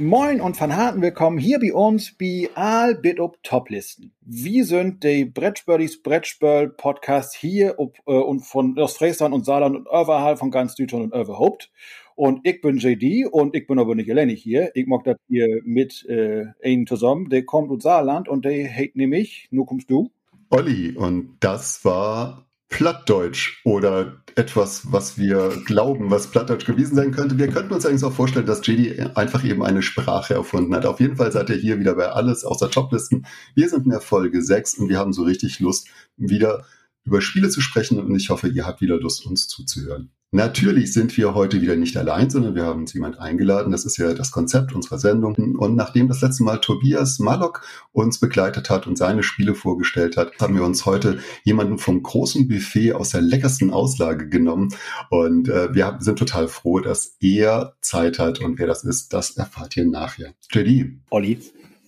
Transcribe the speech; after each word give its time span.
Moin 0.00 0.40
und 0.40 0.56
von 0.56 0.76
harten 0.76 1.02
willkommen 1.02 1.38
hier 1.38 1.58
bei 1.58 1.74
uns 1.74 2.16
bei 2.16 2.48
All 2.54 2.94
Bit 2.94 3.18
Up 3.18 3.36
Toplisten. 3.42 4.12
Wir 4.20 4.64
sind 4.64 5.02
die 5.02 5.24
Brettspörlis 5.24 6.00
Brettspörl 6.04 6.68
Podcast 6.68 7.34
hier 7.34 7.74
ob, 7.78 7.98
äh, 8.06 8.12
und 8.12 8.42
von 8.42 8.78
Ostfriesland 8.78 9.34
und 9.34 9.44
Saarland 9.44 9.74
und 9.74 9.88
überall 9.88 10.36
von 10.36 10.52
ganz 10.52 10.76
Deutschland 10.76 11.12
und 11.12 11.20
überhaupt. 11.20 11.72
Und 12.14 12.46
ich 12.46 12.60
bin 12.60 12.76
JD 12.76 13.26
und 13.26 13.56
ich 13.56 13.66
bin 13.66 13.80
aber 13.80 13.96
nicht 13.96 14.08
alleine 14.08 14.30
hier. 14.34 14.70
Ich 14.76 14.86
mag 14.86 15.02
das 15.02 15.16
hier 15.26 15.62
mit 15.64 16.06
äh, 16.08 16.44
einen 16.62 16.86
zusammen. 16.86 17.28
Der 17.28 17.44
kommt 17.44 17.72
aus 17.72 17.82
Saarland 17.82 18.28
und 18.28 18.44
der 18.44 18.72
hate 18.72 18.96
nämlich, 18.96 19.48
nur 19.50 19.66
kommst 19.66 19.90
du. 19.90 20.12
Olli, 20.50 20.92
und 20.92 21.38
das 21.40 21.84
war 21.84 22.47
Plattdeutsch 22.68 23.60
oder 23.64 24.22
etwas, 24.34 24.92
was 24.92 25.16
wir 25.16 25.62
glauben, 25.64 26.10
was 26.10 26.30
Plattdeutsch 26.30 26.66
gewesen 26.66 26.94
sein 26.94 27.12
könnte. 27.12 27.38
Wir 27.38 27.48
könnten 27.48 27.72
uns 27.72 27.86
eigentlich 27.86 28.04
auch 28.04 28.12
vorstellen, 28.12 28.46
dass 28.46 28.66
JD 28.66 29.16
einfach 29.16 29.42
eben 29.44 29.64
eine 29.64 29.82
Sprache 29.82 30.34
erfunden 30.34 30.74
hat. 30.74 30.86
Auf 30.86 31.00
jeden 31.00 31.16
Fall 31.16 31.32
seid 31.32 31.48
ihr 31.50 31.56
hier 31.56 31.80
wieder 31.80 31.94
bei 31.94 32.08
alles 32.08 32.44
außer 32.44 32.70
Toplisten. 32.70 33.26
Wir 33.54 33.68
sind 33.68 33.84
in 33.84 33.90
der 33.90 34.00
Folge 34.00 34.42
6 34.42 34.74
und 34.74 34.88
wir 34.88 34.98
haben 34.98 35.12
so 35.12 35.22
richtig 35.22 35.60
Lust, 35.60 35.88
wieder 36.16 36.64
über 37.04 37.22
Spiele 37.22 37.48
zu 37.48 37.60
sprechen 37.62 37.98
und 37.98 38.14
ich 38.14 38.28
hoffe, 38.28 38.48
ihr 38.48 38.66
habt 38.66 38.82
wieder 38.82 38.98
Lust, 38.98 39.24
uns 39.26 39.48
zuzuhören. 39.48 40.10
Natürlich 40.30 40.92
sind 40.92 41.16
wir 41.16 41.32
heute 41.32 41.62
wieder 41.62 41.74
nicht 41.74 41.96
allein, 41.96 42.28
sondern 42.28 42.54
wir 42.54 42.66
haben 42.66 42.80
uns 42.80 42.92
jemand 42.92 43.18
eingeladen. 43.18 43.72
Das 43.72 43.86
ist 43.86 43.96
ja 43.96 44.12
das 44.12 44.30
Konzept 44.30 44.74
unserer 44.74 44.98
Sendung. 44.98 45.34
Und 45.56 45.74
nachdem 45.74 46.06
das 46.06 46.20
letzte 46.20 46.42
Mal 46.42 46.60
Tobias 46.60 47.18
Malok 47.18 47.62
uns 47.92 48.20
begleitet 48.20 48.68
hat 48.68 48.86
und 48.86 48.98
seine 48.98 49.22
Spiele 49.22 49.54
vorgestellt 49.54 50.18
hat, 50.18 50.32
haben 50.38 50.54
wir 50.54 50.64
uns 50.64 50.84
heute 50.84 51.18
jemanden 51.44 51.78
vom 51.78 52.02
großen 52.02 52.46
Buffet 52.46 52.92
aus 52.92 53.10
der 53.10 53.22
leckersten 53.22 53.72
Auslage 53.72 54.28
genommen. 54.28 54.68
Und 55.08 55.48
äh, 55.48 55.74
wir 55.74 55.96
sind 56.00 56.18
total 56.18 56.48
froh, 56.48 56.80
dass 56.80 57.16
er 57.20 57.76
Zeit 57.80 58.18
hat. 58.18 58.40
Und 58.40 58.58
wer 58.58 58.66
das 58.66 58.84
ist, 58.84 59.14
das 59.14 59.30
erfahrt 59.38 59.78
ihr 59.78 59.86
nachher. 59.86 60.34
JD. 60.50 61.00
Olli. 61.08 61.38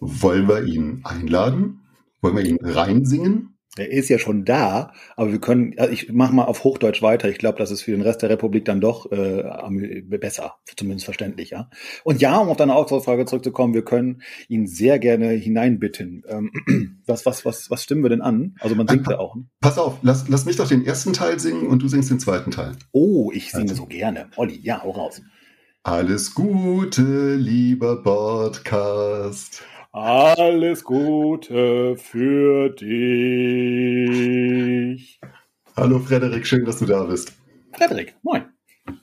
Wollen 0.00 0.48
wir 0.48 0.64
ihn 0.64 1.02
einladen? 1.04 1.80
Wollen 2.22 2.38
wir 2.38 2.44
ihn 2.46 2.58
reinsingen? 2.62 3.49
Der 3.78 3.88
ist 3.88 4.08
ja 4.08 4.18
schon 4.18 4.44
da, 4.44 4.92
aber 5.16 5.30
wir 5.30 5.40
können, 5.40 5.74
also 5.78 5.92
ich 5.92 6.12
mache 6.12 6.34
mal 6.34 6.44
auf 6.44 6.64
Hochdeutsch 6.64 7.02
weiter. 7.02 7.28
Ich 7.28 7.38
glaube, 7.38 7.58
das 7.58 7.70
ist 7.70 7.82
für 7.82 7.92
den 7.92 8.02
Rest 8.02 8.20
der 8.20 8.28
Republik 8.28 8.64
dann 8.64 8.80
doch 8.80 9.10
äh, 9.12 10.02
besser, 10.02 10.56
zumindest 10.76 11.04
verständlich, 11.04 11.50
ja. 11.50 11.70
Und 12.02 12.20
ja, 12.20 12.36
um 12.38 12.48
auf 12.48 12.56
deine 12.56 12.74
Auswahlfrage 12.74 13.26
zurückzukommen, 13.26 13.72
wir 13.72 13.84
können 13.84 14.22
ihn 14.48 14.66
sehr 14.66 14.98
gerne 14.98 15.28
hineinbitten. 15.28 16.24
Ähm, 16.26 16.50
was, 17.06 17.26
was, 17.26 17.44
was, 17.44 17.70
was 17.70 17.84
stimmen 17.84 18.02
wir 18.02 18.10
denn 18.10 18.22
an? 18.22 18.56
Also 18.58 18.74
man 18.74 18.88
singt 18.88 19.06
ja 19.08 19.20
auch. 19.20 19.36
Ne? 19.36 19.44
Pass 19.60 19.78
auf, 19.78 19.98
lass, 20.02 20.28
lass 20.28 20.46
mich 20.46 20.56
doch 20.56 20.66
den 20.66 20.84
ersten 20.84 21.12
Teil 21.12 21.38
singen 21.38 21.68
und 21.68 21.80
du 21.80 21.86
singst 21.86 22.10
den 22.10 22.18
zweiten 22.18 22.50
Teil. 22.50 22.72
Oh, 22.90 23.30
ich 23.32 23.52
singe 23.52 23.70
also. 23.70 23.82
so 23.82 23.86
gerne. 23.86 24.30
Olli, 24.36 24.58
ja, 24.60 24.82
hau 24.82 24.90
raus. 24.90 25.22
Alles 25.84 26.34
Gute, 26.34 27.36
lieber 27.36 28.02
Podcast. 28.02 29.62
Alles 29.92 30.84
Gute 30.84 31.96
für 31.96 32.68
dich. 32.70 32.90
Hallo 35.76 35.98
Frederik, 35.98 36.46
schön, 36.46 36.64
dass 36.64 36.78
du 36.78 36.86
da 36.86 37.02
bist. 37.02 37.32
Frederik, 37.72 38.14
moin. 38.22 38.44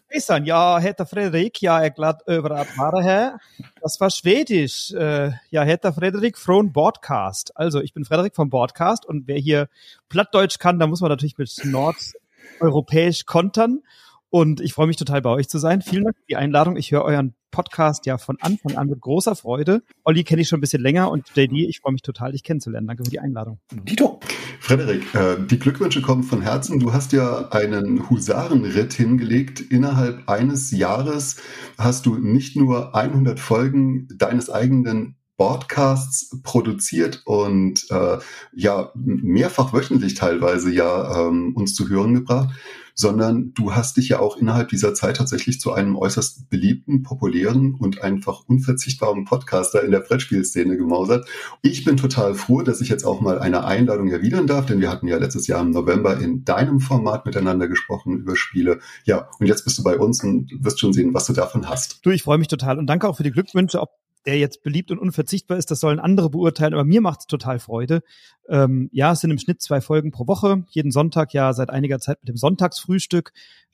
Hejsan, 0.08 0.46
jag 0.46 0.80
heter 0.80 1.06
Fredrik. 1.06 1.62
Jag 1.62 1.86
är 1.86 1.90
glad 1.90 2.22
över 2.26 2.50
att 2.52 2.78
vara 2.78 3.02
här. 3.02 3.34
Das 3.82 4.00
war 4.00 4.10
Schwedisch. 4.10 4.94
Äh, 4.94 5.34
jag 5.50 5.66
heter 5.66 5.92
Frederik 5.92 6.38
från 6.38 6.72
Broadcast. 6.72 7.52
Also, 7.56 7.82
ich 7.82 7.94
bin 7.94 8.06
Frederik 8.06 8.34
vom 8.34 8.50
Broadcast 8.50 9.06
und 9.06 9.28
wer 9.28 9.40
hier 9.40 9.68
Plattdeutsch 10.08 10.58
kann, 10.58 10.80
da 10.80 10.88
muss 10.88 11.02
man 11.02 11.10
natürlich 11.10 11.38
mit 11.38 11.52
nordeuropäisch 11.66 13.26
kontern. 13.26 13.82
Und 14.30 14.62
ich 14.62 14.74
freue 14.74 14.88
mich 14.88 14.96
total 14.96 15.22
bei 15.22 15.32
euch 15.32 15.50
zu 15.50 15.58
sein. 15.58 15.82
Vielen 15.82 16.06
Dank 16.06 16.16
für 16.16 16.28
die 16.30 16.38
Einladung. 16.38 16.78
Ich 16.78 16.94
höre 16.94 17.04
euren 17.04 17.36
Podcast 17.52 18.06
ja 18.06 18.18
von 18.18 18.38
Anfang 18.42 18.76
an 18.76 18.88
mit 18.88 19.02
großer 19.02 19.36
Freude. 19.36 19.82
Olli 20.04 20.24
kenne 20.24 20.42
ich 20.42 20.48
schon 20.48 20.58
ein 20.58 20.62
bisschen 20.62 20.82
länger 20.82 21.12
und 21.12 21.30
JD, 21.36 21.54
ich 21.68 21.80
freue 21.80 21.94
mich 21.94 22.02
total, 22.02 22.32
dich 22.32 22.44
kennenzulernen. 22.44 22.88
Danke 22.88 23.04
für 23.06 23.12
die 23.12 23.20
Einladung. 23.20 23.60
Dito. 23.72 24.20
Frederik, 24.60 25.14
äh, 25.16 25.38
die 25.40 25.60
Glückwünsche 25.60 26.02
kommen 26.02 26.24
von 26.24 26.42
Herzen. 26.42 26.80
Du 26.80 26.92
hast 26.92 27.14
ja 27.14 27.50
einen 27.52 28.10
Husarenritt 28.10 28.94
hingelegt. 28.94 29.62
Innerhalb 29.62 30.28
eines 30.28 30.72
Jahres 30.72 31.38
hast 31.78 32.06
du 32.06 32.18
nicht 32.18 32.56
nur 32.56 32.96
100 32.96 33.40
Folgen 33.40 34.08
deines 34.18 34.50
eigenen 34.50 35.16
Podcasts 35.38 36.42
produziert 36.42 37.22
und 37.26 37.86
äh, 37.92 38.18
ja 38.54 38.92
mehrfach 38.96 39.72
wöchentlich 39.72 40.16
teilweise 40.16 40.72
ja 40.72 41.28
ähm, 41.28 41.56
uns 41.56 41.76
zu 41.76 41.90
hören 41.90 42.16
gebracht, 42.16 42.50
sondern 42.98 43.54
du 43.54 43.74
hast 43.76 43.96
dich 43.98 44.10
ja 44.10 44.20
auch 44.20 44.38
innerhalb 44.38 44.70
dieser 44.70 44.96
Zeit 44.96 45.18
tatsächlich 45.18 45.60
zu 45.60 45.72
einem 45.72 45.96
äußerst 45.96 46.50
beliebten, 46.50 47.04
populären 47.04 47.76
und 47.76 48.02
einfach 48.02 48.42
unverzichtbaren 48.48 49.24
Podcaster 49.24 49.84
in 49.84 49.92
der 49.92 50.00
Brettspielszene 50.00 50.78
gemausert. 50.78 51.28
Ich 51.62 51.86
bin 51.86 51.96
total 51.96 52.34
froh, 52.34 52.64
dass 52.64 52.82
ich 52.82 52.90
jetzt 52.90 53.06
auch 53.06 53.22
mal 53.22 53.38
eine 53.38 53.66
Einladung 53.66 54.10
erwidern 54.10 54.48
darf, 54.48 54.66
denn 54.66 54.82
wir 54.82 54.90
hatten 54.90 55.08
ja 55.08 55.18
letztes 55.18 55.46
Jahr 55.46 55.62
im 55.62 55.70
November 55.70 56.20
in 56.20 56.44
deinem 56.44 56.80
Format 56.80 57.28
miteinander 57.28 57.68
gesprochen 57.68 58.18
über 58.18 58.36
Spiele. 58.36 58.80
Ja, 59.06 59.30
und 59.40 59.46
jetzt 59.46 59.64
bist 59.64 59.78
du 59.78 59.84
bei 59.84 59.98
uns 59.98 60.24
und 60.24 60.52
wirst 60.60 60.80
schon 60.80 60.92
sehen, 60.92 61.14
was 61.14 61.28
du 61.28 61.34
davon 61.34 61.70
hast. 61.70 62.04
Du, 62.04 62.10
ich 62.10 62.24
freue 62.24 62.40
mich 62.40 62.48
total 62.48 62.80
und 62.80 62.88
danke 62.88 63.08
auch 63.08 63.16
für 63.16 63.24
die 63.24 63.32
Glückwünsche. 63.32 63.80
Ob 63.80 63.92
der 64.28 64.38
jetzt 64.38 64.62
beliebt 64.62 64.92
und 64.92 65.00
unverzichtbar 65.00 65.58
ist, 65.58 65.72
das 65.72 65.80
sollen 65.80 66.00
andere 66.00 66.30
beurteilen, 66.30 66.74
aber 66.74 66.84
mir 66.84 67.02
macht 67.02 67.22
es 67.22 67.28
total 67.28 67.60
Freude. 67.60 68.04
Ähm, 68.50 68.90
ja, 68.92 69.14
es 69.14 69.22
sind 69.22 69.32
im 69.32 69.40
Schnitt 69.40 69.62
zwei 69.62 69.82
Folgen 69.82 70.12
pro 70.12 70.28
Woche, 70.28 70.64
jeden 70.70 70.92
Sonntag 70.92 71.34
ja 71.34 71.54
seit 71.54 71.70
einiger 71.70 72.00
Zeit 72.00 72.20
mit 72.22 72.30
dem 72.30 72.38
Sonntagsfrühstück. 72.38 73.32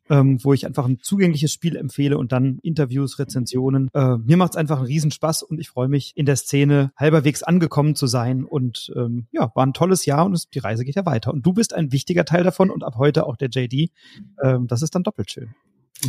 Ähm, 0.09 0.43
wo 0.43 0.51
ich 0.51 0.65
einfach 0.65 0.85
ein 0.85 0.99
zugängliches 0.99 1.53
Spiel 1.53 1.77
empfehle 1.77 2.17
und 2.17 2.33
dann 2.33 2.59
Interviews, 2.61 3.19
Rezensionen. 3.19 3.89
Äh, 3.93 4.17
mir 4.17 4.35
macht 4.35 4.51
es 4.51 4.57
einfach 4.57 4.79
einen 4.79 4.87
Riesenspaß 4.87 5.43
und 5.43 5.61
ich 5.61 5.69
freue 5.69 5.87
mich, 5.87 6.11
in 6.17 6.25
der 6.25 6.35
Szene 6.35 6.91
halberwegs 6.97 7.41
angekommen 7.41 7.95
zu 7.95 8.05
sein. 8.07 8.43
Und 8.43 8.91
ähm, 8.97 9.27
ja, 9.31 9.49
war 9.55 9.65
ein 9.65 9.71
tolles 9.71 10.05
Jahr 10.05 10.25
und 10.25 10.33
es, 10.33 10.49
die 10.49 10.59
Reise 10.59 10.83
geht 10.83 10.95
ja 10.95 11.05
weiter. 11.05 11.31
Und 11.31 11.45
du 11.45 11.53
bist 11.53 11.73
ein 11.73 11.93
wichtiger 11.93 12.25
Teil 12.25 12.43
davon 12.43 12.69
und 12.69 12.83
ab 12.83 12.95
heute 12.97 13.25
auch 13.25 13.37
der 13.37 13.47
JD. 13.47 13.91
Ähm, 14.43 14.67
das 14.67 14.81
ist 14.81 14.93
dann 14.93 15.03
doppelt 15.03 15.31
schön. 15.31 15.55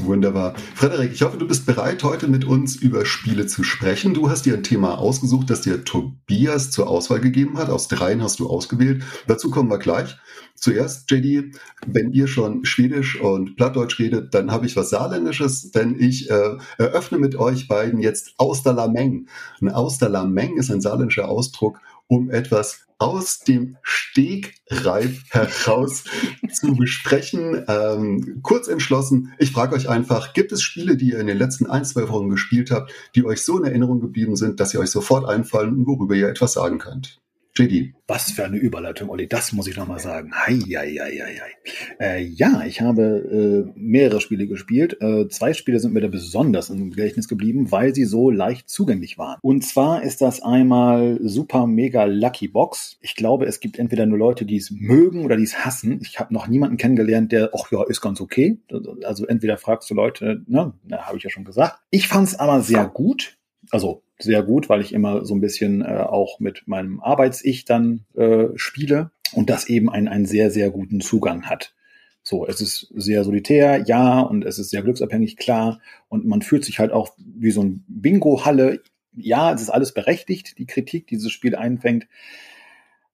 Wunderbar. 0.01 0.55
Frederik, 0.75 1.13
ich 1.13 1.23
hoffe, 1.23 1.37
du 1.37 1.47
bist 1.47 1.67
bereit, 1.67 2.03
heute 2.03 2.27
mit 2.27 2.45
uns 2.45 2.75
über 2.75 3.07
Spiele 3.07 3.47
zu 3.47 3.63
sprechen. 3.63 4.13
Du 4.13 4.29
hast 4.29 4.45
dir 4.45 4.55
ein 4.55 4.65
Thema 4.65 4.99
ausgesucht, 4.99 5.51
das 5.51 5.61
dir 5.61 5.85
Tobias 5.85 6.73
zur 6.73 6.89
Auswahl 6.89 7.21
gegeben 7.21 7.59
hat. 7.59 7.71
Aus 7.71 7.87
dreien 7.87 8.23
hast 8.23 8.41
du 8.41 8.49
ausgewählt. 8.49 9.05
Dazu 9.29 9.51
kommen 9.51 9.71
wir 9.71 9.79
gleich. 9.79 10.17
Zuerst, 10.57 11.11
JD, 11.11 11.55
wenn 11.87 12.13
ihr 12.13 12.27
schon 12.27 12.65
Schwedisch 12.65 13.21
und 13.21 13.57
Plattdeutsch 13.57 13.99
redet, 14.01 14.35
dann 14.35 14.51
habe 14.51 14.67
ich 14.67 14.77
was 14.77 14.91
Saarländisches, 14.91 15.71
denn 15.71 15.97
ich 15.99 16.29
äh, 16.29 16.57
eröffne 16.77 17.19
mit 17.19 17.37
euch 17.37 17.69
beiden 17.69 18.01
jetzt 18.01 18.35
Austerlameng. 18.39 19.29
Ein 19.61 19.69
Austerlameng 19.69 20.57
ist 20.57 20.71
ein 20.71 20.81
saarländischer 20.81 21.29
Ausdruck, 21.29 21.79
um 22.09 22.31
etwas 22.31 22.84
aus 22.99 23.41
dem 23.41 23.77
Stegreif 23.83 25.23
heraus 25.31 26.05
zu 26.53 26.75
besprechen. 26.75 27.65
Ähm, 27.69 28.41
kurz 28.43 28.69
entschlossen, 28.69 29.33
ich 29.39 29.53
frage 29.53 29.75
euch 29.75 29.89
einfach, 29.89 30.33
gibt 30.33 30.53
es 30.53 30.63
Spiele, 30.63 30.97
die 30.97 31.11
ihr 31.11 31.21
in 31.21 31.27
den 31.27 31.39
letzten 31.39 31.67
ein, 31.67 31.85
zwei 31.85 32.09
Wochen 32.09 32.31
gespielt 32.31 32.71
habt, 32.71 32.93
die 33.15 33.25
euch 33.25 33.43
so 33.43 33.59
in 33.59 33.65
Erinnerung 33.65 34.01
geblieben 34.01 34.37
sind, 34.37 34.61
dass 34.61 34.71
sie 34.71 34.79
euch 34.79 34.91
sofort 34.91 35.29
einfallen 35.29 35.75
und 35.75 35.87
worüber 35.87 36.15
ihr 36.15 36.29
etwas 36.29 36.55
sagen 36.55 36.79
könnt? 36.79 37.21
JD. 37.57 37.95
Was 38.09 38.33
für 38.33 38.45
eine 38.45 38.57
Überleitung, 38.57 39.11
Olli, 39.11 39.29
das 39.29 39.53
muss 39.53 39.69
ich 39.69 39.77
nochmal 39.77 40.01
sagen. 40.01 40.33
Hei, 40.35 40.59
hei, 40.59 40.97
hei, 41.01 41.41
hei. 41.41 41.53
Äh, 42.01 42.23
ja, 42.25 42.65
ich 42.67 42.81
habe 42.81 43.73
äh, 43.73 43.73
mehrere 43.77 44.21
Spiele 44.21 44.49
gespielt. 44.49 45.01
Äh, 45.01 45.29
zwei 45.29 45.55
Spiele 45.55 45.79
sind 45.79 45.95
mir 45.95 46.01
da 46.01 46.09
besonders 46.09 46.69
im 46.69 46.91
Gedächtnis 46.91 47.29
geblieben, 47.29 47.71
weil 47.71 47.95
sie 47.95 48.07
so 48.07 48.29
leicht 48.29 48.69
zugänglich 48.69 49.19
waren. 49.19 49.39
Und 49.41 49.65
zwar 49.65 50.03
ist 50.03 50.21
das 50.21 50.43
einmal 50.43 51.21
Super 51.23 51.69
Mega 51.69 52.05
Lucky 52.07 52.49
Box. 52.49 52.99
Ich 53.01 53.15
glaube, 53.15 53.47
es 53.47 53.61
gibt 53.61 53.79
entweder 53.79 54.05
nur 54.05 54.19
Leute, 54.19 54.45
die 54.45 54.57
es 54.57 54.73
mögen 54.73 55.25
oder 55.25 55.37
die 55.37 55.45
es 55.45 55.65
hassen. 55.65 56.01
Ich 56.03 56.19
habe 56.19 56.35
noch 56.35 56.49
niemanden 56.49 56.77
kennengelernt, 56.77 57.31
der, 57.31 57.51
ach 57.55 57.71
ja, 57.71 57.85
ist 57.85 58.01
ganz 58.01 58.21
okay. 58.21 58.59
Also 59.05 59.27
entweder 59.27 59.59
fragst 59.59 59.89
du 59.89 59.95
Leute, 59.95 60.43
ne, 60.49 60.75
habe 60.91 61.19
ich 61.19 61.23
ja 61.23 61.31
schon 61.31 61.45
gesagt. 61.45 61.79
Ich 61.91 62.09
fand 62.09 62.27
es 62.27 62.39
aber 62.39 62.63
sehr 62.63 62.89
gut. 62.89 63.39
Also 63.71 64.03
sehr 64.19 64.43
gut, 64.43 64.69
weil 64.69 64.81
ich 64.81 64.93
immer 64.93 65.25
so 65.25 65.35
ein 65.35 65.41
bisschen 65.41 65.83
äh, 65.83 66.05
auch 66.09 66.41
mit 66.41 66.63
meinem 66.67 67.01
Arbeits-Ich 67.01 67.65
dann 67.65 68.05
äh, 68.15 68.49
spiele 68.57 69.11
und 69.33 69.51
das 69.51 69.69
eben 69.69 69.91
einen, 69.91 70.09
einen 70.09 70.27
sehr, 70.27 70.51
sehr 70.51 70.71
guten 70.71 71.01
Zugang 71.01 71.47
hat. 71.47 71.75
So, 72.23 72.47
es 72.47 72.63
ist 72.63 72.91
sehr 72.95 73.23
solitär, 73.23 73.85
ja, 73.87 74.21
und 74.21 74.45
es 74.45 74.59
ist 74.59 74.71
sehr 74.71 74.83
glücksabhängig, 74.83 75.37
klar. 75.37 75.81
Und 76.09 76.25
man 76.25 76.41
fühlt 76.41 76.65
sich 76.65 76.79
halt 76.79 76.91
auch 76.91 77.11
wie 77.19 77.51
so 77.51 77.63
ein 77.63 77.85
Bingo-Halle. 77.87 78.81
Ja, 79.13 79.53
es 79.53 79.61
ist 79.61 79.71
alles 79.71 79.93
berechtigt, 79.93 80.59
die 80.59 80.67
Kritik, 80.67 81.07
die 81.07 81.17
dieses 81.17 81.33
Spiel 81.33 81.55
einfängt. 81.55 82.07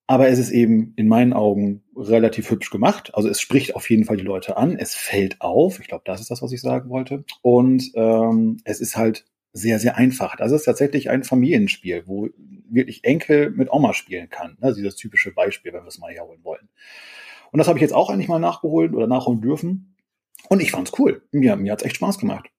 Aber 0.07 0.29
es 0.29 0.39
ist 0.39 0.51
eben 0.51 0.93
in 0.97 1.09
meinen 1.09 1.33
Augen 1.33 1.83
relativ 1.97 2.51
hübsch 2.51 2.71
gemacht. 2.71 3.15
Also 3.15 3.29
es 3.29 3.41
spricht 3.41 3.75
auf 3.75 3.89
jeden 3.91 4.05
Fall 4.05 4.17
die 4.17 4.25
Leute 4.25 4.57
an. 4.57 4.77
Es 4.77 4.95
fällt 4.95 5.41
auf. 5.41 5.81
Ich 5.81 5.89
glaube, 5.89 6.03
das 6.05 6.21
ist 6.21 6.31
das, 6.31 6.43
was 6.43 6.53
ich 6.53 6.61
sagen 6.61 6.89
wollte. 6.91 7.25
Und 7.43 7.91
ähm, 7.95 8.59
es 8.65 8.81
ist 8.81 8.97
halt 8.97 9.25
sehr, 9.53 9.79
sehr 9.79 9.97
einfach. 9.97 10.37
Das 10.37 10.53
ist 10.53 10.65
tatsächlich 10.65 11.11
ein 11.11 11.25
Familienspiel, 11.25 12.05
wo 12.07 12.29
wirklich 12.69 13.05
Enkel 13.05 13.51
mit 13.51 13.71
Oma 13.73 13.95
spielen 13.95 14.31
kann. 14.31 14.57
Also 14.61 14.77
dieses 14.77 14.97
typische 14.97 15.33
Beispiel, 15.33 15.73
wenn 15.73 15.83
wir 15.83 15.89
es 15.89 15.99
mal 15.99 16.13
herholen 16.13 16.45
wollen. 16.45 16.69
Und 17.51 17.59
das 17.59 17.67
habe 17.67 17.79
ich 17.79 17.83
jetzt 17.83 17.95
auch 17.95 18.11
eigentlich 18.11 18.29
mal 18.29 18.39
nachgeholt 18.39 18.95
oder 18.95 19.07
nachholen 19.07 19.41
dürfen. 19.41 19.97
Und 20.49 20.61
ich 20.61 20.71
fand's 20.71 20.93
cool. 20.99 21.23
Mir, 21.33 21.57
mir 21.57 21.73
hat's 21.73 21.83
echt 21.83 21.97
Spaß 21.97 22.19
gemacht. 22.19 22.51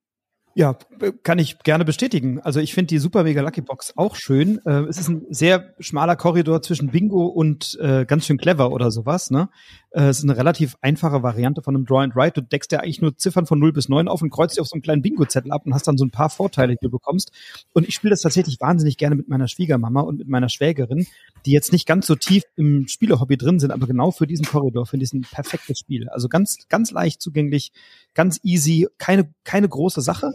Ja, 0.53 0.77
kann 1.23 1.39
ich 1.39 1.59
gerne 1.59 1.85
bestätigen. 1.85 2.41
Also 2.41 2.59
ich 2.59 2.73
finde 2.73 2.87
die 2.87 2.97
Super 2.97 3.23
Mega 3.23 3.41
Lucky 3.41 3.61
Box 3.61 3.93
auch 3.95 4.15
schön. 4.15 4.59
Äh, 4.65 4.81
es 4.89 4.97
ist 4.97 5.07
ein 5.07 5.25
sehr 5.29 5.73
schmaler 5.79 6.17
Korridor 6.17 6.61
zwischen 6.61 6.91
Bingo 6.91 7.25
und 7.27 7.77
äh, 7.81 8.05
ganz 8.05 8.25
schön 8.25 8.37
clever 8.37 8.71
oder 8.71 8.91
sowas. 8.91 9.31
Ne? 9.31 9.49
Äh, 9.93 10.09
ist 10.09 10.23
eine 10.23 10.37
relativ 10.37 10.77
einfache 10.81 11.21
Variante 11.21 11.61
von 11.61 11.75
einem 11.75 11.85
Draw 11.85 12.03
and 12.03 12.15
Write. 12.15 12.41
Du 12.41 12.47
deckst 12.47 12.71
ja 12.71 12.79
eigentlich 12.79 13.01
nur 13.01 13.17
Ziffern 13.17 13.45
von 13.45 13.59
0 13.59 13.73
bis 13.73 13.89
9 13.89 14.07
auf 14.07 14.21
und 14.21 14.29
kreuzt 14.29 14.57
dir 14.57 14.61
auf 14.61 14.67
so 14.67 14.75
einen 14.75 14.81
kleinen 14.81 15.01
Bingo-Zettel 15.01 15.51
ab 15.51 15.65
und 15.65 15.73
hast 15.73 15.85
dann 15.85 15.97
so 15.97 16.05
ein 16.05 16.11
paar 16.11 16.29
Vorteile, 16.29 16.75
die 16.75 16.85
du 16.85 16.89
bekommst. 16.89 17.31
Und 17.73 17.87
ich 17.87 17.95
spiele 17.95 18.11
das 18.11 18.21
tatsächlich 18.21 18.61
wahnsinnig 18.61 18.95
gerne 18.95 19.15
mit 19.15 19.27
meiner 19.27 19.49
Schwiegermama 19.49 19.99
und 19.99 20.19
mit 20.19 20.29
meiner 20.29 20.47
Schwägerin, 20.47 21.07
die 21.45 21.51
jetzt 21.51 21.73
nicht 21.73 21.85
ganz 21.85 22.07
so 22.07 22.15
tief 22.15 22.43
im 22.55 22.87
Spielehobby 22.87 23.35
drin 23.35 23.59
sind, 23.59 23.71
aber 23.71 23.85
genau 23.85 24.11
für 24.11 24.27
diesen 24.27 24.45
Korridor 24.45 24.85
finde 24.85 25.03
ich 25.03 25.11
ein 25.11 25.21
perfektes 25.21 25.79
Spiel. 25.79 26.07
Also 26.07 26.29
ganz, 26.29 26.67
ganz 26.69 26.91
leicht 26.91 27.21
zugänglich, 27.21 27.73
ganz 28.13 28.39
easy, 28.43 28.87
keine, 28.97 29.29
keine 29.43 29.67
große 29.67 30.01
Sache 30.01 30.31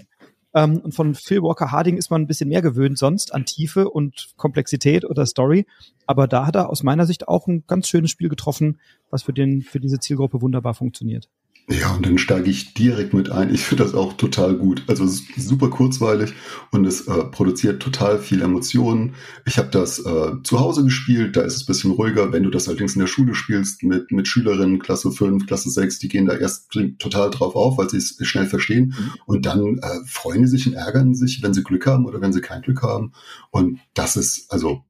ähm, 0.57 0.79
und 0.79 0.95
von 0.95 1.15
Phil 1.15 1.43
Walker 1.43 1.71
Harding 1.71 1.99
ist 1.99 2.11
man 2.11 2.23
ein 2.23 2.27
bisschen 2.27 2.49
mehr 2.49 2.63
gewöhnt 2.63 2.97
sonst 2.97 3.35
an 3.35 3.45
Tiefe 3.45 3.91
und 3.91 4.29
Komplexität 4.39 5.05
oder 5.05 5.27
Story. 5.27 5.67
Aber 6.07 6.27
da 6.27 6.47
hat 6.47 6.57
er 6.57 6.71
aus 6.71 6.83
meiner 6.83 7.05
Sicht 7.05 7.29
auch 7.29 7.47
ein 7.47 7.65
ganz 7.67 7.89
schönes 7.89 8.11
Spiel 8.11 8.31
getroffen, 8.31 8.81
was 9.11 9.23
für 9.23 9.35
den, 9.35 9.61
für 9.61 9.81
diese 9.81 10.01
Zielgruppe 10.01 10.41
wunderbar 10.41 10.73
funktioniert. 10.73 11.29
Ja, 11.69 11.95
und 11.95 12.07
dann 12.07 12.17
steige 12.17 12.49
ich 12.49 12.75
direkt 12.75 13.13
mit 13.13 13.33
ein. 13.33 13.53
Ich 13.53 13.65
finde 13.65 13.83
das 13.83 13.93
auch 13.93 14.13
total 14.13 14.55
gut. 14.55 14.85
Also 14.87 15.03
es 15.03 15.23
ist 15.37 15.49
super 15.49 15.69
kurzweilig 15.69 16.33
und 16.71 16.85
es 16.85 17.09
äh, 17.09 17.25
produziert 17.25 17.83
total 17.83 18.21
viel 18.21 18.41
Emotionen. 18.41 19.17
Ich 19.47 19.59
habe 19.59 19.71
das 19.71 19.99
äh, 19.99 20.33
zu 20.45 20.61
Hause 20.61 20.85
gespielt, 20.85 21.37
da 21.37 21.41
ist 21.41 21.57
es 21.57 21.67
bisschen 21.67 21.91
ruhiger. 21.91 22.31
Wenn 22.31 22.45
du 22.45 22.51
das 22.51 22.69
allerdings 22.69 22.95
in 22.95 23.01
der 23.01 23.09
Schule 23.09 23.35
spielst 23.35 23.83
mit, 23.83 24.13
mit 24.13 24.29
Schülerinnen, 24.29 24.79
Klasse 24.79 25.11
5, 25.11 25.47
Klasse 25.47 25.71
6, 25.71 25.99
die 25.99 26.07
gehen 26.07 26.27
da 26.27 26.35
erst 26.35 26.71
total 27.01 27.31
drauf 27.31 27.57
auf, 27.57 27.79
weil 27.79 27.91
sie 27.91 27.97
es 27.97 28.17
schnell 28.21 28.47
verstehen. 28.47 28.95
Mhm. 28.97 29.13
Und 29.27 29.47
dann 29.47 29.79
äh, 29.79 30.07
freuen 30.07 30.43
die 30.43 30.49
sich 30.49 30.69
und 30.69 30.75
ärgern 30.75 31.17
sich, 31.17 31.43
wenn 31.43 31.53
sie 31.53 31.65
Glück 31.65 31.85
haben 31.87 32.07
oder 32.07 32.21
wenn 32.21 32.33
sie 32.33 32.43
kein 32.43 32.63
Glück 32.63 32.83
haben. 32.83 33.13
Und 33.51 33.81
das 33.93 34.15
ist 34.15 34.53
also 34.53 34.85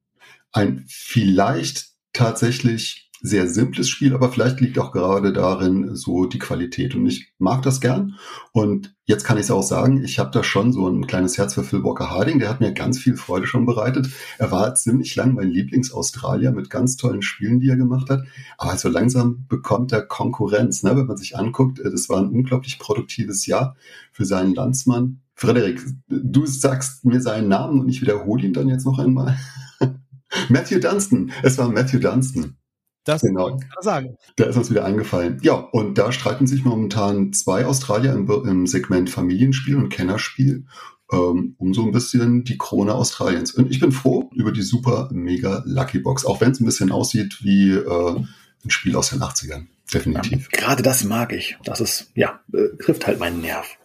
ein 0.53 0.85
vielleicht 0.89 1.97
tatsächlich 2.13 3.06
sehr 3.23 3.49
simples 3.49 3.89
Spiel, 3.89 4.15
aber 4.15 4.31
vielleicht 4.31 4.61
liegt 4.61 4.79
auch 4.79 4.93
gerade 4.93 5.33
darin 5.33 5.97
so 5.97 6.27
die 6.27 6.39
Qualität. 6.39 6.95
Und 6.95 7.07
ich 7.07 7.33
mag 7.39 7.63
das 7.63 7.81
gern. 7.81 8.17
Und 8.53 8.95
jetzt 9.05 9.25
kann 9.25 9.39
ich 9.39 9.45
es 9.45 9.51
auch 9.51 9.63
sagen, 9.63 10.05
ich 10.05 10.19
habe 10.19 10.31
da 10.31 10.45
schon 10.45 10.73
so 10.73 10.87
ein 10.89 11.07
kleines 11.07 11.39
Herz 11.39 11.55
für 11.55 11.65
Phil 11.65 11.83
Walker 11.83 12.11
Harding. 12.11 12.39
Der 12.39 12.51
hat 12.51 12.61
mir 12.61 12.73
ganz 12.73 12.99
viel 12.99 13.17
Freude 13.17 13.47
schon 13.47 13.65
bereitet. 13.65 14.09
Er 14.39 14.51
war 14.51 14.75
ziemlich 14.75 15.17
lang 15.17 15.35
mein 15.35 15.49
Lieblings-Australier 15.49 16.53
mit 16.53 16.69
ganz 16.69 16.97
tollen 16.97 17.23
Spielen, 17.23 17.61
die 17.61 17.69
er 17.69 17.77
gemacht 17.77 18.11
hat. 18.11 18.25
Aber 18.59 18.77
so 18.77 18.89
langsam 18.89 19.47
bekommt 19.49 19.93
er 19.93 20.03
Konkurrenz. 20.03 20.83
Ne? 20.83 20.97
Wenn 20.97 21.07
man 21.07 21.17
sich 21.17 21.39
anguckt, 21.39 21.81
äh, 21.81 21.91
das 21.91 22.09
war 22.09 22.19
ein 22.19 22.29
unglaublich 22.29 22.79
produktives 22.79 23.47
Jahr 23.47 23.77
für 24.13 24.25
seinen 24.25 24.55
Landsmann. 24.55 25.21
Frederik, 25.35 25.83
du 26.09 26.47
sagst 26.47 27.05
mir 27.05 27.21
seinen 27.21 27.49
Namen 27.49 27.81
und 27.81 27.89
ich 27.89 28.01
wiederhole 28.01 28.45
ihn 28.45 28.53
dann 28.53 28.69
jetzt 28.69 28.87
noch 28.87 28.99
einmal. 28.99 29.39
Matthew 30.49 30.81
Dunstan. 30.81 31.31
Es 31.43 31.59
war 31.59 31.69
Matthew 31.69 31.99
Dunstan. 31.99 32.57
Das 33.07 33.23
genau. 33.23 33.57
kann 33.57 33.59
ich 33.59 33.85
sagen. 33.85 34.17
Da 34.37 34.45
ist 34.45 34.57
uns 34.57 34.69
wieder 34.69 34.85
eingefallen. 34.85 35.39
Ja, 35.43 35.55
und 35.55 35.97
da 35.97 36.13
streiten 36.13 36.47
sich 36.47 36.65
momentan 36.65 37.33
zwei 37.33 37.65
Australier 37.65 38.13
im, 38.13 38.29
im 38.29 38.67
Segment 38.67 39.09
Familienspiel 39.09 39.77
und 39.77 39.89
Kennerspiel 39.89 40.67
ähm, 41.13 41.55
um 41.59 41.75
so 41.75 41.85
ein 41.85 41.93
bisschen 41.93 42.45
die 42.45 42.59
Krone 42.59 42.95
Australiens. 42.95 43.53
Und 43.53 43.71
ich 43.71 43.81
bin 43.81 43.93
froh 43.93 44.31
über 44.35 44.53
die 44.53 44.63
super 44.63 45.09
mega 45.13 45.63
Lucky 45.65 46.01
Box, 46.01 46.25
auch 46.25 46.41
wenn 46.41 46.51
es 46.51 46.61
ein 46.61 46.67
bisschen 46.67 46.91
aussieht 46.91 47.39
wie 47.43 47.71
äh, 47.71 48.17
ein 48.65 48.71
Spiel 48.71 48.97
aus 48.97 49.11
den 49.11 49.21
80ern. 49.21 49.67
Definitiv. 49.93 50.49
Ja, 50.53 50.59
gerade 50.59 50.83
das 50.83 51.05
mag 51.05 51.33
ich. 51.33 51.57
Das 51.65 51.81
ist, 51.81 52.11
ja, 52.15 52.41
äh, 52.53 52.77
trifft 52.83 53.07
halt 53.07 53.21
meinen 53.21 53.41
Nerv. 53.41 53.77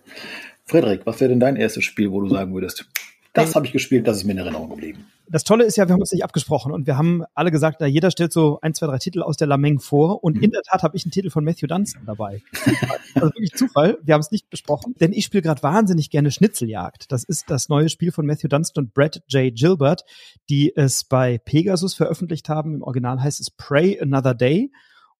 Frederik, 0.65 1.01
was 1.05 1.19
wäre 1.19 1.29
denn 1.29 1.39
dein 1.39 1.57
erstes 1.57 1.83
Spiel, 1.83 2.11
wo 2.11 2.21
du 2.21 2.29
sagen 2.29 2.53
würdest, 2.53 2.87
das 3.33 3.55
habe 3.55 3.65
ich 3.65 3.71
gespielt, 3.71 4.07
das 4.07 4.17
ist 4.17 4.23
mir 4.25 4.33
in 4.33 4.39
Erinnerung 4.39 4.69
geblieben. 4.69 5.05
Das 5.29 5.45
Tolle 5.45 5.63
ist 5.63 5.77
ja, 5.77 5.87
wir 5.87 5.93
haben 5.93 6.01
uns 6.01 6.11
nicht 6.11 6.25
abgesprochen 6.25 6.73
und 6.73 6.87
wir 6.87 6.97
haben 6.97 7.23
alle 7.33 7.51
gesagt, 7.51 7.77
na, 7.79 7.87
jeder 7.87 8.11
stellt 8.11 8.33
so 8.33 8.59
ein, 8.61 8.73
zwei, 8.73 8.87
drei 8.87 8.97
Titel 8.97 9.21
aus 9.21 9.37
der 9.37 9.47
Lameng 9.47 9.79
vor 9.79 10.23
und 10.25 10.35
mhm. 10.35 10.43
in 10.43 10.51
der 10.51 10.61
Tat 10.61 10.83
habe 10.83 10.97
ich 10.97 11.05
einen 11.05 11.11
Titel 11.11 11.29
von 11.29 11.45
Matthew 11.45 11.67
Dunstan 11.67 12.03
dabei. 12.05 12.41
also 13.15 13.27
wirklich 13.27 13.53
Zufall, 13.53 13.97
wir 14.03 14.13
haben 14.13 14.19
es 14.19 14.31
nicht 14.31 14.49
besprochen, 14.49 14.93
denn 14.99 15.13
ich 15.13 15.23
spiele 15.23 15.43
gerade 15.43 15.63
wahnsinnig 15.63 16.09
gerne 16.09 16.31
Schnitzeljagd. 16.31 17.09
Das 17.13 17.23
ist 17.23 17.49
das 17.49 17.69
neue 17.69 17.87
Spiel 17.87 18.11
von 18.11 18.25
Matthew 18.25 18.49
Dunstan 18.49 18.85
und 18.85 18.93
Brett 18.93 19.21
J. 19.29 19.55
Gilbert, 19.55 20.03
die 20.49 20.75
es 20.75 21.05
bei 21.05 21.37
Pegasus 21.37 21.93
veröffentlicht 21.93 22.49
haben. 22.49 22.75
Im 22.75 22.81
Original 22.81 23.21
heißt 23.21 23.39
es 23.39 23.51
Pray 23.51 24.01
Another 24.01 24.33
Day. 24.33 24.71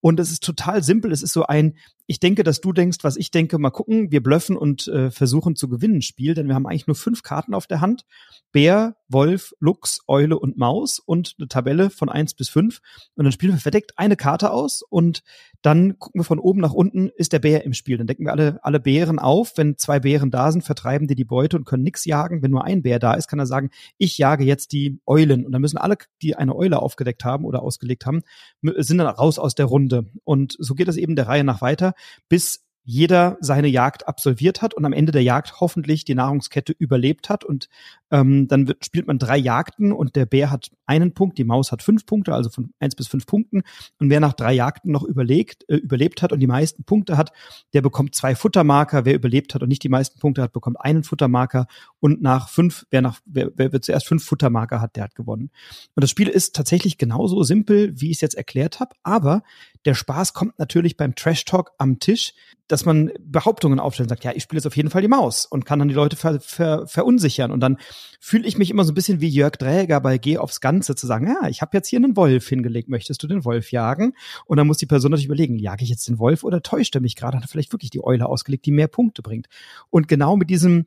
Und 0.02 0.20
es 0.20 0.32
ist 0.32 0.44
total 0.44 0.84
simpel. 0.84 1.12
Es 1.12 1.22
ist 1.22 1.32
so 1.32 1.46
ein, 1.46 1.76
ich 2.12 2.20
denke, 2.20 2.44
dass 2.44 2.60
du 2.60 2.74
denkst, 2.74 2.98
was 3.04 3.16
ich 3.16 3.32
denke, 3.32 3.58
mal 3.58 3.70
gucken, 3.70 4.12
wir 4.12 4.22
blöffen 4.22 4.58
und 4.58 4.86
äh, 4.90 5.12
versuchen 5.12 5.56
zu 5.56 5.70
gewinnen 5.70 6.02
Spiel, 6.02 6.34
denn 6.34 6.50
wir 6.50 6.56
haben 6.56 6.68
eigentlich 6.68 6.86
nur 6.86 6.98
fünf 6.98 7.24
Karten 7.24 7.54
auf 7.54 7.68
der 7.68 7.80
Hand. 7.80 8.04
Bär, 8.52 8.98
Wolf, 9.08 9.54
Luchs, 9.62 10.02
Eule 10.08 10.38
und 10.38 10.58
Maus 10.58 11.00
und 11.00 11.36
eine 11.40 11.48
Tabelle 11.48 11.90
von 11.90 12.10
eins 12.10 12.34
bis 12.34 12.50
fünf. 12.50 12.82
Und 13.16 13.24
dann 13.24 13.32
spielen 13.32 13.54
wir 13.54 13.60
verdeckt 13.60 13.94
eine 13.96 14.18
Karte 14.18 14.52
aus 14.52 14.82
und 14.90 15.24
dann 15.62 16.00
gucken 16.00 16.20
wir 16.20 16.26
von 16.26 16.40
oben 16.40 16.60
nach 16.60 16.74
unten, 16.74 17.10
ist 17.16 17.32
der 17.32 17.40
Bär 17.40 17.64
im 17.64 17.74
Spiel. 17.74 17.98
Dann 17.98 18.08
decken 18.08 18.26
wir 18.26 18.32
alle, 18.34 18.60
alle 18.62 18.82
Bären 18.82 19.18
auf. 19.20 19.54
Wenn 19.56 19.78
zwei 19.78 20.02
Bären 20.02 20.32
da 20.32 20.52
sind, 20.52 20.64
vertreiben 20.64 21.08
die 21.08 21.16
die 21.16 21.24
Beute 21.24 21.56
und 21.56 21.66
können 21.66 21.84
nichts 21.84 22.04
jagen. 22.04 22.42
Wenn 22.42 22.52
nur 22.52 22.66
ein 22.66 22.82
Bär 22.82 23.00
da 23.00 23.14
ist, 23.14 23.28
kann 23.28 23.40
er 23.40 23.46
sagen, 23.46 23.70
ich 23.98 24.18
jage 24.18 24.44
jetzt 24.44 24.74
die 24.74 25.00
Eulen. 25.06 25.46
Und 25.46 25.54
dann 25.54 25.62
müssen 25.62 25.78
alle, 25.78 25.96
die 26.22 26.36
eine 26.36 26.56
Eule 26.56 26.82
aufgedeckt 26.82 27.24
haben 27.24 27.46
oder 27.46 27.62
ausgelegt 27.62 28.06
haben, 28.06 28.24
sind 28.62 28.98
dann 28.98 29.08
raus 29.08 29.40
aus 29.40 29.56
der 29.56 29.66
Runde. 29.66 30.08
Und 30.26 30.58
so 30.60 30.74
geht 30.74 30.90
es 30.90 30.98
eben 30.98 31.16
der 31.16 31.28
Reihe 31.28 31.44
nach 31.44 31.62
weiter 31.62 31.94
bis 32.30 32.66
jeder 32.84 33.38
seine 33.42 33.68
Jagd 33.68 34.08
absolviert 34.08 34.62
hat 34.62 34.74
und 34.74 34.86
am 34.86 34.94
Ende 34.94 35.12
der 35.12 35.24
Jagd 35.24 35.60
hoffentlich 35.60 36.04
die 36.04 36.16
Nahrungskette 36.16 36.74
überlebt 36.74 37.30
hat. 37.30 37.44
Und 37.44 37.70
ähm, 38.12 38.48
dann 38.48 38.68
wird, 38.68 38.86
spielt 38.86 39.08
man 39.08 39.18
drei 39.18 39.38
Jagden 39.38 39.92
und 39.92 40.16
der 40.16 40.26
Bär 40.26 40.52
hat 40.52 40.70
einen 40.86 41.14
Punkt, 41.14 41.38
die 41.38 41.44
Maus 41.44 41.72
hat 41.72 41.82
fünf 41.82 42.06
Punkte, 42.06 42.34
also 42.34 42.50
von 42.50 42.74
eins 42.80 42.96
bis 42.96 43.08
fünf 43.08 43.26
Punkten. 43.26 43.64
Und 44.00 44.10
wer 44.10 44.20
nach 44.20 44.34
drei 44.34 44.54
Jagden 44.54 44.92
noch 44.92 45.04
überlegt, 45.04 45.68
äh, 45.70 45.78
überlebt 45.78 46.22
hat 46.22 46.34
und 46.34 46.40
die 46.40 46.48
meisten 46.48 46.84
Punkte 46.84 47.18
hat, 47.18 47.32
der 47.74 47.82
bekommt 47.82 48.14
zwei 48.14 48.36
Futtermarker. 48.36 49.06
Wer 49.06 49.16
überlebt 49.16 49.56
hat 49.56 49.64
und 49.64 49.70
nicht 49.70 49.84
die 49.84 49.90
meisten 49.90 50.20
Punkte 50.20 50.42
hat, 50.42 50.52
bekommt 50.52 50.80
einen 50.80 51.04
Futtermarker. 51.04 51.68
Und 52.00 52.22
nach 52.22 52.50
fünf, 52.50 52.86
wer 52.92 53.02
nach, 53.02 53.20
wer, 53.26 53.52
wer, 53.56 53.82
zuerst 53.82 54.08
fünf 54.08 54.26
Futtermarker 54.26 54.82
hat, 54.82 54.96
der 54.96 55.06
hat 55.06 55.16
gewonnen. 55.16 55.50
Und 55.96 56.04
das 56.04 56.10
Spiel 56.10 56.28
ist 56.28 56.56
tatsächlich 56.56 56.98
genauso 56.98 57.44
simpel, 57.44 57.94
wie 58.00 58.12
ich 58.12 58.18
es 58.18 58.22
jetzt 58.22 58.36
erklärt 58.36 58.80
habe, 58.80 58.96
aber 59.04 59.44
der 59.86 59.96
Spaß 59.96 60.34
kommt 60.34 60.60
natürlich 60.60 60.98
beim 60.98 61.16
Trash 61.16 61.46
Talk 61.46 61.72
am 61.78 62.00
Tisch, 62.00 62.34
dass 62.68 62.86
man 62.86 63.12
Behauptungen 63.20 63.80
aufstellt 63.80 64.06
und 64.06 64.10
sagt, 64.10 64.24
ja, 64.24 64.32
ich 64.34 64.44
spiele 64.44 64.60
jetzt 64.60 64.68
auf 64.68 64.78
jeden 64.78 64.90
Fall 64.90 65.02
die 65.02 65.08
Maus 65.08 65.46
und 65.46 65.66
kann 65.66 65.80
dann 65.80 65.88
die 65.88 65.94
Leute 65.94 66.16
ver, 66.16 66.40
ver, 66.40 66.88
verunsichern. 66.88 67.52
Und 67.52 67.60
dann 67.60 67.78
fühle 68.20 68.48
ich 68.48 68.58
mich 68.58 68.70
immer 68.70 68.84
so 68.84 68.92
ein 68.92 68.96
bisschen 68.96 69.22
wie 69.22 69.30
Jörg 69.30 69.54
Dräger 69.58 70.00
bei 70.02 70.18
Geh 70.18 70.38
aufs 70.38 70.62
Ganze 70.62 70.96
zu 70.96 71.08
sagen, 71.08 71.28
ja, 71.28 71.50
ich 71.50 71.62
habe 71.62 71.76
jetzt 71.78 71.88
hier 71.88 71.98
einen 71.98 72.16
Wolf 72.16 72.48
hingelegt, 72.48 72.90
möchtest 72.90 73.22
du 73.24 73.28
den 73.28 73.46
Wolf 73.46 73.72
jagen? 73.72 74.14
Und 74.46 74.58
dann 74.58 74.68
muss 74.68 74.78
die 74.78 74.86
Person 74.86 75.12
natürlich 75.12 75.26
überlegen, 75.26 75.58
jage 75.58 75.84
ich 75.84 75.90
jetzt 75.90 76.08
den 76.08 76.20
Wolf 76.20 76.44
oder 76.44 76.62
täuscht 76.62 76.96
er 76.96 77.02
mich 77.02 77.16
gerade? 77.16 77.38
Hat 77.38 77.44
er 77.44 77.48
vielleicht 77.48 77.74
wirklich 77.74 77.92
die 77.92 78.04
Eule 78.04 78.28
ausgelegt, 78.28 78.66
die 78.66 78.72
mehr 78.72 78.88
Punkte 78.88 79.22
bringt? 79.22 79.48
Und 79.90 80.08
genau 80.08 80.38
mit 80.38 80.50
diesem 80.50 80.86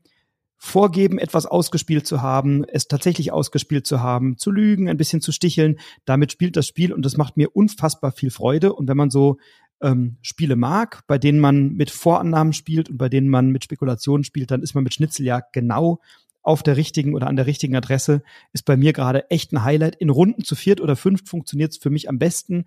vorgeben, 0.56 1.18
etwas 1.18 1.44
ausgespielt 1.44 2.06
zu 2.06 2.22
haben, 2.22 2.64
es 2.64 2.88
tatsächlich 2.88 3.32
ausgespielt 3.32 3.86
zu 3.86 4.00
haben, 4.00 4.38
zu 4.38 4.50
lügen, 4.50 4.88
ein 4.88 4.96
bisschen 4.96 5.20
zu 5.20 5.30
sticheln. 5.30 5.78
Damit 6.06 6.32
spielt 6.32 6.56
das 6.56 6.66
Spiel 6.66 6.92
und 6.92 7.04
das 7.04 7.18
macht 7.18 7.36
mir 7.36 7.54
unfassbar 7.54 8.12
viel 8.12 8.30
Freude. 8.30 8.72
Und 8.72 8.88
wenn 8.88 8.96
man 8.96 9.10
so 9.10 9.36
ähm, 9.82 10.16
Spiele 10.22 10.56
mag, 10.56 11.02
bei 11.06 11.18
denen 11.18 11.38
man 11.38 11.74
mit 11.74 11.90
Vorannahmen 11.90 12.54
spielt 12.54 12.88
und 12.88 12.96
bei 12.96 13.10
denen 13.10 13.28
man 13.28 13.50
mit 13.50 13.64
Spekulationen 13.64 14.24
spielt, 14.24 14.50
dann 14.50 14.62
ist 14.62 14.74
man 14.74 14.84
mit 14.84 14.94
Schnitzeljagd 14.94 15.52
genau 15.52 16.00
auf 16.44 16.62
der 16.62 16.76
richtigen 16.76 17.14
oder 17.14 17.26
an 17.26 17.36
der 17.36 17.46
richtigen 17.46 17.74
Adresse. 17.74 18.22
Ist 18.52 18.64
bei 18.64 18.76
mir 18.76 18.92
gerade 18.92 19.28
echt 19.30 19.52
ein 19.52 19.64
Highlight. 19.64 19.96
In 19.96 20.10
Runden 20.10 20.44
zu 20.44 20.54
viert 20.54 20.80
oder 20.80 20.94
fünf 20.94 21.28
funktioniert 21.28 21.72
es 21.72 21.78
für 21.78 21.90
mich 21.90 22.08
am 22.08 22.18
besten. 22.18 22.66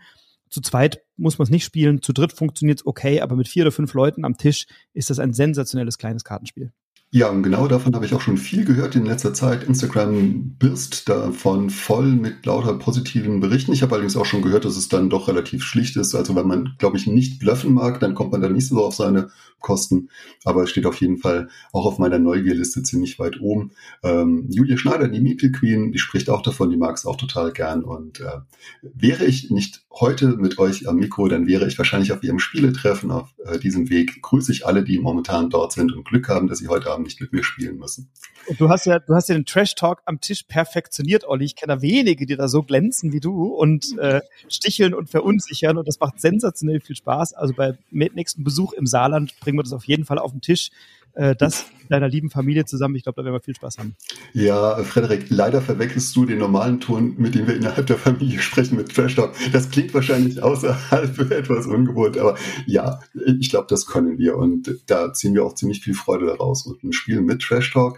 Zu 0.49 0.61
zweit 0.61 1.01
muss 1.15 1.37
man 1.37 1.43
es 1.43 1.49
nicht 1.49 1.65
spielen, 1.65 2.01
zu 2.01 2.13
dritt 2.13 2.33
funktioniert 2.33 2.79
es 2.79 2.85
okay, 2.85 3.21
aber 3.21 3.35
mit 3.35 3.47
vier 3.47 3.63
oder 3.63 3.71
fünf 3.71 3.93
Leuten 3.93 4.25
am 4.25 4.37
Tisch 4.37 4.65
ist 4.93 5.09
das 5.09 5.19
ein 5.19 5.33
sensationelles 5.33 5.97
kleines 5.97 6.23
Kartenspiel. 6.23 6.71
Ja, 7.09 7.29
und 7.29 7.41
genau 7.41 7.69
davon 7.69 7.95
habe 7.95 8.05
ich 8.05 8.13
auch 8.13 8.19
schon 8.19 8.35
viel 8.37 8.65
gehört 8.65 8.97
in 8.97 9.05
letzter 9.05 9.33
Zeit. 9.33 9.63
Instagram 9.63 10.57
birst 10.59 11.07
davon 11.07 11.69
voll 11.69 12.07
mit 12.07 12.45
lauter 12.45 12.73
positiven 12.73 13.39
Berichten. 13.39 13.71
Ich 13.71 13.81
habe 13.81 13.93
allerdings 13.93 14.17
auch 14.17 14.25
schon 14.25 14.41
gehört, 14.41 14.65
dass 14.65 14.75
es 14.75 14.89
dann 14.89 15.09
doch 15.09 15.29
relativ 15.29 15.63
schlicht 15.63 15.95
ist. 15.95 16.15
Also 16.15 16.35
wenn 16.35 16.47
man, 16.47 16.75
glaube 16.79 16.97
ich, 16.97 17.07
nicht 17.07 17.39
bluffen 17.39 17.73
mag, 17.73 18.01
dann 18.01 18.13
kommt 18.13 18.33
man 18.33 18.41
da 18.41 18.49
nicht 18.49 18.67
so 18.67 18.83
auf 18.83 18.93
seine 18.93 19.29
Kosten. 19.59 20.09
Aber 20.43 20.63
es 20.63 20.69
steht 20.69 20.85
auf 20.85 20.99
jeden 20.99 21.17
Fall 21.17 21.47
auch 21.71 21.85
auf 21.85 21.97
meiner 21.97 22.19
Neugierliste 22.19 22.83
ziemlich 22.83 23.19
weit 23.19 23.39
oben. 23.39 23.71
Ähm, 24.03 24.45
Julia 24.49 24.77
Schneider, 24.77 25.07
die 25.07 25.21
Meeple 25.21 25.51
Queen, 25.51 25.93
die 25.93 25.99
spricht 25.99 26.29
auch 26.29 26.41
davon, 26.41 26.69
die 26.69 26.77
mag 26.77 26.95
es 26.97 27.05
auch 27.05 27.15
total 27.15 27.53
gern. 27.53 27.83
Und 27.83 28.19
äh, 28.19 28.39
wäre 28.81 29.25
ich 29.25 29.49
nicht 29.49 29.85
heute 29.91 30.35
mit 30.37 30.59
euch 30.59 30.87
am 30.87 30.97
Mikro, 30.97 31.27
dann 31.27 31.47
wäre 31.47 31.67
ich 31.67 31.77
wahrscheinlich 31.77 32.11
auf 32.11 32.23
ihrem 32.23 32.39
Spieletreffen 32.39 33.11
auf 33.11 33.33
äh, 33.45 33.59
diesem 33.59 33.89
Weg. 33.89 34.21
Grüße 34.21 34.51
ich 34.51 34.67
alle, 34.67 34.83
die 34.83 34.99
momentan 34.99 35.49
dort 35.49 35.71
sind 35.71 35.93
und 35.93 36.05
Glück 36.05 36.27
haben, 36.27 36.47
dass 36.47 36.59
sie 36.59 36.67
heute 36.67 36.91
Abend 36.91 36.96
nicht 37.03 37.21
mit 37.21 37.33
mir 37.33 37.43
spielen 37.43 37.77
müssen. 37.77 38.09
Und 38.47 38.59
du 38.59 38.69
hast 38.69 38.85
ja, 38.85 38.99
du 38.99 39.13
hast 39.13 39.29
ja 39.29 39.35
den 39.35 39.45
Trash 39.45 39.75
Talk 39.75 40.01
am 40.05 40.21
Tisch 40.21 40.43
perfektioniert, 40.43 41.25
Olli. 41.25 41.45
Ich 41.45 41.55
kenne 41.55 41.75
da 41.75 41.81
wenige, 41.81 42.25
die 42.25 42.35
da 42.35 42.47
so 42.47 42.63
glänzen 42.63 43.11
wie 43.11 43.19
du 43.19 43.47
und 43.47 43.97
äh, 43.97 44.21
sticheln 44.47 44.93
und 44.93 45.09
verunsichern 45.09 45.77
und 45.77 45.87
das 45.87 45.99
macht 45.99 46.19
sensationell 46.19 46.79
viel 46.79 46.95
Spaß. 46.95 47.33
Also 47.33 47.53
bei 47.53 47.77
nächsten 47.91 48.43
Besuch 48.43 48.73
im 48.73 48.85
Saarland 48.85 49.39
bringen 49.39 49.57
wir 49.57 49.63
das 49.63 49.73
auf 49.73 49.85
jeden 49.85 50.05
Fall 50.05 50.19
auf 50.19 50.31
den 50.31 50.41
Tisch. 50.41 50.71
Äh, 51.17 51.35
das 51.35 51.65
deiner 51.89 52.07
lieben 52.07 52.29
Familie 52.29 52.65
zusammen. 52.65 52.95
Ich 52.95 53.03
glaube, 53.03 53.21
da 53.21 53.25
werden 53.25 53.35
wir 53.35 53.41
viel 53.41 53.55
Spaß 53.55 53.77
haben. 53.77 53.95
Ja, 54.33 54.75
Frederik, 54.83 55.25
leider 55.29 55.61
verwechselst 55.61 56.15
du 56.15 56.25
den 56.25 56.37
normalen 56.37 56.79
Ton, 56.79 57.15
mit 57.17 57.33
dem 57.35 57.47
wir 57.47 57.55
innerhalb 57.55 57.87
der 57.87 57.97
Familie 57.97 58.39
sprechen, 58.39 58.75
mit 58.77 58.93
Trash 58.93 59.15
Talk. 59.15 59.33
Das 59.51 59.69
klingt 59.69 59.93
wahrscheinlich 59.93 60.43
außerhalb 60.43 61.31
etwas 61.31 61.65
ungewohnt, 61.65 62.17
aber 62.17 62.35
ja, 62.65 62.99
ich 63.39 63.49
glaube, 63.49 63.67
das 63.69 63.85
können 63.85 64.17
wir 64.17 64.37
und 64.37 64.75
da 64.87 65.13
ziehen 65.13 65.33
wir 65.33 65.45
auch 65.45 65.55
ziemlich 65.55 65.81
viel 65.81 65.93
Freude 65.93 66.25
daraus. 66.27 66.65
Und 66.65 66.83
ein 66.83 66.93
Spiel 66.93 67.21
mit 67.21 67.41
Trash 67.41 67.71
Talk, 67.71 67.97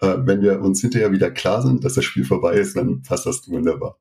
äh, 0.00 0.16
wenn 0.18 0.42
wir 0.42 0.60
uns 0.60 0.80
hinterher 0.80 1.12
wieder 1.12 1.30
klar 1.30 1.62
sind, 1.62 1.84
dass 1.84 1.94
das 1.94 2.04
Spiel 2.04 2.24
vorbei 2.24 2.54
ist, 2.54 2.76
dann 2.76 3.02
passt 3.02 3.26
das 3.26 3.48
wunderbar. 3.48 3.98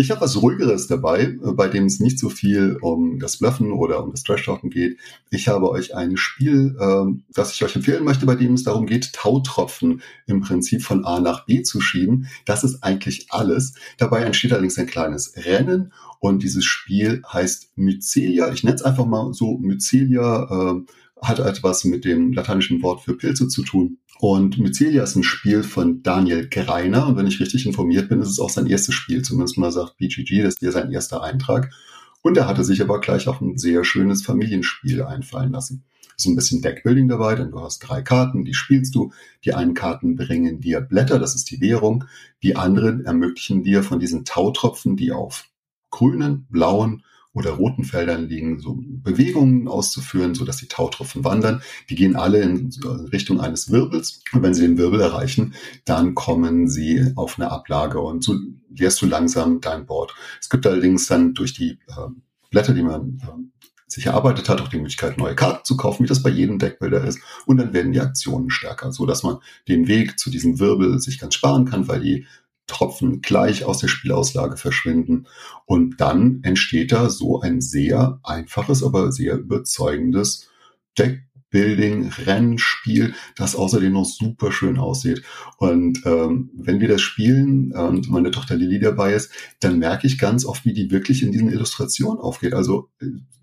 Ich 0.00 0.12
habe 0.12 0.20
was 0.20 0.40
Ruhigeres 0.40 0.86
dabei, 0.86 1.22
äh, 1.22 1.52
bei 1.54 1.66
dem 1.66 1.86
es 1.86 1.98
nicht 1.98 2.20
so 2.20 2.28
viel 2.28 2.78
um 2.82 3.18
das 3.18 3.38
Bluffen 3.38 3.72
oder 3.72 4.04
um 4.04 4.12
das 4.12 4.22
Trash-Talken 4.22 4.70
geht. 4.70 4.96
Ich 5.28 5.48
habe 5.48 5.68
euch 5.68 5.96
ein 5.96 6.16
Spiel, 6.16 6.76
äh, 6.78 7.20
das 7.34 7.52
ich 7.52 7.64
euch 7.64 7.74
empfehlen 7.74 8.04
möchte, 8.04 8.24
bei 8.24 8.36
dem 8.36 8.54
es 8.54 8.62
darum 8.62 8.86
geht, 8.86 9.12
Tautropfen 9.12 10.00
im 10.28 10.40
Prinzip 10.40 10.82
von 10.82 11.04
A 11.04 11.18
nach 11.18 11.46
B 11.46 11.62
zu 11.62 11.80
schieben. 11.80 12.28
Das 12.44 12.62
ist 12.62 12.84
eigentlich 12.84 13.26
alles. 13.30 13.74
Dabei 13.96 14.22
entsteht 14.22 14.52
allerdings 14.52 14.78
ein 14.78 14.86
kleines 14.86 15.32
Rennen 15.34 15.92
und 16.20 16.44
dieses 16.44 16.64
Spiel 16.64 17.24
heißt 17.32 17.72
Mycelia. 17.74 18.52
Ich 18.52 18.62
nenne 18.62 18.76
es 18.76 18.82
einfach 18.82 19.04
mal 19.04 19.34
so 19.34 19.58
Mycelia. 19.58 20.76
Äh, 20.76 20.92
hat 21.20 21.40
etwas 21.40 21.82
mit 21.82 22.04
dem 22.04 22.32
lateinischen 22.32 22.80
Wort 22.82 23.00
für 23.00 23.16
Pilze 23.16 23.48
zu 23.48 23.64
tun. 23.64 23.98
Und 24.20 24.58
Mycelia 24.58 25.04
ist 25.04 25.14
ein 25.14 25.22
Spiel 25.22 25.62
von 25.62 26.02
Daniel 26.02 26.48
Greiner. 26.48 27.06
Und 27.06 27.16
wenn 27.16 27.26
ich 27.26 27.40
richtig 27.40 27.66
informiert 27.66 28.08
bin, 28.08 28.20
ist 28.20 28.28
es 28.30 28.40
auch 28.40 28.50
sein 28.50 28.66
erstes 28.66 28.94
Spiel. 28.94 29.22
Zumindest 29.22 29.58
mal 29.58 29.70
sagt 29.70 29.96
BGG, 29.98 30.42
das 30.42 30.54
ist 30.54 30.60
hier 30.60 30.72
sein 30.72 30.90
erster 30.90 31.22
Eintrag. 31.22 31.70
Und 32.22 32.36
er 32.36 32.48
hatte 32.48 32.64
sich 32.64 32.82
aber 32.82 33.00
gleich 33.00 33.28
auch 33.28 33.40
ein 33.40 33.58
sehr 33.58 33.84
schönes 33.84 34.22
Familienspiel 34.22 35.02
einfallen 35.02 35.52
lassen. 35.52 35.84
Ist 36.16 36.26
ein 36.26 36.34
bisschen 36.34 36.62
Deckbuilding 36.62 37.06
dabei, 37.06 37.36
denn 37.36 37.52
du 37.52 37.60
hast 37.60 37.78
drei 37.78 38.02
Karten, 38.02 38.44
die 38.44 38.54
spielst 38.54 38.92
du. 38.96 39.12
Die 39.44 39.54
einen 39.54 39.74
Karten 39.74 40.16
bringen 40.16 40.60
dir 40.60 40.80
Blätter, 40.80 41.20
das 41.20 41.36
ist 41.36 41.48
die 41.52 41.60
Währung. 41.60 42.04
Die 42.42 42.56
anderen 42.56 43.04
ermöglichen 43.04 43.62
dir 43.62 43.84
von 43.84 44.00
diesen 44.00 44.24
Tautropfen, 44.24 44.96
die 44.96 45.12
auf 45.12 45.44
grünen, 45.90 46.48
blauen 46.50 47.04
oder 47.34 47.52
roten 47.52 47.84
Feldern 47.84 48.28
liegen, 48.28 48.58
so 48.58 48.78
Bewegungen 48.80 49.68
auszuführen, 49.68 50.34
so 50.34 50.44
dass 50.44 50.56
die 50.56 50.68
Tautropfen 50.68 51.24
wandern. 51.24 51.62
Die 51.88 51.94
gehen 51.94 52.16
alle 52.16 52.40
in 52.40 52.70
Richtung 53.12 53.40
eines 53.40 53.70
Wirbels. 53.70 54.22
Und 54.32 54.42
wenn 54.42 54.54
sie 54.54 54.62
den 54.62 54.78
Wirbel 54.78 55.00
erreichen, 55.00 55.54
dann 55.84 56.14
kommen 56.14 56.68
sie 56.68 57.12
auf 57.16 57.38
eine 57.38 57.50
Ablage 57.50 58.00
und 58.00 58.24
so 58.24 58.36
leerst 58.74 59.00
du 59.02 59.06
langsam 59.06 59.60
dein 59.60 59.86
Board. 59.86 60.14
Es 60.40 60.48
gibt 60.48 60.66
allerdings 60.66 61.06
dann 61.06 61.34
durch 61.34 61.54
die 61.54 61.78
äh, 61.88 62.08
Blätter, 62.50 62.74
die 62.74 62.82
man 62.82 63.18
äh, 63.22 63.58
sich 63.86 64.06
erarbeitet 64.06 64.48
hat, 64.48 64.60
auch 64.60 64.68
die 64.68 64.76
Möglichkeit, 64.76 65.16
neue 65.16 65.34
Karten 65.34 65.64
zu 65.64 65.76
kaufen, 65.76 66.04
wie 66.04 66.08
das 66.08 66.22
bei 66.22 66.30
jedem 66.30 66.58
Deckbilder 66.58 67.04
ist. 67.04 67.20
Und 67.46 67.56
dann 67.56 67.72
werden 67.72 67.92
die 67.92 68.00
Aktionen 68.00 68.50
stärker, 68.50 68.92
so 68.92 69.06
dass 69.06 69.22
man 69.22 69.38
den 69.66 69.88
Weg 69.88 70.18
zu 70.18 70.30
diesem 70.30 70.58
Wirbel 70.58 70.98
sich 71.00 71.18
ganz 71.18 71.34
sparen 71.34 71.64
kann, 71.64 71.88
weil 71.88 72.00
die 72.00 72.26
Tropfen 72.68 73.20
gleich 73.22 73.64
aus 73.64 73.78
der 73.78 73.88
Spielauslage 73.88 74.56
verschwinden. 74.56 75.26
Und 75.64 76.00
dann 76.00 76.40
entsteht 76.44 76.92
da 76.92 77.10
so 77.10 77.40
ein 77.40 77.60
sehr 77.60 78.20
einfaches, 78.22 78.84
aber 78.84 79.10
sehr 79.10 79.36
überzeugendes 79.36 80.48
Deckbuilding, 80.96 82.12
Rennspiel, 82.26 83.14
das 83.36 83.56
außerdem 83.56 83.92
noch 83.92 84.04
super 84.04 84.52
schön 84.52 84.78
aussieht. 84.78 85.22
Und 85.56 86.02
ähm, 86.04 86.50
wenn 86.54 86.80
wir 86.80 86.88
das 86.88 87.00
spielen 87.00 87.72
und 87.72 88.10
meine 88.10 88.30
Tochter 88.30 88.54
Lilly 88.54 88.78
dabei 88.80 89.14
ist, 89.14 89.30
dann 89.60 89.78
merke 89.78 90.06
ich 90.06 90.18
ganz 90.18 90.44
oft, 90.44 90.64
wie 90.64 90.74
die 90.74 90.90
wirklich 90.90 91.22
in 91.22 91.32
diesen 91.32 91.50
Illustrationen 91.50 92.20
aufgeht. 92.20 92.52
Also 92.52 92.90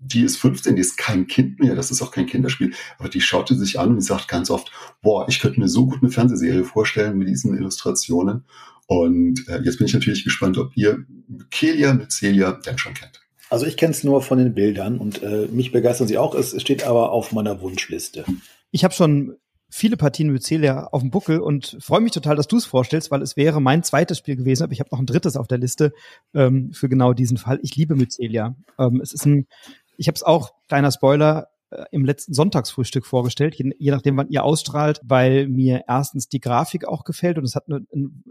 die 0.00 0.22
ist 0.22 0.36
15, 0.36 0.76
die 0.76 0.82
ist 0.82 0.96
kein 0.96 1.26
Kind 1.26 1.58
mehr, 1.58 1.74
das 1.74 1.90
ist 1.90 2.00
auch 2.00 2.12
kein 2.12 2.26
Kinderspiel, 2.26 2.72
aber 2.98 3.08
die 3.08 3.20
schaute 3.20 3.56
sich 3.56 3.80
an 3.80 3.90
und 3.90 4.00
sagt 4.00 4.28
ganz 4.28 4.50
oft, 4.50 4.70
boah, 5.02 5.26
ich 5.28 5.40
könnte 5.40 5.58
mir 5.58 5.68
so 5.68 5.86
gut 5.86 5.98
eine 6.00 6.12
Fernsehserie 6.12 6.64
vorstellen 6.64 7.18
mit 7.18 7.28
diesen 7.28 7.56
Illustrationen. 7.56 8.44
Und 8.86 9.48
äh, 9.48 9.60
jetzt 9.62 9.78
bin 9.78 9.86
ich 9.86 9.94
natürlich 9.94 10.24
gespannt, 10.24 10.58
ob 10.58 10.76
ihr 10.76 11.04
Kelia 11.50 11.92
mit 11.94 12.12
Celia 12.12 12.52
denn 12.52 12.78
schon 12.78 12.94
kennt. 12.94 13.20
Also 13.50 13.66
ich 13.66 13.76
kenne 13.76 13.92
es 13.92 14.04
nur 14.04 14.22
von 14.22 14.38
den 14.38 14.54
Bildern 14.54 14.98
und 14.98 15.22
äh, 15.22 15.46
mich 15.50 15.72
begeistern 15.72 16.08
sie 16.08 16.18
auch. 16.18 16.34
Es 16.34 16.60
steht 16.60 16.84
aber 16.84 17.12
auf 17.12 17.32
meiner 17.32 17.60
Wunschliste. 17.60 18.24
Ich 18.70 18.84
habe 18.84 18.94
schon 18.94 19.36
viele 19.68 19.96
Partien 19.96 20.30
mit 20.30 20.42
Celia 20.42 20.86
auf 20.86 21.02
dem 21.02 21.10
Buckel 21.10 21.40
und 21.40 21.76
freue 21.80 22.00
mich 22.00 22.12
total, 22.12 22.36
dass 22.36 22.48
du 22.48 22.56
es 22.56 22.64
vorstellst, 22.64 23.10
weil 23.10 23.22
es 23.22 23.36
wäre 23.36 23.60
mein 23.60 23.82
zweites 23.82 24.18
Spiel 24.18 24.36
gewesen, 24.36 24.62
aber 24.62 24.72
ich 24.72 24.80
habe 24.80 24.90
noch 24.92 25.00
ein 25.00 25.06
drittes 25.06 25.36
auf 25.36 25.48
der 25.48 25.58
Liste 25.58 25.92
ähm, 26.34 26.72
für 26.72 26.88
genau 26.88 27.12
diesen 27.12 27.36
Fall. 27.36 27.58
Ich 27.62 27.74
liebe 27.76 27.94
Mycelia. 27.94 28.56
Ähm, 28.78 29.00
es 29.00 29.12
ist 29.12 29.26
ein, 29.26 29.46
ich 29.96 30.08
habe 30.08 30.16
es 30.16 30.22
auch, 30.22 30.52
kleiner 30.68 30.90
Spoiler, 30.92 31.48
im 31.90 32.04
letzten 32.04 32.32
Sonntagsfrühstück 32.32 33.04
vorgestellt, 33.04 33.56
je, 33.56 33.72
je, 33.78 33.90
nachdem, 33.90 34.16
wann 34.16 34.28
ihr 34.28 34.44
ausstrahlt, 34.44 35.00
weil 35.02 35.48
mir 35.48 35.84
erstens 35.88 36.28
die 36.28 36.40
Grafik 36.40 36.86
auch 36.86 37.02
gefällt 37.02 37.38
und 37.38 37.44
es 37.44 37.56
hat 37.56 37.64
eine, 37.68 37.84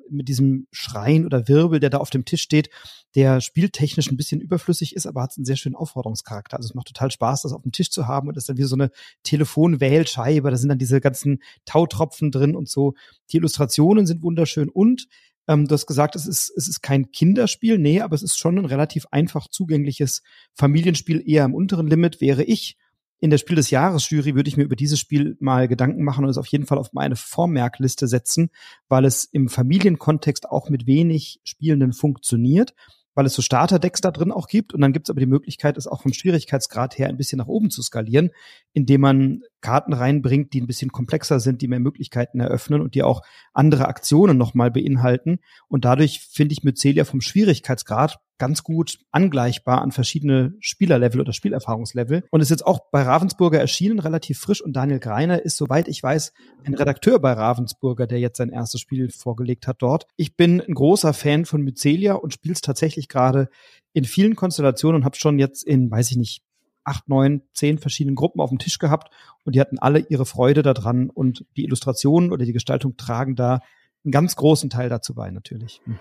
mit 0.09 0.29
diesem 0.29 0.67
Schrein 0.71 1.25
oder 1.25 1.47
Wirbel, 1.47 1.81
der 1.81 1.89
da 1.89 1.97
auf 1.97 2.09
dem 2.09 2.23
Tisch 2.23 2.41
steht, 2.41 2.69
der 3.13 3.41
spieltechnisch 3.41 4.09
ein 4.09 4.15
bisschen 4.15 4.39
überflüssig 4.39 4.95
ist, 4.95 5.05
aber 5.05 5.21
hat 5.21 5.33
einen 5.35 5.45
sehr 5.45 5.57
schönen 5.57 5.75
Aufforderungscharakter. 5.75 6.55
Also 6.55 6.67
es 6.67 6.75
macht 6.75 6.87
total 6.87 7.11
Spaß, 7.11 7.41
das 7.41 7.51
auf 7.51 7.61
dem 7.61 7.73
Tisch 7.73 7.91
zu 7.91 8.07
haben 8.07 8.29
und 8.29 8.37
das 8.37 8.43
ist 8.43 8.49
dann 8.49 8.57
wie 8.57 8.63
so 8.63 8.75
eine 8.75 8.89
Telefonwählscheibe, 9.23 10.49
da 10.49 10.55
sind 10.55 10.69
dann 10.69 10.79
diese 10.79 11.01
ganzen 11.01 11.39
Tautropfen 11.65 12.31
drin 12.31 12.55
und 12.55 12.69
so. 12.69 12.93
Die 13.31 13.37
Illustrationen 13.37 14.05
sind 14.05 14.23
wunderschön 14.23 14.69
und 14.69 15.07
ähm, 15.47 15.67
du 15.67 15.73
hast 15.73 15.87
gesagt, 15.87 16.15
es 16.15 16.25
ist, 16.25 16.53
es 16.55 16.69
ist 16.69 16.81
kein 16.81 17.11
Kinderspiel, 17.11 17.77
nee, 17.77 17.99
aber 17.99 18.15
es 18.15 18.23
ist 18.23 18.37
schon 18.37 18.57
ein 18.57 18.65
relativ 18.65 19.05
einfach 19.11 19.47
zugängliches 19.49 20.23
Familienspiel, 20.53 21.21
eher 21.25 21.45
im 21.45 21.53
unteren 21.53 21.87
Limit 21.87 22.21
wäre 22.21 22.43
ich 22.43 22.77
in 23.25 23.31
der 23.31 23.39
Spiel 23.39 23.55
des 23.55 23.71
Jahres 23.71 24.07
Jury 24.11 24.35
würde 24.35 24.47
ich 24.47 24.55
mir 24.55 24.63
über 24.63 24.75
dieses 24.75 24.99
Spiel 24.99 25.35
mal 25.39 25.67
Gedanken 25.67 26.03
machen 26.03 26.23
und 26.23 26.29
es 26.29 26.37
auf 26.37 26.45
jeden 26.45 26.67
Fall 26.67 26.77
auf 26.77 26.93
meine 26.93 27.15
Vormerkliste 27.15 28.07
setzen, 28.07 28.51
weil 28.87 29.03
es 29.03 29.25
im 29.25 29.49
Familienkontext 29.49 30.47
auch 30.47 30.69
mit 30.69 30.85
wenig 30.85 31.41
Spielenden 31.43 31.91
funktioniert, 31.91 32.75
weil 33.15 33.25
es 33.25 33.33
so 33.33 33.41
Starterdecks 33.41 34.01
da 34.01 34.11
drin 34.11 34.31
auch 34.31 34.47
gibt 34.47 34.75
und 34.75 34.81
dann 34.81 34.93
gibt 34.93 35.07
es 35.07 35.09
aber 35.09 35.19
die 35.19 35.25
Möglichkeit, 35.25 35.75
es 35.75 35.87
auch 35.87 36.03
vom 36.03 36.13
Schwierigkeitsgrad 36.13 36.99
her 36.99 37.09
ein 37.09 37.17
bisschen 37.17 37.39
nach 37.39 37.47
oben 37.47 37.71
zu 37.71 37.81
skalieren, 37.81 38.29
indem 38.73 39.01
man 39.01 39.41
Karten 39.59 39.93
reinbringt, 39.93 40.53
die 40.53 40.61
ein 40.61 40.67
bisschen 40.67 40.91
komplexer 40.91 41.39
sind, 41.39 41.63
die 41.63 41.67
mehr 41.67 41.79
Möglichkeiten 41.79 42.39
eröffnen 42.39 42.81
und 42.81 42.93
die 42.93 43.01
auch 43.01 43.23
andere 43.53 43.87
Aktionen 43.87 44.37
nochmal 44.37 44.69
beinhalten. 44.69 45.39
Und 45.67 45.83
dadurch 45.83 46.19
finde 46.31 46.53
ich 46.53 46.63
Mycelia 46.63 47.05
vom 47.05 47.21
Schwierigkeitsgrad 47.21 48.19
ganz 48.37 48.63
gut 48.63 48.99
angleichbar 49.11 49.81
an 49.81 49.91
verschiedene 49.91 50.53
Spielerlevel 50.59 51.21
oder 51.21 51.33
Spielerfahrungslevel. 51.33 52.23
Und 52.31 52.41
ist 52.41 52.49
jetzt 52.49 52.65
auch 52.65 52.79
bei 52.91 53.01
Ravensburger 53.01 53.59
erschienen, 53.59 53.99
relativ 53.99 54.39
frisch. 54.39 54.61
Und 54.61 54.73
Daniel 54.73 54.99
Greiner 54.99 55.41
ist, 55.41 55.57
soweit 55.57 55.87
ich 55.87 56.01
weiß, 56.01 56.33
ein 56.65 56.73
Redakteur 56.73 57.19
bei 57.19 57.33
Ravensburger, 57.33 58.07
der 58.07 58.19
jetzt 58.19 58.37
sein 58.37 58.49
erstes 58.49 58.81
Spiel 58.81 59.09
vorgelegt 59.09 59.67
hat 59.67 59.81
dort. 59.81 60.07
Ich 60.17 60.35
bin 60.35 60.61
ein 60.61 60.73
großer 60.73 61.13
Fan 61.13 61.45
von 61.45 61.61
Mycelia 61.61 62.13
und 62.13 62.33
spiele 62.33 62.53
es 62.53 62.61
tatsächlich 62.61 63.07
gerade 63.07 63.49
in 63.93 64.03
vielen 64.03 64.35
Konstellationen 64.35 65.01
und 65.01 65.05
habe 65.05 65.15
schon 65.15 65.39
jetzt 65.39 65.63
in, 65.63 65.89
weiß 65.89 66.11
ich 66.11 66.17
nicht, 66.17 66.41
acht, 66.83 67.07
neun, 67.09 67.41
zehn 67.53 67.79
verschiedenen 67.79 68.15
Gruppen 68.15 68.39
auf 68.39 68.49
dem 68.49 68.59
Tisch 68.59 68.77
gehabt 68.77 69.11
und 69.43 69.55
die 69.55 69.59
hatten 69.59 69.79
alle 69.79 69.99
ihre 69.99 70.25
Freude 70.25 70.61
daran 70.61 71.09
und 71.09 71.45
die 71.57 71.63
Illustrationen 71.63 72.31
oder 72.31 72.45
die 72.45 72.53
Gestaltung 72.53 72.95
tragen 72.95 73.35
da 73.35 73.59
einen 74.05 74.11
ganz 74.11 74.35
großen 74.35 74.69
Teil 74.69 74.89
dazu 74.89 75.13
bei, 75.13 75.31
natürlich. 75.31 75.81
Mhm. 75.85 75.99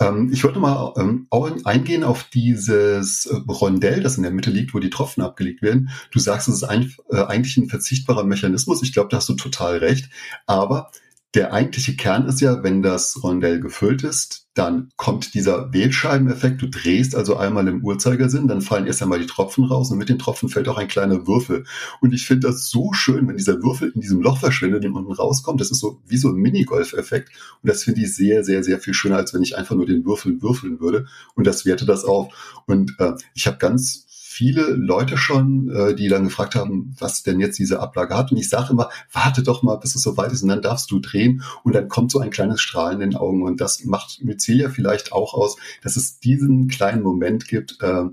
Ähm, 0.00 0.30
ich 0.32 0.44
wollte 0.44 0.58
mal 0.58 0.92
ähm, 0.96 1.26
auch 1.30 1.50
eingehen 1.64 2.04
auf 2.04 2.24
dieses 2.24 3.26
äh, 3.26 3.36
Rondell, 3.48 4.02
das 4.02 4.16
in 4.16 4.22
der 4.22 4.32
Mitte 4.32 4.50
liegt, 4.50 4.74
wo 4.74 4.78
die 4.78 4.90
Tropfen 4.90 5.22
abgelegt 5.22 5.62
werden. 5.62 5.90
Du 6.10 6.18
sagst, 6.18 6.48
es 6.48 6.56
ist 6.56 6.64
ein, 6.64 6.92
äh, 7.10 7.22
eigentlich 7.22 7.56
ein 7.56 7.68
verzichtbarer 7.68 8.24
Mechanismus. 8.24 8.82
Ich 8.82 8.92
glaube, 8.92 9.08
da 9.10 9.18
hast 9.18 9.28
du 9.28 9.34
total 9.34 9.78
recht. 9.78 10.10
Aber 10.46 10.90
der 11.34 11.52
eigentliche 11.52 11.94
Kern 11.94 12.26
ist 12.26 12.40
ja, 12.40 12.64
wenn 12.64 12.82
das 12.82 13.22
Rondell 13.22 13.60
gefüllt 13.60 14.02
ist, 14.02 14.48
dann 14.54 14.90
kommt 14.96 15.32
dieser 15.34 15.72
Wählscheibeneffekt. 15.72 16.60
Du 16.60 16.68
drehst 16.68 17.14
also 17.14 17.36
einmal 17.36 17.68
im 17.68 17.84
Uhrzeigersinn, 17.84 18.48
dann 18.48 18.62
fallen 18.62 18.86
erst 18.86 19.00
einmal 19.00 19.20
die 19.20 19.26
Tropfen 19.26 19.64
raus 19.64 19.92
und 19.92 19.98
mit 19.98 20.08
den 20.08 20.18
Tropfen 20.18 20.48
fällt 20.48 20.68
auch 20.68 20.76
ein 20.76 20.88
kleiner 20.88 21.28
Würfel. 21.28 21.64
Und 22.00 22.12
ich 22.12 22.26
finde 22.26 22.48
das 22.48 22.68
so 22.68 22.92
schön, 22.92 23.28
wenn 23.28 23.36
dieser 23.36 23.62
Würfel 23.62 23.92
in 23.94 24.00
diesem 24.00 24.20
Loch 24.20 24.38
verschwindet 24.38 24.84
und 24.84 24.94
unten 24.94 25.12
rauskommt. 25.12 25.60
Das 25.60 25.70
ist 25.70 25.78
so 25.78 26.00
wie 26.04 26.16
so 26.16 26.30
ein 26.30 26.34
Minigolf-Effekt. 26.34 27.28
Und 27.62 27.70
das 27.70 27.84
finde 27.84 28.00
ich 28.00 28.14
sehr, 28.14 28.42
sehr, 28.42 28.64
sehr 28.64 28.80
viel 28.80 28.94
schöner, 28.94 29.16
als 29.16 29.32
wenn 29.32 29.42
ich 29.42 29.56
einfach 29.56 29.76
nur 29.76 29.86
den 29.86 30.04
Würfel 30.04 30.42
würfeln 30.42 30.80
würde. 30.80 31.06
Und 31.36 31.46
das 31.46 31.64
werte 31.64 31.86
das 31.86 32.04
auf. 32.04 32.62
Und 32.66 32.96
äh, 32.98 33.12
ich 33.34 33.46
habe 33.46 33.58
ganz 33.58 34.06
viele 34.40 34.70
Leute 34.70 35.18
schon, 35.18 35.68
äh, 35.68 35.94
die 35.94 36.08
dann 36.08 36.24
gefragt 36.24 36.54
haben, 36.54 36.96
was 36.98 37.22
denn 37.22 37.40
jetzt 37.40 37.58
diese 37.58 37.78
Ablage 37.78 38.16
hat. 38.16 38.32
Und 38.32 38.38
ich 38.38 38.48
sage 38.48 38.72
immer, 38.72 38.88
warte 39.12 39.42
doch 39.42 39.62
mal, 39.62 39.76
bis 39.76 39.94
es 39.94 40.00
soweit 40.00 40.32
ist 40.32 40.42
und 40.42 40.48
dann 40.48 40.62
darfst 40.62 40.90
du 40.90 40.98
drehen 40.98 41.42
und 41.62 41.74
dann 41.74 41.88
kommt 41.88 42.10
so 42.10 42.20
ein 42.20 42.30
kleines 42.30 42.62
Strahlen 42.62 43.02
in 43.02 43.10
den 43.10 43.18
Augen. 43.18 43.42
Und 43.42 43.60
das 43.60 43.84
macht 43.84 44.24
Mycelia 44.24 44.70
vielleicht 44.70 45.12
auch 45.12 45.34
aus, 45.34 45.58
dass 45.82 45.96
es 45.96 46.20
diesen 46.20 46.68
kleinen 46.68 47.02
Moment 47.02 47.48
gibt, 47.48 47.82
äh, 47.82 48.04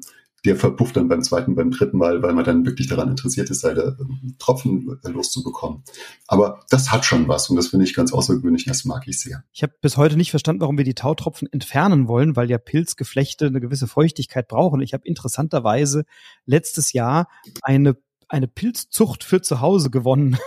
der 0.45 0.55
verpufft 0.55 0.95
dann 0.95 1.07
beim 1.07 1.23
zweiten, 1.23 1.55
beim 1.55 1.71
dritten 1.71 1.97
Mal, 1.97 2.21
weil 2.21 2.33
man 2.33 2.45
dann 2.45 2.65
wirklich 2.65 2.87
daran 2.87 3.09
interessiert 3.09 3.49
ist, 3.49 3.61
seine 3.61 3.97
ähm, 3.99 4.35
Tropfen 4.39 4.99
äh, 5.03 5.09
loszubekommen. 5.09 5.83
Aber 6.27 6.61
das 6.69 6.91
hat 6.91 7.05
schon 7.05 7.27
was 7.27 7.49
und 7.49 7.55
das 7.55 7.67
finde 7.67 7.85
ich 7.85 7.93
ganz 7.93 8.13
außergewöhnlich 8.13 8.65
das 8.65 8.85
mag 8.85 9.07
ich 9.07 9.19
sehr. 9.19 9.43
Ich 9.51 9.63
habe 9.63 9.73
bis 9.81 9.97
heute 9.97 10.15
nicht 10.15 10.31
verstanden, 10.31 10.61
warum 10.61 10.77
wir 10.77 10.85
die 10.85 10.93
Tautropfen 10.93 11.51
entfernen 11.51 12.07
wollen, 12.07 12.35
weil 12.35 12.49
ja 12.49 12.57
Pilzgeflechte 12.57 13.47
eine 13.47 13.59
gewisse 13.59 13.87
Feuchtigkeit 13.87 14.47
brauchen. 14.47 14.81
Ich 14.81 14.93
habe 14.93 15.07
interessanterweise 15.07 16.05
letztes 16.45 16.93
Jahr 16.93 17.27
eine 17.61 17.97
eine 18.29 18.47
Pilzzucht 18.47 19.23
für 19.23 19.41
zu 19.41 19.61
Hause 19.61 19.89
gewonnen. 19.89 20.37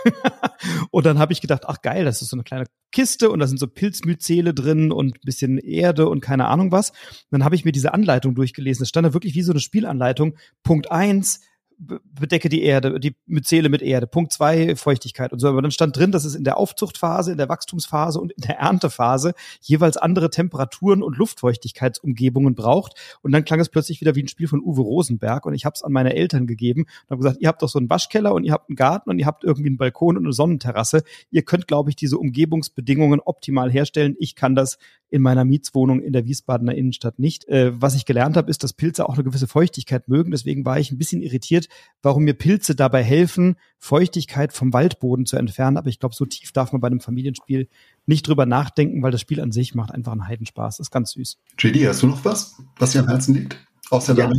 und 0.91 1.05
dann 1.05 1.19
habe 1.19 1.33
ich 1.33 1.41
gedacht, 1.41 1.63
ach 1.65 1.81
geil, 1.81 2.05
das 2.05 2.21
ist 2.21 2.29
so 2.29 2.35
eine 2.35 2.43
kleine 2.43 2.65
Kiste 2.91 3.29
und 3.29 3.39
da 3.39 3.47
sind 3.47 3.57
so 3.57 3.67
Pilzmyzele 3.67 4.53
drin 4.53 4.91
und 4.91 5.15
ein 5.15 5.21
bisschen 5.23 5.57
Erde 5.57 6.07
und 6.09 6.21
keine 6.21 6.47
Ahnung 6.47 6.71
was. 6.71 6.91
Und 6.91 7.31
dann 7.31 7.43
habe 7.43 7.55
ich 7.55 7.65
mir 7.65 7.71
diese 7.71 7.93
Anleitung 7.93 8.35
durchgelesen. 8.35 8.83
Es 8.83 8.89
stand 8.89 9.07
da 9.07 9.13
wirklich 9.13 9.35
wie 9.35 9.41
so 9.41 9.51
eine 9.51 9.59
Spielanleitung. 9.59 10.37
Punkt 10.63 10.91
eins 10.91 11.41
bedecke 11.81 12.49
die 12.49 12.61
Erde, 12.61 12.99
die 12.99 13.15
Myzele 13.25 13.69
mit 13.69 13.81
Erde. 13.81 14.05
Punkt 14.05 14.31
zwei, 14.31 14.75
Feuchtigkeit 14.75 15.33
und 15.33 15.39
so. 15.39 15.47
Aber 15.47 15.61
dann 15.61 15.71
stand 15.71 15.97
drin, 15.97 16.11
dass 16.11 16.25
es 16.25 16.35
in 16.35 16.43
der 16.43 16.57
Aufzuchtphase, 16.57 17.31
in 17.31 17.37
der 17.37 17.49
Wachstumsphase 17.49 18.19
und 18.19 18.31
in 18.31 18.41
der 18.41 18.59
Erntephase 18.59 19.33
jeweils 19.61 19.97
andere 19.97 20.29
Temperaturen 20.29 21.01
und 21.01 21.17
Luftfeuchtigkeitsumgebungen 21.17 22.55
braucht. 22.55 22.93
Und 23.21 23.31
dann 23.31 23.45
klang 23.45 23.59
es 23.59 23.69
plötzlich 23.69 23.99
wieder 24.01 24.15
wie 24.15 24.23
ein 24.23 24.27
Spiel 24.27 24.47
von 24.47 24.61
Uwe 24.61 24.81
Rosenberg 24.81 25.45
und 25.45 25.53
ich 25.53 25.65
habe 25.65 25.73
es 25.73 25.81
an 25.81 25.91
meine 25.91 26.13
Eltern 26.15 26.45
gegeben 26.45 26.81
und 26.81 27.09
habe 27.09 27.21
gesagt, 27.21 27.41
ihr 27.41 27.47
habt 27.47 27.61
doch 27.61 27.69
so 27.69 27.79
einen 27.79 27.89
Waschkeller 27.89 28.33
und 28.33 28.43
ihr 28.43 28.53
habt 28.53 28.69
einen 28.69 28.75
Garten 28.75 29.09
und 29.09 29.17
ihr 29.17 29.25
habt 29.25 29.43
irgendwie 29.43 29.69
einen 29.69 29.77
Balkon 29.77 30.17
und 30.17 30.25
eine 30.25 30.33
Sonnenterrasse. 30.33 31.03
Ihr 31.31 31.43
könnt, 31.43 31.67
glaube 31.67 31.89
ich, 31.89 31.95
diese 31.95 32.17
Umgebungsbedingungen 32.17 33.19
optimal 33.19 33.71
herstellen. 33.71 34.15
Ich 34.19 34.35
kann 34.35 34.55
das 34.55 34.77
in 35.11 35.21
meiner 35.21 35.43
Mietswohnung 35.43 36.01
in 36.01 36.13
der 36.13 36.25
Wiesbadener 36.25 36.73
Innenstadt 36.73 37.19
nicht. 37.19 37.47
Äh, 37.49 37.79
was 37.79 37.95
ich 37.95 38.05
gelernt 38.05 38.37
habe, 38.37 38.49
ist, 38.49 38.63
dass 38.63 38.73
Pilze 38.73 39.07
auch 39.07 39.13
eine 39.13 39.23
gewisse 39.23 39.47
Feuchtigkeit 39.47 40.07
mögen. 40.07 40.31
Deswegen 40.31 40.65
war 40.65 40.79
ich 40.79 40.91
ein 40.91 40.97
bisschen 40.97 41.21
irritiert, 41.21 41.67
warum 42.01 42.23
mir 42.23 42.33
Pilze 42.33 42.75
dabei 42.75 43.03
helfen, 43.03 43.55
Feuchtigkeit 43.77 44.53
vom 44.53 44.73
Waldboden 44.73 45.25
zu 45.25 45.37
entfernen. 45.37 45.77
Aber 45.77 45.89
ich 45.89 45.99
glaube, 45.99 46.15
so 46.15 46.25
tief 46.25 46.51
darf 46.51 46.71
man 46.71 46.81
bei 46.81 46.87
einem 46.87 46.99
Familienspiel 46.99 47.67
nicht 48.05 48.27
drüber 48.27 48.45
nachdenken, 48.45 49.01
weil 49.03 49.11
das 49.11 49.21
Spiel 49.21 49.41
an 49.41 49.51
sich 49.51 49.75
macht 49.75 49.91
einfach 49.91 50.11
einen 50.11 50.27
Heidenspaß. 50.27 50.77
Das 50.77 50.87
ist 50.87 50.91
ganz 50.91 51.11
süß. 51.11 51.37
JD, 51.59 51.87
hast 51.87 52.01
du 52.01 52.07
noch 52.07 52.25
was, 52.25 52.55
was 52.77 52.91
dir 52.91 52.99
am 52.99 53.07
Herzen 53.07 53.35
liegt? 53.35 53.57
Außer 53.89 54.15
ja, 54.15 54.31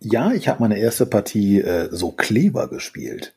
ja, 0.00 0.32
ich 0.32 0.48
habe 0.48 0.60
meine 0.60 0.78
erste 0.78 1.06
Partie 1.06 1.60
äh, 1.60 1.88
so 1.90 2.10
Kleber 2.10 2.68
gespielt. 2.68 3.34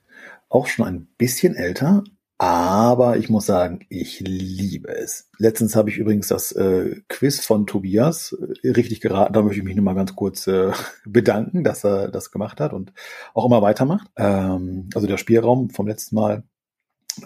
Auch 0.50 0.68
schon 0.68 0.86
ein 0.86 1.08
bisschen 1.18 1.56
älter, 1.56 2.04
aber 2.40 3.18
ich 3.18 3.30
muss 3.30 3.48
sagen, 3.48 3.80
ich 3.90 4.20
liebe 4.20 4.90
es. 4.96 5.30
Letztens 5.40 5.76
habe 5.76 5.90
ich 5.90 5.98
übrigens 5.98 6.28
das 6.28 6.52
äh, 6.52 7.02
Quiz 7.08 7.44
von 7.44 7.66
Tobias 7.66 8.38
äh, 8.64 8.70
richtig 8.70 9.02
geraten. 9.02 9.34
Da 9.34 9.42
möchte 9.42 9.58
ich 9.60 9.64
mich 9.66 9.76
nur 9.76 9.86
mal 9.86 9.96
ganz 9.96 10.16
kurz 10.16 10.46
äh, 10.46 10.72
bedanken, 11.06 11.64
dass 11.64 11.84
er 11.84 12.10
das 12.10 12.32
gemacht 12.32 12.60
hat 12.60 12.74
und 12.74 12.94
auch 13.34 13.46
immer 13.46 13.64
weitermacht. 13.64 14.08
Ähm, 14.18 14.90
also 14.94 15.08
der 15.08 15.18
Spielraum 15.18 15.72
vom 15.72 15.88
letzten 15.88 16.16
Mal. 16.16 16.44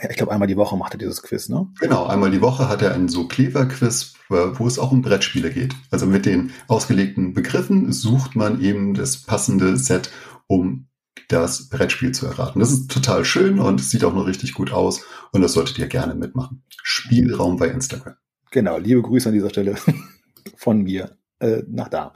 Ja, 0.01 0.09
ich 0.09 0.15
glaube, 0.15 0.31
einmal 0.31 0.47
die 0.47 0.55
Woche 0.55 0.77
macht 0.77 0.95
er 0.95 0.99
dieses 0.99 1.21
Quiz, 1.21 1.49
ne? 1.49 1.67
Genau, 1.81 2.05
einmal 2.05 2.31
die 2.31 2.41
Woche 2.41 2.69
hat 2.69 2.81
er 2.81 2.93
ein 2.93 3.09
so 3.09 3.27
Clever-Quiz, 3.27 4.13
äh, 4.29 4.33
wo 4.53 4.65
es 4.65 4.79
auch 4.79 4.93
um 4.93 5.01
Brettspiele 5.01 5.51
geht. 5.51 5.75
Also 5.89 6.05
mit 6.05 6.25
den 6.25 6.51
ausgelegten 6.69 7.33
Begriffen 7.33 7.91
sucht 7.91 8.37
man 8.37 8.61
eben 8.61 8.93
das 8.93 9.17
passende 9.17 9.75
Set, 9.75 10.09
um 10.47 10.87
das 11.27 11.69
Brettspiel 11.69 12.11
zu 12.11 12.25
erraten. 12.25 12.59
Das 12.59 12.71
ist 12.71 12.91
total 12.91 13.25
schön 13.25 13.59
und 13.59 13.81
sieht 13.81 14.03
auch 14.03 14.13
noch 14.13 14.27
richtig 14.27 14.53
gut 14.53 14.71
aus 14.71 15.03
und 15.31 15.41
das 15.41 15.53
solltet 15.53 15.79
ihr 15.79 15.87
gerne 15.87 16.15
mitmachen. 16.15 16.63
Spielraum 16.83 17.57
bei 17.57 17.67
Instagram. 17.67 18.15
Genau, 18.51 18.77
liebe 18.77 19.01
Grüße 19.01 19.29
an 19.29 19.35
dieser 19.35 19.49
Stelle 19.49 19.75
von 20.57 20.81
mir 20.81 21.17
äh, 21.39 21.63
nach 21.67 21.89
da. 21.89 22.13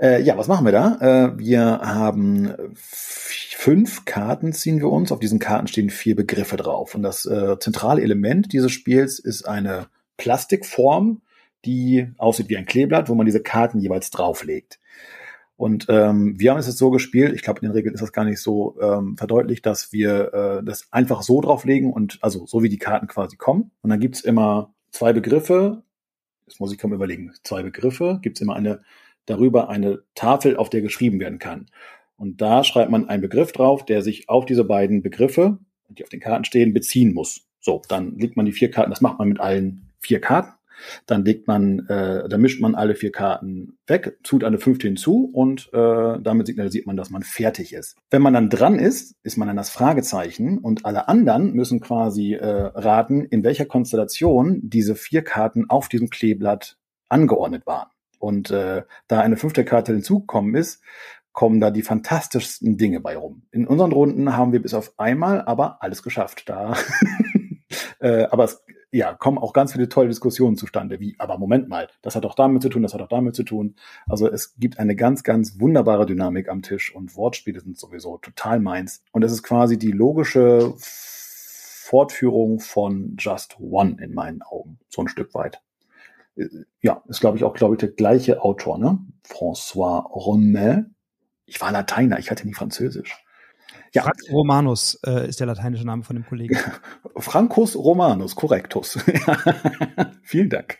Äh, 0.00 0.22
ja, 0.22 0.36
was 0.36 0.48
machen 0.48 0.64
wir 0.64 0.72
da? 0.72 0.98
Äh, 1.00 1.38
wir 1.38 1.80
haben 1.82 2.54
fünf 2.74 4.04
Karten 4.04 4.52
ziehen 4.52 4.78
wir 4.78 4.90
uns. 4.90 5.12
Auf 5.12 5.20
diesen 5.20 5.38
Karten 5.38 5.66
stehen 5.66 5.90
vier 5.90 6.16
Begriffe 6.16 6.56
drauf. 6.56 6.94
Und 6.94 7.02
das 7.02 7.26
äh, 7.26 7.58
zentrale 7.58 8.02
Element 8.02 8.52
dieses 8.52 8.72
Spiels 8.72 9.18
ist 9.18 9.46
eine 9.46 9.88
Plastikform, 10.16 11.22
die 11.64 12.12
aussieht 12.16 12.48
wie 12.48 12.56
ein 12.56 12.66
Kleeblatt, 12.66 13.08
wo 13.08 13.14
man 13.14 13.26
diese 13.26 13.42
Karten 13.42 13.80
jeweils 13.80 14.10
drauflegt. 14.10 14.78
Und 15.56 15.86
ähm, 15.88 16.38
wir 16.38 16.50
haben 16.50 16.58
es 16.58 16.66
jetzt 16.66 16.78
so 16.78 16.90
gespielt, 16.90 17.34
ich 17.34 17.42
glaube, 17.42 17.60
in 17.60 17.68
den 17.68 17.72
Regeln 17.72 17.94
ist 17.94 18.02
das 18.02 18.12
gar 18.12 18.24
nicht 18.24 18.40
so 18.40 18.78
ähm, 18.80 19.16
verdeutlicht, 19.16 19.64
dass 19.64 19.90
wir 19.92 20.34
äh, 20.34 20.64
das 20.64 20.88
einfach 20.92 21.22
so 21.22 21.40
drauflegen 21.40 21.92
und 21.92 22.18
also 22.20 22.44
so 22.46 22.62
wie 22.62 22.68
die 22.68 22.78
Karten 22.78 23.06
quasi 23.06 23.36
kommen. 23.36 23.70
Und 23.80 23.90
dann 23.90 24.00
gibt's 24.00 24.20
immer 24.20 24.74
zwei 24.90 25.14
Begriffe, 25.14 25.82
jetzt 26.46 26.60
muss 26.60 26.72
ich 26.72 26.78
kaum 26.78 26.92
überlegen, 26.92 27.32
zwei 27.42 27.62
Begriffe, 27.62 28.18
gibt's 28.22 28.40
immer 28.40 28.54
eine 28.54 28.82
darüber 29.26 29.68
eine 29.68 30.02
Tafel, 30.14 30.56
auf 30.56 30.70
der 30.70 30.80
geschrieben 30.80 31.20
werden 31.20 31.38
kann. 31.38 31.66
Und 32.16 32.40
da 32.40 32.64
schreibt 32.64 32.90
man 32.90 33.08
einen 33.08 33.20
Begriff 33.20 33.52
drauf, 33.52 33.84
der 33.84 34.02
sich 34.02 34.28
auf 34.28 34.46
diese 34.46 34.64
beiden 34.64 35.02
Begriffe, 35.02 35.58
die 35.88 36.02
auf 36.02 36.08
den 36.08 36.20
Karten 36.20 36.44
stehen, 36.44 36.72
beziehen 36.72 37.12
muss. 37.12 37.46
So, 37.60 37.82
dann 37.88 38.16
legt 38.16 38.36
man 38.36 38.46
die 38.46 38.52
vier 38.52 38.70
Karten, 38.70 38.90
das 38.90 39.00
macht 39.00 39.18
man 39.18 39.28
mit 39.28 39.40
allen 39.40 39.90
vier 39.98 40.20
Karten. 40.20 40.55
Dann 41.06 41.24
legt 41.24 41.46
man, 41.46 41.86
äh, 41.88 42.28
dann 42.28 42.40
mischt 42.40 42.60
man 42.60 42.74
alle 42.74 42.94
vier 42.94 43.12
Karten 43.12 43.78
weg, 43.86 44.18
tut 44.22 44.44
eine 44.44 44.58
fünfte 44.58 44.86
hinzu 44.86 45.30
und 45.32 45.70
äh, 45.72 46.18
damit 46.20 46.46
signalisiert 46.46 46.86
man, 46.86 46.96
dass 46.96 47.10
man 47.10 47.22
fertig 47.22 47.72
ist. 47.72 47.96
Wenn 48.10 48.22
man 48.22 48.34
dann 48.34 48.50
dran 48.50 48.78
ist, 48.78 49.14
ist 49.22 49.36
man 49.36 49.48
dann 49.48 49.56
das 49.56 49.70
Fragezeichen 49.70 50.58
und 50.58 50.84
alle 50.84 51.08
anderen 51.08 51.52
müssen 51.52 51.80
quasi 51.80 52.34
äh, 52.34 52.46
raten, 52.46 53.24
in 53.24 53.44
welcher 53.44 53.66
Konstellation 53.66 54.60
diese 54.62 54.94
vier 54.94 55.22
Karten 55.22 55.68
auf 55.68 55.88
diesem 55.88 56.10
Kleeblatt 56.10 56.76
angeordnet 57.08 57.66
waren. 57.66 57.88
Und 58.18 58.50
äh, 58.50 58.82
da 59.08 59.20
eine 59.20 59.36
fünfte 59.36 59.64
Karte 59.64 59.92
hinzugekommen 59.92 60.54
ist, 60.54 60.82
kommen 61.32 61.60
da 61.60 61.70
die 61.70 61.82
fantastischsten 61.82 62.78
Dinge 62.78 63.00
bei 63.00 63.16
rum. 63.16 63.42
In 63.52 63.66
unseren 63.66 63.92
Runden 63.92 64.36
haben 64.36 64.52
wir 64.52 64.62
bis 64.62 64.72
auf 64.72 64.94
einmal 64.96 65.42
aber 65.42 65.82
alles 65.82 66.02
geschafft. 66.02 66.44
Da 66.48 66.74
äh, 68.00 68.24
aber 68.24 68.44
es 68.44 68.64
ja, 68.92 69.14
kommen 69.14 69.38
auch 69.38 69.52
ganz 69.52 69.72
viele 69.72 69.88
tolle 69.88 70.08
Diskussionen 70.08 70.56
zustande, 70.56 71.00
wie, 71.00 71.16
aber 71.18 71.38
Moment 71.38 71.68
mal, 71.68 71.88
das 72.02 72.14
hat 72.14 72.24
doch 72.24 72.34
damit 72.34 72.62
zu 72.62 72.68
tun, 72.68 72.82
das 72.82 72.94
hat 72.94 73.00
doch 73.00 73.08
damit 73.08 73.34
zu 73.34 73.42
tun. 73.42 73.74
Also 74.06 74.30
es 74.30 74.54
gibt 74.56 74.78
eine 74.78 74.94
ganz, 74.96 75.22
ganz 75.22 75.58
wunderbare 75.60 76.06
Dynamik 76.06 76.48
am 76.48 76.62
Tisch 76.62 76.94
und 76.94 77.16
Wortspiele 77.16 77.60
sind 77.60 77.78
sowieso 77.78 78.18
total 78.18 78.60
meins. 78.60 79.02
Und 79.12 79.24
es 79.24 79.32
ist 79.32 79.42
quasi 79.42 79.78
die 79.78 79.92
logische 79.92 80.74
Fortführung 80.78 82.60
von 82.60 83.16
Just 83.18 83.58
One 83.60 83.96
in 84.00 84.14
meinen 84.14 84.42
Augen, 84.42 84.78
so 84.88 85.02
ein 85.02 85.08
Stück 85.08 85.34
weit. 85.34 85.60
Ja, 86.80 87.02
ist 87.08 87.20
glaube 87.20 87.38
ich 87.38 87.44
auch, 87.44 87.54
glaube 87.54 87.74
ich, 87.74 87.80
der 87.80 87.90
gleiche 87.90 88.42
Autor, 88.42 88.78
ne? 88.78 88.98
François 89.26 90.02
Ronet. 90.06 90.86
Ich 91.46 91.60
war 91.60 91.72
Lateiner, 91.72 92.18
ich 92.18 92.30
hatte 92.30 92.46
nie 92.46 92.54
Französisch. 92.54 93.25
Ja. 93.96 94.02
Frank 94.02 94.20
Romanus 94.30 95.00
äh, 95.06 95.26
ist 95.26 95.40
der 95.40 95.46
lateinische 95.46 95.86
Name 95.86 96.02
von 96.02 96.16
dem 96.16 96.26
Kollegen. 96.26 96.58
Francus 97.16 97.74
Romanus, 97.74 98.36
korrektus. 98.36 98.98
Vielen 100.22 100.50
Dank. 100.50 100.78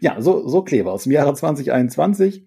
Ja, 0.00 0.20
so, 0.20 0.46
so 0.46 0.62
Kleber 0.62 0.92
aus 0.92 1.04
dem 1.04 1.12
Jahre 1.12 1.32
2021 1.32 2.44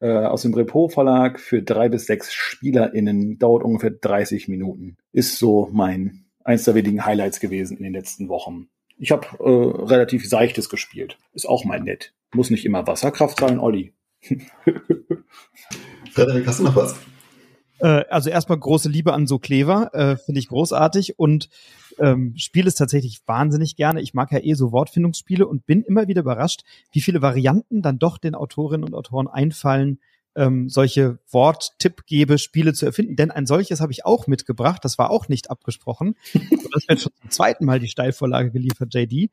äh, 0.00 0.08
aus 0.08 0.40
dem 0.42 0.54
Repo 0.54 0.88
Verlag 0.88 1.38
für 1.38 1.62
drei 1.62 1.90
bis 1.90 2.06
sechs 2.06 2.32
SpielerInnen, 2.32 3.38
dauert 3.38 3.64
ungefähr 3.64 3.90
30 3.90 4.48
Minuten. 4.48 4.96
Ist 5.12 5.38
so 5.38 5.68
mein 5.70 6.24
eins 6.42 6.64
der 6.64 6.74
wenigen 6.74 7.04
Highlights 7.04 7.38
gewesen 7.38 7.76
in 7.76 7.84
den 7.84 7.92
letzten 7.92 8.30
Wochen. 8.30 8.68
Ich 8.96 9.12
habe 9.12 9.26
äh, 9.40 9.84
relativ 9.84 10.26
seichtes 10.26 10.70
gespielt. 10.70 11.18
Ist 11.34 11.46
auch 11.46 11.66
mal 11.66 11.80
nett. 11.80 12.14
Muss 12.34 12.48
nicht 12.48 12.64
immer 12.64 12.86
Wasserkraft 12.86 13.40
sein, 13.40 13.58
Olli. 13.58 13.92
Frederik, 16.12 16.46
hast 16.46 16.60
du 16.60 16.64
noch 16.64 16.76
was? 16.76 16.96
Äh, 17.78 18.04
also 18.10 18.30
erstmal 18.30 18.58
große 18.58 18.88
Liebe 18.88 19.12
an 19.12 19.26
So 19.26 19.38
Clever, 19.38 19.94
äh, 19.94 20.16
finde 20.16 20.38
ich 20.38 20.48
großartig 20.48 21.18
und 21.18 21.48
ähm, 21.98 22.34
spiele 22.36 22.68
es 22.68 22.74
tatsächlich 22.74 23.20
wahnsinnig 23.26 23.76
gerne. 23.76 24.00
Ich 24.00 24.14
mag 24.14 24.32
ja 24.32 24.38
eh 24.42 24.54
so 24.54 24.72
Wortfindungsspiele 24.72 25.46
und 25.46 25.66
bin 25.66 25.82
immer 25.82 26.08
wieder 26.08 26.22
überrascht, 26.22 26.62
wie 26.92 27.00
viele 27.00 27.22
Varianten 27.22 27.82
dann 27.82 27.98
doch 27.98 28.18
den 28.18 28.34
Autorinnen 28.34 28.84
und 28.84 28.94
Autoren 28.94 29.28
einfallen, 29.28 29.98
ähm, 30.36 30.68
solche 30.68 31.18
Worttippgebe 31.30 32.38
Spiele 32.38 32.74
zu 32.74 32.84
erfinden. 32.84 33.16
Denn 33.16 33.30
ein 33.30 33.46
solches 33.46 33.80
habe 33.80 33.92
ich 33.92 34.04
auch 34.04 34.26
mitgebracht. 34.26 34.84
Das 34.84 34.98
war 34.98 35.10
auch 35.10 35.28
nicht 35.28 35.50
abgesprochen. 35.50 36.14
das 36.72 36.88
wird 36.88 37.00
schon 37.00 37.12
zum 37.20 37.30
zweiten 37.30 37.64
Mal 37.64 37.80
die 37.80 37.88
Steilvorlage 37.88 38.50
geliefert, 38.50 38.94
JD. 38.94 39.30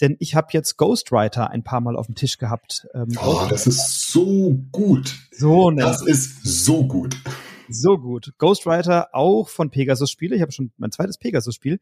Denn 0.00 0.16
ich 0.20 0.36
habe 0.36 0.48
jetzt 0.52 0.76
Ghostwriter 0.76 1.50
ein 1.50 1.64
paar 1.64 1.80
Mal 1.80 1.96
auf 1.96 2.06
dem 2.06 2.14
Tisch 2.14 2.38
gehabt. 2.38 2.86
Ähm, 2.94 3.18
oh, 3.24 3.46
das 3.50 3.66
ist 3.66 4.12
so 4.12 4.56
gut. 4.70 5.16
So, 5.32 5.70
ne? 5.70 5.82
Das 5.82 6.02
ist 6.02 6.44
so 6.44 6.86
gut. 6.86 7.16
So 7.68 7.98
gut. 7.98 8.32
Ghostwriter 8.38 9.08
auch 9.12 9.48
von 9.48 9.70
Pegasus 9.70 10.10
Spiele. 10.10 10.36
Ich 10.36 10.42
habe 10.42 10.52
schon 10.52 10.72
mein 10.76 10.92
zweites 10.92 11.18
Pegasus 11.18 11.54
Spiel. 11.54 11.80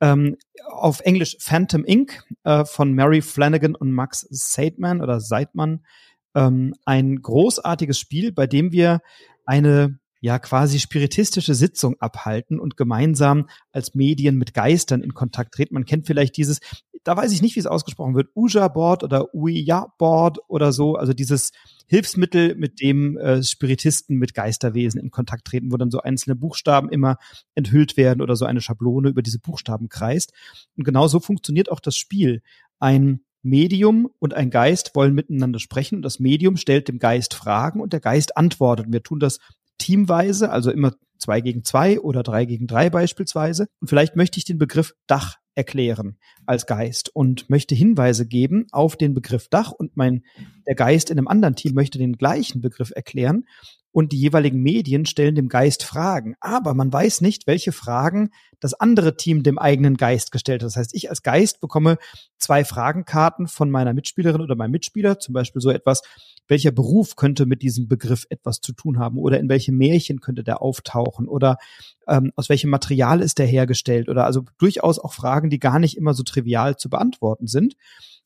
Ähm, 0.00 0.36
auf 0.66 1.00
Englisch 1.00 1.36
Phantom 1.40 1.84
Inc. 1.84 2.24
Äh, 2.44 2.64
von 2.64 2.94
Mary 2.94 3.22
Flanagan 3.22 3.74
und 3.74 3.92
Max 3.92 4.26
Seidman 4.30 5.00
oder 5.00 5.20
Seidman. 5.20 5.84
Ähm, 6.34 6.74
ein 6.84 7.22
großartiges 7.22 7.98
Spiel, 7.98 8.32
bei 8.32 8.46
dem 8.46 8.72
wir 8.72 9.00
eine 9.44 9.98
ja 10.20 10.38
quasi 10.38 10.78
spiritistische 10.78 11.54
Sitzung 11.54 11.96
abhalten 12.00 12.58
und 12.58 12.76
gemeinsam 12.76 13.48
als 13.70 13.94
Medien 13.94 14.36
mit 14.36 14.54
Geistern 14.54 15.02
in 15.02 15.14
Kontakt 15.14 15.54
treten. 15.54 15.74
Man 15.74 15.84
kennt 15.84 16.06
vielleicht 16.06 16.36
dieses, 16.36 16.60
da 17.06 17.16
weiß 17.16 17.30
ich 17.30 17.40
nicht, 17.40 17.54
wie 17.54 17.60
es 17.60 17.66
ausgesprochen 17.66 18.16
wird, 18.16 18.30
Uja-Board 18.34 19.04
oder 19.04 19.32
Uja-Board 19.32 20.38
oder 20.48 20.72
so, 20.72 20.96
also 20.96 21.12
dieses 21.12 21.52
Hilfsmittel, 21.86 22.56
mit 22.56 22.80
dem 22.80 23.16
äh, 23.16 23.44
Spiritisten 23.44 24.16
mit 24.16 24.34
Geisterwesen 24.34 25.00
in 25.00 25.12
Kontakt 25.12 25.44
treten, 25.46 25.70
wo 25.70 25.76
dann 25.76 25.92
so 25.92 26.00
einzelne 26.00 26.34
Buchstaben 26.34 26.90
immer 26.90 27.18
enthüllt 27.54 27.96
werden 27.96 28.20
oder 28.20 28.34
so 28.34 28.44
eine 28.44 28.60
Schablone 28.60 29.08
über 29.08 29.22
diese 29.22 29.38
Buchstaben 29.38 29.88
kreist. 29.88 30.32
Und 30.76 30.82
genau 30.82 31.06
so 31.06 31.20
funktioniert 31.20 31.70
auch 31.70 31.78
das 31.78 31.94
Spiel. 31.94 32.42
Ein 32.80 33.20
Medium 33.40 34.10
und 34.18 34.34
ein 34.34 34.50
Geist 34.50 34.96
wollen 34.96 35.14
miteinander 35.14 35.60
sprechen 35.60 35.96
und 35.96 36.02
das 36.02 36.18
Medium 36.18 36.56
stellt 36.56 36.88
dem 36.88 36.98
Geist 36.98 37.34
Fragen 37.34 37.80
und 37.80 37.92
der 37.92 38.00
Geist 38.00 38.36
antwortet. 38.36 38.86
Und 38.86 38.92
wir 38.92 39.04
tun 39.04 39.20
das 39.20 39.38
teamweise, 39.78 40.50
also 40.50 40.72
immer 40.72 40.92
zwei 41.18 41.40
gegen 41.40 41.62
zwei 41.62 42.00
oder 42.00 42.24
drei 42.24 42.46
gegen 42.46 42.66
drei 42.66 42.90
beispielsweise. 42.90 43.68
Und 43.80 43.86
vielleicht 43.86 44.16
möchte 44.16 44.38
ich 44.38 44.44
den 44.44 44.58
Begriff 44.58 44.96
Dach 45.06 45.36
erklären 45.56 46.18
als 46.44 46.66
Geist 46.66 47.10
und 47.14 47.50
möchte 47.50 47.74
Hinweise 47.74 48.26
geben 48.26 48.66
auf 48.70 48.96
den 48.96 49.14
Begriff 49.14 49.48
Dach 49.48 49.72
und 49.72 49.96
mein, 49.96 50.22
der 50.66 50.76
Geist 50.76 51.10
in 51.10 51.18
einem 51.18 51.28
anderen 51.28 51.56
Team 51.56 51.74
möchte 51.74 51.98
den 51.98 52.16
gleichen 52.16 52.60
Begriff 52.60 52.92
erklären 52.94 53.46
und 53.90 54.12
die 54.12 54.18
jeweiligen 54.18 54.62
Medien 54.62 55.06
stellen 55.06 55.34
dem 55.34 55.48
Geist 55.48 55.82
Fragen. 55.82 56.36
Aber 56.40 56.74
man 56.74 56.92
weiß 56.92 57.22
nicht, 57.22 57.46
welche 57.46 57.72
Fragen 57.72 58.28
das 58.60 58.74
andere 58.74 59.16
Team 59.16 59.42
dem 59.42 59.58
eigenen 59.58 59.96
Geist 59.96 60.32
gestellt 60.32 60.62
hat. 60.62 60.66
Das 60.66 60.76
heißt, 60.76 60.94
ich 60.94 61.08
als 61.08 61.22
Geist 61.22 61.62
bekomme 61.62 61.96
zwei 62.36 62.66
Fragenkarten 62.66 63.48
von 63.48 63.70
meiner 63.70 63.94
Mitspielerin 63.94 64.42
oder 64.42 64.54
meinem 64.54 64.72
Mitspieler, 64.72 65.18
zum 65.18 65.32
Beispiel 65.32 65.62
so 65.62 65.70
etwas, 65.70 66.02
welcher 66.48 66.70
Beruf 66.70 67.16
könnte 67.16 67.46
mit 67.46 67.62
diesem 67.62 67.88
Begriff 67.88 68.26
etwas 68.30 68.60
zu 68.60 68.72
tun 68.72 68.98
haben 68.98 69.18
oder 69.18 69.38
in 69.38 69.48
welchem 69.48 69.76
Märchen 69.76 70.20
könnte 70.20 70.44
der 70.44 70.62
auftauchen 70.62 71.28
oder 71.28 71.58
ähm, 72.06 72.32
aus 72.36 72.48
welchem 72.48 72.70
Material 72.70 73.20
ist 73.20 73.38
der 73.38 73.46
hergestellt 73.46 74.08
oder 74.08 74.24
also 74.24 74.42
durchaus 74.58 74.98
auch 74.98 75.12
Fragen, 75.12 75.50
die 75.50 75.58
gar 75.58 75.78
nicht 75.78 75.96
immer 75.96 76.14
so 76.14 76.22
trivial 76.22 76.76
zu 76.76 76.88
beantworten 76.88 77.46
sind. 77.46 77.76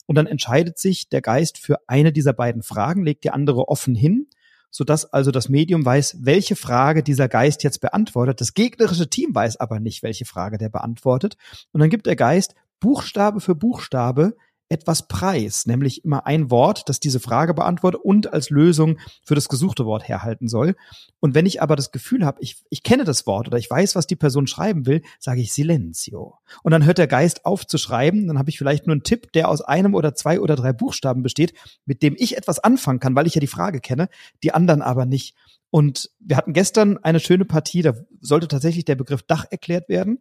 Und 0.06 0.16
dann 0.16 0.26
entscheidet 0.26 0.78
sich 0.78 1.08
der 1.08 1.20
Geist 1.20 1.58
für 1.58 1.78
eine 1.86 2.12
dieser 2.12 2.32
beiden 2.32 2.62
Fragen, 2.62 3.04
legt 3.04 3.24
die 3.24 3.30
andere 3.30 3.68
offen 3.68 3.94
hin 3.94 4.26
sodass 4.70 5.12
also 5.12 5.30
das 5.30 5.48
Medium 5.48 5.84
weiß, 5.84 6.18
welche 6.20 6.56
Frage 6.56 7.02
dieser 7.02 7.28
Geist 7.28 7.64
jetzt 7.64 7.80
beantwortet. 7.80 8.40
Das 8.40 8.54
gegnerische 8.54 9.10
Team 9.10 9.34
weiß 9.34 9.58
aber 9.58 9.80
nicht, 9.80 10.02
welche 10.02 10.24
Frage 10.24 10.58
der 10.58 10.68
beantwortet. 10.68 11.36
Und 11.72 11.80
dann 11.80 11.90
gibt 11.90 12.06
der 12.06 12.16
Geist 12.16 12.54
Buchstabe 12.78 13.40
für 13.40 13.54
Buchstabe 13.54 14.36
etwas 14.70 15.08
preis, 15.08 15.66
nämlich 15.66 16.04
immer 16.04 16.26
ein 16.26 16.50
Wort, 16.50 16.88
das 16.88 17.00
diese 17.00 17.20
Frage 17.20 17.54
beantwortet 17.54 18.00
und 18.02 18.32
als 18.32 18.50
Lösung 18.50 18.98
für 19.24 19.34
das 19.34 19.48
gesuchte 19.48 19.84
Wort 19.84 20.08
herhalten 20.08 20.48
soll. 20.48 20.76
Und 21.18 21.34
wenn 21.34 21.44
ich 21.44 21.60
aber 21.60 21.74
das 21.74 21.90
Gefühl 21.90 22.24
habe, 22.24 22.38
ich, 22.40 22.62
ich 22.70 22.84
kenne 22.84 23.04
das 23.04 23.26
Wort 23.26 23.48
oder 23.48 23.58
ich 23.58 23.68
weiß, 23.68 23.96
was 23.96 24.06
die 24.06 24.16
Person 24.16 24.46
schreiben 24.46 24.86
will, 24.86 25.02
sage 25.18 25.40
ich 25.40 25.52
Silenzio. 25.52 26.38
Und 26.62 26.70
dann 26.70 26.86
hört 26.86 26.98
der 26.98 27.08
Geist 27.08 27.44
auf 27.44 27.66
zu 27.66 27.78
schreiben, 27.78 28.28
dann 28.28 28.38
habe 28.38 28.48
ich 28.48 28.58
vielleicht 28.58 28.86
nur 28.86 28.94
einen 28.94 29.02
Tipp, 29.02 29.32
der 29.32 29.48
aus 29.48 29.60
einem 29.60 29.94
oder 29.94 30.14
zwei 30.14 30.40
oder 30.40 30.54
drei 30.54 30.72
Buchstaben 30.72 31.22
besteht, 31.24 31.52
mit 31.84 32.02
dem 32.02 32.14
ich 32.16 32.36
etwas 32.36 32.60
anfangen 32.60 33.00
kann, 33.00 33.16
weil 33.16 33.26
ich 33.26 33.34
ja 33.34 33.40
die 33.40 33.48
Frage 33.48 33.80
kenne, 33.80 34.08
die 34.44 34.54
anderen 34.54 34.82
aber 34.82 35.04
nicht. 35.04 35.34
Und 35.70 36.10
wir 36.20 36.36
hatten 36.36 36.52
gestern 36.52 36.98
eine 36.98 37.20
schöne 37.20 37.44
Partie, 37.44 37.82
da 37.82 37.94
sollte 38.20 38.48
tatsächlich 38.48 38.84
der 38.84 38.96
Begriff 38.96 39.22
Dach 39.22 39.46
erklärt 39.50 39.88
werden. 39.88 40.20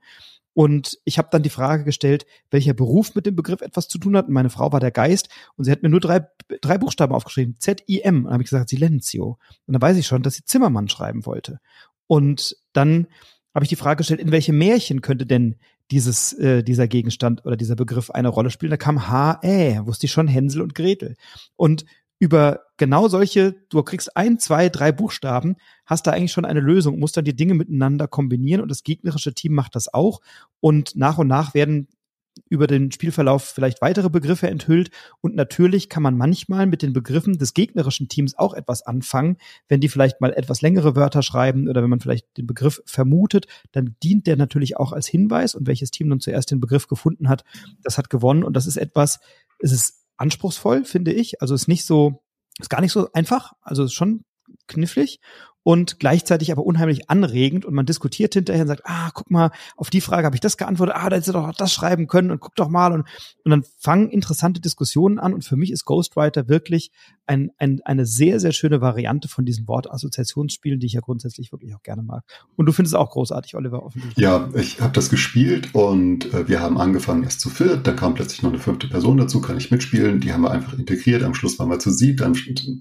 Und 0.59 0.99
ich 1.05 1.17
habe 1.17 1.29
dann 1.31 1.41
die 1.41 1.49
Frage 1.49 1.85
gestellt, 1.85 2.25
welcher 2.51 2.73
Beruf 2.73 3.15
mit 3.15 3.25
dem 3.25 3.33
Begriff 3.33 3.61
etwas 3.61 3.87
zu 3.87 3.97
tun 3.97 4.17
hat. 4.17 4.27
Und 4.27 4.33
meine 4.33 4.49
Frau 4.49 4.73
war 4.73 4.81
der 4.81 4.91
Geist 4.91 5.29
und 5.55 5.63
sie 5.63 5.71
hat 5.71 5.83
mir 5.83 5.87
nur 5.87 6.01
drei, 6.01 6.27
drei 6.59 6.77
Buchstaben 6.77 7.15
aufgeschrieben, 7.15 7.55
Z-I-M. 7.59 8.25
Und 8.25 8.33
habe 8.33 8.43
ich 8.43 8.49
gesagt, 8.49 8.67
Silenzio. 8.67 9.37
Und 9.67 9.73
dann 9.73 9.81
weiß 9.81 9.95
ich 9.95 10.05
schon, 10.05 10.21
dass 10.21 10.33
sie 10.33 10.43
Zimmermann 10.43 10.89
schreiben 10.89 11.25
wollte. 11.25 11.61
Und 12.07 12.57
dann 12.73 13.07
habe 13.55 13.63
ich 13.63 13.69
die 13.69 13.77
Frage 13.77 13.99
gestellt, 13.99 14.19
in 14.19 14.33
welchem 14.33 14.57
Märchen 14.57 14.99
könnte 14.99 15.25
denn 15.25 15.55
dieses, 15.91 16.33
äh, 16.33 16.61
dieser 16.61 16.89
Gegenstand 16.89 17.45
oder 17.45 17.55
dieser 17.55 17.77
Begriff 17.77 18.11
eine 18.11 18.27
Rolle 18.27 18.49
spielen? 18.49 18.71
Da 18.71 18.75
kam 18.75 19.07
H, 19.07 19.39
Ä, 19.41 19.79
wusste 19.85 20.07
ich 20.07 20.11
schon 20.11 20.27
Hänsel 20.27 20.61
und 20.61 20.75
Gretel. 20.75 21.15
Und 21.55 21.85
über 22.19 22.65
genau 22.77 23.07
solche, 23.07 23.55
du 23.69 23.81
kriegst 23.81 24.15
ein, 24.15 24.39
zwei, 24.39 24.69
drei 24.69 24.91
Buchstaben, 24.91 25.55
hast 25.85 26.05
da 26.05 26.11
eigentlich 26.11 26.33
schon 26.33 26.45
eine 26.45 26.59
Lösung, 26.59 26.99
musst 26.99 27.15
dann 27.15 27.25
die 27.25 27.35
Dinge 27.35 27.53
miteinander 27.53 28.07
kombinieren 28.07 28.61
und 28.61 28.69
das 28.69 28.83
gegnerische 28.83 29.33
Team 29.33 29.53
macht 29.53 29.75
das 29.75 29.93
auch. 29.93 30.19
Und 30.59 30.95
nach 30.95 31.17
und 31.17 31.27
nach 31.27 31.53
werden 31.53 31.87
über 32.47 32.67
den 32.67 32.91
Spielverlauf 32.91 33.43
vielleicht 33.43 33.81
weitere 33.81 34.09
Begriffe 34.09 34.47
enthüllt. 34.49 34.91
Und 35.21 35.35
natürlich 35.35 35.89
kann 35.89 36.03
man 36.03 36.17
manchmal 36.17 36.67
mit 36.67 36.81
den 36.81 36.93
Begriffen 36.93 37.37
des 37.37 37.53
gegnerischen 37.53 38.07
Teams 38.07 38.37
auch 38.37 38.53
etwas 38.53 38.81
anfangen, 38.81 39.37
wenn 39.67 39.81
die 39.81 39.89
vielleicht 39.89 40.21
mal 40.21 40.33
etwas 40.33 40.61
längere 40.61 40.95
Wörter 40.95 41.21
schreiben 41.21 41.67
oder 41.67 41.81
wenn 41.81 41.89
man 41.89 41.99
vielleicht 41.99 42.37
den 42.37 42.47
Begriff 42.47 42.81
vermutet, 42.85 43.47
dann 43.71 43.95
dient 44.03 44.27
der 44.27 44.37
natürlich 44.37 44.77
auch 44.77 44.93
als 44.93 45.07
Hinweis. 45.07 45.55
Und 45.55 45.67
welches 45.67 45.91
Team 45.91 46.07
nun 46.07 46.19
zuerst 46.19 46.51
den 46.51 46.59
Begriff 46.59 46.87
gefunden 46.87 47.29
hat, 47.29 47.43
das 47.83 47.97
hat 47.97 48.09
gewonnen. 48.09 48.43
Und 48.43 48.53
das 48.53 48.67
ist 48.67 48.77
etwas, 48.77 49.19
es 49.59 49.71
ist 49.71 49.98
anspruchsvoll, 50.19 50.85
finde 50.85 51.13
ich. 51.13 51.41
Also 51.41 51.55
ist 51.55 51.67
nicht 51.67 51.85
so, 51.85 52.21
ist 52.59 52.69
gar 52.69 52.81
nicht 52.81 52.91
so 52.91 53.11
einfach. 53.13 53.53
Also 53.61 53.83
ist 53.85 53.93
schon 53.93 54.25
knifflig 54.69 55.19
und 55.63 55.99
gleichzeitig 55.99 56.51
aber 56.51 56.65
unheimlich 56.65 57.09
anregend 57.09 57.65
und 57.65 57.73
man 57.73 57.85
diskutiert 57.85 58.33
hinterher 58.33 58.61
und 58.61 58.69
sagt, 58.69 58.83
ah, 58.85 59.11
guck 59.13 59.29
mal, 59.29 59.51
auf 59.75 59.89
die 59.89 60.01
Frage 60.01 60.25
habe 60.25 60.35
ich 60.35 60.39
das 60.39 60.57
geantwortet, 60.57 60.95
ah, 60.97 61.09
da 61.09 61.17
hättest 61.17 61.29
du 61.29 61.33
doch 61.33 61.53
das 61.53 61.73
schreiben 61.73 62.07
können 62.07 62.31
und 62.31 62.39
guck 62.39 62.55
doch 62.55 62.69
mal 62.69 62.93
und, 62.93 63.01
und 63.43 63.51
dann 63.51 63.63
fangen 63.77 64.09
interessante 64.09 64.61
Diskussionen 64.61 65.19
an 65.19 65.33
und 65.33 65.43
für 65.43 65.57
mich 65.57 65.71
ist 65.71 65.85
Ghostwriter 65.85 66.47
wirklich 66.47 66.91
ein, 67.27 67.51
ein, 67.57 67.81
eine 67.85 68.05
sehr, 68.05 68.39
sehr 68.39 68.53
schöne 68.53 68.81
Variante 68.81 69.27
von 69.27 69.45
diesen 69.45 69.67
Wortassoziationsspielen, 69.67 70.79
die 70.79 70.87
ich 70.87 70.93
ja 70.93 71.01
grundsätzlich 71.01 71.51
wirklich 71.51 71.75
auch 71.75 71.83
gerne 71.83 72.01
mag. 72.01 72.23
Und 72.55 72.65
du 72.65 72.71
findest 72.71 72.95
es 72.95 72.99
auch 72.99 73.11
großartig, 73.11 73.55
Oliver, 73.55 73.83
offensichtlich. 73.83 74.17
Ja, 74.17 74.49
ich 74.55 74.81
habe 74.81 74.93
das 74.93 75.09
gespielt 75.09 75.69
und 75.73 76.33
äh, 76.33 76.47
wir 76.47 76.61
haben 76.61 76.79
angefangen 76.79 77.23
erst 77.23 77.41
zu 77.41 77.49
viert, 77.49 77.85
dann 77.85 77.95
kam 77.95 78.15
plötzlich 78.15 78.41
noch 78.41 78.49
eine 78.49 78.59
fünfte 78.59 78.87
Person 78.87 79.17
dazu, 79.17 79.41
kann 79.41 79.57
ich 79.57 79.69
mitspielen, 79.69 80.21
die 80.21 80.33
haben 80.33 80.41
wir 80.41 80.51
einfach 80.51 80.73
integriert, 80.73 81.21
am 81.21 81.35
Schluss 81.35 81.59
waren 81.59 81.69
wir 81.69 81.77
zu 81.77 81.91
sieben, 81.91 82.17
dann, 82.17 82.35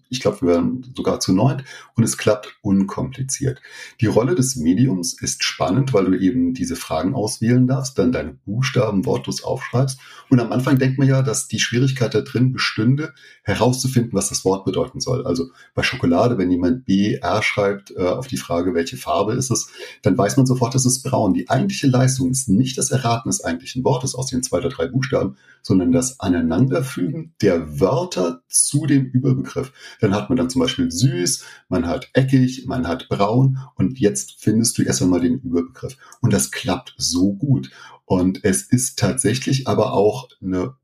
ich 0.09 0.20
glaube, 0.20 0.40
wir 0.40 0.55
waren 0.55 0.87
sogar 0.96 1.20
zu 1.20 1.35
neun 1.35 1.62
und 1.96 2.04
es 2.04 2.16
klappt 2.16 2.56
unkompliziert. 2.62 3.60
Die 4.00 4.06
Rolle 4.06 4.34
des 4.34 4.56
Mediums 4.56 5.20
ist 5.20 5.44
spannend, 5.44 5.92
weil 5.92 6.06
du 6.06 6.18
eben 6.18 6.54
diese 6.54 6.76
Fragen 6.76 7.14
auswählen 7.14 7.66
darfst, 7.66 7.98
dann 7.98 8.12
deine 8.12 8.32
Buchstaben 8.32 9.04
wortlos 9.04 9.42
aufschreibst. 9.42 9.98
Und 10.30 10.40
am 10.40 10.52
Anfang 10.52 10.78
denkt 10.78 10.98
man 10.98 11.08
ja, 11.08 11.22
dass 11.22 11.48
die 11.48 11.58
Schwierigkeit 11.58 12.14
da 12.14 12.20
drin 12.20 12.52
bestünde, 12.52 13.12
herauszufinden, 13.42 14.12
was 14.12 14.28
das 14.28 14.44
Wort 14.44 14.64
bedeuten 14.64 15.00
soll. 15.00 15.26
Also 15.26 15.50
bei 15.74 15.82
Schokolade, 15.82 16.38
wenn 16.38 16.50
jemand 16.50 16.84
B, 16.84 17.14
R 17.14 17.42
schreibt 17.42 17.90
äh, 17.96 18.00
auf 18.00 18.26
die 18.26 18.36
Frage, 18.36 18.74
welche 18.74 18.96
Farbe 18.96 19.32
ist 19.34 19.50
es, 19.50 19.70
dann 20.02 20.16
weiß 20.16 20.36
man 20.36 20.46
sofort, 20.46 20.74
es 20.74 20.86
ist 20.86 21.02
braun. 21.02 21.34
Die 21.34 21.48
eigentliche 21.48 21.86
Leistung 21.86 22.30
ist 22.30 22.48
nicht 22.48 22.78
das 22.78 22.90
Erraten 22.90 23.28
des 23.28 23.42
eigentlichen 23.42 23.84
Wortes 23.84 24.14
aus 24.14 24.26
den 24.26 24.42
zwei 24.42 24.58
oder 24.58 24.68
drei 24.68 24.86
Buchstaben, 24.86 25.36
sondern 25.62 25.92
das 25.92 26.20
Aneinanderfügen 26.20 27.34
der 27.42 27.80
Wörter 27.80 28.42
zu 28.48 28.86
dem 28.86 29.06
Überbegriff. 29.06 29.72
Dann 30.00 30.14
hat 30.14 30.28
man 30.28 30.36
dann 30.36 30.50
zum 30.50 30.60
Beispiel 30.60 30.90
süß, 30.90 31.44
man 31.68 31.87
hat 31.87 32.11
eckig, 32.14 32.66
man 32.66 32.87
hat 32.87 33.09
braun 33.09 33.59
und 33.76 33.98
jetzt 33.98 34.37
findest 34.38 34.78
du 34.78 34.83
erst 34.83 35.02
einmal 35.02 35.20
den 35.20 35.40
Überbegriff. 35.40 35.96
Und 36.20 36.33
das 36.33 36.50
klappt 36.50 36.94
so 36.96 37.35
gut. 37.35 37.70
Und 38.04 38.44
es 38.44 38.62
ist 38.62 38.98
tatsächlich 38.98 39.68
aber 39.68 39.92
auch 39.92 40.28
eine 40.42 40.74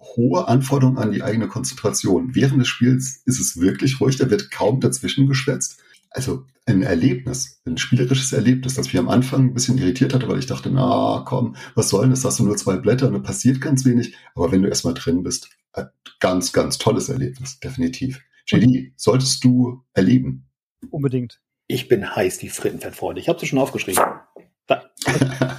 hohe 0.00 0.46
Anforderung 0.46 0.96
an 0.96 1.10
die 1.10 1.22
eigene 1.22 1.48
Konzentration. 1.48 2.34
Während 2.34 2.60
des 2.60 2.68
Spiels 2.68 3.22
ist 3.24 3.40
es 3.40 3.60
wirklich 3.60 4.00
ruhig, 4.00 4.16
da 4.16 4.30
wird 4.30 4.50
kaum 4.50 4.80
dazwischen 4.80 5.26
geschwätzt. 5.26 5.80
Also 6.10 6.46
ein 6.66 6.82
Erlebnis, 6.82 7.60
ein 7.66 7.76
spielerisches 7.76 8.32
Erlebnis, 8.32 8.74
das 8.74 8.86
mich 8.86 8.98
am 8.98 9.08
Anfang 9.08 9.46
ein 9.46 9.54
bisschen 9.54 9.78
irritiert 9.78 10.14
hatte, 10.14 10.28
weil 10.28 10.38
ich 10.38 10.46
dachte, 10.46 10.70
na 10.70 11.22
komm, 11.26 11.56
was 11.74 11.88
soll 11.88 12.02
denn 12.02 12.10
das? 12.10 12.24
Hast 12.24 12.38
du 12.38 12.44
nur 12.44 12.56
zwei 12.56 12.76
Blätter 12.76 13.08
und 13.08 13.14
da 13.14 13.18
passiert 13.18 13.60
ganz 13.60 13.84
wenig. 13.84 14.14
Aber 14.34 14.52
wenn 14.52 14.62
du 14.62 14.68
erstmal 14.68 14.94
drin 14.94 15.22
bist, 15.22 15.50
ganz, 16.20 16.52
ganz 16.52 16.78
tolles 16.78 17.08
Erlebnis, 17.08 17.60
definitiv. 17.60 18.20
JD, 18.50 18.92
solltest 18.96 19.44
du 19.44 19.84
erleben. 19.92 20.48
Unbedingt. 20.90 21.40
Ich 21.66 21.88
bin 21.88 22.16
heiß 22.16 22.42
wie 22.42 22.48
Frittenfettfreunde. 22.48 23.20
Ich 23.20 23.28
habe 23.28 23.38
sie 23.38 23.46
schon 23.46 23.58
aufgeschrieben. 23.58 24.02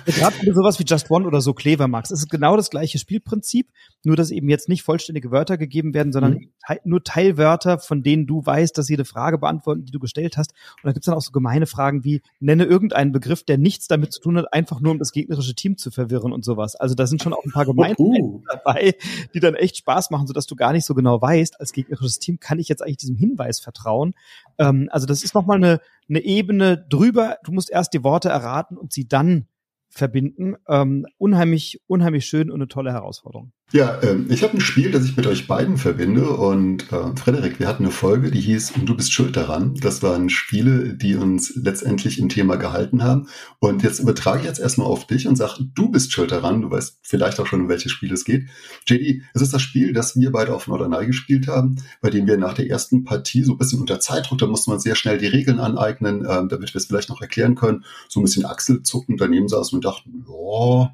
Gerade 0.06 0.36
wenn 0.40 0.46
du 0.48 0.54
sowas 0.54 0.80
wie 0.80 0.84
Just 0.86 1.10
One 1.12 1.26
oder 1.26 1.42
so 1.42 1.54
clever 1.54 1.88
magst, 1.88 2.12
ist 2.12 2.20
es 2.20 2.28
genau 2.28 2.56
das 2.58 2.70
gleiche 2.70 2.98
Spielprinzip, 2.98 3.68
nur 4.04 4.16
dass 4.16 4.32
eben 4.32 4.50
jetzt 4.50 4.70
nicht 4.70 4.84
vollständige 4.84 5.32
Wörter 5.32 5.58
gegeben 5.58 5.94
werden, 5.94 6.12
sondern 6.12 6.34
mhm. 6.34 6.78
nur 6.84 7.04
Teilwörter, 7.04 7.80
von 7.80 8.04
denen 8.04 8.26
du 8.26 8.46
weißt, 8.46 8.78
dass 8.78 8.88
sie 8.88 8.96
eine 8.96 9.06
Frage 9.06 9.38
beantworten, 9.38 9.86
die 9.86 9.92
du 9.92 10.00
gestellt 10.00 10.38
hast. 10.38 10.52
Und 10.78 10.88
da 10.88 10.92
gibt's 10.92 11.06
dann 11.06 11.16
auch 11.16 11.22
so 11.22 11.32
gemeine 11.32 11.68
Fragen 11.68 12.04
wie, 12.04 12.22
nenne 12.40 12.66
irgendeinen 12.66 13.12
Begriff, 13.12 13.44
der 13.44 13.58
nichts 13.58 13.88
damit 13.88 14.14
zu 14.14 14.22
tun 14.22 14.38
hat, 14.38 14.54
einfach 14.54 14.80
nur 14.80 14.92
um 14.92 15.00
das 15.00 15.12
gegnerische 15.12 15.54
Team 15.54 15.78
zu 15.78 15.92
verwirren 15.92 16.32
und 16.34 16.44
sowas. 16.44 16.76
Also 16.76 16.96
da 16.96 17.08
sind 17.08 17.22
schon 17.22 17.34
auch 17.34 17.44
ein 17.46 17.52
paar 17.52 17.66
Gemeinheiten 17.66 18.06
uh. 18.06 18.42
dabei, 18.48 18.96
die 19.34 19.40
dann 19.40 19.56
echt 19.56 19.78
Spaß 19.78 20.10
machen, 20.10 20.28
sodass 20.28 20.48
du 20.48 20.56
gar 20.56 20.74
nicht 20.74 20.86
so 20.86 20.96
genau 20.96 21.22
weißt, 21.22 21.60
als 21.60 21.72
gegnerisches 21.72 22.20
Team 22.20 22.40
kann 22.40 22.60
ich 22.60 22.68
jetzt 22.68 22.82
eigentlich 22.82 22.98
diesem 22.98 23.16
Hinweis 23.16 23.60
vertrauen. 23.60 24.14
Ähm, 24.60 24.90
also 24.92 25.08
das 25.08 25.24
ist 25.24 25.34
nochmal 25.34 25.58
eine, 25.58 25.80
eine 26.08 26.20
Ebene 26.20 26.86
drüber. 26.90 27.38
Du 27.44 27.52
musst 27.52 27.72
erst 27.72 27.94
die 27.94 28.04
Worte 28.04 28.30
erraten 28.30 28.78
und 28.78 28.94
sie 28.94 29.08
dann 29.08 29.48
verbinden. 29.90 30.56
Ähm, 30.68 31.08
unheimlich, 31.18 31.82
unheimlich 31.88 32.26
schön 32.26 32.52
und 32.52 32.58
eine 32.58 32.68
tolle 32.68 32.92
Herausforderung. 32.94 33.52
Ja, 33.72 34.02
ähm, 34.02 34.26
ich 34.32 34.42
habe 34.42 34.54
ein 34.54 34.62
Spiel, 34.62 34.90
das 34.90 35.06
ich 35.06 35.16
mit 35.16 35.28
euch 35.28 35.46
beiden 35.46 35.78
verbinde. 35.78 36.28
Und 36.32 36.92
äh, 36.92 37.16
Frederik, 37.16 37.60
wir 37.60 37.68
hatten 37.68 37.84
eine 37.84 37.92
Folge, 37.92 38.32
die 38.32 38.42
hieß 38.42 38.72
Und 38.72 38.88
du 38.88 38.96
bist 38.96 39.14
schuld 39.14 39.38
daran. 39.38 39.76
Das 39.76 40.02
waren 40.02 40.32
Spiele, 40.32 40.96
die 40.96 41.16
uns 41.16 41.54
letztendlich 41.56 42.18
im 42.18 42.30
Thema 42.30 42.56
gehalten 42.56 43.04
haben. 43.04 43.28
Und 43.60 43.84
jetzt 43.84 44.00
übertrage 44.00 44.40
ich 44.40 44.46
jetzt 44.46 44.60
erstmal 44.60 44.88
auf 44.88 45.06
dich 45.06 45.28
und 45.28 45.36
sage, 45.36 45.66
du 45.76 45.90
bist 45.92 46.12
schuld 46.12 46.32
daran. 46.32 46.64
Du 46.64 46.72
weißt 46.72 46.98
vielleicht 47.04 47.40
auch 47.40 47.46
schon, 47.46 47.62
um 47.62 47.70
welches 47.70 47.92
Spiel 47.92 48.12
es 48.12 48.26
geht. 48.26 48.48
JD, 48.88 49.22
es 49.36 49.42
ist 49.44 49.54
das 49.54 49.62
Spiel, 49.62 49.94
das 49.94 50.16
wir 50.16 50.32
beide 50.32 50.56
auf 50.56 50.66
Norderney 50.66 51.06
gespielt 51.06 51.48
haben, 51.48 51.76
bei 52.02 52.10
dem 52.10 52.26
wir 52.26 52.38
nach 52.38 52.56
der 52.56 52.68
ersten 52.68 53.04
Partie 53.04 53.44
so 53.44 53.52
ein 53.52 53.60
bisschen 53.60 53.82
unter 53.82 54.00
Zeitdruck, 54.00 54.40
da 54.40 54.48
musste 54.48 54.72
man 54.72 54.80
sehr 54.80 54.96
schnell 54.96 55.20
die 55.20 55.28
Regeln 55.28 55.60
aneignen, 55.60 56.26
äh, 56.26 56.48
damit 56.48 56.74
wir 56.74 56.80
es 56.80 56.88
vielleicht 56.88 57.10
noch 57.10 57.22
erklären 57.22 57.54
können, 57.54 57.86
so 58.08 58.20
ein 58.20 58.24
bisschen 58.24 58.46
Achselzucken 58.46 59.18
daneben 59.18 59.48
saßen 59.48 59.76
und 59.76 59.86
dachten, 59.86 60.26
ja, 60.28 60.90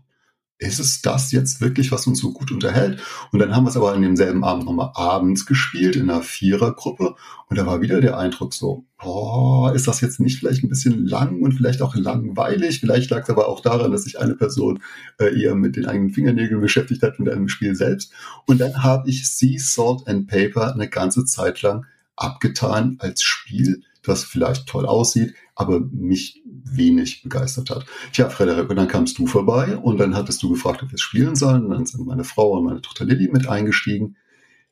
ist 0.58 0.80
es 0.80 1.02
das 1.02 1.32
jetzt 1.32 1.60
wirklich, 1.60 1.92
was 1.92 2.08
uns 2.08 2.20
so 2.20 2.32
gut 2.32 2.52
unterhält? 2.52 3.02
Und 3.32 3.40
dann 3.40 3.54
haben 3.56 3.66
wir 3.66 3.70
es 3.70 3.78
aber 3.78 3.94
an 3.94 4.02
demselben 4.02 4.44
Abend 4.44 4.66
nochmal 4.66 4.92
abends 4.96 5.46
gespielt 5.46 5.96
in 5.96 6.10
einer 6.10 6.22
Vierergruppe 6.22 7.16
und 7.48 7.58
da 7.58 7.66
war 7.66 7.82
wieder 7.82 8.00
der 8.00 8.18
Eindruck 8.18 8.54
so, 8.54 8.86
boah, 8.98 9.74
ist 9.74 9.88
das 9.88 10.02
jetzt 10.02 10.20
nicht 10.20 10.40
vielleicht 10.40 10.64
ein 10.64 10.70
bisschen 10.70 11.06
lang 11.06 11.42
und 11.42 11.54
vielleicht 11.54 11.82
auch 11.82 11.96
langweilig? 11.96 12.80
Vielleicht 12.80 13.10
lag 13.12 13.24
es 13.24 13.30
aber 13.30 13.48
auch 13.48 13.60
daran, 13.60 13.92
dass 13.92 14.04
sich 14.04 14.20
eine 14.20 14.36
Person 14.36 14.80
äh, 15.20 15.40
eher 15.40 15.56
mit 15.56 15.76
den 15.76 15.86
eigenen 15.86 16.12
Fingernägeln 16.12 16.62
beschäftigt 16.62 17.04
hat 17.04 17.20
mit 17.20 17.30
einem 17.30 17.50
Spiel 17.50 17.76
selbst. 17.76 18.14
Und 18.48 18.60
dann 18.60 18.82
habe 18.84 19.10
ich 19.10 19.30
Sea 19.30 19.60
Salt 19.60 20.08
and 20.08 20.28
Paper 20.28 20.74
eine 20.74 20.90
ganze 20.90 21.26
Zeit 21.26 21.62
lang 21.62 21.86
abgetan 22.16 22.96
als 23.00 23.22
Spiel, 23.22 23.84
das 24.02 24.24
vielleicht 24.24 24.68
toll 24.68 24.86
aussieht, 24.86 25.34
aber 25.56 25.80
mich 25.80 26.42
wenig 26.66 27.24
begeistert 27.24 27.70
hat. 27.70 27.86
Tja, 28.12 28.30
Frederik, 28.30 28.70
und 28.70 28.76
dann 28.76 28.88
kamst 28.88 29.18
du 29.18 29.28
vorbei 29.28 29.78
und 29.78 29.98
dann 29.98 30.16
hattest 30.16 30.42
du 30.44 30.50
gefragt, 30.50 30.84
ob 30.84 30.90
wir 30.90 30.96
es 30.96 31.02
spielen 31.02 31.36
sollen. 31.36 31.66
Und 31.66 31.72
dann 31.72 31.86
sind 31.86 32.06
meine 32.06 32.24
Frau 32.24 32.52
und 32.52 32.66
meine 32.66 32.82
Tochter 32.82 33.06
Lilly 33.06 33.30
mit 33.32 33.48
eingestiegen. 33.48 34.18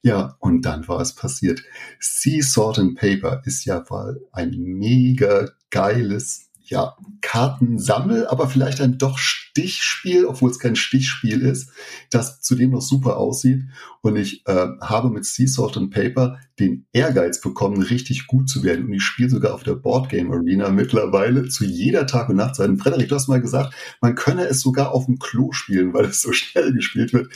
Ja, 0.01 0.36
und 0.39 0.63
dann 0.63 0.88
war 0.88 0.99
es 0.99 1.13
passiert. 1.13 1.63
Sea 1.99 2.43
Salt 2.43 2.77
and 2.77 2.95
Paper 2.97 3.41
ist 3.45 3.63
ja 3.65 3.84
mal 3.89 4.19
ein 4.34 4.51
mega 4.51 5.49
geiles 5.69 6.49
ja, 6.73 6.97
Kartensammel, 7.21 8.25
aber 8.27 8.49
vielleicht 8.49 8.81
ein 8.81 8.97
doch 8.97 9.19
Stichspiel, 9.19 10.25
obwohl 10.25 10.49
es 10.49 10.57
kein 10.57 10.75
Stichspiel 10.75 11.41
ist, 11.41 11.69
das 12.09 12.41
zudem 12.41 12.71
noch 12.71 12.81
super 12.81 13.17
aussieht. 13.17 13.62
Und 14.01 14.15
ich 14.15 14.45
äh, 14.47 14.67
habe 14.81 15.12
mit 15.12 15.23
Sea 15.23 15.47
Salt 15.47 15.77
and 15.77 15.93
Paper 15.93 16.39
den 16.59 16.88
Ehrgeiz 16.91 17.39
bekommen, 17.39 17.81
richtig 17.81 18.25
gut 18.25 18.49
zu 18.49 18.63
werden. 18.63 18.86
Und 18.86 18.93
ich 18.93 19.03
spiele 19.03 19.29
sogar 19.29 19.53
auf 19.53 19.62
der 19.62 19.75
Boardgame 19.75 20.33
Arena 20.33 20.69
mittlerweile 20.69 21.47
zu 21.47 21.63
jeder 21.63 22.07
Tag- 22.07 22.29
und 22.29 22.38
Nachtzeit. 22.38 22.71
Frederik, 22.79 23.07
du 23.07 23.15
hast 23.15 23.29
mal 23.29 23.39
gesagt, 23.39 23.75
man 24.01 24.15
könne 24.15 24.47
es 24.47 24.62
sogar 24.62 24.91
auf 24.91 25.05
dem 25.05 25.19
Klo 25.19 25.51
spielen, 25.51 25.93
weil 25.93 26.05
es 26.05 26.21
so 26.23 26.31
schnell 26.31 26.73
gespielt 26.73 27.13
wird. 27.13 27.31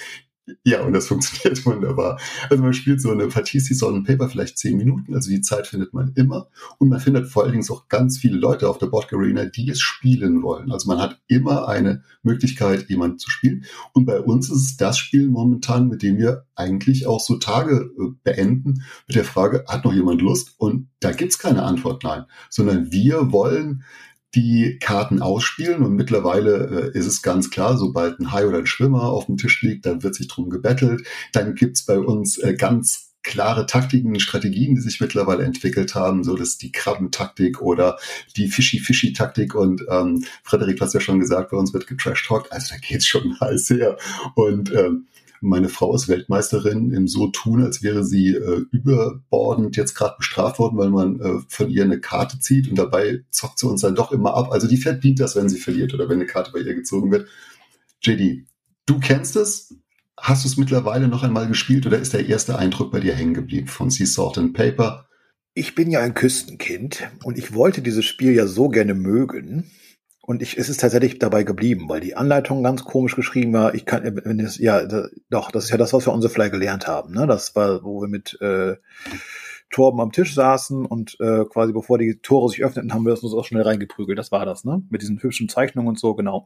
Ja, 0.63 0.81
und 0.83 0.93
das 0.93 1.07
funktioniert 1.07 1.65
wunderbar. 1.65 2.19
Also 2.49 2.63
man 2.63 2.73
spielt 2.73 3.01
so 3.01 3.11
eine 3.11 3.27
Partie 3.27 3.59
Season 3.59 3.93
und 3.93 4.03
Paper 4.05 4.29
vielleicht 4.29 4.57
zehn 4.57 4.77
Minuten, 4.77 5.13
also 5.13 5.29
die 5.29 5.41
Zeit 5.41 5.67
findet 5.67 5.93
man 5.93 6.13
immer. 6.15 6.47
Und 6.77 6.89
man 6.89 6.99
findet 6.99 7.27
vor 7.27 7.43
allen 7.43 7.51
Dingen 7.51 7.69
auch 7.69 7.87
ganz 7.89 8.17
viele 8.17 8.37
Leute 8.37 8.69
auf 8.69 8.77
der 8.77 8.87
Board 8.87 9.11
Arena, 9.11 9.45
die 9.45 9.69
es 9.69 9.81
spielen 9.81 10.43
wollen. 10.43 10.71
Also 10.71 10.87
man 10.87 10.99
hat 10.99 11.19
immer 11.27 11.67
eine 11.67 12.03
Möglichkeit, 12.23 12.89
jemanden 12.89 13.19
zu 13.19 13.29
spielen. 13.29 13.65
Und 13.93 14.05
bei 14.05 14.19
uns 14.21 14.49
ist 14.49 14.61
es 14.61 14.77
das 14.77 14.97
Spiel 14.97 15.27
momentan, 15.27 15.89
mit 15.89 16.01
dem 16.01 16.17
wir 16.17 16.45
eigentlich 16.55 17.07
auch 17.07 17.19
so 17.19 17.37
Tage 17.37 17.91
äh, 17.97 18.11
beenden, 18.23 18.83
mit 19.07 19.15
der 19.15 19.25
Frage, 19.25 19.65
hat 19.67 19.85
noch 19.85 19.93
jemand 19.93 20.21
Lust? 20.21 20.55
Und 20.57 20.87
da 20.99 21.11
gibt's 21.11 21.39
keine 21.39 21.63
Antwort 21.63 22.03
nein, 22.03 22.23
sondern 22.49 22.91
wir 22.91 23.31
wollen 23.31 23.83
die 24.35 24.77
Karten 24.79 25.21
ausspielen. 25.21 25.83
Und 25.83 25.95
mittlerweile 25.95 26.91
äh, 26.93 26.97
ist 26.97 27.07
es 27.07 27.21
ganz 27.21 27.49
klar, 27.49 27.77
sobald 27.77 28.19
ein 28.19 28.31
Hai 28.31 28.45
oder 28.45 28.59
ein 28.59 28.65
Schwimmer 28.65 29.03
auf 29.03 29.25
dem 29.25 29.37
Tisch 29.37 29.61
liegt, 29.61 29.85
dann 29.85 30.03
wird 30.03 30.15
sich 30.15 30.27
drum 30.27 30.49
gebettelt. 30.49 31.07
Dann 31.33 31.55
gibt's 31.55 31.85
bei 31.85 31.99
uns 31.99 32.37
äh, 32.37 32.53
ganz 32.53 33.07
klare 33.23 33.65
Taktiken, 33.65 34.19
Strategien, 34.19 34.75
die 34.75 34.81
sich 34.81 35.01
mittlerweile 35.01 35.43
entwickelt 35.43 35.95
haben, 35.95 36.23
so 36.23 36.35
dass 36.35 36.57
die 36.57 36.71
Krabbentaktik 36.71 37.61
oder 37.61 37.97
die 38.37 38.47
Fishy-Fishy-Taktik. 38.47 39.53
Und 39.53 39.85
ähm, 39.89 40.23
Frederik, 40.43 40.77
du 40.77 40.85
hast 40.85 40.93
ja 40.93 41.01
schon 41.01 41.19
gesagt, 41.19 41.51
bei 41.51 41.57
uns 41.57 41.73
wird 41.73 41.87
getrash-talkt, 41.87 42.51
also 42.51 42.73
da 42.73 42.77
geht's 42.79 43.05
schon 43.05 43.37
heiß 43.39 43.69
her 43.71 43.97
und 44.35 44.71
ähm, 44.73 45.07
meine 45.41 45.69
Frau 45.69 45.95
ist 45.95 46.07
Weltmeisterin 46.07 46.91
im 46.91 47.07
so 47.07 47.27
tun, 47.27 47.63
als 47.63 47.83
wäre 47.83 48.03
sie 48.03 48.33
äh, 48.33 48.65
überbordend 48.71 49.75
jetzt 49.77 49.95
gerade 49.95 50.15
bestraft 50.17 50.59
worden, 50.59 50.77
weil 50.77 50.89
man 50.89 51.19
äh, 51.19 51.39
von 51.47 51.69
ihr 51.69 51.83
eine 51.83 51.99
Karte 51.99 52.39
zieht 52.39 52.69
und 52.69 52.77
dabei 52.77 53.23
zockt 53.29 53.59
sie 53.59 53.67
uns 53.67 53.81
dann 53.81 53.95
doch 53.95 54.11
immer 54.11 54.35
ab. 54.35 54.51
Also 54.51 54.67
die 54.67 54.77
verdient 54.77 55.19
das, 55.19 55.35
wenn 55.35 55.49
sie 55.49 55.59
verliert 55.59 55.93
oder 55.93 56.09
wenn 56.09 56.19
eine 56.19 56.25
Karte 56.25 56.51
bei 56.51 56.59
ihr 56.59 56.75
gezogen 56.75 57.11
wird. 57.11 57.27
JD, 58.01 58.45
du 58.85 58.99
kennst 58.99 59.35
es. 59.35 59.75
Hast 60.19 60.43
du 60.43 60.49
es 60.49 60.57
mittlerweile 60.57 61.07
noch 61.07 61.23
einmal 61.23 61.47
gespielt 61.47 61.85
oder 61.85 61.99
ist 61.99 62.13
der 62.13 62.27
erste 62.27 62.57
Eindruck 62.57 62.91
bei 62.91 62.99
dir 62.99 63.13
hängen 63.13 63.35
geblieben 63.35 63.67
von 63.67 63.91
Sea 63.91 64.07
Salt 64.07 64.39
and 64.39 64.53
Paper? 64.53 65.07
Ich 65.53 65.75
bin 65.75 65.91
ja 65.91 66.01
ein 66.01 66.13
Küstenkind 66.13 67.09
und 67.23 67.37
ich 67.37 67.53
wollte 67.53 67.81
dieses 67.81 68.05
Spiel 68.05 68.33
ja 68.33 68.47
so 68.47 68.69
gerne 68.69 68.95
mögen. 68.95 69.69
Und 70.29 70.41
ich, 70.41 70.57
es 70.57 70.67
ist 70.67 70.81
tatsächlich 70.81 71.19
dabei 71.19 71.43
geblieben, 71.43 71.87
weil 71.87 72.01
die 72.01 72.17
Anleitung 72.17 72.61
ganz 72.61 72.83
komisch 72.83 73.15
geschrieben 73.15 73.53
war. 73.53 73.73
Ich 73.75 73.85
kann, 73.85 74.03
wenn 74.25 74.41
es, 74.41 74.57
ja, 74.57 74.85
da, 74.85 75.07
doch, 75.29 75.51
das 75.51 75.63
ist 75.63 75.69
ja 75.69 75.77
das, 75.77 75.93
was 75.93 76.05
wir 76.05 76.11
on 76.11 76.21
the 76.21 76.27
fly 76.27 76.49
gelernt 76.49 76.85
haben. 76.85 77.13
Ne? 77.13 77.25
Das 77.27 77.55
war, 77.55 77.81
wo 77.85 78.01
wir 78.01 78.09
mit 78.09 78.37
äh, 78.41 78.75
Torben 79.69 80.01
am 80.01 80.11
Tisch 80.11 80.35
saßen 80.35 80.85
und 80.85 81.15
äh, 81.21 81.45
quasi 81.45 81.71
bevor 81.71 81.97
die 81.97 82.19
Tore 82.21 82.49
sich 82.49 82.61
öffneten, 82.61 82.93
haben 82.93 83.05
wir 83.05 83.13
uns 83.13 83.33
auch 83.33 83.45
schnell 83.45 83.61
reingeprügelt. 83.61 84.19
Das 84.19 84.33
war 84.33 84.45
das, 84.45 84.65
ne? 84.65 84.83
Mit 84.89 85.01
diesen 85.01 85.23
hübschen 85.23 85.47
Zeichnungen 85.47 85.87
und 85.87 85.97
so, 85.97 86.13
genau. 86.13 86.45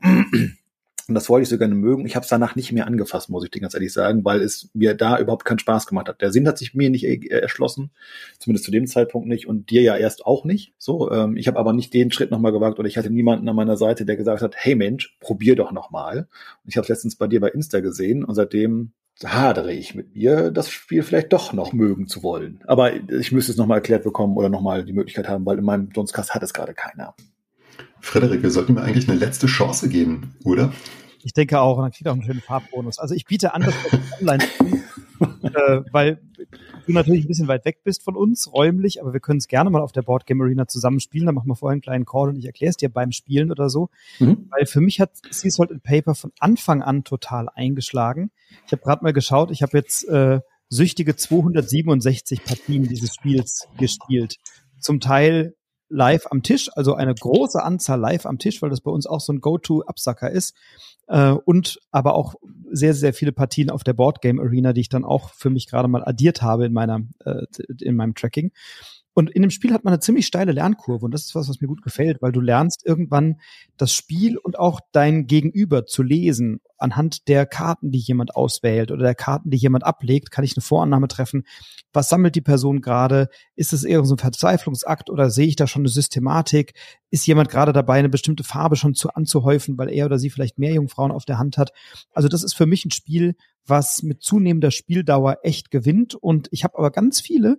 Und 1.08 1.16
das 1.16 1.30
wollte 1.30 1.44
ich 1.44 1.50
so 1.50 1.58
gerne 1.58 1.76
mögen. 1.76 2.06
Ich 2.06 2.16
habe 2.16 2.24
es 2.24 2.30
danach 2.30 2.56
nicht 2.56 2.72
mehr 2.72 2.88
angefasst, 2.88 3.30
muss 3.30 3.44
ich 3.44 3.52
dir 3.52 3.60
ganz 3.60 3.74
ehrlich 3.74 3.94
sagen, 3.94 4.24
weil 4.26 4.42
es 4.42 4.70
mir 4.74 4.94
da 4.94 5.20
überhaupt 5.20 5.46
keinen 5.46 5.60
Spaß 5.60 5.88
gemacht 5.88 6.08
hat. 6.08 6.22
Der 6.22 6.32
Sinn 6.32 6.48
hat 6.48 6.58
sich 6.58 6.74
mir 6.74 6.90
nicht 6.90 7.06
erschlossen, 7.32 7.92
zumindest 8.40 8.66
zu 8.66 8.72
dem 8.72 8.88
Zeitpunkt 8.88 9.28
nicht 9.28 9.48
und 9.48 9.70
dir 9.70 9.82
ja 9.82 9.98
erst 9.98 10.26
auch 10.26 10.46
nicht. 10.46 10.74
So, 10.78 11.12
ähm, 11.12 11.38
ich 11.38 11.48
habe 11.48 11.60
aber 11.60 11.74
nicht 11.74 11.94
den 11.94 12.12
Schritt 12.12 12.32
nochmal 12.32 12.52
gewagt 12.52 12.80
oder 12.80 12.88
ich 12.88 12.98
hatte 12.98 13.10
niemanden 13.10 13.48
an 13.50 13.56
meiner 13.56 13.78
Seite, 13.78 14.06
der 14.06 14.16
gesagt 14.16 14.42
hat, 14.42 14.56
hey 14.58 14.76
Mensch, 14.76 15.18
probier 15.20 15.56
doch 15.56 15.72
nochmal. 15.72 16.28
Und 16.64 16.70
ich 16.70 16.78
habe 16.78 16.84
es 16.84 16.90
letztens 16.90 17.16
bei 17.16 17.28
dir 17.28 17.40
bei 17.40 17.50
Insta 17.50 17.80
gesehen 17.80 18.24
und 18.24 18.36
seitdem 18.36 18.94
hadere 19.24 19.72
ich 19.74 19.94
mit 19.96 20.16
mir, 20.16 20.52
das 20.52 20.70
Spiel 20.70 21.04
vielleicht 21.04 21.32
doch 21.34 21.54
noch 21.54 21.74
mögen 21.74 22.08
zu 22.08 22.24
wollen. 22.24 22.60
Aber 22.66 22.94
ich 22.94 23.32
müsste 23.32 23.52
es 23.52 23.58
nochmal 23.58 23.78
erklärt 23.78 24.04
bekommen 24.04 24.36
oder 24.38 24.50
nochmal 24.50 24.84
die 24.84 24.94
Möglichkeit 24.94 25.28
haben, 25.28 25.46
weil 25.46 25.60
in 25.60 25.66
meinem 25.66 25.90
Dunstkast 25.90 26.34
hat 26.34 26.44
es 26.44 26.54
gerade 26.54 26.74
keiner. 26.74 27.16
Frederik, 27.99 28.41
wir 28.41 28.51
sollten 28.51 28.73
mir 28.73 28.81
eigentlich 28.81 29.10
eine 29.10 29.19
letzte 29.19 29.47
Chance 29.47 29.89
geben, 29.89 30.36
oder? 30.43 30.73
Ich 31.23 31.34
denke 31.34 31.60
auch, 31.60 31.77
und 31.77 31.84
dann 31.84 31.91
kriegt 31.91 32.05
er 32.05 32.12
auch 32.12 32.15
einen 32.15 32.25
schönen 32.25 32.41
Farbbonus. 32.41 32.97
Also 32.97 33.13
ich 33.13 33.25
biete 33.25 33.53
an, 33.53 33.62
dass 33.62 33.75
wir 33.84 33.99
online 34.19 34.43
äh, 35.43 35.81
weil 35.91 36.21
du 36.86 36.93
natürlich 36.93 37.25
ein 37.25 37.27
bisschen 37.27 37.47
weit 37.47 37.65
weg 37.65 37.84
bist 37.84 38.03
von 38.03 38.15
uns, 38.15 38.51
räumlich, 38.51 39.01
aber 39.01 39.13
wir 39.13 39.19
können 39.19 39.38
es 39.38 39.47
gerne 39.47 39.69
mal 39.69 39.81
auf 39.81 39.91
der 39.91 40.01
Board 40.01 40.25
Game 40.25 40.41
Arena 40.41 40.67
zusammen 40.67 40.99
spielen. 40.99 41.25
Dann 41.25 41.36
machen 41.36 41.47
wir 41.47 41.55
vorher 41.55 41.73
einen 41.73 41.81
kleinen 41.81 42.05
Call 42.05 42.29
und 42.29 42.38
ich 42.38 42.45
erkläre 42.45 42.71
es 42.71 42.77
dir 42.77 42.89
beim 42.89 43.12
Spielen 43.12 43.51
oder 43.51 43.69
so. 43.69 43.89
Mhm. 44.19 44.47
Weil 44.49 44.65
für 44.65 44.81
mich 44.81 44.99
hat 44.99 45.12
Sea 45.29 45.51
Salt 45.51 45.71
and 45.71 45.84
Paper 45.84 46.15
von 46.15 46.31
Anfang 46.39 46.81
an 46.81 47.03
total 47.03 47.49
eingeschlagen. 47.49 48.31
Ich 48.65 48.71
habe 48.71 48.81
gerade 48.81 49.03
mal 49.03 49.13
geschaut, 49.13 49.51
ich 49.51 49.62
habe 49.62 49.77
jetzt 49.77 50.07
äh, 50.07 50.39
süchtige 50.69 51.15
267 51.15 52.43
Partien 52.43 52.88
dieses 52.88 53.13
Spiels 53.13 53.67
gespielt. 53.77 54.38
Zum 54.79 54.99
Teil 54.99 55.55
live 55.91 56.27
am 56.32 56.41
Tisch, 56.41 56.69
also 56.73 56.95
eine 56.95 57.13
große 57.13 57.62
Anzahl 57.62 57.99
live 57.99 58.25
am 58.25 58.39
Tisch, 58.39 58.62
weil 58.62 58.69
das 58.69 58.82
bei 58.82 58.91
uns 58.91 59.06
auch 59.06 59.19
so 59.19 59.34
ein 59.34 59.41
Go-To-Absacker 59.41 60.32
ist. 60.32 60.56
Äh, 61.08 61.32
und 61.32 61.80
aber 61.91 62.15
auch 62.15 62.36
sehr, 62.71 62.93
sehr 62.93 63.13
viele 63.13 63.34
Partien 63.34 63.69
auf 63.69 63.84
der 63.84 63.93
Boardgame 63.93 64.41
Arena, 64.41 64.73
die 64.73 64.82
ich 64.82 64.89
dann 64.89 65.06
auch 65.06 65.32
für 65.32 65.49
mich 65.49 65.67
gerade 65.67 65.88
mal 65.88 66.04
addiert 66.04 66.41
habe 66.41 66.65
in 66.65 66.73
meiner, 66.73 67.01
äh, 67.25 67.45
in 67.82 67.95
meinem 67.95 68.15
Tracking. 68.15 68.51
Und 69.13 69.30
in 69.30 69.41
dem 69.41 69.52
Spiel 69.52 69.74
hat 69.74 69.84
man 69.84 69.93
eine 69.93 70.00
ziemlich 70.00 70.26
steile 70.26 70.54
Lernkurve 70.54 71.06
und 71.06 71.13
das 71.13 71.26
ist 71.26 71.36
was, 71.36 71.50
was 71.50 71.60
mir 71.60 71.67
gut 71.67 71.82
gefällt, 71.82 72.21
weil 72.21 72.32
du 72.32 72.39
lernst 72.39 72.86
irgendwann 72.86 73.41
das 73.76 73.91
Spiel 73.91 74.38
und 74.38 74.58
auch 74.58 74.80
dein 74.93 75.28
Gegenüber 75.28 75.86
zu 75.86 76.02
lesen. 76.02 76.62
Anhand 76.78 77.28
der 77.28 77.45
Karten, 77.45 77.91
die 77.91 78.00
jemand 78.00 78.36
auswählt 78.36 78.89
oder 78.89 79.04
der 79.04 79.15
Karten, 79.15 79.50
die 79.50 79.58
jemand 79.58 79.84
ablegt, 79.84 80.32
kann 80.32 80.45
ich 80.45 80.56
eine 80.56 80.63
Vorannahme 80.63 81.10
treffen. 81.10 81.43
Was 81.91 82.08
sammelt 82.08 82.36
die 82.36 82.41
Person 82.41 82.82
gerade? 82.82 83.28
Ist 83.56 83.74
es 83.74 83.84
eher 83.84 84.04
so 84.06 84.15
ein 84.15 84.19
Verzweiflungsakt 84.19 85.10
oder 85.10 85.30
sehe 85.30 85.47
ich 85.47 85.58
da 85.58 85.67
schon 85.67 85.82
eine 85.82 85.89
Systematik? 85.89 86.74
Ist 87.10 87.28
jemand 87.28 87.50
gerade 87.50 87.74
dabei, 87.74 88.00
eine 88.00 88.10
bestimmte 88.10 88.45
Farbe 88.45 88.78
schon 88.78 88.93
zu 88.93 89.10
anzuhäufen, 89.10 89.78
weil 89.78 89.89
er 89.89 90.06
oder 90.06 90.19
sie 90.19 90.30
vielleicht 90.30 90.58
mehr 90.58 90.74
Jungfrauen 90.74 91.12
auf 91.12 91.26
der 91.26 91.38
Hand 91.38 91.58
hat? 91.58 91.71
Also 92.13 92.30
das 92.30 92.43
ist 92.43 92.54
für 92.54 92.65
mich 92.65 92.86
ein 92.86 92.91
Spiel, 92.91 93.36
was 93.65 94.04
mit 94.04 94.21
zunehmender 94.21 94.71
Spieldauer 94.71 95.39
echt 95.43 95.69
gewinnt. 95.69 96.15
Und 96.15 96.47
ich 96.52 96.63
habe 96.63 96.78
aber 96.78 96.91
ganz 96.91 97.19
viele, 97.19 97.58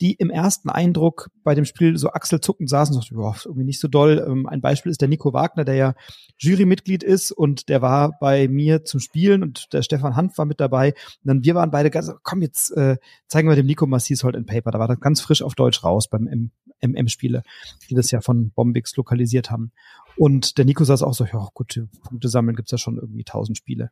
die 0.00 0.14
im 0.14 0.30
ersten 0.30 0.68
Eindruck 0.68 1.30
bei 1.42 1.54
dem 1.54 1.64
Spiel 1.64 1.96
so 1.96 2.10
achselzuckend 2.10 2.68
saßen 2.68 2.94
und 2.94 3.02
sagten, 3.02 3.16
boah, 3.16 3.36
irgendwie 3.44 3.64
nicht 3.64 3.80
so 3.80 3.88
doll. 3.88 4.24
Ähm, 4.26 4.46
ein 4.46 4.60
Beispiel 4.60 4.90
ist 4.90 5.00
der 5.00 5.08
Nico 5.08 5.32
Wagner, 5.32 5.64
der 5.64 5.74
ja 5.74 5.94
Jurymitglied 6.38 7.02
ist 7.02 7.32
und 7.32 7.68
der 7.68 7.82
war 7.82 8.18
bei 8.20 8.48
mir 8.48 8.84
zum 8.84 9.00
Spielen 9.00 9.42
und 9.42 9.72
der 9.72 9.82
Stefan 9.82 10.16
Hanf 10.16 10.36
war 10.38 10.44
mit 10.44 10.60
dabei. 10.60 10.88
Und 10.88 11.24
dann 11.24 11.44
wir 11.44 11.54
waren 11.54 11.70
beide 11.70 11.90
ganz, 11.90 12.12
komm, 12.22 12.42
jetzt 12.42 12.70
äh, 12.72 12.96
zeigen 13.26 13.48
wir 13.48 13.56
dem 13.56 13.66
Nico 13.66 13.86
Massis 13.86 14.22
Hold 14.22 14.36
in 14.36 14.46
Paper. 14.46 14.70
Da 14.70 14.78
war 14.78 14.88
das 14.88 15.00
ganz 15.00 15.20
frisch 15.20 15.42
auf 15.42 15.54
Deutsch 15.54 15.82
raus 15.82 16.08
beim 16.08 16.50
MM-Spiele, 16.82 17.42
die 17.88 17.94
das 17.94 18.10
ja 18.10 18.20
von 18.20 18.50
Bombix 18.50 18.94
lokalisiert 18.96 19.50
haben. 19.50 19.72
Und 20.16 20.58
der 20.58 20.64
Nico 20.64 20.84
saß 20.84 21.02
auch 21.02 21.14
so, 21.14 21.24
ja 21.24 21.48
gut, 21.54 21.80
Punkte 22.02 22.28
sammeln 22.28 22.56
gibt's 22.56 22.72
ja 22.72 22.78
schon 22.78 22.96
irgendwie 22.96 23.24
tausend 23.24 23.56
Spiele. 23.56 23.90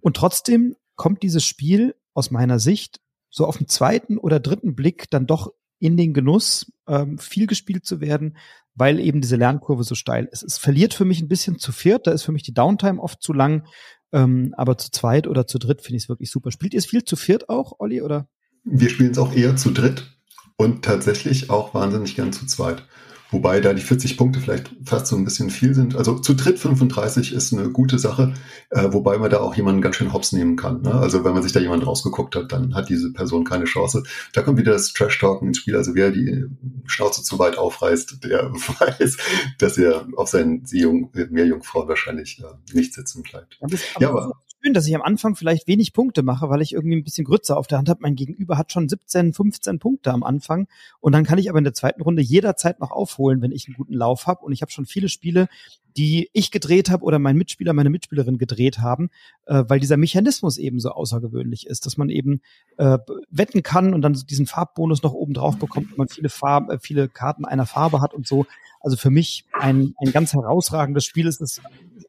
Und 0.00 0.16
trotzdem 0.16 0.76
kommt 0.96 1.22
dieses 1.22 1.44
Spiel 1.44 1.94
aus 2.14 2.30
meiner 2.30 2.58
Sicht 2.58 3.00
so 3.30 3.46
auf 3.46 3.58
den 3.58 3.68
zweiten 3.68 4.18
oder 4.18 4.40
dritten 4.40 4.74
Blick 4.74 5.10
dann 5.10 5.26
doch 5.26 5.52
in 5.78 5.96
den 5.96 6.14
Genuss, 6.14 6.72
ähm, 6.86 7.18
viel 7.18 7.46
gespielt 7.46 7.84
zu 7.84 8.00
werden, 8.00 8.36
weil 8.74 9.00
eben 9.00 9.20
diese 9.20 9.36
Lernkurve 9.36 9.84
so 9.84 9.94
steil 9.94 10.28
ist. 10.30 10.42
Es 10.42 10.58
verliert 10.58 10.94
für 10.94 11.04
mich 11.04 11.20
ein 11.20 11.28
bisschen 11.28 11.58
zu 11.58 11.72
viert, 11.72 12.06
da 12.06 12.12
ist 12.12 12.22
für 12.22 12.32
mich 12.32 12.42
die 12.42 12.54
Downtime 12.54 13.00
oft 13.00 13.22
zu 13.22 13.32
lang, 13.32 13.66
ähm, 14.12 14.54
aber 14.56 14.78
zu 14.78 14.90
zweit 14.90 15.26
oder 15.26 15.46
zu 15.46 15.58
dritt 15.58 15.82
finde 15.82 15.96
ich 15.96 16.04
es 16.04 16.08
wirklich 16.08 16.30
super. 16.30 16.50
Spielt 16.50 16.74
ihr 16.74 16.78
es 16.78 16.86
viel 16.86 17.04
zu 17.04 17.16
viert 17.16 17.48
auch, 17.48 17.74
Olli, 17.78 18.02
oder? 18.02 18.28
Wir 18.64 18.88
spielen 18.88 19.12
es 19.12 19.18
auch 19.18 19.34
eher 19.34 19.56
zu 19.56 19.70
dritt 19.70 20.16
und 20.56 20.84
tatsächlich 20.84 21.50
auch 21.50 21.74
wahnsinnig 21.74 22.16
gern 22.16 22.32
zu 22.32 22.46
zweit. 22.46 22.82
Wobei 23.30 23.60
da 23.60 23.74
die 23.74 23.82
40 23.82 24.16
Punkte 24.16 24.40
vielleicht 24.40 24.70
fast 24.84 25.08
so 25.08 25.16
ein 25.16 25.24
bisschen 25.24 25.50
viel 25.50 25.74
sind. 25.74 25.96
Also 25.96 26.18
zu 26.18 26.34
dritt 26.34 26.58
35 26.58 27.32
ist 27.32 27.52
eine 27.52 27.70
gute 27.70 27.98
Sache, 27.98 28.34
äh, 28.70 28.92
wobei 28.92 29.18
man 29.18 29.30
da 29.30 29.40
auch 29.40 29.54
jemanden 29.54 29.82
ganz 29.82 29.96
schön 29.96 30.12
hops 30.12 30.32
nehmen 30.32 30.56
kann. 30.56 30.82
Ne? 30.82 30.94
Also 30.94 31.24
wenn 31.24 31.34
man 31.34 31.42
sich 31.42 31.52
da 31.52 31.60
jemand 31.60 31.86
rausgeguckt 31.86 32.36
hat, 32.36 32.52
dann 32.52 32.74
hat 32.74 32.88
diese 32.88 33.12
Person 33.12 33.44
keine 33.44 33.64
Chance. 33.64 34.04
Da 34.32 34.42
kommt 34.42 34.58
wieder 34.58 34.72
das 34.72 34.92
Trash-Talken 34.92 35.48
ins 35.48 35.58
Spiel. 35.58 35.76
Also 35.76 35.94
wer 35.94 36.10
die 36.10 36.44
Schnauze 36.86 37.22
zu 37.22 37.38
weit 37.38 37.58
aufreißt, 37.58 38.24
der 38.24 38.52
weiß, 38.52 39.16
dass 39.58 39.76
er 39.76 40.06
auf 40.16 40.28
seinen 40.28 40.64
Seejung 40.64 41.10
Meerjungfrauen 41.12 41.88
wahrscheinlich 41.88 42.40
äh, 42.40 42.74
nicht 42.74 42.94
sitzen 42.94 43.22
bleibt. 43.22 43.58
Aber, 43.60 43.76
ja, 43.98 44.10
aber 44.10 44.32
schön, 44.66 44.74
dass 44.74 44.86
ich 44.86 44.94
am 44.96 45.02
Anfang 45.02 45.36
vielleicht 45.36 45.68
wenig 45.68 45.92
Punkte 45.92 46.24
mache, 46.24 46.50
weil 46.50 46.60
ich 46.60 46.72
irgendwie 46.72 46.96
ein 46.96 47.04
bisschen 47.04 47.24
Grütze 47.24 47.56
auf 47.56 47.68
der 47.68 47.78
Hand 47.78 47.88
habe. 47.88 48.00
Mein 48.02 48.16
Gegenüber 48.16 48.58
hat 48.58 48.72
schon 48.72 48.88
17, 48.88 49.32
15 49.32 49.78
Punkte 49.78 50.12
am 50.12 50.24
Anfang 50.24 50.66
und 50.98 51.12
dann 51.12 51.24
kann 51.24 51.38
ich 51.38 51.48
aber 51.48 51.58
in 51.58 51.64
der 51.64 51.74
zweiten 51.74 52.02
Runde 52.02 52.20
jederzeit 52.20 52.80
noch 52.80 52.90
aufholen, 53.16 53.42
wenn 53.42 53.52
ich 53.52 53.66
einen 53.66 53.76
guten 53.76 53.94
Lauf 53.94 54.26
habe. 54.26 54.44
Und 54.44 54.52
ich 54.52 54.62
habe 54.62 54.70
schon 54.70 54.86
viele 54.86 55.08
Spiele, 55.08 55.48
die 55.96 56.28
ich 56.32 56.50
gedreht 56.50 56.90
habe 56.90 57.04
oder 57.04 57.18
mein 57.18 57.36
Mitspieler, 57.36 57.72
meine 57.72 57.90
Mitspielerin 57.90 58.38
gedreht 58.38 58.78
haben, 58.78 59.08
äh, 59.46 59.64
weil 59.66 59.80
dieser 59.80 59.96
Mechanismus 59.96 60.58
eben 60.58 60.78
so 60.78 60.90
außergewöhnlich 60.90 61.66
ist, 61.66 61.86
dass 61.86 61.96
man 61.96 62.10
eben 62.10 62.42
äh, 62.76 62.98
wetten 63.30 63.62
kann 63.62 63.94
und 63.94 64.02
dann 64.02 64.12
diesen 64.12 64.46
Farbbonus 64.46 65.02
noch 65.02 65.14
oben 65.14 65.32
drauf 65.32 65.58
bekommt, 65.58 65.90
wenn 65.90 65.96
man 65.96 66.08
viele 66.08 66.28
Farben, 66.28 66.70
äh, 66.70 66.78
viele 66.78 67.08
Karten 67.08 67.44
einer 67.44 67.66
Farbe 67.66 68.00
hat 68.00 68.12
und 68.12 68.26
so. 68.26 68.46
Also 68.80 68.96
für 68.96 69.10
mich 69.10 69.46
ein, 69.52 69.94
ein 69.98 70.12
ganz 70.12 70.34
herausragendes 70.34 71.04
Spiel 71.04 71.26
ist 71.26 71.40
das 71.40 71.60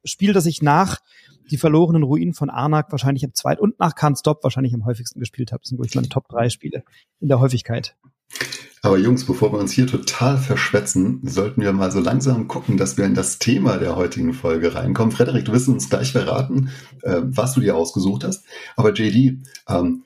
Spiel, 0.03 0.33
das 0.33 0.45
ich 0.45 0.61
nach 0.61 0.99
die 1.49 1.57
verlorenen 1.57 2.03
Ruinen 2.03 2.33
von 2.33 2.49
Arnak 2.49 2.91
wahrscheinlich 2.91 3.23
im 3.23 3.33
zweit 3.33 3.59
und 3.59 3.79
nach 3.79 3.95
Can't 3.95 4.19
Stop 4.19 4.43
wahrscheinlich 4.43 4.73
am 4.73 4.85
häufigsten 4.85 5.21
gespielt 5.21 5.53
habe. 5.53 5.61
Das 5.61 5.69
sind, 5.69 5.77
glaube 5.77 5.87
ich, 5.87 5.95
meine 5.95 6.09
Top 6.09 6.27
3 6.27 6.49
Spiele 6.49 6.83
in 7.21 7.29
der 7.29 7.39
Häufigkeit. 7.39 7.95
Aber 8.81 8.97
Jungs, 8.97 9.25
bevor 9.25 9.51
wir 9.51 9.59
uns 9.59 9.71
hier 9.71 9.87
total 9.87 10.37
verschwätzen, 10.37 11.19
sollten 11.23 11.61
wir 11.61 11.73
mal 11.73 11.91
so 11.91 11.99
langsam 11.99 12.47
gucken, 12.47 12.77
dass 12.77 12.97
wir 12.97 13.05
in 13.05 13.15
das 13.15 13.39
Thema 13.39 13.77
der 13.77 13.95
heutigen 13.95 14.33
Folge 14.33 14.75
reinkommen. 14.75 15.11
Frederik, 15.11 15.45
du 15.45 15.51
wirst 15.51 15.67
uns 15.67 15.89
gleich 15.89 16.11
verraten, 16.11 16.69
äh, 17.01 17.21
was 17.23 17.53
du 17.53 17.61
dir 17.61 17.75
ausgesucht 17.75 18.23
hast. 18.23 18.45
Aber 18.75 18.93
JD, 18.93 19.39
ähm, 19.67 20.03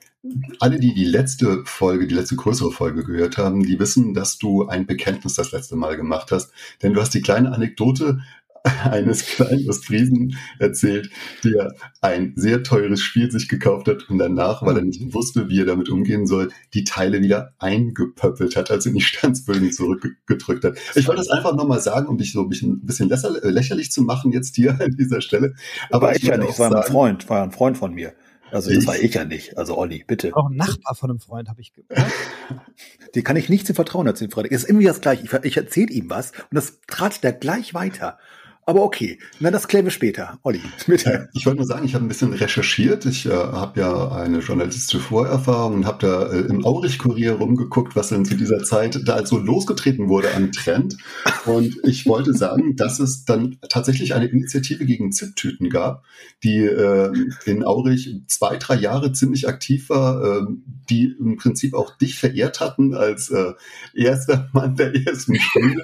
alle, 0.59 0.79
die 0.79 0.93
die 0.93 1.05
letzte 1.05 1.63
Folge, 1.65 2.05
die 2.05 2.13
letzte 2.13 2.35
größere 2.35 2.71
Folge 2.71 3.03
gehört 3.03 3.37
haben, 3.37 3.63
die 3.63 3.79
wissen, 3.79 4.13
dass 4.13 4.37
du 4.37 4.67
ein 4.67 4.85
Bekenntnis 4.85 5.33
das 5.33 5.51
letzte 5.51 5.75
Mal 5.75 5.97
gemacht 5.97 6.31
hast. 6.31 6.51
Denn 6.83 6.93
du 6.93 7.01
hast 7.01 7.13
die 7.13 7.21
kleine 7.21 7.51
Anekdote 7.51 8.19
eines 8.83 9.25
kleinen 9.25 9.69
Ostfriesen 9.69 10.37
erzählt, 10.59 11.09
der 11.43 11.73
ein 12.01 12.33
sehr 12.35 12.63
teures 12.63 13.01
Spiel 13.01 13.31
sich 13.31 13.47
gekauft 13.47 13.87
hat 13.87 14.09
und 14.09 14.17
danach, 14.17 14.63
weil 14.63 14.77
er 14.77 14.83
nicht 14.83 15.13
wusste, 15.13 15.49
wie 15.49 15.59
er 15.59 15.65
damit 15.65 15.89
umgehen 15.89 16.27
soll, 16.27 16.49
die 16.73 16.83
Teile 16.83 17.21
wieder 17.21 17.53
eingepöppelt 17.59 18.55
hat, 18.55 18.71
also 18.71 18.89
in 18.89 18.95
die 18.95 19.01
Standsböden 19.01 19.71
zurückgedrückt 19.71 20.63
hat. 20.63 20.77
Ich 20.95 21.07
wollte 21.07 21.21
das 21.21 21.29
einfach 21.29 21.55
nochmal 21.55 21.81
sagen, 21.81 22.07
um 22.07 22.17
dich 22.17 22.31
so 22.31 22.41
ein 22.41 22.49
bisschen, 22.49 22.81
ein 22.83 22.85
bisschen 22.85 23.09
lächerlich 23.09 23.91
zu 23.91 24.03
machen 24.03 24.31
jetzt 24.31 24.55
hier 24.55 24.79
an 24.79 24.95
dieser 24.97 25.21
Stelle. 25.21 25.53
Aber 25.89 26.07
war 26.07 26.15
ich, 26.15 26.23
ich 26.23 26.29
ja 26.29 26.37
nicht, 26.37 26.57
war 26.59 26.75
ein 26.75 26.83
Freund, 26.83 27.29
war 27.29 27.43
ein 27.43 27.51
Freund 27.51 27.77
von 27.77 27.93
mir. 27.93 28.13
Also 28.51 28.69
das 28.69 28.79
ich? 28.79 28.87
war 28.87 28.99
ich 28.99 29.13
ja 29.13 29.23
nicht. 29.23 29.57
Also 29.57 29.77
Olli, 29.77 30.03
bitte. 30.05 30.35
Auch 30.35 30.49
ein 30.49 30.57
Nachbar 30.57 30.93
von 30.95 31.09
einem 31.09 31.19
Freund 31.19 31.47
habe 31.47 31.61
ich 31.61 31.71
gehört. 31.73 32.11
Die 33.15 33.23
kann 33.23 33.37
ich 33.37 33.49
nicht 33.49 33.65
zu 33.65 33.73
vertrauen 33.73 34.07
erzählen, 34.07 34.29
Freitag. 34.29 34.51
Es 34.51 34.63
ist 34.63 34.69
irgendwie 34.69 34.87
das 34.87 35.01
gleiche. 35.01 35.23
Ich, 35.23 35.33
ich 35.43 35.57
erzähle 35.57 35.91
ihm 35.91 36.09
was 36.09 36.31
und 36.31 36.55
das 36.55 36.79
trat 36.87 37.23
der 37.23 37.33
gleich 37.33 37.73
weiter. 37.73 38.17
Aber 38.65 38.83
okay, 38.83 39.17
na 39.39 39.49
das 39.49 39.67
klären 39.67 39.85
wir 39.85 39.91
später. 39.91 40.39
Olli, 40.43 40.61
bitte. 40.87 41.29
Ich 41.33 41.45
wollte 41.45 41.57
nur 41.57 41.67
sagen, 41.67 41.85
ich 41.85 41.95
habe 41.95 42.05
ein 42.05 42.07
bisschen 42.07 42.33
recherchiert. 42.33 43.05
Ich 43.05 43.25
äh, 43.25 43.31
habe 43.31 43.79
ja 43.79 44.11
eine 44.11 44.39
journalistische 44.39 44.99
Vorerfahrung 44.99 45.75
und 45.75 45.85
habe 45.85 46.05
da 46.05 46.31
äh, 46.31 46.41
im 46.41 46.63
Aurich-Kurier 46.63 47.33
rumgeguckt, 47.33 47.95
was 47.95 48.09
denn 48.09 48.25
zu 48.25 48.35
dieser 48.35 48.63
Zeit 48.63 48.99
da 49.05 49.15
also 49.15 49.37
losgetreten 49.37 50.09
wurde 50.09 50.33
an 50.33 50.51
Trend. 50.51 50.97
Und 51.45 51.75
ich 51.83 52.05
wollte 52.05 52.33
sagen, 52.33 52.75
dass 52.75 52.99
es 52.99 53.25
dann 53.25 53.57
tatsächlich 53.67 54.13
eine 54.13 54.25
Initiative 54.25 54.85
gegen 54.85 55.11
Zip-Tüten 55.11 55.69
gab, 55.69 56.03
die 56.43 56.59
äh, 56.59 57.11
in 57.45 57.63
Aurich 57.63 58.21
zwei, 58.27 58.57
drei 58.57 58.75
Jahre 58.75 59.11
ziemlich 59.11 59.47
aktiv 59.47 59.89
war, 59.89 60.23
äh, 60.23 60.41
die 60.89 61.15
im 61.19 61.37
Prinzip 61.37 61.73
auch 61.73 61.97
dich 61.97 62.19
verehrt 62.19 62.59
hatten 62.59 62.93
als 62.93 63.29
äh, 63.29 63.53
erster 63.93 64.49
Mann 64.53 64.75
der 64.75 64.95
ersten 65.07 65.39
Stunde. 65.39 65.81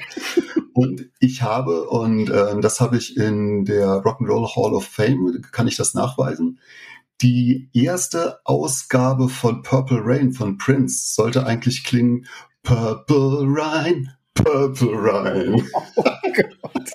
Und 0.73 1.09
ich 1.19 1.41
habe, 1.41 1.89
und 1.89 2.29
äh, 2.29 2.61
das 2.67 2.81
habe 2.81 2.97
ich 2.97 3.15
in 3.15 3.63
der 3.63 4.03
Rock'n'Roll 4.03 4.53
Hall 4.53 4.73
of 4.73 4.83
Fame, 4.85 5.41
kann 5.53 5.69
ich 5.69 5.77
das 5.77 5.93
nachweisen, 5.93 6.59
die 7.21 7.69
erste 7.71 8.41
Ausgabe 8.43 9.29
von 9.29 9.61
Purple 9.61 10.01
Rain 10.03 10.33
von 10.33 10.57
Prince 10.57 11.13
sollte 11.13 11.45
eigentlich 11.45 11.85
klingen 11.85 12.27
Purple 12.63 13.45
Rain, 13.47 14.11
Purple 14.33 14.91
Rain. 14.91 15.65
Oh 15.95 16.31
Gott. 16.61 16.89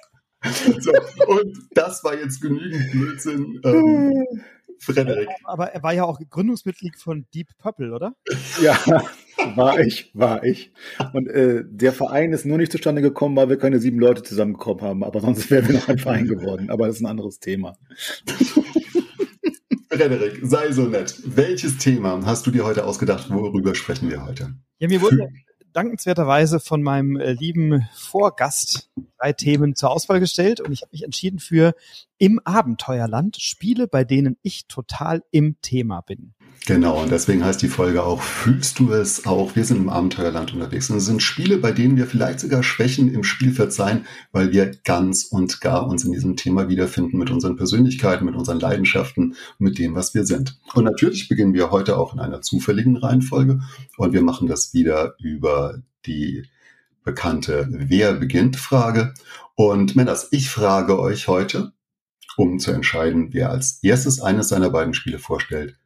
so, 0.80 0.92
und 1.26 1.58
das 1.72 2.04
war 2.04 2.16
jetzt 2.16 2.42
genügend 2.42 2.92
Blödsinn. 2.92 3.60
Ähm, 3.64 4.26
Frederik. 4.78 5.28
Aber 5.44 5.72
er 5.72 5.82
war 5.82 5.94
ja 5.94 6.04
auch 6.04 6.20
Gründungsmitglied 6.28 6.96
von 6.96 7.26
Deep 7.34 7.48
Purple, 7.58 7.92
oder? 7.92 8.14
Ja, 8.60 8.78
war 9.54 9.80
ich, 9.80 10.10
war 10.14 10.44
ich. 10.44 10.72
Und 11.12 11.28
äh, 11.28 11.64
der 11.66 11.92
Verein 11.92 12.32
ist 12.32 12.44
nur 12.46 12.58
nicht 12.58 12.72
zustande 12.72 13.02
gekommen, 13.02 13.36
weil 13.36 13.48
wir 13.48 13.58
keine 13.58 13.78
sieben 13.80 13.98
Leute 13.98 14.22
zusammengekommen 14.22 14.82
haben. 14.82 15.04
Aber 15.04 15.20
sonst 15.20 15.50
wären 15.50 15.68
wir 15.68 15.74
noch 15.76 15.88
ein 15.88 15.98
Verein 15.98 16.26
geworden. 16.26 16.70
Aber 16.70 16.86
das 16.86 16.96
ist 16.96 17.02
ein 17.02 17.06
anderes 17.06 17.40
Thema. 17.40 17.76
Frederik, 19.90 20.40
sei 20.42 20.72
so 20.72 20.82
nett. 20.82 21.14
Welches 21.24 21.78
Thema 21.78 22.20
hast 22.24 22.46
du 22.46 22.50
dir 22.50 22.64
heute 22.64 22.84
ausgedacht? 22.84 23.30
Worüber 23.30 23.74
sprechen 23.74 24.10
wir 24.10 24.24
heute? 24.24 24.54
Ja, 24.78 24.88
mir 24.88 25.02
wurde 25.02 25.28
dankenswerterweise 25.72 26.60
von 26.60 26.82
meinem 26.82 27.16
äh, 27.16 27.32
lieben 27.32 27.86
Vorgast 27.94 28.90
drei 29.18 29.32
Themen 29.32 29.74
zur 29.74 29.90
Auswahl 29.90 30.20
gestellt 30.20 30.60
und 30.60 30.72
ich 30.72 30.82
habe 30.82 30.90
mich 30.92 31.04
entschieden 31.04 31.38
für 31.38 31.74
im 32.18 32.40
Abenteuerland 32.44 33.36
Spiele, 33.40 33.86
bei 33.86 34.04
denen 34.04 34.36
ich 34.42 34.66
total 34.66 35.22
im 35.30 35.56
Thema 35.62 36.00
bin. 36.00 36.34
Genau, 36.64 37.02
und 37.02 37.10
deswegen 37.10 37.44
heißt 37.44 37.60
die 37.60 37.68
Folge 37.68 38.04
auch, 38.04 38.22
fühlst 38.22 38.78
du 38.78 38.92
es 38.92 39.26
auch? 39.26 39.56
Wir 39.56 39.64
sind 39.64 39.78
im 39.78 39.88
Abenteuerland 39.88 40.54
unterwegs. 40.54 40.90
Und 40.90 40.98
es 40.98 41.06
sind 41.06 41.20
Spiele, 41.20 41.58
bei 41.58 41.72
denen 41.72 41.96
wir 41.96 42.06
vielleicht 42.06 42.38
sogar 42.38 42.62
Schwächen 42.62 43.12
im 43.12 43.24
Spiel 43.24 43.52
verzeihen, 43.52 44.06
weil 44.30 44.52
wir 44.52 44.70
ganz 44.84 45.24
und 45.24 45.60
gar 45.60 45.88
uns 45.88 46.04
in 46.04 46.12
diesem 46.12 46.36
Thema 46.36 46.68
wiederfinden 46.68 47.18
mit 47.18 47.30
unseren 47.30 47.56
Persönlichkeiten, 47.56 48.24
mit 48.24 48.36
unseren 48.36 48.60
Leidenschaften, 48.60 49.34
mit 49.58 49.76
dem, 49.76 49.96
was 49.96 50.14
wir 50.14 50.24
sind. 50.24 50.60
Und 50.74 50.84
natürlich 50.84 51.28
beginnen 51.28 51.52
wir 51.52 51.72
heute 51.72 51.98
auch 51.98 52.14
in 52.14 52.20
einer 52.20 52.42
zufälligen 52.42 52.96
Reihenfolge 52.96 53.60
und 53.96 54.12
wir 54.12 54.22
machen 54.22 54.46
das 54.46 54.72
wieder 54.72 55.16
über 55.18 55.82
die 56.06 56.44
bekannte 57.02 57.66
Wer 57.70 58.12
beginnt 58.12 58.54
Frage. 58.54 59.14
Und 59.56 59.96
Männers, 59.96 60.28
ich 60.30 60.48
frage 60.48 61.00
euch 61.00 61.26
heute, 61.26 61.72
um 62.36 62.60
zu 62.60 62.70
entscheiden, 62.70 63.30
wer 63.32 63.50
als 63.50 63.80
erstes 63.82 64.20
eines 64.20 64.48
seiner 64.48 64.70
beiden 64.70 64.94
Spiele 64.94 65.18
vorstellt, 65.18 65.76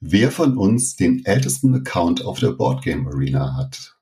wer 0.00 0.30
von 0.30 0.56
uns 0.56 0.96
den 0.96 1.24
ältesten 1.24 1.74
Account 1.74 2.24
auf 2.24 2.38
der 2.38 2.52
Boardgame 2.52 3.08
Arena 3.10 3.56
hat. 3.56 3.96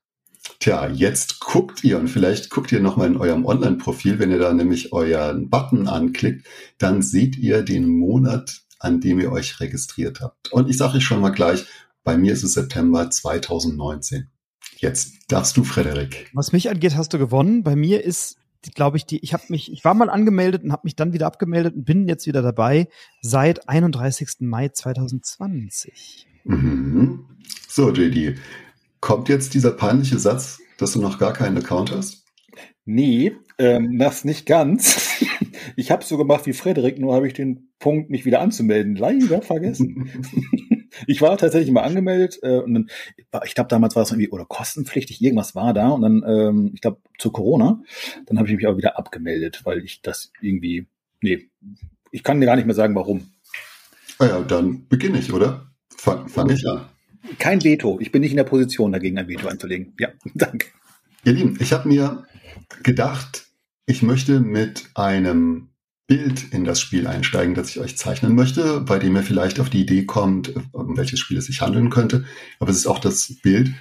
Tja, 0.59 0.87
jetzt 0.89 1.39
guckt 1.39 1.83
ihr 1.83 1.99
und 1.99 2.07
vielleicht 2.07 2.49
guckt 2.49 2.71
ihr 2.71 2.79
nochmal 2.79 3.07
in 3.07 3.17
eurem 3.17 3.45
Online-Profil, 3.45 4.19
wenn 4.19 4.31
ihr 4.31 4.39
da 4.39 4.53
nämlich 4.53 4.93
euren 4.93 5.49
Button 5.49 5.87
anklickt, 5.87 6.47
dann 6.77 7.01
seht 7.01 7.37
ihr 7.37 7.63
den 7.63 7.87
Monat, 7.87 8.61
an 8.79 9.01
dem 9.01 9.19
ihr 9.19 9.31
euch 9.31 9.59
registriert 9.59 10.21
habt. 10.21 10.51
Und 10.51 10.69
ich 10.69 10.77
sage 10.77 10.97
euch 10.97 11.03
schon 11.03 11.21
mal 11.21 11.29
gleich, 11.29 11.65
bei 12.03 12.17
mir 12.17 12.33
ist 12.33 12.43
es 12.43 12.53
September 12.53 13.09
2019. 13.09 14.29
Jetzt 14.77 15.13
darfst 15.27 15.57
du, 15.57 15.63
Frederik. 15.63 16.29
Was 16.33 16.51
mich 16.51 16.69
angeht, 16.69 16.95
hast 16.95 17.13
du 17.13 17.19
gewonnen. 17.19 17.63
Bei 17.63 17.75
mir 17.75 18.03
ist 18.03 18.37
glaube 18.75 18.97
ich, 18.97 19.05
die, 19.05 19.19
ich 19.23 19.33
habe 19.33 19.43
mich, 19.49 19.71
ich 19.71 19.83
war 19.83 19.93
mal 19.93 20.09
angemeldet 20.09 20.63
und 20.63 20.71
habe 20.71 20.81
mich 20.85 20.95
dann 20.95 21.13
wieder 21.13 21.27
abgemeldet 21.27 21.75
und 21.75 21.85
bin 21.85 22.07
jetzt 22.07 22.27
wieder 22.27 22.41
dabei 22.41 22.87
seit 23.21 23.67
31. 23.67 24.27
Mai 24.41 24.69
2020. 24.69 26.27
Mhm. 26.43 27.25
So, 27.67 27.91
JD, 27.91 28.37
kommt 28.99 29.29
jetzt 29.29 29.53
dieser 29.53 29.71
peinliche 29.71 30.19
Satz, 30.19 30.59
dass 30.77 30.93
du 30.93 31.01
noch 31.01 31.19
gar 31.19 31.33
keinen 31.33 31.57
Account 31.57 31.91
hast? 31.91 32.25
Nee, 32.85 33.33
ähm, 33.57 33.97
das 33.97 34.25
nicht 34.25 34.45
ganz. 34.45 35.09
Ich 35.75 35.91
habe 35.91 36.03
so 36.03 36.17
gemacht 36.17 36.45
wie 36.47 36.53
Frederik, 36.53 36.97
nur 36.97 37.13
habe 37.13 37.27
ich 37.27 37.33
den 37.33 37.69
Punkt, 37.79 38.09
mich 38.09 38.25
wieder 38.25 38.41
anzumelden, 38.41 38.95
leider 38.95 39.41
vergessen. 39.41 40.09
ich 41.07 41.21
war 41.21 41.37
tatsächlich 41.37 41.71
mal 41.71 41.83
angemeldet 41.83 42.39
äh, 42.41 42.59
und 42.59 42.73
dann, 42.73 42.89
ich 43.45 43.55
glaube, 43.55 43.69
damals 43.69 43.95
war 43.95 44.03
es 44.03 44.11
irgendwie 44.11 44.29
oder 44.29 44.45
kostenpflichtig, 44.45 45.21
irgendwas 45.21 45.55
war 45.55 45.73
da 45.73 45.89
und 45.89 46.01
dann, 46.01 46.23
ähm, 46.27 46.71
ich 46.73 46.81
glaube, 46.81 46.99
zu 47.17 47.31
Corona, 47.31 47.81
dann 48.25 48.37
habe 48.37 48.47
ich 48.47 48.55
mich 48.55 48.67
auch 48.67 48.77
wieder 48.77 48.97
abgemeldet, 48.97 49.61
weil 49.63 49.83
ich 49.83 50.01
das 50.01 50.31
irgendwie, 50.41 50.87
nee, 51.21 51.49
ich 52.11 52.23
kann 52.23 52.39
dir 52.39 52.45
gar 52.45 52.55
nicht 52.55 52.65
mehr 52.65 52.75
sagen, 52.75 52.95
warum. 52.95 53.31
Ah 54.19 54.27
ja, 54.27 54.41
dann 54.41 54.87
beginne 54.87 55.19
ich, 55.19 55.31
oder? 55.33 55.71
Fange 55.95 56.29
fang 56.29 56.49
ich 56.49 56.67
an. 56.67 56.85
Kein 57.37 57.63
Veto. 57.63 57.99
Ich 57.99 58.11
bin 58.11 58.21
nicht 58.21 58.31
in 58.31 58.37
der 58.37 58.43
Position, 58.43 58.91
dagegen 58.91 59.17
ein 59.17 59.27
Veto 59.27 59.47
einzulegen. 59.47 59.93
Ja, 59.99 60.09
danke. 60.35 60.67
Ihr 61.23 61.33
Lieben, 61.33 61.57
ich 61.59 61.71
habe 61.71 61.87
mir 61.87 62.25
gedacht, 62.83 63.47
ich 63.85 64.01
möchte 64.01 64.39
mit 64.39 64.89
einem 64.95 65.70
Bild 66.11 66.51
in 66.53 66.65
das 66.65 66.81
Spiel 66.81 67.07
einsteigen, 67.07 67.55
das 67.55 67.69
ich 67.69 67.79
euch 67.79 67.97
zeichnen 67.97 68.35
möchte, 68.35 68.81
bei 68.81 68.99
dem 68.99 69.15
ihr 69.15 69.23
vielleicht 69.23 69.61
auf 69.61 69.69
die 69.69 69.79
Idee 69.79 70.05
kommt, 70.05 70.53
um 70.73 70.97
welches 70.97 71.21
Spiel 71.21 71.37
es 71.37 71.45
sich 71.45 71.61
handeln 71.61 71.89
könnte. 71.89 72.25
Aber 72.59 72.69
es 72.69 72.75
ist 72.75 72.85
auch 72.85 72.99
das 72.99 73.33
Bild, 73.41 73.71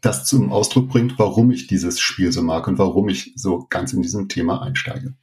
das 0.00 0.26
zum 0.26 0.52
Ausdruck 0.52 0.88
bringt, 0.88 1.18
warum 1.18 1.50
ich 1.50 1.66
dieses 1.66 1.98
Spiel 1.98 2.30
so 2.30 2.40
mag 2.40 2.68
und 2.68 2.78
warum 2.78 3.08
ich 3.08 3.32
so 3.34 3.66
ganz 3.68 3.92
in 3.92 4.00
diesem 4.00 4.28
Thema 4.28 4.62
einsteige. 4.62 5.16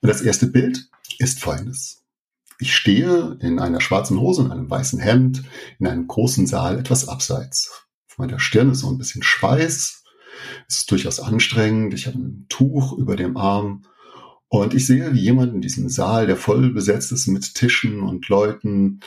Und 0.00 0.08
das 0.08 0.20
erste 0.20 0.48
Bild 0.48 0.88
ist 1.20 1.38
folgendes. 1.38 2.02
Ich 2.58 2.74
stehe 2.74 3.38
in 3.40 3.60
einer 3.60 3.80
schwarzen 3.80 4.18
Hose 4.18 4.42
und 4.42 4.50
einem 4.50 4.68
weißen 4.68 4.98
Hemd 4.98 5.44
in 5.78 5.86
einem 5.86 6.08
großen 6.08 6.48
Saal 6.48 6.76
etwas 6.76 7.06
abseits. 7.06 7.70
Auf 8.10 8.18
meiner 8.18 8.40
Stirn 8.40 8.72
ist 8.72 8.80
so 8.80 8.90
ein 8.90 8.98
bisschen 8.98 9.22
Schweiß. 9.22 10.02
Es 10.66 10.76
ist 10.76 10.90
durchaus 10.90 11.20
anstrengend. 11.20 11.94
Ich 11.94 12.08
habe 12.08 12.18
ein 12.18 12.46
Tuch 12.48 12.98
über 12.98 13.14
dem 13.14 13.36
Arm. 13.36 13.84
Und 14.48 14.74
ich 14.74 14.86
sehe, 14.86 15.12
wie 15.14 15.20
jemand 15.20 15.54
in 15.54 15.60
diesem 15.60 15.88
Saal, 15.88 16.26
der 16.26 16.36
voll 16.36 16.72
besetzt 16.72 17.12
ist 17.12 17.26
mit 17.26 17.54
Tischen 17.54 18.00
und 18.00 18.28
Leuten, 18.28 19.00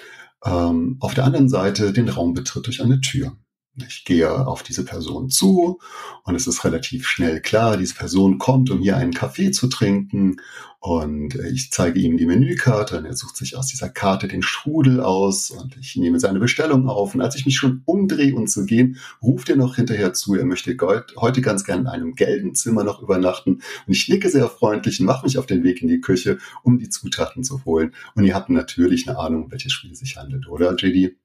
ähm, 0.44 0.98
auf 1.00 1.14
der 1.14 1.26
anderen 1.26 1.50
Seite 1.50 1.94
den 1.94 2.10
Raum 2.10 2.34
betritt 2.34 2.66
durch 2.68 2.82
eine 2.82 3.02
Tür. 3.02 3.38
Ich 3.86 4.06
gehe 4.06 4.48
auf 4.48 4.64
diese 4.64 4.84
Person 4.84 5.30
zu 5.30 5.80
und 6.24 6.34
es 6.36 6.48
ist 6.48 6.64
relativ 6.66 7.08
schnell 7.08 7.42
klar, 7.42 7.78
diese 7.78 7.94
Person 7.94 8.40
kommt, 8.40 8.72
um 8.72 8.80
hier 8.80 8.98
einen 8.98 9.14
Kaffee 9.14 9.52
zu 9.52 9.68
trinken 9.68 10.38
und 10.80 11.36
ich 11.36 11.72
zeige 11.72 12.00
ihm 12.00 12.18
die 12.18 12.26
Menükarte 12.26 12.98
und 12.98 13.06
er 13.06 13.16
sucht 13.16 13.38
sich 13.38 13.56
aus 13.56 13.68
dieser 13.68 13.90
Karte 13.90 14.28
den 14.28 14.42
Strudel 14.42 15.00
aus 15.02 15.52
und 15.52 15.78
ich 15.78 15.96
nehme 15.96 16.20
seine 16.20 16.40
Bestellung 16.40 16.90
auf 16.90 17.14
und 17.14 17.22
als 17.22 17.36
ich 17.36 17.46
mich 17.46 17.56
schon 17.56 17.84
umdrehe, 17.86 18.34
um 18.34 18.48
zu 18.48 18.66
gehen, 18.66 18.98
ruft 19.22 19.50
er 19.50 19.58
noch 19.58 19.76
hinterher 19.76 20.12
zu, 20.14 20.34
er 20.34 20.46
möchte 20.46 20.76
heute 21.18 21.42
ganz 21.42 21.64
gern 21.64 21.82
in 21.82 21.88
einem 21.88 22.16
gelben 22.16 22.56
Zimmer 22.56 22.84
noch 22.84 23.04
übernachten 23.04 23.62
und 23.86 23.94
ich 23.94 24.10
nicke 24.10 24.30
sehr 24.30 24.50
freundlich 24.50 25.00
und 25.00 25.06
mache 25.06 25.26
mich 25.26 25.38
auf 25.38 25.46
den 25.46 25.64
Weg 25.64 25.84
in 25.84 25.88
die 25.88 26.02
Küche, 26.02 26.40
um 26.64 26.80
die 26.80 26.90
Zutaten 26.90 27.44
zu 27.44 27.64
holen 27.66 27.94
und 28.16 28.24
ihr 28.24 28.34
habt 28.34 28.50
natürlich 28.50 29.08
eine 29.08 29.20
Ahnung, 29.20 29.46
um 29.46 29.52
welches 29.52 29.74
Spiel 29.74 29.92
es 29.92 30.00
sich 30.00 30.18
handelt, 30.18 30.48
oder 30.48 30.76
JD? 30.76 31.16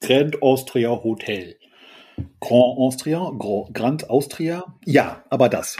Grand 0.00 0.42
Austria 0.42 0.90
Hotel. 0.90 1.56
Grand 2.40 2.78
Austria, 2.78 3.32
Grand 3.72 4.10
Austria, 4.10 4.64
ja, 4.84 5.22
aber 5.30 5.48
das. 5.48 5.76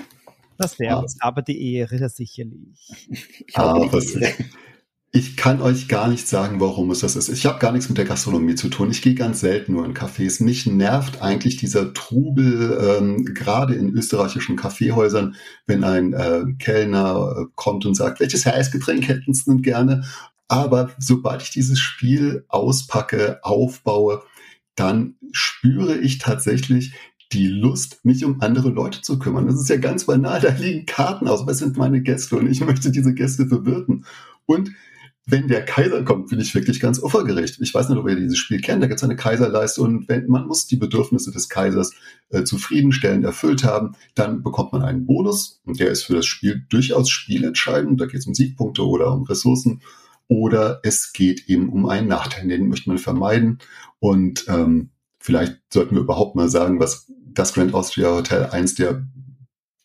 Das 0.59 0.79
wäre 0.79 0.99
ah. 0.99 1.07
aber 1.21 1.43
die 1.43 1.75
Ehre 1.75 2.09
sicherlich. 2.09 3.09
Ich, 3.45 3.59
ah, 3.59 3.87
ich 5.15 5.37
kann 5.37 5.61
euch 5.61 5.89
gar 5.89 6.09
nicht 6.09 6.27
sagen, 6.27 6.59
warum 6.59 6.91
es 6.91 7.01
das 7.01 7.17
ist. 7.17 7.29
Ich 7.29 7.45
habe 7.45 7.59
gar 7.59 7.73
nichts 7.73 7.91
mit 7.91 7.99
der 7.99 8.07
Gastronomie 8.07 8.55
zu 8.55 8.71
tun. 8.71 8.91
Ich 8.91 9.03
gehe 9.03 9.15
ganz 9.15 9.41
selten 9.41 9.75
nur 9.75 9.85
in 9.85 9.93
Cafés. 9.93 10.43
Mich 10.43 10.65
nervt 10.65 11.21
eigentlich 11.21 11.59
dieser 11.59 11.93
Trubel, 11.93 12.99
ähm, 12.99 13.27
gerade 13.27 13.75
in 13.75 13.91
österreichischen 13.91 14.57
Kaffeehäusern, 14.57 15.35
wenn 15.67 15.85
ein 15.85 16.15
äh, 16.15 16.45
Kellner 16.59 17.35
äh, 17.37 17.45
kommt 17.57 17.85
und 17.85 17.95
sagt, 17.95 18.21
welches 18.21 18.47
Heißgetränk 18.47 19.07
hätten 19.07 19.35
Sie 19.35 19.45
denn 19.45 19.61
gerne? 19.61 20.03
Aber 20.49 20.91
sobald 20.99 21.43
ich 21.43 21.51
dieses 21.51 21.79
Spiel 21.79 22.47
auspacke, 22.49 23.39
aufbaue, 23.43 24.23
dann 24.75 25.17
spüre 25.33 25.99
ich 25.99 26.19
tatsächlich 26.19 26.95
die 27.33 27.49
Lust, 27.49 28.05
mich 28.05 28.25
um 28.25 28.41
andere 28.41 28.69
Leute 28.69 29.01
zu 29.01 29.19
kümmern. 29.19 29.47
Das 29.47 29.61
ist 29.61 29.69
ja 29.69 29.77
ganz 29.77 30.05
banal, 30.05 30.41
da 30.41 30.51
liegen 30.51 30.87
Karten 30.87 31.29
aus, 31.29 31.47
was 31.47 31.59
sind 31.59 31.77
meine 31.77 32.03
Gäste 32.03 32.37
und 32.37 32.51
ich 32.51 32.61
möchte 32.61 32.91
diese 32.91 33.15
Gäste 33.15 33.47
bewirten. 33.47 34.05
Und 34.45 34.71
wenn 35.25 35.47
der 35.47 35.65
Kaiser 35.65 36.05
kommt, 36.05 36.31
bin 36.31 36.41
ich 36.41 36.55
wirklich 36.55 36.81
ganz 36.81 37.01
opfergerecht. 37.01 37.59
Ich 37.61 37.73
weiß 37.73 37.89
nicht, 37.89 37.99
ob 37.99 38.09
ihr 38.09 38.17
dieses 38.17 38.39
Spiel 38.39 38.61
kennt, 38.61 38.83
da 38.83 38.89
gibt 38.89 38.99
es 38.99 39.05
eine 39.05 39.17
Kaiserleiste 39.17 39.81
und 39.81 40.09
wenn 40.09 40.27
man 40.27 40.47
muss 40.47 40.67
die 40.67 40.77
Bedürfnisse 40.77 41.31
des 41.31 41.49
Kaisers 41.49 41.93
äh, 42.31 42.43
zufriedenstellend 42.43 43.25
erfüllt 43.25 43.63
haben, 43.63 43.93
dann 44.15 44.43
bekommt 44.43 44.73
man 44.73 44.83
einen 44.83 45.07
Bonus 45.07 45.61
und 45.65 45.79
der 45.79 45.91
ist 45.91 46.03
für 46.03 46.15
das 46.15 46.27
Spiel 46.27 46.67
durchaus 46.69 47.09
spielentscheidend. 47.09 48.01
Da 48.01 48.07
geht 48.07 48.21
es 48.21 48.27
um 48.27 48.35
Siegpunkte 48.35 48.87
oder 48.87 49.13
um 49.13 49.23
Ressourcen 49.23 49.81
oder 50.33 50.81
es 50.83 51.13
geht 51.13 51.49
eben 51.49 51.69
um 51.69 51.87
einen 51.87 52.09
Nachteil, 52.09 52.49
den 52.49 52.69
möchte 52.69 52.89
man 52.89 52.99
vermeiden. 52.99 53.59
Und 53.99 54.47
ähm, 54.49 54.91
vielleicht 55.21 55.61
sollten 55.71 55.95
wir 55.95 56.03
überhaupt 56.03 56.37
mal 56.37 56.49
sagen, 56.49 56.81
was 56.81 57.13
das 57.27 57.53
Grand 57.53 57.75
Austria 57.75 58.15
Hotel 58.15 58.47
eins 58.47 58.75
der 58.75 59.07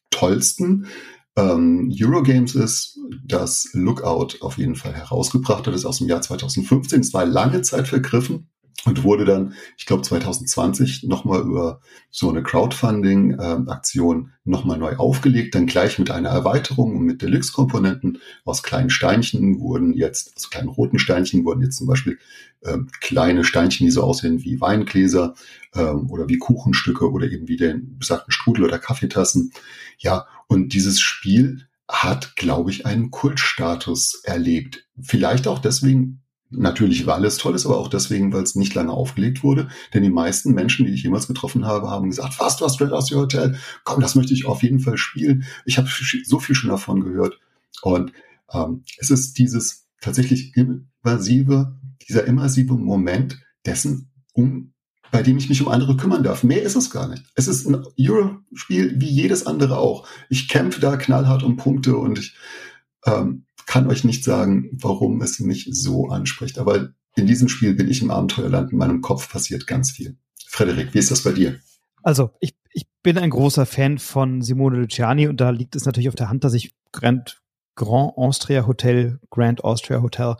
tollsten 0.09 0.87
ähm, 1.35 1.93
Eurogames 1.93 2.55
ist, 2.55 2.97
das 3.25 3.69
Lookout 3.73 4.37
auf 4.39 4.57
jeden 4.57 4.75
Fall 4.75 4.93
herausgebracht 4.93 5.67
hat, 5.67 5.73
ist 5.73 5.85
aus 5.85 5.97
dem 5.97 6.07
Jahr 6.07 6.21
2015. 6.21 7.01
Es 7.01 7.13
war 7.13 7.25
lange 7.25 7.61
Zeit 7.61 7.87
vergriffen 7.87 8.49
und 8.85 9.03
wurde 9.03 9.25
dann, 9.25 9.53
ich 9.77 9.85
glaube 9.85 10.03
2020, 10.03 11.03
nochmal 11.03 11.41
über 11.41 11.81
so 12.09 12.29
eine 12.29 12.43
Crowdfunding-Aktion 12.43 14.17
ähm, 14.17 14.31
nochmal 14.43 14.77
neu 14.77 14.95
aufgelegt, 14.95 15.55
dann 15.55 15.65
gleich 15.65 15.99
mit 15.99 16.11
einer 16.11 16.29
Erweiterung 16.29 16.95
und 16.95 17.03
mit 17.03 17.21
Deluxe-Komponenten 17.21 18.19
aus 18.45 18.63
kleinen 18.63 18.89
Steinchen 18.89 19.59
wurden 19.59 19.93
jetzt, 19.93 20.35
aus 20.35 20.49
kleinen 20.49 20.69
roten 20.69 20.99
Steinchen 20.99 21.43
wurden 21.43 21.61
jetzt 21.61 21.77
zum 21.77 21.87
Beispiel 21.87 22.17
ähm, 22.63 22.89
kleine 23.01 23.43
Steinchen, 23.43 23.85
die 23.85 23.91
so 23.91 24.03
aussehen 24.03 24.43
wie 24.43 24.61
Weingläser 24.61 25.33
ähm, 25.75 26.09
oder 26.09 26.29
wie 26.29 26.37
Kuchenstücke 26.37 27.11
oder 27.11 27.29
eben 27.29 27.47
wie 27.47 27.57
den 27.57 27.97
besagten 27.97 28.31
Strudel 28.31 28.63
oder 28.63 28.79
Kaffeetassen. 28.79 29.51
Ja, 29.99 30.27
und 30.47 30.73
dieses 30.73 30.99
Spiel 30.99 31.67
hat, 31.87 32.35
glaube 32.35 32.71
ich, 32.71 32.85
einen 32.85 33.11
Kultstatus 33.11 34.21
erlebt. 34.23 34.85
Vielleicht 34.99 35.47
auch 35.47 35.59
deswegen, 35.59 36.21
Natürlich, 36.49 37.05
weil 37.05 37.25
es 37.25 37.37
toll 37.37 37.55
ist, 37.55 37.65
aber 37.65 37.77
auch 37.77 37.89
deswegen, 37.89 38.31
weil 38.31 38.43
es 38.43 38.55
nicht 38.55 38.73
lange 38.73 38.91
aufgelegt 38.91 39.43
wurde. 39.43 39.67
Denn 39.93 40.03
die 40.03 40.09
meisten 40.09 40.53
Menschen, 40.53 40.85
die 40.85 40.93
ich 40.93 41.03
jemals 41.03 41.27
getroffen 41.27 41.65
habe, 41.65 41.89
haben 41.89 42.09
gesagt, 42.09 42.39
was, 42.39 42.55
du 42.55 42.65
hast 42.65 42.79
Red 42.79 42.91
House 42.91 43.11
Hotel? 43.11 43.59
Komm, 43.83 43.99
das 43.99 44.15
möchte 44.15 44.33
ich 44.33 44.45
auf 44.45 44.63
jeden 44.63 44.79
Fall 44.79 44.97
spielen. 44.97 45.43
Ich 45.65 45.77
habe 45.77 45.89
so 46.23 46.39
viel 46.39 46.55
schon 46.55 46.69
davon 46.69 47.01
gehört. 47.01 47.39
Und 47.81 48.13
ähm, 48.53 48.83
es 48.97 49.09
ist 49.11 49.37
dieses 49.37 49.87
tatsächlich 49.99 50.53
immersive, 50.55 51.75
dieser 52.07 52.25
immersive 52.25 52.75
Moment 52.75 53.39
dessen, 53.65 54.09
um 54.33 54.73
bei 55.11 55.23
dem 55.23 55.37
ich 55.37 55.49
mich 55.49 55.61
um 55.61 55.69
andere 55.69 55.95
kümmern 55.97 56.23
darf. 56.23 56.43
Mehr 56.43 56.63
ist 56.63 56.75
es 56.75 56.89
gar 56.89 57.07
nicht. 57.07 57.23
Es 57.35 57.47
ist 57.47 57.65
ein 57.65 57.83
Euro-Spiel 57.99 58.99
wie 58.99 59.09
jedes 59.09 59.45
andere 59.45 59.77
auch. 59.77 60.07
Ich 60.29 60.49
kämpfe 60.49 60.79
da 60.79 60.97
knallhart 60.97 61.43
um 61.43 61.57
Punkte 61.57 61.97
und 61.97 62.19
ich 62.19 62.35
ähm, 63.05 63.45
kann 63.67 63.87
euch 63.87 64.03
nicht 64.03 64.23
sagen, 64.23 64.69
warum 64.71 65.21
es 65.21 65.39
mich 65.39 65.69
so 65.71 66.07
anspricht. 66.07 66.57
Aber 66.57 66.89
in 67.15 67.27
diesem 67.27 67.49
Spiel 67.49 67.75
bin 67.75 67.89
ich 67.89 68.01
im 68.01 68.09
Abenteuerland. 68.09 68.71
In 68.71 68.77
meinem 68.79 69.01
Kopf 69.01 69.29
passiert 69.29 69.67
ganz 69.67 69.91
viel. 69.91 70.17
Frederik, 70.47 70.93
wie 70.93 70.99
ist 70.99 71.11
das 71.11 71.23
bei 71.23 71.33
dir? 71.33 71.59
Also, 72.01 72.31
ich, 72.39 72.55
ich 72.71 72.87
bin 73.03 73.17
ein 73.17 73.29
großer 73.29 73.65
Fan 73.65 73.97
von 73.97 74.41
Simone 74.41 74.77
Luciani 74.77 75.27
und 75.27 75.41
da 75.41 75.49
liegt 75.49 75.75
es 75.75 75.85
natürlich 75.85 76.09
auf 76.09 76.15
der 76.15 76.29
Hand, 76.29 76.43
dass 76.43 76.53
ich 76.53 76.73
Grand, 76.93 77.41
Grand 77.75 78.17
Austria 78.17 78.65
Hotel, 78.65 79.19
Grand 79.29 79.63
Austria 79.63 80.01
Hotel 80.01 80.37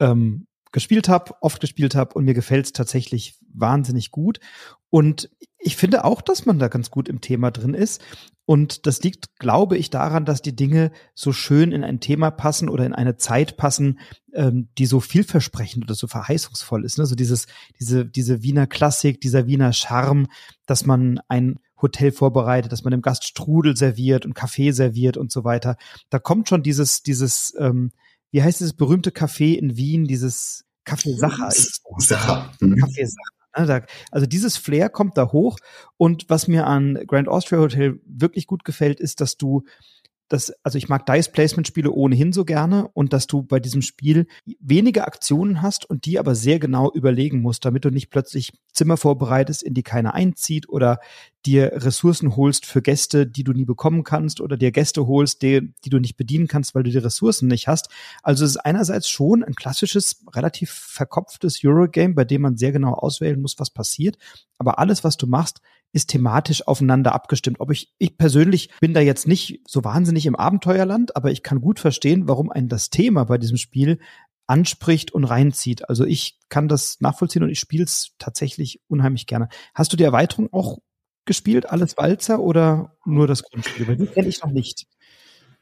ähm, 0.00 0.46
gespielt 0.72 1.08
habe, 1.08 1.34
oft 1.42 1.60
gespielt 1.60 1.94
habe 1.94 2.14
und 2.14 2.24
mir 2.24 2.34
gefällt 2.34 2.66
es 2.66 2.72
tatsächlich 2.72 3.38
wahnsinnig 3.52 4.10
gut. 4.10 4.40
Und 4.88 5.30
ich 5.58 5.76
finde 5.76 6.04
auch, 6.04 6.22
dass 6.22 6.46
man 6.46 6.58
da 6.58 6.68
ganz 6.68 6.90
gut 6.90 7.08
im 7.08 7.20
Thema 7.20 7.50
drin 7.50 7.74
ist. 7.74 8.02
Und 8.44 8.86
das 8.86 9.02
liegt, 9.02 9.38
glaube 9.38 9.76
ich, 9.76 9.90
daran, 9.90 10.24
dass 10.24 10.42
die 10.42 10.56
Dinge 10.56 10.90
so 11.14 11.32
schön 11.32 11.70
in 11.70 11.84
ein 11.84 12.00
Thema 12.00 12.30
passen 12.30 12.68
oder 12.68 12.84
in 12.84 12.92
eine 12.92 13.16
Zeit 13.16 13.56
passen, 13.56 14.00
ähm, 14.34 14.68
die 14.78 14.86
so 14.86 15.00
vielversprechend 15.00 15.84
oder 15.84 15.94
so 15.94 16.08
verheißungsvoll 16.08 16.84
ist. 16.84 16.98
Ne? 16.98 17.06
So 17.06 17.14
dieses, 17.14 17.46
diese, 17.78 18.04
diese 18.04 18.42
Wiener 18.42 18.66
Klassik, 18.66 19.20
dieser 19.20 19.46
Wiener 19.46 19.72
Charme, 19.72 20.26
dass 20.66 20.86
man 20.86 21.20
ein 21.28 21.60
Hotel 21.80 22.12
vorbereitet, 22.12 22.72
dass 22.72 22.84
man 22.84 22.92
dem 22.92 23.02
Gast 23.02 23.24
Strudel 23.24 23.76
serviert 23.76 24.24
und 24.24 24.34
Kaffee 24.34 24.72
serviert 24.72 25.16
und 25.16 25.30
so 25.30 25.44
weiter. 25.44 25.76
Da 26.10 26.18
kommt 26.18 26.48
schon 26.48 26.62
dieses, 26.62 27.02
dieses, 27.02 27.54
ähm, 27.58 27.92
wie 28.30 28.42
heißt 28.42 28.60
dieses 28.60 28.74
berühmte 28.74 29.10
Café 29.10 29.56
in 29.56 29.76
Wien, 29.76 30.04
dieses 30.04 30.64
Café 30.84 31.16
Sacher. 31.16 31.50
Sacher. 31.98 32.52
Mhm. 32.60 32.84
Ne, 33.56 33.84
also 34.10 34.26
dieses 34.26 34.56
Flair 34.56 34.88
kommt 34.88 35.16
da 35.18 35.30
hoch. 35.32 35.58
Und 35.96 36.28
was 36.28 36.48
mir 36.48 36.66
an 36.66 36.98
Grand 37.06 37.28
Austria 37.28 37.58
Hotel 37.58 38.00
wirklich 38.06 38.46
gut 38.46 38.64
gefällt, 38.64 39.00
ist, 39.00 39.20
dass 39.20 39.36
du 39.36 39.64
dass, 40.32 40.50
also 40.62 40.78
ich 40.78 40.88
mag 40.88 41.04
Dice 41.04 41.28
Placement 41.28 41.66
Spiele 41.66 41.92
ohnehin 41.92 42.32
so 42.32 42.46
gerne 42.46 42.88
und 42.94 43.12
dass 43.12 43.26
du 43.26 43.42
bei 43.42 43.60
diesem 43.60 43.82
Spiel 43.82 44.26
wenige 44.60 45.06
Aktionen 45.06 45.60
hast 45.60 45.88
und 45.88 46.06
die 46.06 46.18
aber 46.18 46.34
sehr 46.34 46.58
genau 46.58 46.90
überlegen 46.90 47.42
musst, 47.42 47.66
damit 47.66 47.84
du 47.84 47.90
nicht 47.90 48.08
plötzlich 48.08 48.52
Zimmer 48.72 48.96
vorbereitest, 48.96 49.62
in 49.62 49.74
die 49.74 49.82
keiner 49.82 50.14
einzieht 50.14 50.70
oder 50.70 51.00
dir 51.44 51.72
Ressourcen 51.74 52.34
holst 52.34 52.64
für 52.64 52.80
Gäste, 52.80 53.26
die 53.26 53.44
du 53.44 53.52
nie 53.52 53.66
bekommen 53.66 54.04
kannst 54.04 54.40
oder 54.40 54.56
dir 54.56 54.72
Gäste 54.72 55.06
holst, 55.06 55.42
die, 55.42 55.72
die 55.84 55.90
du 55.90 55.98
nicht 55.98 56.16
bedienen 56.16 56.46
kannst, 56.46 56.74
weil 56.74 56.82
du 56.82 56.90
die 56.90 56.98
Ressourcen 56.98 57.48
nicht 57.48 57.68
hast. 57.68 57.90
Also 58.22 58.44
es 58.44 58.52
ist 58.52 58.56
einerseits 58.58 59.08
schon 59.10 59.44
ein 59.44 59.54
klassisches, 59.54 60.24
relativ 60.34 60.70
verkopftes 60.70 61.60
Eurogame, 61.62 62.14
bei 62.14 62.24
dem 62.24 62.40
man 62.42 62.56
sehr 62.56 62.72
genau 62.72 62.94
auswählen 62.94 63.40
muss, 63.40 63.58
was 63.58 63.70
passiert. 63.70 64.16
Aber 64.56 64.78
alles, 64.78 65.04
was 65.04 65.18
du 65.18 65.26
machst, 65.26 65.60
ist 65.92 66.08
thematisch 66.08 66.66
aufeinander 66.66 67.14
abgestimmt. 67.14 67.60
Ob 67.60 67.70
ich, 67.70 67.92
ich 67.98 68.16
persönlich 68.16 68.70
bin 68.80 68.94
da 68.94 69.00
jetzt 69.00 69.28
nicht 69.28 69.60
so 69.66 69.84
wahnsinnig 69.84 70.26
im 70.26 70.36
Abenteuerland, 70.36 71.16
aber 71.16 71.30
ich 71.30 71.42
kann 71.42 71.60
gut 71.60 71.78
verstehen, 71.78 72.28
warum 72.28 72.50
ein 72.50 72.68
das 72.68 72.90
Thema 72.90 73.24
bei 73.24 73.38
diesem 73.38 73.58
Spiel 73.58 73.98
anspricht 74.46 75.12
und 75.12 75.24
reinzieht. 75.24 75.88
Also 75.88 76.04
ich 76.04 76.38
kann 76.48 76.68
das 76.68 77.00
nachvollziehen 77.00 77.42
und 77.42 77.50
ich 77.50 77.60
spiele 77.60 77.84
es 77.84 78.12
tatsächlich 78.18 78.80
unheimlich 78.88 79.26
gerne. 79.26 79.48
Hast 79.74 79.92
du 79.92 79.96
die 79.96 80.04
Erweiterung 80.04 80.52
auch 80.52 80.78
gespielt, 81.24 81.70
alles 81.70 81.96
Walzer 81.96 82.40
oder 82.40 82.96
nur 83.04 83.26
das 83.26 83.42
Grundspiel? 83.42 83.86
Weil 83.86 83.96
die 83.96 84.06
kenne 84.06 84.28
ich 84.28 84.42
noch 84.42 84.50
nicht. 84.50 84.86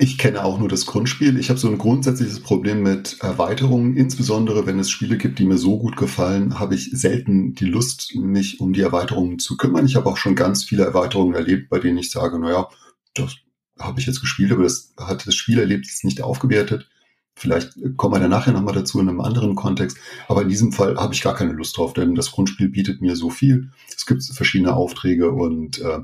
Ich 0.02 0.16
kenne 0.16 0.42
auch 0.42 0.58
nur 0.58 0.70
das 0.70 0.86
Grundspiel. 0.86 1.38
Ich 1.38 1.50
habe 1.50 1.60
so 1.60 1.68
ein 1.68 1.76
grundsätzliches 1.76 2.40
Problem 2.40 2.82
mit 2.82 3.18
Erweiterungen. 3.20 3.98
Insbesondere 3.98 4.64
wenn 4.64 4.78
es 4.78 4.88
Spiele 4.88 5.18
gibt, 5.18 5.38
die 5.38 5.44
mir 5.44 5.58
so 5.58 5.78
gut 5.78 5.98
gefallen, 5.98 6.58
habe 6.58 6.74
ich 6.74 6.90
selten 6.92 7.54
die 7.54 7.66
Lust, 7.66 8.14
mich 8.14 8.60
um 8.60 8.72
die 8.72 8.80
Erweiterungen 8.80 9.38
zu 9.38 9.58
kümmern. 9.58 9.84
Ich 9.84 9.96
habe 9.96 10.08
auch 10.08 10.16
schon 10.16 10.36
ganz 10.36 10.64
viele 10.64 10.84
Erweiterungen 10.84 11.34
erlebt, 11.34 11.68
bei 11.68 11.80
denen 11.80 11.98
ich 11.98 12.10
sage, 12.10 12.38
naja, 12.38 12.70
das 13.12 13.36
habe 13.78 14.00
ich 14.00 14.06
jetzt 14.06 14.22
gespielt, 14.22 14.52
aber 14.52 14.62
das 14.62 14.94
hat 14.98 15.26
das 15.26 15.34
Spielerlebnis 15.34 16.02
nicht 16.02 16.22
aufgewertet. 16.22 16.88
Vielleicht 17.40 17.72
kommen 17.96 18.14
wir 18.14 18.20
da 18.20 18.28
nachher 18.28 18.52
nochmal 18.52 18.74
dazu 18.74 19.00
in 19.00 19.08
einem 19.08 19.22
anderen 19.22 19.54
Kontext. 19.54 19.96
Aber 20.28 20.42
in 20.42 20.50
diesem 20.50 20.72
Fall 20.72 20.96
habe 20.96 21.14
ich 21.14 21.22
gar 21.22 21.34
keine 21.34 21.52
Lust 21.52 21.74
drauf, 21.78 21.94
denn 21.94 22.14
das 22.14 22.32
Grundspiel 22.32 22.68
bietet 22.68 23.00
mir 23.00 23.16
so 23.16 23.30
viel. 23.30 23.70
Es 23.96 24.04
gibt 24.04 24.22
verschiedene 24.22 24.76
Aufträge 24.76 25.30
und 25.30 25.78
äh, 25.78 26.00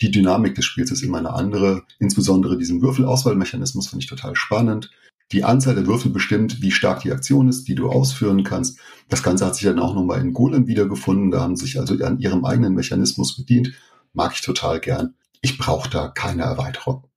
die 0.00 0.12
Dynamik 0.12 0.54
des 0.54 0.64
Spiels 0.64 0.92
ist 0.92 1.02
immer 1.02 1.18
eine 1.18 1.32
andere. 1.32 1.82
Insbesondere 1.98 2.56
diesen 2.56 2.82
Würfelauswahlmechanismus 2.82 3.88
finde 3.88 4.04
ich 4.04 4.08
total 4.08 4.36
spannend. 4.36 4.92
Die 5.32 5.42
Anzahl 5.42 5.74
der 5.74 5.88
Würfel 5.88 6.12
bestimmt, 6.12 6.62
wie 6.62 6.70
stark 6.70 7.00
die 7.00 7.10
Aktion 7.10 7.48
ist, 7.48 7.66
die 7.66 7.74
du 7.74 7.88
ausführen 7.88 8.44
kannst. 8.44 8.78
Das 9.08 9.24
Ganze 9.24 9.44
hat 9.44 9.56
sich 9.56 9.64
dann 9.64 9.80
auch 9.80 9.92
nochmal 9.92 10.20
in 10.20 10.34
Golem 10.34 10.68
wiedergefunden. 10.68 11.32
Da 11.32 11.40
haben 11.40 11.56
sie 11.56 11.64
sich 11.64 11.80
also 11.80 11.94
an 12.04 12.20
ihrem 12.20 12.44
eigenen 12.44 12.74
Mechanismus 12.74 13.36
bedient. 13.36 13.72
Mag 14.12 14.34
ich 14.34 14.40
total 14.40 14.78
gern. 14.78 15.14
Ich 15.40 15.58
brauche 15.58 15.90
da 15.90 16.06
keine 16.06 16.42
Erweiterung. 16.42 17.08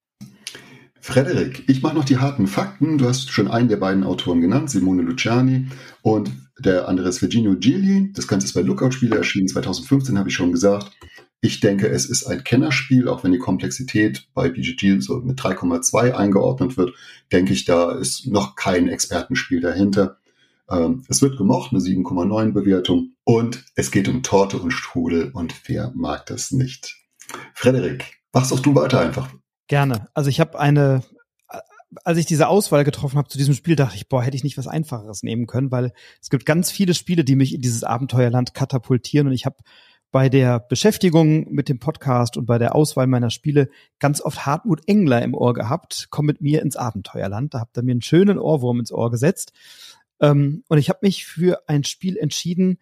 Frederik, 1.09 1.63
ich 1.65 1.81
mache 1.81 1.95
noch 1.95 2.05
die 2.05 2.19
harten 2.19 2.45
Fakten. 2.45 2.99
Du 2.99 3.07
hast 3.07 3.31
schon 3.31 3.47
einen 3.47 3.67
der 3.67 3.77
beiden 3.77 4.03
Autoren 4.03 4.41
genannt, 4.41 4.69
Simone 4.69 5.01
Luciani 5.01 5.65
und 6.03 6.31
der 6.59 6.87
andere 6.87 7.09
ist 7.09 7.19
Virginio 7.23 7.55
Gigli. 7.55 8.13
Das 8.13 8.27
Ganze 8.27 8.45
ist 8.45 8.53
bei 8.53 8.61
Lookout-Spiele 8.61 9.17
erschienen, 9.17 9.47
2015 9.47 10.19
habe 10.19 10.29
ich 10.29 10.35
schon 10.35 10.51
gesagt. 10.51 10.91
Ich 11.41 11.61
denke, 11.61 11.87
es 11.87 12.05
ist 12.05 12.27
ein 12.27 12.43
Kennerspiel, 12.43 13.07
auch 13.07 13.23
wenn 13.23 13.31
die 13.31 13.39
Komplexität 13.39 14.27
bei 14.35 14.49
BGG 14.49 14.99
so 14.99 15.17
mit 15.21 15.39
3,2 15.39 16.11
eingeordnet 16.11 16.77
wird, 16.77 16.93
denke 17.31 17.53
ich, 17.53 17.65
da 17.65 17.91
ist 17.93 18.27
noch 18.27 18.55
kein 18.55 18.87
Expertenspiel 18.87 19.61
dahinter. 19.61 20.17
Ähm, 20.69 21.05
es 21.07 21.23
wird 21.23 21.39
gemocht, 21.39 21.71
eine 21.71 21.79
7,9 21.81 22.51
Bewertung 22.51 23.13
und 23.23 23.65
es 23.73 23.89
geht 23.89 24.07
um 24.09 24.21
Torte 24.21 24.59
und 24.59 24.71
Strudel 24.71 25.31
und 25.33 25.55
wer 25.65 25.91
mag 25.95 26.27
das 26.27 26.51
nicht? 26.51 26.97
Frederik, 27.55 28.05
machst 28.31 28.51
doch 28.51 28.59
du 28.59 28.75
weiter 28.75 28.99
einfach. 28.99 29.33
Gerne. 29.69 30.07
Also 30.15 30.29
ich 30.29 30.39
habe 30.39 30.59
eine, 30.59 31.03
als 32.03 32.17
ich 32.17 32.25
diese 32.25 32.47
Auswahl 32.47 32.83
getroffen 32.83 33.17
habe 33.17 33.29
zu 33.29 33.37
diesem 33.37 33.53
Spiel, 33.53 33.75
dachte 33.75 33.95
ich, 33.95 34.09
boah, 34.09 34.23
hätte 34.23 34.35
ich 34.35 34.43
nicht 34.43 34.57
was 34.57 34.67
Einfacheres 34.67 35.23
nehmen 35.23 35.45
können, 35.45 35.71
weil 35.71 35.93
es 36.21 36.29
gibt 36.29 36.45
ganz 36.45 36.71
viele 36.71 36.95
Spiele, 36.95 37.23
die 37.23 37.35
mich 37.35 37.53
in 37.53 37.61
dieses 37.61 37.83
Abenteuerland 37.83 38.53
katapultieren 38.53 39.27
und 39.27 39.33
ich 39.33 39.45
habe 39.45 39.57
bei 40.11 40.27
der 40.27 40.59
Beschäftigung 40.59 41.51
mit 41.51 41.69
dem 41.69 41.77
Podcast 41.77 42.35
und 42.35 42.47
bei 42.47 42.57
der 42.57 42.73
Auswahl 42.73 43.05
meiner 43.05 43.29
Spiele 43.29 43.69
ganz 43.99 44.21
oft 44.21 44.43
Hartmut 44.47 44.81
Engler 44.87 45.21
im 45.21 45.35
Ohr 45.35 45.53
gehabt. 45.53 46.07
Komm 46.09 46.25
mit 46.25 46.41
mir 46.41 46.63
ins 46.63 46.75
Abenteuerland. 46.75 47.53
Da 47.53 47.59
habt 47.59 47.77
ihr 47.77 47.83
mir 47.83 47.91
einen 47.91 48.01
schönen 48.01 48.39
Ohrwurm 48.39 48.79
ins 48.79 48.91
Ohr 48.91 49.11
gesetzt. 49.11 49.53
Ähm, 50.19 50.63
und 50.67 50.79
ich 50.79 50.89
habe 50.89 50.99
mich 51.03 51.27
für 51.27 51.61
ein 51.67 51.83
Spiel 51.83 52.17
entschieden, 52.17 52.79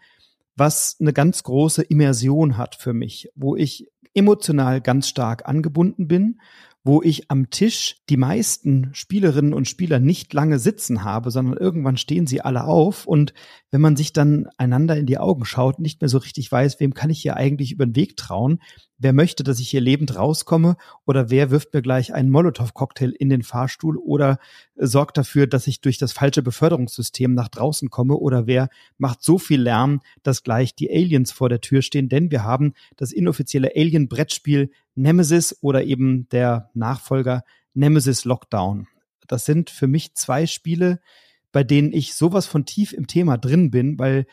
was 0.55 0.95
eine 1.01 1.11
ganz 1.11 1.43
große 1.43 1.83
Immersion 1.83 2.55
hat 2.55 2.75
für 2.75 2.93
mich, 2.93 3.29
wo 3.35 3.57
ich 3.57 3.89
emotional 4.13 4.79
ganz 4.79 5.09
stark 5.09 5.47
angebunden 5.47 6.07
bin, 6.07 6.39
wo 6.87 7.01
ich 7.01 7.29
am 7.29 7.49
Tisch 7.49 7.97
die 8.09 8.15
meisten 8.15 8.89
Spielerinnen 8.93 9.53
und 9.53 9.67
Spieler 9.67 9.99
nicht 9.99 10.33
lange 10.33 10.57
sitzen 10.57 11.03
habe, 11.03 11.31
sondern 11.31 11.57
irgendwann 11.57 11.97
stehen 11.97 12.25
sie 12.27 12.41
alle 12.41 12.63
auf 12.63 13.05
und 13.05 13.33
wenn 13.71 13.81
man 13.81 13.97
sich 13.97 14.13
dann 14.13 14.47
einander 14.57 14.95
in 14.95 15.05
die 15.05 15.17
Augen 15.17 15.43
schaut, 15.43 15.79
nicht 15.79 15.99
mehr 16.01 16.07
so 16.07 16.17
richtig 16.17 16.49
weiß, 16.49 16.79
wem 16.79 16.93
kann 16.93 17.09
ich 17.09 17.21
hier 17.21 17.35
eigentlich 17.35 17.73
über 17.73 17.85
den 17.85 17.97
Weg 17.97 18.15
trauen, 18.15 18.61
wer 18.97 19.13
möchte, 19.13 19.43
dass 19.43 19.59
ich 19.59 19.69
hier 19.69 19.81
lebend 19.81 20.15
rauskomme? 20.15 20.77
Oder 21.05 21.29
wer 21.29 21.51
wirft 21.51 21.73
mir 21.73 21.81
gleich 21.81 22.13
einen 22.13 22.29
Molotow-Cocktail 22.29 23.11
in 23.11 23.29
den 23.29 23.43
Fahrstuhl? 23.43 23.97
Oder 23.97 24.39
sorgt 24.75 25.17
dafür, 25.17 25.47
dass 25.47 25.67
ich 25.67 25.81
durch 25.81 25.97
das 25.97 26.11
falsche 26.11 26.41
Beförderungssystem 26.41 27.33
nach 27.33 27.47
draußen 27.47 27.89
komme? 27.89 28.15
Oder 28.15 28.47
wer 28.47 28.69
macht 28.97 29.23
so 29.23 29.37
viel 29.37 29.61
Lärm, 29.61 30.01
dass 30.23 30.43
gleich 30.43 30.75
die 30.75 30.89
Aliens 30.89 31.31
vor 31.31 31.49
der 31.49 31.61
Tür 31.61 31.81
stehen, 31.81 32.09
denn 32.09 32.31
wir 32.31 32.43
haben 32.43 32.73
das 32.95 33.11
inoffizielle 33.11 33.71
Alien-Brettspiel 33.75 34.71
Nemesis 34.95 35.57
oder 35.61 35.83
eben 35.83 36.27
der 36.29 36.69
Nachfolger 36.73 37.43
Nemesis 37.73 38.25
Lockdown. 38.25 38.87
Das 39.27 39.45
sind 39.45 39.69
für 39.69 39.87
mich 39.87 40.15
zwei 40.15 40.47
Spiele, 40.47 40.99
bei 41.51 41.63
denen 41.63 41.93
ich 41.93 42.15
sowas 42.15 42.47
von 42.47 42.65
tief 42.65 42.93
im 42.93 43.07
Thema 43.07 43.37
drin 43.37 43.71
bin, 43.71 43.99
weil 43.99 44.25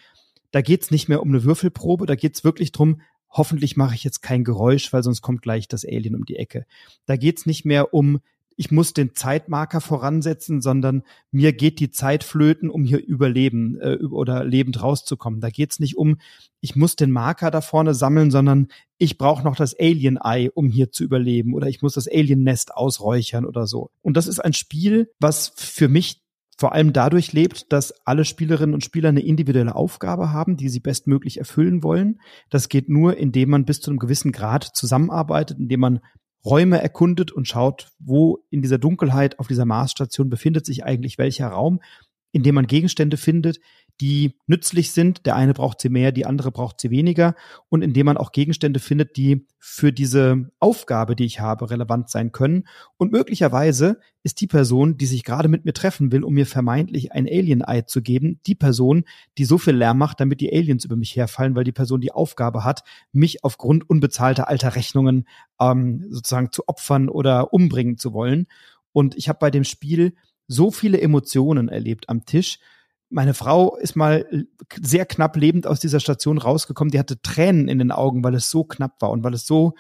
da 0.51 0.63
geht's 0.63 0.91
nicht 0.91 1.09
mehr 1.09 1.21
um 1.21 1.29
eine 1.29 1.45
Würfelprobe, 1.45 2.07
da 2.07 2.15
geht's 2.15 2.45
wirklich 2.45 2.71
drum, 2.71 3.01
hoffentlich 3.35 3.77
mache 3.77 3.95
ich 3.95 4.05
jetzt 4.05 4.23
kein 4.23 4.45
Geräusch, 4.45 4.93
weil 4.93 5.03
sonst 5.03 5.21
kommt 5.21 5.43
gleich 5.43 5.69
das 5.69 5.85
Alien 5.85 6.15
um 6.15 6.25
die 6.25 6.37
Ecke. 6.37 6.65
Da 7.05 7.17
geht's 7.17 7.45
nicht 7.45 7.67
mehr 7.67 7.93
um 7.93 8.21
ich 8.57 8.71
muss 8.71 8.93
den 8.93 9.15
Zeitmarker 9.15 9.81
voransetzen, 9.81 10.61
sondern 10.61 11.03
mir 11.31 11.53
geht 11.53 11.81
die 11.81 11.91
Zeit 11.91 12.25
flöten, 12.25 12.71
um 12.71 12.85
hier 12.85 13.05
überleben 13.05 13.79
äh, 13.81 13.99
oder 14.05 14.45
lebend 14.45 14.83
rauszukommen. 14.83 15.41
Da 15.41 15.51
geht's 15.51 15.81
nicht 15.81 15.97
um, 15.97 16.19
ich 16.61 16.77
muss 16.77 16.97
den 16.97 17.11
Marker 17.11 17.51
da 17.51 17.61
vorne 17.61 17.95
sammeln, 17.95 18.31
sondern 18.31 18.69
ich 18.99 19.19
brauche 19.19 19.43
noch 19.43 19.57
das 19.57 19.79
Alien-Ei, 19.79 20.51
um 20.55 20.69
hier 20.69 20.93
zu 20.93 21.05
überleben 21.05 21.55
oder 21.55 21.69
ich 21.69 21.83
muss 21.83 21.95
das 21.95 22.09
Alien-Nest 22.09 22.75
ausräuchern 22.75 23.45
oder 23.45 23.67
so. 23.67 23.91
Und 24.03 24.17
das 24.17 24.27
ist 24.27 24.41
ein 24.41 24.53
Spiel, 24.53 25.11
was 25.19 25.53
für 25.57 25.89
mich 25.89 26.24
vor 26.57 26.73
allem 26.73 26.93
dadurch 26.93 27.33
lebt, 27.33 27.73
dass 27.73 27.93
alle 28.07 28.25
Spielerinnen 28.25 28.75
und 28.75 28.85
Spieler 28.85 29.09
eine 29.09 29.25
individuelle 29.25 29.75
Aufgabe 29.75 30.33
haben, 30.33 30.57
die 30.57 30.69
sie 30.69 30.81
bestmöglich 30.81 31.39
erfüllen 31.39 31.83
wollen. 31.83 32.21
Das 32.51 32.69
geht 32.69 32.89
nur, 32.89 33.17
indem 33.17 33.51
man 33.51 33.65
bis 33.65 33.81
zu 33.81 33.91
einem 33.91 33.99
gewissen 33.99 34.33
Grad 34.33 34.65
zusammenarbeitet, 34.65 35.59
indem 35.59 35.81
man 35.81 36.01
Räume 36.45 36.81
erkundet 36.81 37.33
und 37.33 37.49
schaut, 37.49 37.89
wo 37.99 38.45
in 38.51 38.61
dieser 38.61 38.79
Dunkelheit 38.79 39.39
auf 39.39 39.49
dieser 39.49 39.65
Marsstation 39.65 40.29
befindet 40.29 40.67
sich 40.67 40.85
eigentlich 40.85 41.19
welcher 41.19 41.49
Raum, 41.49 41.81
in 42.33 42.43
dem 42.43 42.55
man 42.55 42.67
Gegenstände 42.67 43.17
findet, 43.17 43.61
die 44.01 44.37
nützlich 44.47 44.93
sind. 44.93 45.27
Der 45.27 45.37
eine 45.37 45.55
braucht 45.55 45.81
sie 45.81 45.89
mehr, 45.89 46.13
die 46.13 46.27
andere 46.27 46.51
braucht 46.51 46.81
sie 46.81 46.91
weniger. 46.91 47.35
Und 47.69 47.83
indem 47.83 48.07
man 48.07 48.17
auch 48.17 48.33
Gegenstände 48.33 48.81
findet, 48.81 49.17
die 49.17 49.47
für 49.59 49.93
diese 49.93 50.51
Aufgabe, 50.59 51.17
die 51.17 51.25
ich 51.25 51.41
habe, 51.41 51.71
relevant 51.71 52.11
sein 52.11 52.33
können. 52.33 52.67
Und 52.97 53.13
möglicherweise 53.13 53.99
ist 54.23 54.41
die 54.41 54.47
Person, 54.47 54.97
die 54.97 55.07
sich 55.07 55.25
gerade 55.25 55.49
mit 55.49 55.65
mir 55.65 55.73
treffen 55.73 56.13
will, 56.13 56.25
um 56.25 56.35
mir 56.35 56.47
vermeintlich 56.47 57.13
ein 57.13 57.27
Alien-Ei 57.27 57.83
zu 57.83 58.03
geben, 58.03 58.41
die 58.47 58.55
Person, 58.55 59.05
die 59.39 59.45
so 59.45 59.59
viel 59.59 59.75
Lärm 59.75 59.99
macht, 59.99 60.21
damit 60.21 60.41
die 60.41 60.53
Aliens 60.53 60.85
über 60.85 60.97
mich 60.97 61.17
herfallen, 61.17 61.55
weil 61.55 61.65
die 61.65 61.73
Person 61.73 62.01
die 62.01 62.13
Aufgabe 62.13 62.65
hat, 62.65 62.83
mich 63.13 63.45
aufgrund 63.45 63.89
unbezahlter 63.89 64.49
alter 64.49 64.75
Rechnungen 64.75 65.27
ähm, 65.61 66.05
sozusagen 66.11 66.51
zu 66.53 66.69
opfern 66.69 67.09
oder 67.09 67.53
umbringen 67.53 67.97
zu 67.97 68.13
wollen. 68.13 68.47
Und 68.93 69.17
ich 69.17 69.29
habe 69.29 69.39
bei 69.39 69.51
dem 69.51 69.65
Spiel 69.65 70.15
so 70.47 70.71
viele 70.71 71.01
Emotionen 71.01 71.69
erlebt 71.69 72.09
am 72.09 72.27
Tisch 72.27 72.59
meine 73.11 73.35
Frau 73.35 73.77
ist 73.77 73.97
mal 73.97 74.27
sehr 74.81 75.07
knapp 75.07 75.37
lebend 75.37 75.67
aus 75.67 75.81
dieser 75.81 76.01
Station 76.01 76.39
rausgekommen. 76.39 76.91
Die 76.91 76.99
hatte 76.99 77.21
Tränen 77.23 77.69
in 77.69 77.79
den 77.79 77.93
Augen, 77.93 78.25
weil 78.25 78.35
es 78.35 78.51
so 78.51 78.65
knapp 78.65 79.01
war 79.01 79.11
und 79.11 79.23
weil 79.23 79.35
es 79.35 79.47
so 79.47 79.75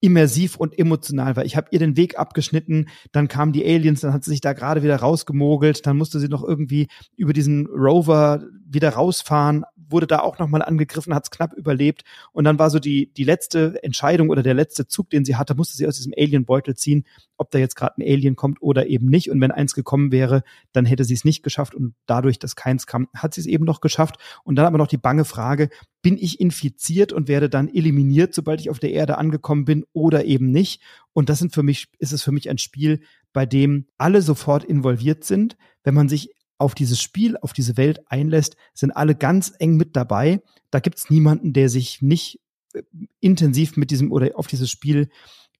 immersiv 0.00 0.56
und 0.56 0.78
emotional 0.78 1.36
war. 1.36 1.44
Ich 1.44 1.56
habe 1.56 1.68
ihr 1.70 1.78
den 1.78 1.96
Weg 1.96 2.18
abgeschnitten, 2.18 2.88
dann 3.12 3.28
kamen 3.28 3.52
die 3.52 3.64
Aliens, 3.64 4.02
dann 4.02 4.12
hat 4.12 4.24
sie 4.24 4.30
sich 4.30 4.40
da 4.40 4.52
gerade 4.52 4.82
wieder 4.82 4.96
rausgemogelt, 4.96 5.86
dann 5.86 5.96
musste 5.96 6.20
sie 6.20 6.28
noch 6.28 6.44
irgendwie 6.44 6.88
über 7.16 7.32
diesen 7.32 7.66
Rover 7.66 8.44
wieder 8.68 8.90
rausfahren, 8.90 9.64
wurde 9.88 10.06
da 10.06 10.20
auch 10.20 10.38
nochmal 10.38 10.62
angegriffen, 10.62 11.14
hat 11.14 11.24
es 11.24 11.30
knapp 11.30 11.52
überlebt. 11.54 12.02
Und 12.32 12.44
dann 12.44 12.58
war 12.58 12.70
so 12.70 12.78
die, 12.78 13.12
die 13.12 13.24
letzte 13.24 13.82
Entscheidung 13.82 14.30
oder 14.30 14.42
der 14.42 14.54
letzte 14.54 14.86
Zug, 14.86 15.10
den 15.10 15.24
sie 15.24 15.36
hatte, 15.36 15.54
musste 15.54 15.76
sie 15.76 15.86
aus 15.86 15.96
diesem 15.96 16.12
Alien-Beutel 16.16 16.74
ziehen, 16.76 17.04
ob 17.36 17.50
da 17.50 17.58
jetzt 17.58 17.76
gerade 17.76 17.94
ein 17.98 18.02
Alien 18.02 18.36
kommt 18.36 18.62
oder 18.62 18.86
eben 18.86 19.06
nicht. 19.06 19.30
Und 19.30 19.40
wenn 19.40 19.50
eins 19.50 19.74
gekommen 19.74 20.12
wäre, 20.12 20.42
dann 20.72 20.86
hätte 20.86 21.04
sie 21.04 21.14
es 21.14 21.24
nicht 21.24 21.42
geschafft. 21.42 21.74
Und 21.74 21.94
dadurch, 22.06 22.38
dass 22.38 22.56
keins 22.56 22.86
kam, 22.86 23.08
hat 23.14 23.34
sie 23.34 23.40
es 23.40 23.46
eben 23.46 23.64
noch 23.64 23.80
geschafft. 23.80 24.16
Und 24.44 24.56
dann 24.56 24.66
aber 24.66 24.78
noch 24.78 24.86
die 24.86 24.98
bange 24.98 25.24
Frage, 25.24 25.68
bin 26.02 26.18
ich 26.18 26.40
infiziert 26.40 27.12
und 27.12 27.28
werde 27.28 27.48
dann 27.48 27.68
eliminiert, 27.68 28.34
sobald 28.34 28.60
ich 28.60 28.70
auf 28.70 28.78
der 28.78 28.92
Erde 28.92 29.18
angekommen 29.18 29.64
bin 29.64 29.84
oder 29.92 30.24
eben 30.24 30.50
nicht? 30.50 30.80
Und 31.12 31.28
das 31.28 31.38
sind 31.38 31.52
für 31.52 31.62
mich, 31.62 31.88
ist 31.98 32.12
es 32.12 32.22
für 32.22 32.32
mich 32.32 32.48
ein 32.48 32.58
Spiel, 32.58 33.00
bei 33.32 33.44
dem 33.46 33.86
alle 33.98 34.22
sofort 34.22 34.64
involviert 34.64 35.24
sind. 35.24 35.56
Wenn 35.82 35.94
man 35.94 36.08
sich 36.08 36.30
auf 36.58 36.74
dieses 36.74 37.00
Spiel, 37.00 37.36
auf 37.36 37.52
diese 37.52 37.76
Welt 37.76 38.00
einlässt, 38.10 38.56
sind 38.74 38.92
alle 38.92 39.14
ganz 39.14 39.52
eng 39.58 39.76
mit 39.76 39.96
dabei. 39.96 40.42
Da 40.70 40.80
gibt's 40.80 41.10
niemanden, 41.10 41.52
der 41.52 41.68
sich 41.68 42.02
nicht 42.02 42.40
äh, 42.74 42.82
intensiv 43.20 43.76
mit 43.76 43.90
diesem 43.90 44.12
oder 44.12 44.30
auf 44.34 44.46
dieses 44.46 44.70
Spiel 44.70 45.08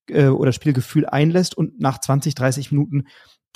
äh, 0.09 0.29
oder 0.29 0.53
Spielgefühl 0.53 1.07
einlässt 1.07 1.57
und 1.57 1.81
nach 1.81 2.01
20, 2.01 2.35
30 2.35 2.73
Minuten 2.73 3.07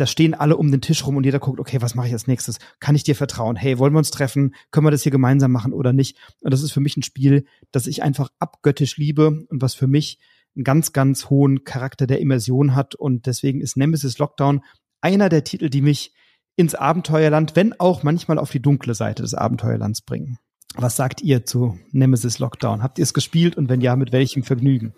da 0.01 0.07
stehen 0.07 0.32
alle 0.32 0.57
um 0.57 0.70
den 0.70 0.80
Tisch 0.80 1.07
rum 1.07 1.18
und 1.18 1.24
jeder 1.24 1.41
guckt, 1.41 1.61
okay, 1.61 1.82
was 1.82 1.95
mache 1.95 2.07
ich 2.07 2.14
als 2.14 2.26
nächstes? 2.26 2.59
Kann 2.78 2.95
ich 2.95 3.05
dir 3.05 3.14
vertrauen? 3.14 3.55
Hey, 3.55 3.78
wollen 3.78 3.93
wir 3.93 3.99
uns 3.99 4.11
treffen? 4.11 4.55
Können 4.70 4.86
wir 4.86 4.91
das 4.91 5.03
hier 5.03 5.12
gemeinsam 5.12 5.53
machen 5.53 5.74
oder 5.74 5.93
nicht? 5.93 6.16
Und 6.41 6.55
das 6.55 6.62
ist 6.62 6.72
für 6.72 6.80
mich 6.80 6.97
ein 6.97 7.03
Spiel, 7.03 7.45
das 7.70 7.86
ich 7.86 8.03
einfach 8.03 8.30
abgöttisch 8.38 8.97
liebe 8.97 9.45
und 9.51 9.61
was 9.61 9.74
für 9.74 9.86
mich 9.86 10.18
einen 10.57 10.64
ganz, 10.64 10.95
ganz 10.95 11.28
hohen 11.28 11.64
Charakter 11.64 12.07
der 12.07 12.20
Immersion 12.20 12.74
hat. 12.74 12.95
Und 12.95 13.26
deswegen 13.26 13.61
ist 13.61 13.76
Nemesis 13.76 14.16
Lockdown 14.16 14.62
einer 15.03 15.28
der 15.28 15.45
Titel, 15.45 15.68
die 15.68 15.82
mich 15.82 16.14
ins 16.57 16.75
Abenteuerland, 16.75 17.57
wenn 17.57 17.79
auch 17.79 18.03
manchmal 18.03 18.39
auf 18.39 18.51
die 18.51 18.61
dunkle 18.61 18.95
Seite 18.95 19.23
des 19.23 19.35
Abenteuerlands 19.35 20.03
bringen. 20.03 20.39
Was 20.77 20.97
sagt 20.97 21.21
ihr 21.23 21.45
zu 21.45 21.79
Nemesis 21.91 22.39
Lockdown? 22.39 22.83
Habt 22.83 22.99
ihr 22.99 23.03
es 23.03 23.15
gespielt 23.15 23.57
und 23.57 23.69
wenn 23.69 23.81
ja, 23.81 23.97
mit 23.97 24.13
welchem 24.13 24.45
Vergnügen? 24.45 24.95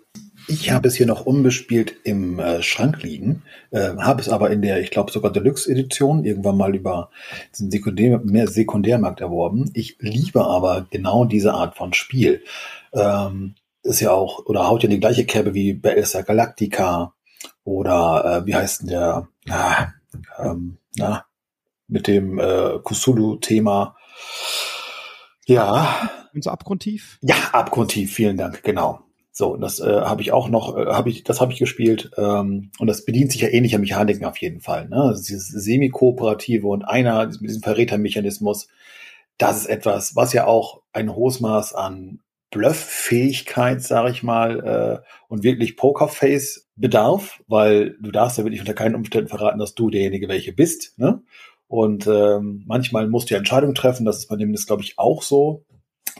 Ich 0.47 0.71
habe 0.71 0.87
es 0.87 0.95
hier 0.95 1.05
noch 1.05 1.25
unbespielt 1.25 1.95
im 2.03 2.37
äh, 2.37 2.61
Schrank 2.61 3.01
liegen, 3.01 3.43
äh, 3.71 3.95
habe 3.97 4.21
es 4.21 4.27
aber 4.29 4.51
in 4.51 4.61
der, 4.61 4.81
ich 4.81 4.91
glaube 4.91 5.11
sogar 5.11 5.31
Deluxe-Edition 5.31 6.25
irgendwann 6.25 6.57
mal 6.57 6.75
über 6.75 7.09
den 7.57 7.71
Sekundär, 7.71 8.19
mehr 8.23 8.47
Sekundärmarkt 8.47 9.21
erworben. 9.21 9.71
Ich 9.73 9.97
liebe 9.99 10.45
aber 10.45 10.85
genau 10.89 11.25
diese 11.25 11.53
Art 11.53 11.77
von 11.77 11.93
Spiel. 11.93 12.43
Ähm, 12.91 13.55
ist 13.83 14.01
ja 14.01 14.11
auch, 14.11 14.45
oder 14.45 14.67
haut 14.67 14.83
ja 14.83 14.89
die 14.89 14.99
gleiche 14.99 15.25
Kerbe 15.25 15.53
wie 15.53 15.73
Battlestar 15.73 16.23
Galactica 16.23 17.13
oder 17.63 18.43
äh, 18.43 18.45
wie 18.45 18.55
heißt 18.55 18.81
denn 18.81 18.89
der, 18.89 19.27
ah, 19.49 19.87
ähm, 20.39 20.77
na, 20.97 21.25
mit 21.87 22.07
dem 22.07 22.39
äh, 22.39 22.79
Kusulu-Thema. 22.83 23.95
Ja. 25.45 26.09
Und 26.33 26.43
so 26.43 26.49
abgrundtief? 26.49 27.19
Ja, 27.21 27.35
abgrundtief, 27.51 28.13
vielen 28.13 28.37
Dank, 28.37 28.63
genau. 28.63 29.01
So, 29.35 29.57
das 29.57 29.79
äh, 29.79 30.01
habe 30.01 30.21
ich 30.21 30.31
auch 30.31 30.47
noch, 30.47 30.77
äh, 30.77 30.85
habe 30.85 31.09
ich, 31.09 31.23
das 31.23 31.41
habe 31.41 31.51
ich 31.51 31.59
gespielt 31.59 32.11
ähm, 32.17 32.69
und 32.77 32.85
das 32.85 33.03
bedient 33.03 33.31
sich 33.31 33.41
ja 33.41 33.49
ähnlicher 33.49 33.79
Mechaniken 33.79 34.25
auf 34.25 34.37
jeden 34.37 34.61
Fall. 34.61 34.87
Ne? 34.89 34.97
Also 34.97 35.23
dieses 35.23 35.47
semi-kooperative 35.47 36.67
und 36.67 36.83
einer 36.83 37.25
mit 37.25 37.49
diesem 37.49 37.63
Verrätermechanismus, 37.63 38.67
das 39.39 39.57
ist 39.57 39.65
etwas, 39.65 40.15
was 40.15 40.33
ja 40.33 40.45
auch 40.45 40.83
ein 40.93 41.15
hohes 41.15 41.39
Maß 41.39 41.73
an 41.73 42.19
Blufffähigkeit, 42.51 43.81
sage 43.81 44.11
ich 44.11 44.21
mal, 44.21 45.01
äh, 45.03 45.07
und 45.27 45.41
wirklich 45.41 45.77
Pokerface 45.77 46.69
bedarf, 46.75 47.41
weil 47.47 47.97
du 47.99 48.11
darfst 48.11 48.37
ja 48.37 48.43
wirklich 48.43 48.61
unter 48.61 48.75
keinen 48.75 48.93
Umständen 48.93 49.29
verraten, 49.29 49.57
dass 49.57 49.73
du 49.73 49.89
derjenige 49.89 50.27
welche 50.27 50.53
bist. 50.53 50.99
Ne? 50.99 51.23
Und 51.73 52.05
ähm, 52.05 52.61
manchmal 52.67 53.07
musst 53.07 53.31
du 53.31 53.33
ja 53.33 53.39
Entscheidungen 53.39 53.73
treffen, 53.73 54.05
das 54.05 54.19
ist 54.19 54.27
bei 54.27 54.35
dem 54.35 54.53
das, 54.53 54.67
glaube 54.67 54.83
ich, 54.83 54.99
auch 54.99 55.23
so 55.23 55.65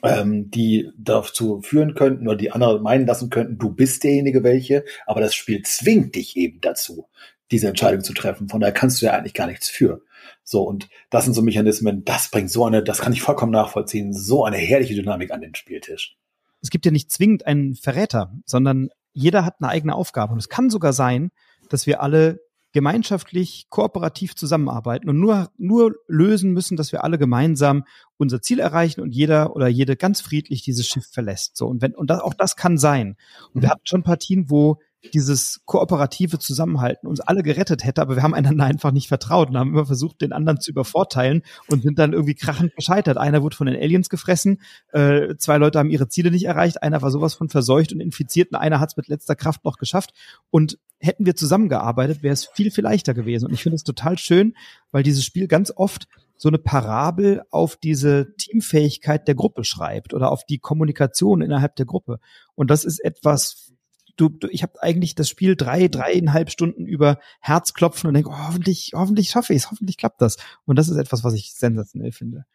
ähm, 0.02 0.50
die 0.50 0.90
dazu 0.98 1.62
führen 1.62 1.94
könnten 1.94 2.28
oder 2.28 2.38
die 2.38 2.50
andere 2.50 2.82
meinen 2.82 3.06
lassen 3.06 3.30
könnten, 3.30 3.60
du 3.60 3.70
bist 3.70 4.04
derjenige 4.04 4.44
welche, 4.44 4.84
aber 5.06 5.22
das 5.22 5.36
Spiel 5.36 5.62
zwingt 5.62 6.16
dich 6.16 6.36
eben 6.38 6.60
dazu, 6.60 7.08
diese 7.52 7.68
Entscheidung 7.68 8.04
zu 8.04 8.14
treffen. 8.14 8.50
Von 8.50 8.62
daher 8.62 8.74
kannst 8.74 9.00
du 9.00 9.06
ja 9.06 9.12
eigentlich 9.12 9.36
gar 9.36 9.46
nichts 9.46 9.70
für. 9.70 10.02
So, 10.44 10.64
und 10.64 10.90
das 11.12 11.26
sind 11.26 11.36
so 11.36 11.44
Mechanismen, 11.44 12.04
das 12.04 12.32
bringt 12.32 12.50
so 12.50 12.66
eine, 12.66 12.82
das 12.82 12.98
kann 12.98 13.14
ich 13.14 13.22
vollkommen 13.22 13.52
nachvollziehen, 13.52 14.12
so 14.12 14.46
eine 14.46 14.58
herrliche 14.58 14.96
Dynamik 14.96 15.30
an 15.30 15.42
den 15.42 15.54
Spieltisch. 15.54 16.18
Es 16.64 16.72
gibt 16.72 16.88
ja 16.88 16.92
nicht 16.92 17.12
zwingend 17.12 17.46
einen 17.46 17.76
Verräter, 17.76 18.34
sondern 18.48 18.90
jeder 19.12 19.46
hat 19.46 19.58
eine 19.60 19.70
eigene 19.70 19.94
Aufgabe. 19.94 20.34
Und 20.34 20.40
es 20.40 20.50
kann 20.50 20.72
sogar 20.72 20.94
sein, 20.94 21.30
dass 21.70 21.86
wir 21.86 22.02
alle 22.02 22.40
gemeinschaftlich, 22.74 23.68
kooperativ 23.70 24.36
zusammenarbeiten 24.36 25.08
und 25.08 25.20
nur, 25.20 25.52
nur 25.58 25.96
lösen 26.08 26.52
müssen, 26.52 26.76
dass 26.76 26.92
wir 26.92 27.04
alle 27.04 27.18
gemeinsam 27.18 27.86
unser 28.18 28.42
Ziel 28.42 28.60
erreichen 28.60 29.00
und 29.02 29.14
jeder 29.14 29.56
oder 29.56 29.68
jede 29.68 29.96
ganz 29.96 30.22
friedlich 30.22 30.64
dieses 30.64 30.88
Schiff 30.88 31.06
verlässt. 31.10 31.56
So, 31.56 31.68
und 31.68 31.82
wenn, 31.82 31.96
und 31.96 32.10
das, 32.10 32.20
auch 32.22 32.34
das 32.34 32.56
kann 32.56 32.78
sein. 32.78 33.16
Und 33.54 33.62
wir 33.62 33.68
mhm. 33.70 33.72
hatten 33.72 33.86
schon 33.86 34.04
Partien, 34.04 34.50
wo 34.50 34.80
dieses 35.14 35.62
kooperative 35.66 36.40
Zusammenhalten 36.40 37.08
uns 37.08 37.20
alle 37.20 37.44
gerettet 37.44 37.84
hätte, 37.84 38.02
aber 38.02 38.16
wir 38.16 38.24
haben 38.24 38.34
einander 38.34 38.66
einfach 38.66 38.92
nicht 38.92 39.08
vertraut 39.08 39.50
und 39.50 39.58
haben 39.58 39.72
immer 39.72 39.86
versucht, 39.86 40.22
den 40.22 40.32
anderen 40.34 40.60
zu 40.60 40.72
übervorteilen 40.72 41.44
und 41.68 41.84
sind 41.84 42.00
dann 42.00 42.14
irgendwie 42.14 42.36
krachend 42.36 42.76
gescheitert. 42.76 43.18
Einer 43.18 43.44
wurde 43.44 43.56
von 43.56 43.68
den 43.68 43.76
Aliens 43.76 44.10
gefressen, 44.10 44.62
äh, 44.92 45.36
zwei 45.38 45.58
Leute 45.58 45.80
haben 45.80 45.90
ihre 45.90 46.08
Ziele 46.08 46.32
nicht 46.32 46.46
erreicht, 46.46 46.82
einer 46.82 47.02
war 47.02 47.12
sowas 47.12 47.34
von 47.34 47.50
verseucht 47.50 47.92
und 47.94 48.00
infiziert 48.00 48.52
und 48.52 48.58
einer 48.58 48.80
hat 48.80 48.92
es 48.92 48.98
mit 48.98 49.08
letzter 49.08 49.36
Kraft 49.36 49.66
noch 49.66 49.78
geschafft. 49.78 50.14
Und 50.50 50.78
hätten 51.00 51.26
wir 51.26 51.36
zusammengearbeitet, 51.36 52.24
wäre 52.24 52.34
es 52.34 52.46
viel, 52.46 52.72
viel 52.72 52.84
leichter 52.84 53.14
gewesen. 53.14 53.48
Und 53.48 53.54
ich 53.54 53.64
finde 53.64 53.76
es 53.76 53.84
total 53.84 54.18
schön, 54.18 54.56
weil 54.92 55.04
dieses 55.04 55.26
Spiel 55.26 55.48
ganz 55.48 55.72
oft 55.76 56.08
so 56.38 56.50
eine 56.50 56.58
Parabel 56.58 57.44
auf 57.52 57.76
diese 57.76 58.36
Teamfähigkeit 58.38 59.28
der 59.28 59.36
Gruppe 59.36 59.64
schreibt 59.64 60.14
oder 60.14 60.32
auf 60.32 60.46
die 60.46 60.60
Kommunikation 60.60 61.42
innerhalb 61.42 61.76
der 61.76 61.86
Gruppe. 61.86 62.20
Und 62.56 62.70
das 62.70 62.86
ist 62.86 63.00
etwas, 63.00 63.74
du, 64.16 64.30
du 64.30 64.48
ich 64.50 64.64
habe 64.64 64.82
eigentlich 64.82 65.16
das 65.16 65.30
Spiel 65.30 65.56
drei, 65.56 65.88
dreieinhalb 65.88 66.50
Stunden 66.50 66.86
über 66.86 67.20
Herzklopfen 67.40 68.08
und 68.08 68.14
denke, 68.14 68.30
oh, 68.30 68.48
hoffentlich, 68.48 68.92
hoffentlich 68.94 69.30
schaffe 69.30 69.54
ich 69.54 69.64
es, 69.64 69.72
hoffentlich 69.72 69.98
klappt 69.98 70.22
das. 70.22 70.38
Und 70.66 70.78
das 70.78 70.90
ist 70.90 70.98
etwas, 70.98 71.24
was 71.24 71.34
ich 71.34 71.54
sensationell 71.54 72.12
finde. 72.12 72.46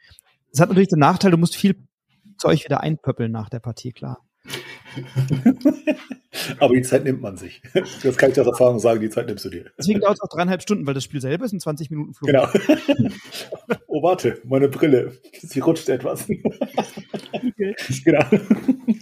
Es 0.53 0.61
hat 0.61 0.69
natürlich 0.69 0.89
den 0.89 1.01
Nachteil, 1.01 1.31
du 1.31 1.37
musst 1.37 1.57
viel 1.57 1.87
Zeug 2.39 2.65
wieder 2.65 2.81
einpöppeln 2.81 3.33
nach 3.33 3.49
der 3.49 3.61
Partie, 3.61 3.93
klar. 3.93 4.28
Aber 6.59 6.75
die 6.75 6.83
Zeit 6.83 7.05
nimmt 7.05 7.21
man 7.21 7.37
sich. 7.37 7.63
Das 8.03 8.17
kann 8.17 8.31
ich 8.31 8.41
aus 8.41 8.47
Erfahrung 8.47 8.79
sagen, 8.79 9.01
die 9.01 9.11
Zeit 9.11 9.27
nimmst 9.27 9.45
du 9.45 9.51
dir. 9.51 9.67
Deswegen 9.79 10.01
dauert 10.01 10.15
es 10.15 10.21
auch 10.21 10.29
dreieinhalb 10.29 10.63
Stunden, 10.63 10.87
weil 10.87 10.95
das 10.95 11.05
Spiel 11.05 11.21
selber 11.21 11.45
ist 11.45 11.53
ein 11.53 11.61
20 11.61 11.91
Minuten 11.91 12.15
Flug. 12.15 12.29
Genau. 12.29 12.49
Oh, 13.91 14.03
warte, 14.03 14.41
meine 14.45 14.69
Brille. 14.69 15.13
Sie 15.41 15.61
rutscht 15.61 15.89
etwas. 15.89 16.27
Okay. 16.29 17.75
Genau. 18.05 18.25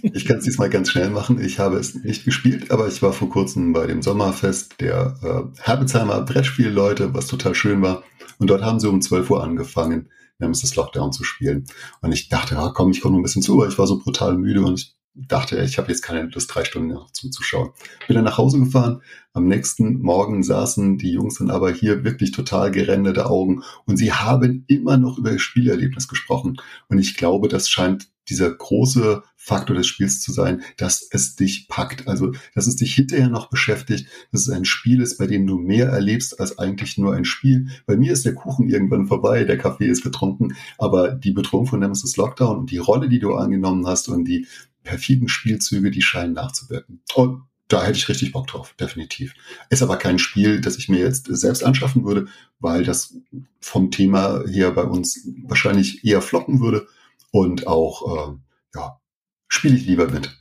Ich 0.02 0.24
kann 0.24 0.38
es 0.38 0.44
diesmal 0.44 0.70
ganz 0.70 0.90
schnell 0.90 1.10
machen. 1.10 1.40
Ich 1.40 1.58
habe 1.58 1.76
es 1.76 1.94
nicht 1.94 2.24
gespielt, 2.24 2.70
aber 2.70 2.88
ich 2.88 3.02
war 3.02 3.12
vor 3.12 3.28
kurzem 3.28 3.72
bei 3.72 3.86
dem 3.86 4.00
Sommerfest 4.00 4.80
der 4.80 5.18
äh, 5.22 5.60
Herbitzheimer 5.62 6.22
Brettspielleute, 6.22 7.12
was 7.12 7.26
total 7.26 7.54
schön 7.54 7.82
war. 7.82 8.04
Und 8.38 8.48
dort 8.48 8.62
haben 8.62 8.80
sie 8.80 8.88
um 8.88 9.00
12 9.00 9.30
Uhr 9.30 9.42
angefangen, 9.42 10.08
Nemesis 10.38 10.76
Lockdown 10.76 11.12
zu 11.12 11.24
spielen. 11.24 11.66
Und 12.00 12.12
ich 12.12 12.28
dachte, 12.28 12.54
ja, 12.54 12.70
komm, 12.74 12.90
ich 12.90 13.00
komme 13.00 13.12
noch 13.12 13.20
ein 13.20 13.24
bisschen 13.24 13.42
zu, 13.42 13.58
weil 13.58 13.68
ich 13.68 13.78
war 13.78 13.86
so 13.86 13.98
brutal 13.98 14.36
müde 14.36 14.62
und 14.62 14.78
ich 14.80 14.94
dachte, 15.16 15.58
ich 15.62 15.78
habe 15.78 15.88
jetzt 15.88 16.02
keine 16.02 16.22
Lust, 16.22 16.54
drei 16.54 16.64
Stunden 16.64 16.88
noch 16.88 17.10
zuzuschauen. 17.10 17.70
Bin 18.06 18.16
dann 18.16 18.24
nach 18.24 18.38
Hause 18.38 18.58
gefahren. 18.58 19.02
Am 19.32 19.46
nächsten 19.46 20.00
Morgen 20.00 20.42
saßen 20.42 20.98
die 20.98 21.12
Jungs 21.12 21.38
dann 21.38 21.50
aber 21.50 21.70
hier 21.70 22.04
wirklich 22.04 22.32
total 22.32 22.70
gerendete 22.70 23.26
Augen 23.26 23.62
und 23.86 23.96
sie 23.96 24.12
haben 24.12 24.64
immer 24.66 24.96
noch 24.96 25.18
über 25.18 25.32
ihr 25.32 25.38
Spielerlebnis 25.38 26.08
gesprochen. 26.08 26.56
Und 26.88 26.98
ich 26.98 27.16
glaube, 27.16 27.48
das 27.48 27.68
scheint 27.68 28.08
dieser 28.28 28.50
große 28.50 29.22
Faktor 29.36 29.76
des 29.76 29.86
Spiels 29.86 30.20
zu 30.20 30.32
sein, 30.32 30.62
dass 30.76 31.06
es 31.10 31.36
dich 31.36 31.68
packt. 31.68 32.08
Also, 32.08 32.32
dass 32.54 32.66
es 32.66 32.76
dich 32.76 32.94
hinterher 32.94 33.28
noch 33.28 33.48
beschäftigt, 33.48 34.08
dass 34.32 34.42
es 34.42 34.50
ein 34.50 34.64
Spiel 34.64 35.00
ist, 35.00 35.18
bei 35.18 35.26
dem 35.26 35.46
du 35.46 35.56
mehr 35.58 35.88
erlebst 35.88 36.40
als 36.40 36.58
eigentlich 36.58 36.98
nur 36.98 37.14
ein 37.14 37.24
Spiel. 37.24 37.68
Bei 37.86 37.96
mir 37.96 38.12
ist 38.12 38.24
der 38.24 38.34
Kuchen 38.34 38.68
irgendwann 38.68 39.06
vorbei, 39.06 39.44
der 39.44 39.58
Kaffee 39.58 39.86
ist 39.86 40.02
getrunken, 40.02 40.56
aber 40.78 41.10
die 41.10 41.32
Bedrohung 41.32 41.66
von 41.66 41.80
Nemesis 41.80 42.16
Lockdown 42.16 42.56
und 42.56 42.70
die 42.70 42.78
Rolle, 42.78 43.08
die 43.08 43.20
du 43.20 43.34
angenommen 43.34 43.86
hast 43.86 44.08
und 44.08 44.24
die 44.24 44.46
perfiden 44.86 45.28
Spielzüge, 45.28 45.90
die 45.90 46.02
scheinen 46.02 46.32
nachzuwirken. 46.32 47.02
Und 47.14 47.42
da 47.68 47.84
hätte 47.84 47.98
ich 47.98 48.08
richtig 48.08 48.32
Bock 48.32 48.46
drauf, 48.46 48.74
definitiv. 48.78 49.34
Ist 49.70 49.82
aber 49.82 49.96
kein 49.96 50.18
Spiel, 50.18 50.60
das 50.60 50.78
ich 50.78 50.88
mir 50.88 51.00
jetzt 51.00 51.26
selbst 51.26 51.64
anschaffen 51.64 52.04
würde, 52.04 52.28
weil 52.60 52.84
das 52.84 53.14
vom 53.60 53.90
Thema 53.90 54.44
her 54.46 54.70
bei 54.70 54.84
uns 54.84 55.28
wahrscheinlich 55.42 56.04
eher 56.04 56.22
floppen 56.22 56.60
würde 56.60 56.86
und 57.32 57.66
auch, 57.66 58.30
äh, 58.30 58.34
ja, 58.76 59.00
spiele 59.48 59.76
ich 59.76 59.86
lieber 59.86 60.08
mit. 60.08 60.38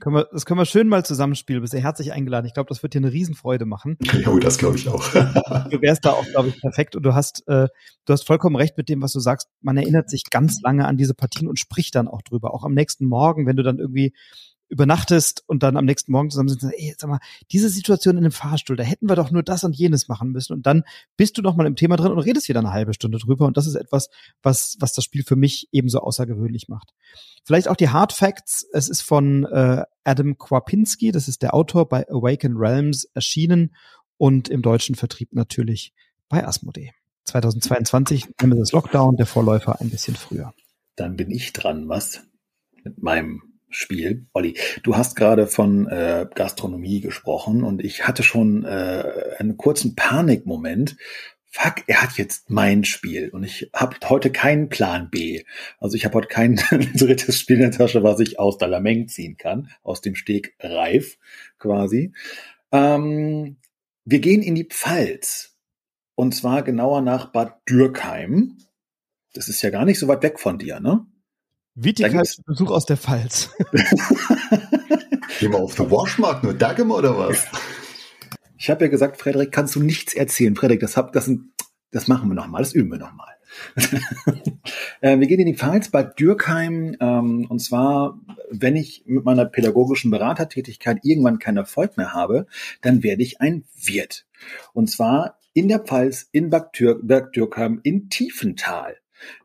Können 0.00 0.16
wir, 0.16 0.28
das 0.32 0.46
können 0.46 0.60
wir 0.60 0.64
schön 0.64 0.88
mal 0.88 1.04
zusammenspielen. 1.04 1.62
Bist 1.62 1.72
du 1.72 1.78
herzlich 1.78 2.12
eingeladen. 2.12 2.46
Ich 2.46 2.54
glaube, 2.54 2.68
das 2.68 2.82
wird 2.82 2.94
dir 2.94 2.98
eine 2.98 3.12
Riesenfreude 3.12 3.66
machen. 3.66 3.96
Ja, 4.00 4.36
das 4.40 4.58
glaube 4.58 4.76
ich 4.76 4.88
auch. 4.88 5.08
du 5.70 5.80
wärst 5.80 6.04
da 6.04 6.12
auch, 6.12 6.26
glaube 6.26 6.48
ich, 6.48 6.60
perfekt. 6.60 6.96
Und 6.96 7.02
du 7.02 7.14
hast, 7.14 7.46
äh, 7.48 7.68
du 8.04 8.12
hast 8.12 8.26
vollkommen 8.26 8.56
recht 8.56 8.76
mit 8.76 8.88
dem, 8.88 9.02
was 9.02 9.12
du 9.12 9.20
sagst. 9.20 9.48
Man 9.60 9.76
erinnert 9.76 10.10
sich 10.10 10.24
ganz 10.30 10.60
lange 10.62 10.86
an 10.86 10.96
diese 10.96 11.14
Partien 11.14 11.48
und 11.48 11.58
spricht 11.58 11.94
dann 11.94 12.08
auch 12.08 12.22
drüber. 12.22 12.54
Auch 12.54 12.64
am 12.64 12.74
nächsten 12.74 13.06
Morgen, 13.06 13.46
wenn 13.46 13.56
du 13.56 13.62
dann 13.62 13.78
irgendwie 13.78 14.12
übernachtest 14.68 15.44
und 15.46 15.62
dann 15.62 15.76
am 15.76 15.84
nächsten 15.84 16.12
Morgen 16.12 16.30
zusammen 16.30 16.48
sind, 16.48 16.72
ey, 16.72 16.94
sag 16.98 17.08
mal, 17.08 17.20
diese 17.52 17.68
Situation 17.68 18.16
in 18.16 18.24
dem 18.24 18.32
Fahrstuhl, 18.32 18.76
da 18.76 18.82
hätten 18.82 19.08
wir 19.08 19.16
doch 19.16 19.30
nur 19.30 19.42
das 19.42 19.64
und 19.64 19.76
jenes 19.76 20.08
machen 20.08 20.32
müssen. 20.32 20.52
Und 20.52 20.66
dann 20.66 20.82
bist 21.16 21.38
du 21.38 21.42
noch 21.42 21.56
mal 21.56 21.66
im 21.66 21.76
Thema 21.76 21.96
drin 21.96 22.12
und 22.12 22.18
redest 22.18 22.48
wieder 22.48 22.60
eine 22.60 22.72
halbe 22.72 22.94
Stunde 22.94 23.18
drüber. 23.18 23.46
Und 23.46 23.56
das 23.56 23.66
ist 23.66 23.76
etwas, 23.76 24.08
was, 24.42 24.76
was 24.80 24.92
das 24.92 25.04
Spiel 25.04 25.22
für 25.22 25.36
mich 25.36 25.68
ebenso 25.72 26.00
außergewöhnlich 26.00 26.68
macht. 26.68 26.94
Vielleicht 27.44 27.68
auch 27.68 27.76
die 27.76 27.90
Hard 27.90 28.12
Facts. 28.12 28.66
Es 28.72 28.88
ist 28.88 29.02
von 29.02 29.44
äh, 29.44 29.84
Adam 30.04 30.36
Kwapinski, 30.36 31.12
das 31.12 31.28
ist 31.28 31.42
der 31.42 31.54
Autor 31.54 31.88
bei 31.88 32.08
Awaken 32.08 32.56
Realms 32.56 33.04
erschienen 33.14 33.74
und 34.18 34.48
im 34.48 34.62
deutschen 34.62 34.94
Vertrieb 34.94 35.32
natürlich 35.32 35.92
bei 36.28 36.46
Asmodee. 36.46 36.92
2022 37.24 38.26
nehmen 38.40 38.54
wir 38.54 38.60
das 38.60 38.72
Lockdown, 38.72 39.16
der 39.16 39.26
Vorläufer 39.26 39.80
ein 39.80 39.90
bisschen 39.90 40.16
früher. 40.16 40.54
Dann 40.94 41.16
bin 41.16 41.30
ich 41.30 41.52
dran, 41.52 41.88
was? 41.88 42.22
Mit 42.84 43.02
meinem 43.02 43.42
Spiel. 43.68 44.26
Olli, 44.32 44.56
du 44.82 44.96
hast 44.96 45.16
gerade 45.16 45.46
von 45.46 45.88
äh, 45.88 46.26
Gastronomie 46.34 47.00
gesprochen 47.00 47.64
und 47.64 47.84
ich 47.84 48.06
hatte 48.06 48.22
schon 48.22 48.64
äh, 48.64 49.34
einen 49.38 49.56
kurzen 49.56 49.94
Panikmoment. 49.94 50.96
Fuck, 51.50 51.84
er 51.86 52.02
hat 52.02 52.18
jetzt 52.18 52.50
mein 52.50 52.84
Spiel 52.84 53.30
und 53.30 53.42
ich 53.42 53.70
habe 53.74 53.96
heute 54.08 54.30
keinen 54.30 54.68
Plan 54.68 55.08
B. 55.10 55.42
Also 55.78 55.96
ich 55.96 56.04
habe 56.04 56.14
heute 56.16 56.28
kein 56.28 56.56
drittes 56.94 57.40
Spiel 57.40 57.56
in 57.56 57.62
der 57.62 57.70
Tasche, 57.70 58.02
was 58.02 58.20
ich 58.20 58.38
aus 58.38 58.58
der 58.58 58.68
Lameng 58.68 59.08
ziehen 59.08 59.36
kann, 59.36 59.70
aus 59.82 60.00
dem 60.00 60.14
Steg 60.14 60.54
reif 60.60 61.18
quasi. 61.58 62.12
Ähm, 62.72 63.56
wir 64.04 64.20
gehen 64.20 64.42
in 64.42 64.54
die 64.54 64.68
Pfalz 64.68 65.56
und 66.14 66.34
zwar 66.34 66.62
genauer 66.62 67.00
nach 67.00 67.32
Bad 67.32 67.60
Dürkheim. 67.68 68.58
Das 69.32 69.48
ist 69.48 69.62
ja 69.62 69.70
gar 69.70 69.84
nicht 69.84 69.98
so 69.98 70.08
weit 70.08 70.22
weg 70.22 70.38
von 70.38 70.58
dir, 70.58 70.78
ne? 70.80 71.06
Besuch 72.46 72.70
aus 72.70 72.86
der 72.86 72.96
Pfalz. 72.96 73.50
Gehen 75.38 75.52
wir 75.52 75.58
auf 75.58 75.74
den 75.74 75.90
Waschmarkt 75.90 76.42
nur 76.42 76.54
Dagem 76.54 76.90
oder 76.90 77.18
was? 77.18 77.46
Ich 78.56 78.70
habe 78.70 78.86
ja 78.86 78.90
gesagt, 78.90 79.18
Frederik, 79.18 79.52
kannst 79.52 79.74
du 79.76 79.82
nichts 79.82 80.14
erzählen. 80.14 80.56
Frederik, 80.56 80.80
das, 80.80 80.96
hab, 80.96 81.12
das, 81.12 81.30
das 81.90 82.08
machen 82.08 82.30
wir 82.30 82.34
nochmal, 82.34 82.62
das 82.62 82.72
üben 82.72 82.90
wir 82.90 82.98
nochmal. 82.98 83.34
äh, 85.02 85.18
wir 85.18 85.26
gehen 85.26 85.40
in 85.40 85.46
die 85.46 85.54
Pfalz 85.54 85.90
bei 85.90 86.02
Dürkheim. 86.02 86.96
Ähm, 86.98 87.46
und 87.48 87.58
zwar, 87.58 88.18
wenn 88.50 88.74
ich 88.74 89.04
mit 89.04 89.24
meiner 89.24 89.44
pädagogischen 89.44 90.10
Beratertätigkeit 90.10 91.00
irgendwann 91.02 91.38
keinen 91.38 91.58
Erfolg 91.58 91.98
mehr 91.98 92.14
habe, 92.14 92.46
dann 92.80 93.02
werde 93.02 93.22
ich 93.22 93.42
ein 93.42 93.64
Wirt. 93.74 94.26
Und 94.72 94.90
zwar 94.90 95.38
in 95.52 95.68
der 95.68 95.80
Pfalz, 95.80 96.26
in 96.32 96.48
Bad 96.48 96.74
Dürkheim, 96.78 97.80
in 97.82 98.08
Tiefental. 98.08 98.96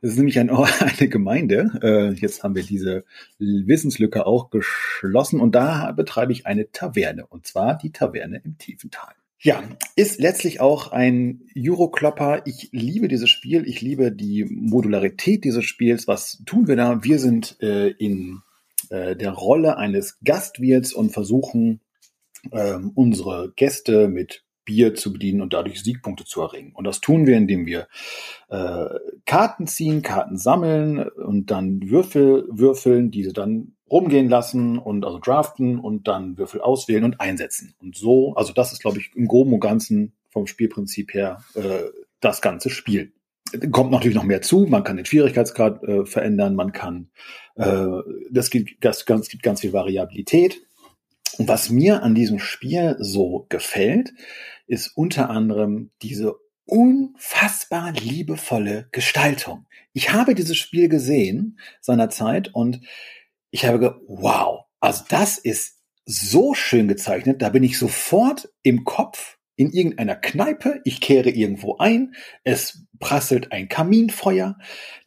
Das 0.01 0.11
ist 0.11 0.17
nämlich 0.17 0.39
ein, 0.39 0.49
eine 0.49 1.09
Gemeinde. 1.09 1.79
Äh, 1.81 2.13
jetzt 2.13 2.43
haben 2.43 2.55
wir 2.55 2.63
diese 2.63 3.03
Wissenslücke 3.39 4.25
auch 4.25 4.49
geschlossen 4.49 5.39
und 5.39 5.53
da 5.53 5.91
betreibe 5.91 6.31
ich 6.31 6.45
eine 6.45 6.71
Taverne 6.71 7.25
und 7.25 7.45
zwar 7.45 7.77
die 7.77 7.91
Taverne 7.91 8.41
im 8.43 8.57
Tiefental. 8.57 9.13
Ja, 9.43 9.63
ist 9.95 10.19
letztlich 10.19 10.59
auch 10.61 10.91
ein 10.91 11.47
Euroklopper. 11.57 12.43
Ich 12.45 12.69
liebe 12.73 13.07
dieses 13.07 13.29
Spiel. 13.29 13.67
Ich 13.67 13.81
liebe 13.81 14.11
die 14.11 14.45
Modularität 14.45 15.43
dieses 15.43 15.65
Spiels. 15.65 16.07
Was 16.07 16.43
tun 16.45 16.67
wir 16.67 16.75
da? 16.75 17.03
Wir 17.03 17.17
sind 17.17 17.57
äh, 17.59 17.87
in 17.89 18.43
äh, 18.91 19.15
der 19.15 19.31
Rolle 19.31 19.77
eines 19.77 20.19
Gastwirts 20.23 20.93
und 20.93 21.11
versuchen 21.11 21.81
ähm, 22.51 22.91
unsere 22.93 23.51
Gäste 23.55 24.09
mit 24.09 24.43
Bier 24.71 24.95
zu 24.95 25.11
bedienen 25.11 25.41
und 25.41 25.51
dadurch 25.51 25.83
Siegpunkte 25.83 26.23
zu 26.23 26.39
erringen. 26.41 26.71
Und 26.73 26.85
das 26.85 27.01
tun 27.01 27.27
wir, 27.27 27.35
indem 27.35 27.65
wir 27.65 27.89
äh, 28.47 28.85
Karten 29.25 29.67
ziehen, 29.67 30.01
Karten 30.01 30.37
sammeln 30.37 30.99
und 31.09 31.51
dann 31.51 31.89
Würfel 31.89 32.47
würfeln, 32.49 33.11
diese 33.11 33.33
dann 33.33 33.73
rumgehen 33.91 34.29
lassen 34.29 34.79
und 34.79 35.03
also 35.03 35.19
draften 35.19 35.77
und 35.77 36.07
dann 36.07 36.37
Würfel 36.37 36.61
auswählen 36.61 37.03
und 37.03 37.19
einsetzen. 37.19 37.75
Und 37.81 37.97
so, 37.97 38.33
also 38.35 38.53
das 38.53 38.71
ist, 38.71 38.81
glaube 38.81 38.99
ich, 38.99 39.11
im 39.13 39.27
Groben 39.27 39.53
und 39.53 39.59
Ganzen 39.59 40.13
vom 40.29 40.47
Spielprinzip 40.47 41.13
her 41.13 41.43
äh, 41.55 41.89
das 42.21 42.41
ganze 42.41 42.69
Spiel. 42.69 43.11
Kommt 43.71 43.91
natürlich 43.91 44.15
noch 44.15 44.23
mehr 44.23 44.41
zu, 44.41 44.65
man 44.69 44.85
kann 44.85 44.95
den 44.95 45.05
Schwierigkeitsgrad 45.05 45.83
äh, 45.83 46.05
verändern, 46.05 46.55
man 46.55 46.71
kann, 46.71 47.09
äh, 47.55 47.85
das 48.29 48.49
gibt, 48.49 48.85
das, 48.85 49.03
das 49.03 49.27
gibt 49.27 49.43
ganz 49.43 49.59
viel 49.59 49.73
Variabilität. 49.73 50.61
Und 51.37 51.47
was 51.47 51.69
mir 51.69 52.03
an 52.03 52.15
diesem 52.15 52.39
Spiel 52.39 52.95
so 52.99 53.45
gefällt, 53.49 54.13
ist 54.67 54.95
unter 54.95 55.29
anderem 55.29 55.91
diese 56.01 56.35
unfassbar 56.65 57.91
liebevolle 57.91 58.87
Gestaltung. 58.91 59.65
Ich 59.93 60.13
habe 60.13 60.35
dieses 60.35 60.57
Spiel 60.57 60.87
gesehen 60.87 61.59
seinerzeit 61.81 62.53
und 62.53 62.81
ich 63.49 63.65
habe 63.65 63.79
gedacht, 63.79 63.99
wow, 64.07 64.65
also 64.79 65.03
das 65.09 65.37
ist 65.37 65.79
so 66.05 66.53
schön 66.53 66.87
gezeichnet, 66.87 67.41
da 67.41 67.49
bin 67.49 67.63
ich 67.63 67.77
sofort 67.77 68.49
im 68.63 68.83
Kopf 68.85 69.37
in 69.61 69.71
irgendeiner 69.71 70.15
Kneipe, 70.15 70.81
ich 70.85 71.01
kehre 71.01 71.29
irgendwo 71.29 71.77
ein, 71.77 72.15
es 72.43 72.87
prasselt 72.99 73.51
ein 73.51 73.69
Kaminfeuer, 73.69 74.57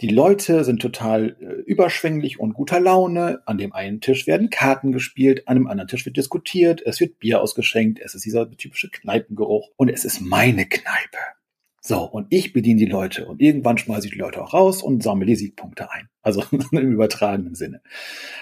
die 0.01 0.07
Leute 0.07 0.63
sind 0.63 0.81
total 0.81 1.37
äh, 1.41 1.45
überschwänglich 1.63 2.39
und 2.39 2.55
guter 2.55 2.79
Laune, 2.79 3.43
an 3.47 3.59
dem 3.59 3.73
einen 3.73 4.01
Tisch 4.01 4.29
werden 4.29 4.51
Karten 4.51 4.93
gespielt, 4.93 5.49
an 5.49 5.57
dem 5.57 5.67
anderen 5.67 5.89
Tisch 5.89 6.07
wird 6.07 6.17
diskutiert, 6.17 6.81
es 6.87 7.01
wird 7.01 7.19
Bier 7.19 7.43
ausgeschenkt, 7.43 7.99
es 7.99 8.15
ist 8.15 8.25
dieser 8.25 8.49
typische 8.49 8.91
Kneipengeruch 8.91 9.71
und 9.75 9.89
es 9.89 10.05
ist 10.05 10.21
meine 10.21 10.67
Kneipe. 10.67 11.19
So, 11.81 12.05
und 12.05 12.29
ich 12.31 12.53
bediene 12.53 12.79
die 12.79 12.87
Leute 12.87 13.27
und 13.27 13.43
irgendwann 13.43 13.77
schmeiße 13.77 14.07
ich 14.07 14.13
die 14.13 14.19
Leute 14.19 14.41
auch 14.41 14.55
raus 14.55 14.83
und 14.85 15.03
sammle 15.03 15.27
die 15.27 15.37
Siegpunkte 15.37 15.91
ein. 15.91 16.09
Also 16.23 16.45
im 16.71 16.93
übertragenen 16.93 17.57
Sinne. 17.57 17.83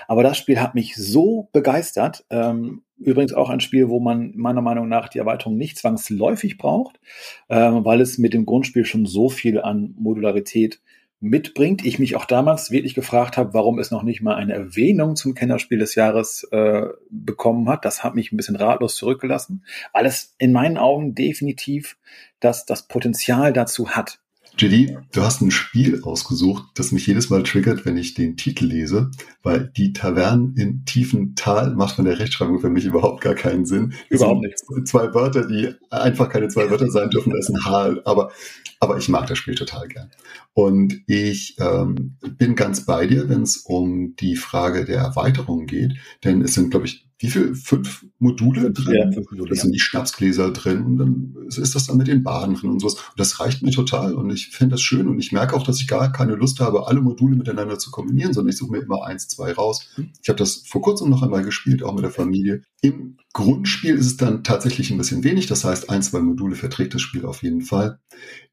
Aber 0.07 0.23
das 0.23 0.37
Spiel 0.37 0.61
hat 0.61 0.75
mich 0.75 0.95
so 0.95 1.49
begeistert. 1.53 2.27
Ähm, 2.29 2.83
übrigens 3.05 3.33
auch 3.33 3.51
ein 3.51 3.61
Spiel, 3.61 3.89
wo 3.89 4.01
man 4.01 4.33
meiner 4.37 4.63
Meinung 4.63 4.89
nach 4.89 5.09
die 5.09 5.19
Erweiterung 5.19 5.57
nicht 5.57 5.79
zwangsläufig 5.79 6.59
braucht, 6.59 7.01
äh, 7.49 7.57
weil 7.57 8.01
es 8.01 8.19
mit 8.19 8.35
dem 8.35 8.47
Grundspiel 8.47 8.85
schon 8.85 9.07
so 9.07 9.29
viel 9.29 9.61
an 9.61 9.95
Modularität 9.99 10.81
mitbringt. 11.23 11.85
Ich 11.85 12.01
mich 12.01 12.17
auch 12.17 12.25
damals 12.25 12.73
wirklich 12.73 12.95
gefragt 12.95 13.37
habe, 13.37 13.55
warum 13.55 13.79
es 13.79 13.93
noch 13.93 14.03
nicht 14.03 14.23
mal 14.23 14.35
eine 14.35 14.55
Erwähnung 14.55 15.15
zum 15.15 15.35
Kennerspiel 15.35 15.79
des 15.79 15.95
Jahres 15.95 16.47
äh, 16.51 16.83
bekommen 17.11 17.69
hat. 17.69 17.85
Das 17.85 18.03
hat 18.03 18.17
mich 18.17 18.33
ein 18.33 18.37
bisschen 18.37 18.57
ratlos 18.57 18.97
zurückgelassen, 18.97 19.65
weil 19.93 20.05
es 20.05 20.35
in 20.39 20.53
meinen 20.53 20.79
Augen 20.79 21.15
definitiv 21.15 21.97
das, 22.41 22.67
das 22.67 22.89
Potenzial 22.89 23.53
dazu 23.53 23.91
hat. 23.91 24.22
JD, 24.59 24.99
du 25.13 25.23
hast 25.23 25.41
ein 25.41 25.51
Spiel 25.51 26.03
ausgesucht, 26.03 26.65
das 26.75 26.93
mich 26.93 27.07
jedes 27.07 27.31
Mal 27.31 27.43
triggert, 27.43 27.87
wenn 27.87 27.97
ich 27.97 28.15
den 28.15 28.37
Titel 28.37 28.67
lese, 28.67 29.11
weil 29.43 29.73
die 29.77 29.93
Tavernen 29.93 30.55
in 30.57 30.85
tiefen 30.85 31.35
Tal 31.35 31.75
macht 31.75 31.97
von 31.97 32.05
der 32.05 32.19
Rechtschreibung 32.19 32.61
für 32.61 32.69
mich 32.69 32.85
überhaupt 32.85 33.23
gar 33.23 33.35
keinen 33.35 33.65
Sinn. 33.65 33.95
Überhaupt 34.11 34.43
nicht. 34.43 34.59
Zwei 34.87 35.15
Wörter, 35.15 35.47
die 35.47 35.71
einfach 35.91 36.29
keine 36.29 36.49
zwei 36.49 36.71
Wörter 36.71 36.91
sein 36.91 37.11
dürfen, 37.11 37.31
das 37.31 37.49
ist 37.49 37.55
ein 37.55 37.65
Hal, 37.65 38.03
aber, 38.05 38.31
aber 38.79 38.99
ich 38.99 39.09
mag 39.09 39.27
das 39.27 39.39
Spiel 39.39 39.55
total 39.55 39.89
gern. 39.89 40.11
Und 40.53 41.01
ich 41.07 41.57
ähm, 41.59 42.17
bin 42.37 42.55
ganz 42.55 42.85
bei 42.85 43.07
dir, 43.07 43.29
wenn 43.29 43.43
es 43.43 43.57
um 43.57 44.17
die 44.17 44.37
Frage 44.37 44.85
der 44.85 45.01
Erweiterung 45.01 45.67
geht, 45.67 45.95
denn 46.25 46.43
es 46.43 46.55
sind, 46.55 46.71
glaube 46.71 46.87
ich, 46.87 47.07
wie 47.23 47.31
viel? 47.31 47.55
Fünf 47.55 48.05
Module 48.19 48.73
drin? 48.73 48.95
Ja, 48.95 49.13
fünf 49.13 49.31
Module, 49.31 49.51
das 49.51 49.61
sind 49.61 49.73
die 49.73 49.79
Schnapsgläser 49.79 50.51
drin 50.51 50.83
und 50.83 50.99
dann 50.99 51.37
ist 51.47 51.75
das 51.75 51.87
dann 51.87 51.97
mit 51.97 52.09
den 52.09 52.25
Baden 52.25 52.57
drin 52.57 52.71
und 52.71 52.81
sowas. 52.81 52.95
Und 52.95 53.19
das 53.19 53.39
reicht 53.39 53.63
mir 53.63 53.71
total 53.71 54.15
und 54.15 54.29
ich 54.31 54.49
finde 54.49 54.75
das 54.75 54.83
schön 54.83 55.07
und 55.07 55.21
ich 55.21 55.31
merke 55.31 55.55
auch, 55.55 55.63
dass 55.63 55.81
ich 55.81 55.87
gar 55.87 56.11
keine 56.11 56.35
Lust 56.35 56.59
habe, 56.59 56.89
alle 56.89 57.01
Module 57.01 57.37
miteinander 57.37 57.79
zu 57.79 57.93
kombinieren, 57.93 58.33
sondern 58.33 58.51
ich 58.51 58.57
suche 58.57 58.73
mir 58.73 58.81
immer 58.81 59.05
eins, 59.05 59.29
zwei 59.29 59.53
raus. 59.53 59.89
Hm. 59.95 60.11
Ich 60.21 60.29
habe 60.29 60.39
das 60.39 60.65
vor 60.67 60.83
kurzem 60.83 61.11
noch 61.11 61.23
einmal 61.23 61.45
gespielt, 61.45 61.85
auch 61.85 61.95
mit 61.95 62.03
der 62.03 62.11
Familie. 62.11 62.63
Im 62.81 63.19
Grundspiel 63.33 63.95
ist 63.95 64.07
es 64.07 64.17
dann 64.17 64.43
tatsächlich 64.43 64.91
ein 64.91 64.99
bisschen 64.99 65.23
wenig, 65.23 65.47
das 65.47 65.65
heißt, 65.65 65.91
ein, 65.91 66.03
zwei 66.03 66.21
Module 66.21 66.57
verträgt 66.57 66.95
das 66.95 67.03
Spiel 67.03 67.25
auf 67.25 67.45
jeden 67.45 67.63
Fall. 67.63 68.01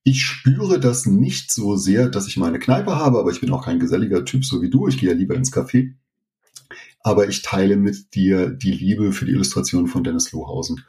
Ich 0.03 0.23
spüre 0.23 0.79
das 0.79 1.07
nicht 1.07 1.51
so 1.51 1.75
sehr, 1.75 2.07
dass 2.07 2.27
ich 2.27 2.37
meine 2.37 2.59
Kneipe 2.59 2.95
habe, 2.95 3.17
aber 3.17 3.31
ich 3.31 3.41
bin 3.41 3.51
auch 3.51 3.65
kein 3.65 3.79
geselliger 3.79 4.25
Typ, 4.25 4.45
so 4.45 4.61
wie 4.61 4.69
du. 4.69 4.87
Ich 4.87 4.99
gehe 4.99 5.09
ja 5.09 5.15
lieber 5.15 5.35
ins 5.35 5.51
Café 5.51 5.95
aber 7.01 7.27
ich 7.27 7.41
teile 7.41 7.75
mit 7.77 8.13
dir 8.13 8.49
die 8.49 8.71
Liebe 8.71 9.13
für 9.13 9.25
die 9.25 9.31
Illustration 9.31 9.87
von 9.87 10.03
Dennis 10.03 10.31
Lohausen. 10.31 10.83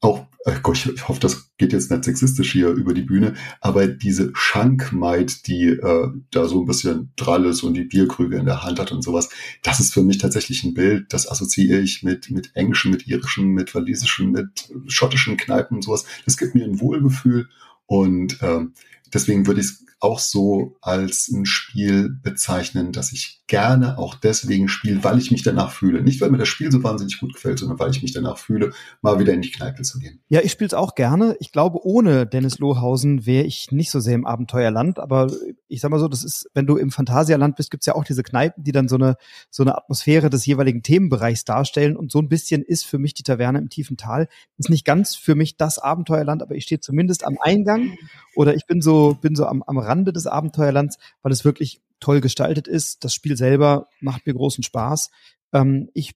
Auch, 0.00 0.26
äh 0.44 0.56
Gott, 0.62 0.84
ich 0.94 1.08
hoffe, 1.08 1.20
das 1.20 1.50
geht 1.56 1.72
jetzt 1.72 1.90
nicht 1.90 2.04
sexistisch 2.04 2.52
hier 2.52 2.68
über 2.68 2.92
die 2.92 3.02
Bühne, 3.02 3.34
aber 3.62 3.86
diese 3.86 4.30
Schankmaid, 4.34 5.46
die 5.46 5.68
äh, 5.68 6.08
da 6.30 6.46
so 6.46 6.60
ein 6.60 6.66
bisschen 6.66 7.12
drall 7.16 7.46
ist 7.46 7.62
und 7.62 7.72
die 7.72 7.84
Bierkrüge 7.84 8.36
in 8.36 8.44
der 8.44 8.62
Hand 8.62 8.78
hat 8.78 8.92
und 8.92 9.00
sowas, 9.00 9.30
das 9.62 9.80
ist 9.80 9.94
für 9.94 10.02
mich 10.02 10.18
tatsächlich 10.18 10.62
ein 10.64 10.74
Bild, 10.74 11.12
das 11.14 11.30
assoziiere 11.30 11.80
ich 11.80 12.02
mit, 12.02 12.30
mit 12.30 12.54
englischen, 12.54 12.90
mit 12.90 13.06
irischen, 13.06 13.48
mit 13.48 13.74
walisischen, 13.74 14.32
mit 14.32 14.70
schottischen 14.88 15.38
Kneipen 15.38 15.76
und 15.76 15.82
sowas. 15.82 16.04
Das 16.26 16.36
gibt 16.36 16.54
mir 16.54 16.64
ein 16.64 16.80
Wohlgefühl 16.80 17.48
und 17.86 18.38
ähm, 18.42 18.74
deswegen 19.12 19.46
würde 19.46 19.60
ich 19.60 19.68
es 19.68 19.84
auch 20.00 20.18
so 20.18 20.76
als 20.82 21.28
ein 21.28 21.46
Spiel 21.46 22.10
bezeichnen, 22.22 22.92
das 22.92 23.12
ich 23.12 23.42
gerne 23.46 23.98
auch 23.98 24.14
deswegen 24.14 24.68
spiele, 24.68 25.04
weil 25.04 25.18
ich 25.18 25.30
mich 25.30 25.42
danach 25.42 25.70
fühle. 25.70 26.02
Nicht, 26.02 26.20
weil 26.20 26.30
mir 26.30 26.38
das 26.38 26.48
Spiel 26.48 26.72
so 26.72 26.82
wahnsinnig 26.82 27.20
gut 27.20 27.34
gefällt, 27.34 27.58
sondern 27.58 27.78
weil 27.78 27.90
ich 27.90 28.00
mich 28.00 28.12
danach 28.12 28.38
fühle, 28.38 28.72
mal 29.02 29.18
wieder 29.18 29.34
in 29.34 29.42
die 29.42 29.50
Kneipe 29.50 29.82
zu 29.82 29.98
gehen. 29.98 30.20
Ja, 30.28 30.40
ich 30.42 30.52
spiele 30.52 30.68
es 30.68 30.74
auch 30.74 30.94
gerne. 30.94 31.36
Ich 31.40 31.52
glaube, 31.52 31.84
ohne 31.84 32.26
Dennis 32.26 32.58
Lohausen 32.58 33.26
wäre 33.26 33.44
ich 33.44 33.70
nicht 33.70 33.90
so 33.90 34.00
sehr 34.00 34.14
im 34.14 34.26
Abenteuerland. 34.26 34.98
Aber 34.98 35.30
ich 35.68 35.82
sag 35.82 35.90
mal 35.90 36.00
so, 36.00 36.08
das 36.08 36.24
ist, 36.24 36.48
wenn 36.54 36.66
du 36.66 36.76
im 36.76 36.90
Phantasialand 36.90 37.56
bist, 37.56 37.70
gibt's 37.70 37.86
ja 37.86 37.94
auch 37.94 38.04
diese 38.04 38.22
Kneipen, 38.22 38.64
die 38.64 38.72
dann 38.72 38.88
so 38.88 38.96
eine, 38.96 39.16
so 39.50 39.62
eine 39.62 39.76
Atmosphäre 39.76 40.30
des 40.30 40.46
jeweiligen 40.46 40.82
Themenbereichs 40.82 41.44
darstellen. 41.44 41.96
Und 41.96 42.10
so 42.10 42.20
ein 42.20 42.30
bisschen 42.30 42.62
ist 42.62 42.86
für 42.86 42.98
mich 42.98 43.12
die 43.12 43.24
Taverne 43.24 43.58
im 43.58 43.68
tiefen 43.68 43.98
Tal. 43.98 44.28
Ist 44.56 44.70
nicht 44.70 44.86
ganz 44.86 45.16
für 45.16 45.34
mich 45.34 45.58
das 45.58 45.78
Abenteuerland, 45.78 46.42
aber 46.42 46.54
ich 46.54 46.64
stehe 46.64 46.80
zumindest 46.80 47.26
am 47.26 47.36
Eingang 47.42 47.98
oder 48.36 48.54
ich 48.54 48.66
bin 48.66 48.80
so, 48.80 49.18
bin 49.20 49.34
so 49.34 49.46
am, 49.46 49.62
am 49.62 49.76
Rande 49.76 50.14
des 50.14 50.26
Abenteuerlands, 50.26 50.96
weil 51.22 51.32
es 51.32 51.44
wirklich 51.44 51.82
toll 52.04 52.20
gestaltet 52.20 52.68
ist. 52.68 53.02
Das 53.02 53.14
Spiel 53.14 53.36
selber 53.36 53.88
macht 54.00 54.26
mir 54.26 54.34
großen 54.34 54.62
Spaß. 54.62 55.10
Ähm, 55.54 55.88
ich 55.94 56.12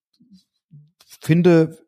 finde, 1.20 1.78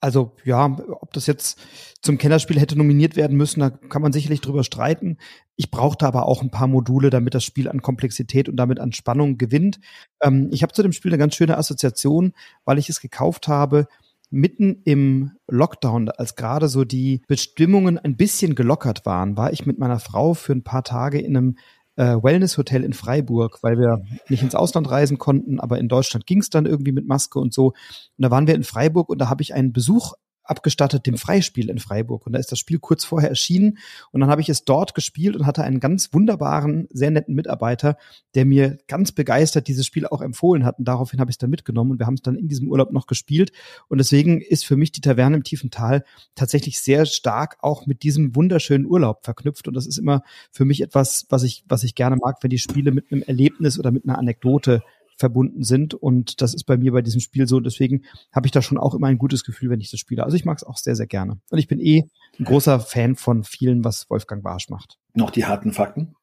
also 0.00 0.34
ja, 0.44 0.64
ob 0.64 1.12
das 1.12 1.26
jetzt 1.26 1.58
zum 2.00 2.16
Kennerspiel 2.16 2.58
hätte 2.58 2.78
nominiert 2.78 3.14
werden 3.14 3.36
müssen, 3.36 3.60
da 3.60 3.68
kann 3.68 4.00
man 4.00 4.12
sicherlich 4.12 4.40
drüber 4.40 4.64
streiten. 4.64 5.18
Ich 5.54 5.70
brauchte 5.70 6.06
aber 6.06 6.26
auch 6.26 6.40
ein 6.40 6.50
paar 6.50 6.66
Module, 6.66 7.10
damit 7.10 7.34
das 7.34 7.44
Spiel 7.44 7.68
an 7.68 7.82
Komplexität 7.82 8.48
und 8.48 8.56
damit 8.56 8.80
an 8.80 8.92
Spannung 8.92 9.36
gewinnt. 9.36 9.80
Ähm, 10.22 10.48
ich 10.50 10.62
habe 10.62 10.72
zu 10.72 10.82
dem 10.82 10.92
Spiel 10.92 11.10
eine 11.10 11.18
ganz 11.18 11.34
schöne 11.34 11.58
Assoziation, 11.58 12.32
weil 12.64 12.78
ich 12.78 12.88
es 12.88 13.00
gekauft 13.00 13.48
habe 13.48 13.86
mitten 14.30 14.82
im 14.84 15.32
Lockdown, 15.48 16.08
als 16.08 16.34
gerade 16.34 16.68
so 16.68 16.84
die 16.84 17.22
Bestimmungen 17.28 17.98
ein 17.98 18.16
bisschen 18.16 18.54
gelockert 18.54 19.06
waren, 19.06 19.36
war 19.36 19.52
ich 19.52 19.66
mit 19.66 19.78
meiner 19.78 20.00
Frau 20.00 20.34
für 20.34 20.52
ein 20.52 20.64
paar 20.64 20.82
Tage 20.82 21.20
in 21.20 21.36
einem 21.36 21.56
äh, 21.96 22.16
Wellness-Hotel 22.22 22.84
in 22.84 22.92
Freiburg, 22.92 23.62
weil 23.62 23.78
wir 23.78 24.02
nicht 24.28 24.42
ins 24.42 24.54
Ausland 24.54 24.90
reisen 24.90 25.18
konnten, 25.18 25.60
aber 25.60 25.78
in 25.78 25.88
Deutschland 25.88 26.26
ging 26.26 26.40
es 26.40 26.50
dann 26.50 26.66
irgendwie 26.66 26.92
mit 26.92 27.06
Maske 27.06 27.38
und 27.38 27.52
so. 27.52 27.68
Und 27.68 27.74
da 28.18 28.30
waren 28.30 28.46
wir 28.46 28.54
in 28.54 28.64
Freiburg 28.64 29.08
und 29.08 29.18
da 29.18 29.28
habe 29.28 29.42
ich 29.42 29.54
einen 29.54 29.72
Besuch 29.72 30.14
abgestattet 30.46 31.06
dem 31.06 31.16
Freispiel 31.16 31.68
in 31.70 31.78
Freiburg. 31.78 32.26
Und 32.26 32.32
da 32.32 32.38
ist 32.38 32.52
das 32.52 32.58
Spiel 32.58 32.78
kurz 32.78 33.04
vorher 33.04 33.28
erschienen. 33.28 33.78
Und 34.12 34.20
dann 34.20 34.30
habe 34.30 34.40
ich 34.40 34.48
es 34.48 34.64
dort 34.64 34.94
gespielt 34.94 35.36
und 35.36 35.46
hatte 35.46 35.62
einen 35.62 35.80
ganz 35.80 36.12
wunderbaren, 36.12 36.88
sehr 36.90 37.10
netten 37.10 37.34
Mitarbeiter, 37.34 37.96
der 38.34 38.44
mir 38.44 38.78
ganz 38.88 39.12
begeistert 39.12 39.68
dieses 39.68 39.86
Spiel 39.86 40.06
auch 40.06 40.22
empfohlen 40.22 40.64
hat. 40.64 40.78
Und 40.78 40.86
daraufhin 40.86 41.20
habe 41.20 41.30
ich 41.30 41.34
es 41.34 41.38
dann 41.38 41.50
mitgenommen 41.50 41.92
und 41.92 41.98
wir 41.98 42.06
haben 42.06 42.14
es 42.14 42.22
dann 42.22 42.36
in 42.36 42.48
diesem 42.48 42.68
Urlaub 42.68 42.92
noch 42.92 43.06
gespielt. 43.06 43.52
Und 43.88 43.98
deswegen 43.98 44.40
ist 44.40 44.64
für 44.64 44.76
mich 44.76 44.92
die 44.92 45.00
Taverne 45.00 45.36
im 45.36 45.44
tiefen 45.44 45.70
Tal 45.70 46.04
tatsächlich 46.34 46.80
sehr 46.80 47.06
stark 47.06 47.56
auch 47.60 47.86
mit 47.86 48.02
diesem 48.02 48.34
wunderschönen 48.36 48.86
Urlaub 48.86 49.24
verknüpft. 49.24 49.68
Und 49.68 49.74
das 49.74 49.86
ist 49.86 49.98
immer 49.98 50.22
für 50.50 50.64
mich 50.64 50.82
etwas, 50.82 51.26
was 51.28 51.42
ich, 51.42 51.64
was 51.68 51.84
ich 51.84 51.94
gerne 51.94 52.16
mag, 52.16 52.38
wenn 52.42 52.50
die 52.50 52.58
Spiele 52.58 52.92
mit 52.92 53.10
einem 53.10 53.22
Erlebnis 53.22 53.78
oder 53.78 53.90
mit 53.90 54.04
einer 54.04 54.18
Anekdote 54.18 54.82
verbunden 55.16 55.62
sind. 55.62 55.94
Und 55.94 56.40
das 56.40 56.54
ist 56.54 56.64
bei 56.64 56.76
mir 56.76 56.92
bei 56.92 57.02
diesem 57.02 57.20
Spiel 57.20 57.46
so. 57.46 57.60
Deswegen 57.60 58.04
habe 58.32 58.46
ich 58.46 58.52
da 58.52 58.62
schon 58.62 58.78
auch 58.78 58.94
immer 58.94 59.08
ein 59.08 59.18
gutes 59.18 59.44
Gefühl, 59.44 59.70
wenn 59.70 59.80
ich 59.80 59.90
das 59.90 60.00
spiele. 60.00 60.24
Also 60.24 60.36
ich 60.36 60.44
mag 60.44 60.58
es 60.58 60.64
auch 60.64 60.76
sehr, 60.76 60.96
sehr 60.96 61.06
gerne. 61.06 61.38
Und 61.50 61.58
ich 61.58 61.68
bin 61.68 61.80
eh 61.80 62.04
ein 62.38 62.44
großer 62.44 62.80
Fan 62.80 63.16
von 63.16 63.44
vielen, 63.44 63.84
was 63.84 64.08
Wolfgang 64.10 64.42
Barsch 64.42 64.68
macht. 64.68 64.98
Noch 65.14 65.30
die 65.30 65.46
harten 65.46 65.72
Fakten. 65.72 66.14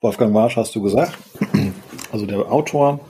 Wolfgang 0.00 0.34
Barsch 0.34 0.56
hast 0.56 0.74
du 0.74 0.82
gesagt. 0.82 1.16
Also 2.12 2.26
der 2.26 2.52
Autor, 2.52 3.00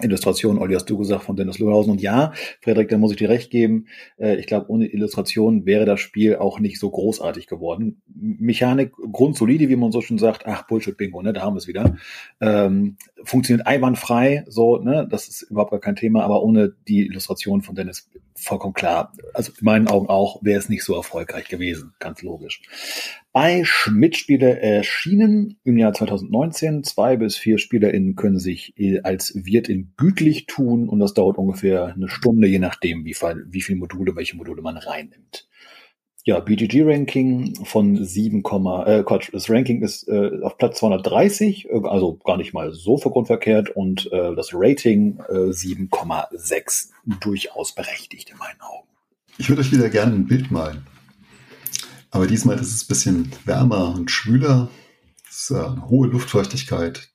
Illustration, 0.00 0.58
Olli, 0.58 0.74
hast 0.74 0.88
du 0.88 0.96
gesagt, 0.96 1.24
von 1.24 1.36
Dennis 1.36 1.58
Lohausen. 1.58 1.92
Und 1.92 2.00
ja, 2.00 2.32
Frederik, 2.60 2.88
da 2.88 2.98
muss 2.98 3.10
ich 3.10 3.16
dir 3.16 3.28
recht 3.28 3.50
geben. 3.50 3.86
Äh, 4.16 4.36
ich 4.36 4.46
glaube, 4.46 4.70
ohne 4.70 4.86
Illustration 4.86 5.66
wäre 5.66 5.84
das 5.84 6.00
Spiel 6.00 6.36
auch 6.36 6.60
nicht 6.60 6.78
so 6.78 6.90
großartig 6.90 7.46
geworden. 7.46 8.00
Mechanik 8.14 8.92
grundsolide, 9.12 9.68
wie 9.68 9.76
man 9.76 9.90
so 9.90 10.00
schon 10.00 10.18
sagt. 10.18 10.46
Ach, 10.46 10.66
Bullshit-Bingo, 10.66 11.22
ne? 11.22 11.32
Da 11.32 11.42
haben 11.42 11.54
wir 11.54 11.58
es 11.58 11.68
wieder. 11.68 11.96
Ähm, 12.40 12.96
funktioniert 13.24 13.66
einwandfrei, 13.66 14.44
so, 14.48 14.78
ne? 14.78 15.06
Das 15.10 15.28
ist 15.28 15.42
überhaupt 15.42 15.72
gar 15.72 15.80
kein 15.80 15.96
Thema. 15.96 16.22
Aber 16.22 16.42
ohne 16.42 16.74
die 16.86 17.06
Illustration 17.06 17.62
von 17.62 17.74
Dennis 17.74 18.08
vollkommen 18.40 18.74
klar. 18.74 19.12
Also 19.34 19.52
in 19.52 19.64
meinen 19.64 19.88
Augen 19.88 20.08
auch 20.08 20.42
wäre 20.42 20.58
es 20.58 20.68
nicht 20.68 20.84
so 20.84 20.94
erfolgreich 20.94 21.48
gewesen. 21.48 21.94
Ganz 21.98 22.22
logisch. 22.22 22.62
Bei 23.32 23.62
Schmidt-Spiele 23.64 24.60
erschienen 24.60 25.58
im 25.64 25.78
Jahr 25.78 25.92
2019. 25.92 26.82
Zwei 26.84 27.16
bis 27.16 27.36
vier 27.36 27.58
SpielerInnen 27.58 28.16
können 28.16 28.38
sich 28.38 28.72
äh, 28.78 29.00
als 29.02 29.32
Wirt 29.34 29.68
in 29.68 29.92
gütlich 29.96 30.46
tun 30.46 30.88
und 30.88 30.98
das 30.98 31.14
dauert 31.14 31.38
ungefähr 31.38 31.94
eine 31.94 32.08
Stunde, 32.08 32.48
je 32.48 32.58
nachdem, 32.58 33.04
wie 33.04 33.14
viel, 33.14 33.46
wie 33.48 33.60
viele 33.60 33.78
Module, 33.78 34.16
welche 34.16 34.36
Module 34.36 34.62
man 34.62 34.76
reinnimmt. 34.76 35.48
Ja, 36.28 36.40
BGG-Ranking 36.40 37.64
von 37.64 38.04
7, 38.04 38.40
äh, 38.40 39.02
Quatsch, 39.02 39.30
das 39.32 39.48
Ranking 39.48 39.80
ist 39.80 40.06
äh, 40.08 40.42
auf 40.42 40.58
Platz 40.58 40.80
230, 40.80 41.70
äh, 41.70 41.80
also 41.84 42.18
gar 42.22 42.36
nicht 42.36 42.52
mal 42.52 42.74
so 42.74 42.98
für 42.98 43.08
grundverkehrt 43.08 43.70
und 43.70 44.12
äh, 44.12 44.34
das 44.36 44.50
Rating 44.52 45.20
äh, 45.30 45.32
7,6 45.32 46.90
durchaus 47.18 47.74
berechtigt 47.74 48.28
in 48.28 48.36
meinen 48.36 48.60
Augen. 48.60 48.86
Ich 49.38 49.48
würde 49.48 49.62
euch 49.62 49.72
wieder 49.72 49.88
gerne 49.88 50.16
ein 50.16 50.26
Bild 50.26 50.50
malen. 50.50 50.86
Aber 52.10 52.26
diesmal 52.26 52.56
ist 52.56 52.74
es 52.74 52.84
ein 52.84 52.88
bisschen 52.88 53.32
wärmer 53.46 53.94
und 53.96 54.10
schwüler. 54.10 54.68
Es 55.30 55.48
ist 55.48 55.52
eine 55.52 55.88
hohe 55.88 56.08
Luftfeuchtigkeit. 56.08 57.08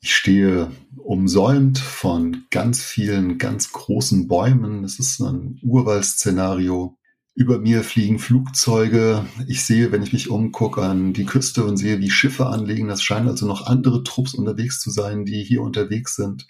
Ich 0.00 0.12
stehe 0.12 0.72
umsäumt 0.96 1.78
von 1.78 2.46
ganz 2.50 2.82
vielen 2.82 3.38
ganz 3.38 3.70
großen 3.70 4.26
Bäumen. 4.26 4.82
Es 4.82 4.98
ist 4.98 5.20
ein 5.20 5.60
Urwaldszenario. 5.62 6.98
Über 7.36 7.60
mir 7.60 7.84
fliegen 7.84 8.18
Flugzeuge. 8.18 9.24
Ich 9.46 9.62
sehe, 9.64 9.92
wenn 9.92 10.02
ich 10.02 10.12
mich 10.12 10.30
umgucke, 10.30 10.82
an 10.82 11.12
die 11.12 11.26
Küste 11.26 11.64
und 11.64 11.76
sehe, 11.76 12.00
wie 12.00 12.10
Schiffe 12.10 12.46
anlegen. 12.46 12.88
Das 12.88 13.02
scheinen 13.02 13.28
also 13.28 13.46
noch 13.46 13.66
andere 13.66 14.02
Trupps 14.02 14.34
unterwegs 14.34 14.80
zu 14.80 14.90
sein, 14.90 15.24
die 15.24 15.44
hier 15.44 15.62
unterwegs 15.62 16.16
sind 16.16 16.48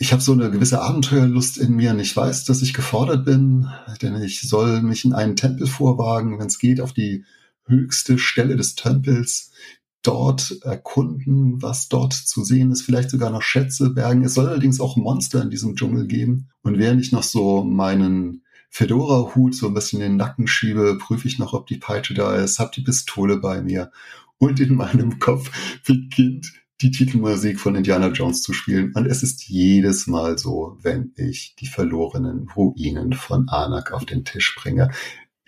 ich 0.00 0.12
habe 0.12 0.22
so 0.22 0.32
eine 0.32 0.50
gewisse 0.50 0.80
Abenteuerlust 0.80 1.58
in 1.58 1.74
mir 1.74 1.90
und 1.90 1.98
ich 1.98 2.16
weiß, 2.16 2.44
dass 2.44 2.62
ich 2.62 2.72
gefordert 2.72 3.24
bin, 3.24 3.68
denn 4.00 4.14
ich 4.22 4.42
soll 4.42 4.80
mich 4.80 5.04
in 5.04 5.12
einen 5.12 5.34
Tempel 5.34 5.66
vorwagen, 5.66 6.38
wenn 6.38 6.46
es 6.46 6.60
geht, 6.60 6.80
auf 6.80 6.92
die 6.92 7.24
höchste 7.66 8.16
Stelle 8.16 8.56
des 8.56 8.76
Tempels, 8.76 9.50
dort 10.02 10.56
erkunden, 10.62 11.60
was 11.60 11.88
dort 11.88 12.12
zu 12.12 12.44
sehen 12.44 12.70
ist, 12.70 12.82
vielleicht 12.82 13.10
sogar 13.10 13.30
noch 13.30 13.42
Schätze 13.42 13.90
bergen. 13.90 14.24
Es 14.24 14.34
soll 14.34 14.46
allerdings 14.46 14.80
auch 14.80 14.96
Monster 14.96 15.42
in 15.42 15.50
diesem 15.50 15.74
Dschungel 15.74 16.06
geben. 16.06 16.48
Und 16.62 16.78
während 16.78 17.02
ich 17.02 17.10
noch 17.10 17.24
so 17.24 17.64
meinen 17.64 18.44
Fedora-Hut 18.70 19.54
so 19.54 19.68
ein 19.68 19.74
bisschen 19.74 20.00
in 20.00 20.12
den 20.12 20.16
Nacken 20.16 20.46
schiebe, 20.46 20.98
prüfe 20.98 21.28
ich 21.28 21.38
noch, 21.38 21.52
ob 21.52 21.66
die 21.66 21.78
Peitsche 21.78 22.14
da 22.14 22.36
ist, 22.36 22.58
habe 22.58 22.70
die 22.74 22.82
Pistole 22.82 23.38
bei 23.38 23.62
mir. 23.62 23.90
Und 24.38 24.60
in 24.60 24.74
meinem 24.74 25.18
Kopf 25.18 25.50
beginnt 25.86 26.52
die 26.80 26.92
Titelmusik 26.92 27.58
von 27.58 27.74
Indiana 27.74 28.08
Jones 28.08 28.42
zu 28.42 28.52
spielen. 28.52 28.92
Und 28.94 29.06
es 29.06 29.22
ist 29.22 29.48
jedes 29.48 30.06
Mal 30.06 30.38
so, 30.38 30.78
wenn 30.80 31.12
ich 31.16 31.56
die 31.58 31.66
verlorenen 31.66 32.48
Ruinen 32.50 33.14
von 33.14 33.48
Anak 33.48 33.92
auf 33.92 34.04
den 34.04 34.24
Tisch 34.24 34.54
bringe. 34.54 34.90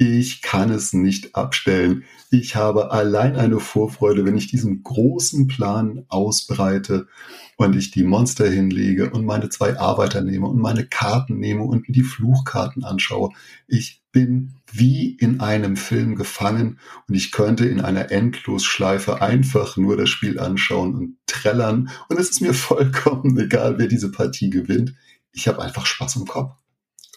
Ich 0.02 0.40
kann 0.40 0.70
es 0.70 0.94
nicht 0.94 1.34
abstellen. 1.34 2.04
Ich 2.30 2.56
habe 2.56 2.90
allein 2.90 3.36
eine 3.36 3.60
Vorfreude, 3.60 4.24
wenn 4.24 4.38
ich 4.38 4.46
diesen 4.46 4.82
großen 4.82 5.46
Plan 5.46 6.06
ausbreite 6.08 7.06
und 7.58 7.76
ich 7.76 7.90
die 7.90 8.02
Monster 8.02 8.48
hinlege 8.48 9.10
und 9.10 9.26
meine 9.26 9.50
zwei 9.50 9.78
Arbeiter 9.78 10.22
nehme 10.22 10.46
und 10.46 10.58
meine 10.58 10.86
Karten 10.86 11.38
nehme 11.38 11.64
und 11.64 11.86
mir 11.86 11.92
die 11.92 12.02
Fluchkarten 12.02 12.82
anschaue. 12.82 13.28
Ich 13.68 14.00
bin 14.10 14.54
wie 14.72 15.16
in 15.16 15.40
einem 15.40 15.76
Film 15.76 16.16
gefangen 16.16 16.78
und 17.06 17.14
ich 17.14 17.30
könnte 17.30 17.66
in 17.66 17.82
einer 17.82 18.10
Endlosschleife 18.10 19.20
einfach 19.20 19.76
nur 19.76 19.98
das 19.98 20.08
Spiel 20.08 20.40
anschauen 20.40 20.94
und 20.94 21.16
trällern 21.26 21.90
und 22.08 22.18
es 22.18 22.30
ist 22.30 22.40
mir 22.40 22.54
vollkommen 22.54 23.38
egal, 23.38 23.76
wer 23.76 23.86
diese 23.86 24.10
Partie 24.10 24.48
gewinnt. 24.48 24.94
Ich 25.32 25.46
habe 25.46 25.60
einfach 25.60 25.84
Spaß 25.84 26.16
im 26.16 26.24
Kopf. 26.24 26.54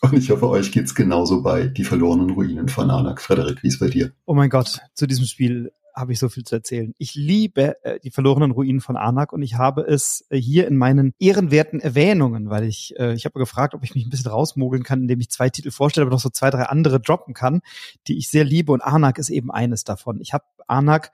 Und 0.03 0.13
ich 0.17 0.29
hoffe, 0.29 0.49
euch 0.49 0.73
geht's 0.73 0.95
genauso 0.95 1.41
bei 1.41 1.65
Die 1.67 1.85
verlorenen 1.85 2.31
Ruinen 2.31 2.67
von 2.67 2.91
Anak. 2.91 3.21
Frederik, 3.21 3.63
wie 3.63 3.69
ist 3.69 3.79
bei 3.79 3.87
dir? 3.87 4.11
Oh 4.25 4.33
mein 4.33 4.49
Gott, 4.49 4.81
zu 4.93 5.07
diesem 5.07 5.25
Spiel 5.25 5.71
habe 5.93 6.13
ich 6.13 6.19
so 6.19 6.29
viel 6.29 6.43
zu 6.43 6.55
erzählen. 6.55 6.93
Ich 6.97 7.15
liebe 7.15 7.83
äh, 7.83 7.99
die 7.99 8.11
verlorenen 8.11 8.51
Ruinen 8.51 8.81
von 8.81 8.97
Anak 8.97 9.31
und 9.33 9.41
ich 9.41 9.55
habe 9.55 9.81
es 9.81 10.25
äh, 10.29 10.37
hier 10.37 10.67
in 10.67 10.77
meinen 10.77 11.13
ehrenwerten 11.19 11.79
Erwähnungen, 11.79 12.49
weil 12.49 12.63
ich, 12.63 12.97
äh, 12.97 13.13
ich 13.13 13.25
habe 13.25 13.39
gefragt, 13.39 13.73
ob 13.75 13.83
ich 13.83 13.93
mich 13.93 14.05
ein 14.05 14.09
bisschen 14.09 14.31
rausmogeln 14.31 14.83
kann, 14.83 15.01
indem 15.01 15.19
ich 15.19 15.29
zwei 15.29 15.49
Titel 15.49 15.71
vorstelle, 15.71 16.05
aber 16.05 16.15
noch 16.15 16.21
so 16.21 16.29
zwei, 16.29 16.49
drei 16.49 16.63
andere 16.63 16.99
droppen 16.99 17.33
kann, 17.33 17.61
die 18.07 18.17
ich 18.17 18.29
sehr 18.29 18.43
liebe 18.43 18.71
und 18.71 18.81
Anak 18.81 19.17
ist 19.17 19.29
eben 19.29 19.51
eines 19.51 19.83
davon. 19.83 20.19
Ich 20.19 20.33
habe 20.33 20.45
Anak 20.67 21.11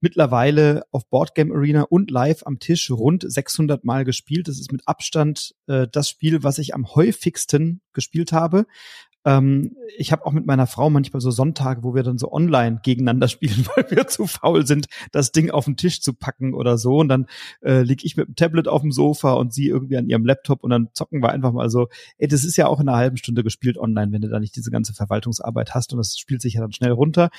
mittlerweile 0.00 0.84
auf 0.90 1.08
Boardgame 1.08 1.54
Arena 1.54 1.82
und 1.82 2.10
live 2.10 2.42
am 2.44 2.58
Tisch 2.58 2.90
rund 2.90 3.24
600 3.26 3.84
Mal 3.84 4.04
gespielt. 4.04 4.48
Das 4.48 4.58
ist 4.58 4.72
mit 4.72 4.86
Abstand 4.86 5.54
äh, 5.66 5.86
das 5.90 6.08
Spiel, 6.08 6.42
was 6.42 6.58
ich 6.58 6.74
am 6.74 6.94
häufigsten 6.94 7.80
gespielt 7.92 8.32
habe. 8.32 8.66
Ähm, 9.24 9.76
ich 9.96 10.12
habe 10.12 10.26
auch 10.26 10.32
mit 10.32 10.46
meiner 10.46 10.66
Frau 10.66 10.90
manchmal 10.90 11.20
so 11.20 11.30
Sonntage, 11.30 11.82
wo 11.82 11.94
wir 11.94 12.02
dann 12.02 12.18
so 12.18 12.32
online 12.32 12.80
gegeneinander 12.82 13.28
spielen, 13.28 13.66
weil 13.74 13.90
wir 13.90 14.06
zu 14.06 14.26
faul 14.26 14.66
sind, 14.66 14.86
das 15.10 15.32
Ding 15.32 15.50
auf 15.50 15.64
den 15.64 15.76
Tisch 15.76 16.00
zu 16.00 16.14
packen 16.14 16.54
oder 16.54 16.78
so. 16.78 16.98
Und 16.98 17.08
dann 17.08 17.26
äh, 17.62 17.82
lieg 17.82 18.04
ich 18.04 18.16
mit 18.16 18.28
dem 18.28 18.34
Tablet 18.34 18.68
auf 18.68 18.82
dem 18.82 18.92
Sofa 18.92 19.34
und 19.34 19.52
sie 19.52 19.68
irgendwie 19.68 19.96
an 19.96 20.08
ihrem 20.08 20.24
Laptop 20.24 20.64
und 20.64 20.70
dann 20.70 20.88
zocken 20.92 21.22
wir 21.22 21.30
einfach 21.30 21.52
mal 21.52 21.70
so. 21.70 21.88
Ey, 22.18 22.28
das 22.28 22.44
ist 22.44 22.56
ja 22.56 22.66
auch 22.66 22.80
in 22.80 22.88
einer 22.88 22.98
halben 22.98 23.16
Stunde 23.16 23.42
gespielt 23.42 23.78
online, 23.78 24.12
wenn 24.12 24.22
du 24.22 24.28
da 24.28 24.40
nicht 24.40 24.56
diese 24.56 24.70
ganze 24.70 24.94
Verwaltungsarbeit 24.94 25.74
hast 25.74 25.92
und 25.92 25.98
das 25.98 26.16
spielt 26.18 26.42
sich 26.42 26.54
ja 26.54 26.60
dann 26.60 26.72
schnell 26.72 26.92
runter. 26.92 27.30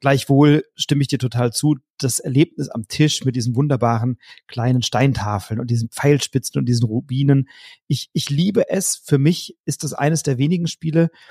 Gleichwohl 0.00 0.64
stimme 0.76 1.02
ich 1.02 1.08
dir 1.08 1.18
total 1.18 1.52
zu, 1.52 1.76
das 1.98 2.20
Erlebnis 2.20 2.68
am 2.68 2.88
Tisch 2.88 3.24
mit 3.24 3.36
diesen 3.36 3.54
wunderbaren 3.54 4.18
kleinen 4.46 4.82
Steintafeln 4.82 5.60
und 5.60 5.70
diesen 5.70 5.88
Pfeilspitzen 5.88 6.58
und 6.58 6.66
diesen 6.66 6.84
Rubinen. 6.84 7.48
Ich, 7.86 8.10
ich 8.12 8.30
liebe 8.30 8.68
es. 8.68 8.96
Für 8.96 9.18
mich 9.18 9.56
ist 9.64 9.84
das 9.84 9.92
eines 9.92 10.22
der 10.22 10.38
wenigen 10.38 10.66
Spiele, 10.66 11.10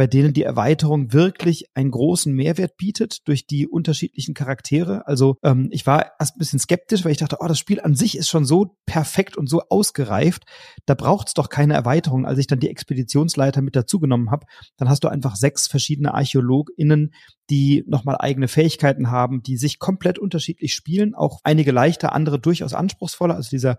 bei 0.00 0.06
denen 0.06 0.32
die 0.32 0.44
Erweiterung 0.44 1.12
wirklich 1.12 1.66
einen 1.74 1.90
großen 1.90 2.32
Mehrwert 2.32 2.78
bietet 2.78 3.28
durch 3.28 3.46
die 3.46 3.68
unterschiedlichen 3.68 4.32
Charaktere. 4.32 5.06
Also 5.06 5.36
ähm, 5.42 5.68
ich 5.72 5.86
war 5.86 6.12
erst 6.18 6.36
ein 6.36 6.38
bisschen 6.38 6.58
skeptisch, 6.58 7.04
weil 7.04 7.12
ich 7.12 7.18
dachte, 7.18 7.36
oh, 7.40 7.46
das 7.46 7.58
Spiel 7.58 7.82
an 7.82 7.94
sich 7.94 8.16
ist 8.16 8.30
schon 8.30 8.46
so 8.46 8.78
perfekt 8.86 9.36
und 9.36 9.50
so 9.50 9.60
ausgereift, 9.68 10.44
da 10.86 10.94
braucht 10.94 11.28
es 11.28 11.34
doch 11.34 11.50
keine 11.50 11.74
Erweiterung. 11.74 12.24
Als 12.24 12.38
ich 12.38 12.46
dann 12.46 12.60
die 12.60 12.70
Expeditionsleiter 12.70 13.60
mit 13.60 13.76
dazugenommen 13.76 14.30
habe, 14.30 14.46
dann 14.78 14.88
hast 14.88 15.04
du 15.04 15.08
einfach 15.08 15.36
sechs 15.36 15.66
verschiedene 15.66 16.14
ArchäologInnen, 16.14 17.12
die 17.50 17.84
nochmal 17.86 18.16
eigene 18.20 18.48
Fähigkeiten 18.48 19.10
haben, 19.10 19.42
die 19.42 19.58
sich 19.58 19.78
komplett 19.78 20.18
unterschiedlich 20.18 20.72
spielen, 20.72 21.14
auch 21.14 21.40
einige 21.44 21.72
leichter, 21.72 22.14
andere 22.14 22.40
durchaus 22.40 22.72
anspruchsvoller. 22.72 23.34
Also 23.34 23.50
dieser 23.50 23.76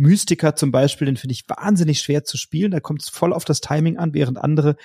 Mystiker 0.00 0.56
zum 0.56 0.72
Beispiel, 0.72 1.04
den 1.04 1.18
finde 1.18 1.34
ich 1.34 1.44
wahnsinnig 1.46 2.00
schwer 2.00 2.24
zu 2.24 2.38
spielen. 2.38 2.70
Da 2.70 2.80
kommt 2.80 3.02
es 3.02 3.10
voll 3.10 3.34
auf 3.34 3.44
das 3.44 3.60
Timing 3.60 3.98
an, 3.98 4.14
während 4.14 4.38
andere 4.38 4.76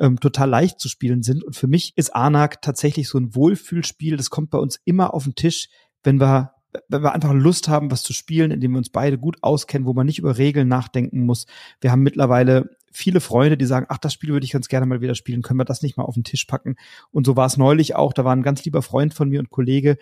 ähm, 0.00 0.16
total 0.32 0.50
leicht 0.50 0.80
zu 0.80 0.88
spielen 0.88 1.22
sind. 1.22 1.44
Und 1.44 1.56
für 1.56 1.66
mich 1.66 1.92
ist 1.96 2.14
Anak 2.14 2.62
tatsächlich 2.62 3.08
so 3.08 3.18
ein 3.18 3.34
Wohlfühlspiel. 3.34 4.16
Das 4.16 4.30
kommt 4.30 4.50
bei 4.50 4.58
uns 4.58 4.80
immer 4.84 5.14
auf 5.14 5.24
den 5.24 5.34
Tisch, 5.34 5.68
wenn 6.02 6.20
wir 6.20 6.52
wenn 6.88 7.02
wir 7.02 7.12
einfach 7.12 7.34
Lust 7.34 7.68
haben, 7.68 7.90
was 7.90 8.02
zu 8.02 8.14
spielen, 8.14 8.50
in 8.50 8.60
dem 8.60 8.72
wir 8.72 8.78
uns 8.78 8.88
beide 8.88 9.18
gut 9.18 9.36
auskennen, 9.42 9.86
wo 9.86 9.92
man 9.92 10.06
nicht 10.06 10.18
über 10.18 10.38
Regeln 10.38 10.68
nachdenken 10.68 11.26
muss. 11.26 11.46
Wir 11.82 11.92
haben 11.92 12.00
mittlerweile 12.00 12.70
viele 12.92 13.20
Freunde, 13.20 13.56
die 13.56 13.66
sagen, 13.66 13.86
ach, 13.88 13.98
das 13.98 14.12
Spiel 14.12 14.30
würde 14.30 14.44
ich 14.44 14.52
ganz 14.52 14.68
gerne 14.68 14.86
mal 14.86 15.00
wieder 15.00 15.14
spielen, 15.14 15.42
können 15.42 15.58
wir 15.58 15.64
das 15.64 15.82
nicht 15.82 15.96
mal 15.96 16.04
auf 16.04 16.14
den 16.14 16.24
Tisch 16.24 16.44
packen? 16.44 16.76
Und 17.10 17.26
so 17.26 17.36
war 17.36 17.46
es 17.46 17.56
neulich 17.56 17.96
auch, 17.96 18.12
da 18.12 18.24
war 18.24 18.34
ein 18.34 18.42
ganz 18.42 18.64
lieber 18.64 18.82
Freund 18.82 19.14
von 19.14 19.28
mir 19.28 19.40
und 19.40 19.50
Kollege, 19.50 19.98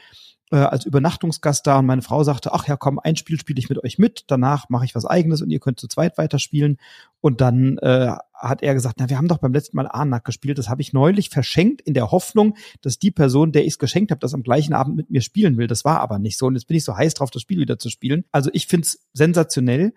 äh, 0.51 0.57
als 0.57 0.85
Übernachtungsgast 0.85 1.67
da 1.67 1.79
und 1.79 1.87
meine 1.87 2.03
Frau 2.03 2.25
sagte, 2.25 2.53
ach 2.53 2.67
ja, 2.67 2.77
komm, 2.77 2.99
ein 2.99 3.17
Spiel 3.17 3.39
spiele 3.39 3.59
ich 3.59 3.69
mit 3.69 3.83
euch 3.85 3.99
mit, 3.99 4.25
danach 4.27 4.69
mache 4.69 4.85
ich 4.85 4.95
was 4.95 5.07
eigenes 5.07 5.43
und 5.43 5.51
ihr 5.51 5.61
könnt 5.61 5.79
zu 5.79 5.89
zweit 5.89 6.19
weiterspielen. 6.19 6.79
Und 7.21 7.41
dann 7.41 7.79
äh, 7.79 8.15
hat 8.35 8.63
er 8.63 8.75
gesagt, 8.75 8.97
na, 8.99 9.09
wir 9.09 9.17
haben 9.17 9.29
doch 9.29 9.39
beim 9.39 9.53
letzten 9.53 9.77
Mal 9.77 9.87
Anak 9.87 10.25
gespielt, 10.25 10.59
das 10.59 10.69
habe 10.69 10.83
ich 10.83 10.93
neulich 10.93 11.31
verschenkt 11.31 11.81
in 11.83 11.95
der 11.95 12.11
Hoffnung, 12.11 12.57
dass 12.81 12.99
die 12.99 13.11
Person, 13.11 13.53
der 13.53 13.63
ich 13.63 13.75
es 13.75 13.79
geschenkt 13.79 14.11
habe, 14.11 14.21
das 14.21 14.35
am 14.35 14.43
gleichen 14.43 14.75
Abend 14.75 14.97
mit 14.97 15.11
mir 15.11 15.21
spielen 15.21 15.57
will. 15.57 15.67
Das 15.67 15.85
war 15.85 16.01
aber 16.01 16.19
nicht 16.19 16.37
so 16.39 16.47
und 16.47 16.55
jetzt 16.55 16.67
bin 16.67 16.77
ich 16.77 16.85
so 16.85 16.97
heiß 16.97 17.15
drauf, 17.15 17.31
das 17.31 17.43
Spiel 17.43 17.59
wieder 17.59 17.79
zu 17.79 17.91
spielen. 17.91 18.25
Also 18.33 18.51
ich 18.53 18.67
find's 18.67 19.07
sensationell 19.13 19.93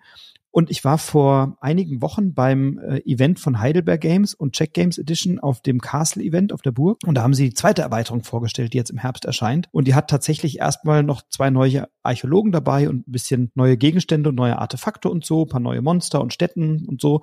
und 0.54 0.70
ich 0.70 0.84
war 0.84 0.98
vor 0.98 1.56
einigen 1.60 2.00
Wochen 2.00 2.32
beim 2.32 2.78
äh, 2.78 3.00
Event 3.00 3.40
von 3.40 3.58
Heidelberg 3.58 4.00
Games 4.00 4.34
und 4.34 4.52
Check 4.52 4.72
Games 4.72 4.98
Edition 4.98 5.40
auf 5.40 5.60
dem 5.62 5.80
Castle 5.80 6.22
Event 6.22 6.52
auf 6.52 6.62
der 6.62 6.70
Burg. 6.70 6.98
Und 7.04 7.16
da 7.16 7.24
haben 7.24 7.34
sie 7.34 7.48
die 7.48 7.54
zweite 7.54 7.82
Erweiterung 7.82 8.22
vorgestellt, 8.22 8.72
die 8.72 8.76
jetzt 8.76 8.90
im 8.90 8.98
Herbst 8.98 9.24
erscheint. 9.24 9.68
Und 9.72 9.88
die 9.88 9.96
hat 9.96 10.08
tatsächlich 10.08 10.60
erstmal 10.60 11.02
noch 11.02 11.22
zwei 11.28 11.50
neue 11.50 11.88
Archäologen 12.04 12.52
dabei 12.52 12.88
und 12.88 13.08
ein 13.08 13.10
bisschen 13.10 13.50
neue 13.56 13.76
Gegenstände 13.76 14.28
und 14.28 14.36
neue 14.36 14.56
Artefakte 14.56 15.08
und 15.08 15.24
so, 15.24 15.44
paar 15.44 15.58
neue 15.58 15.82
Monster 15.82 16.20
und 16.20 16.32
Städten 16.32 16.86
und 16.86 17.00
so. 17.00 17.22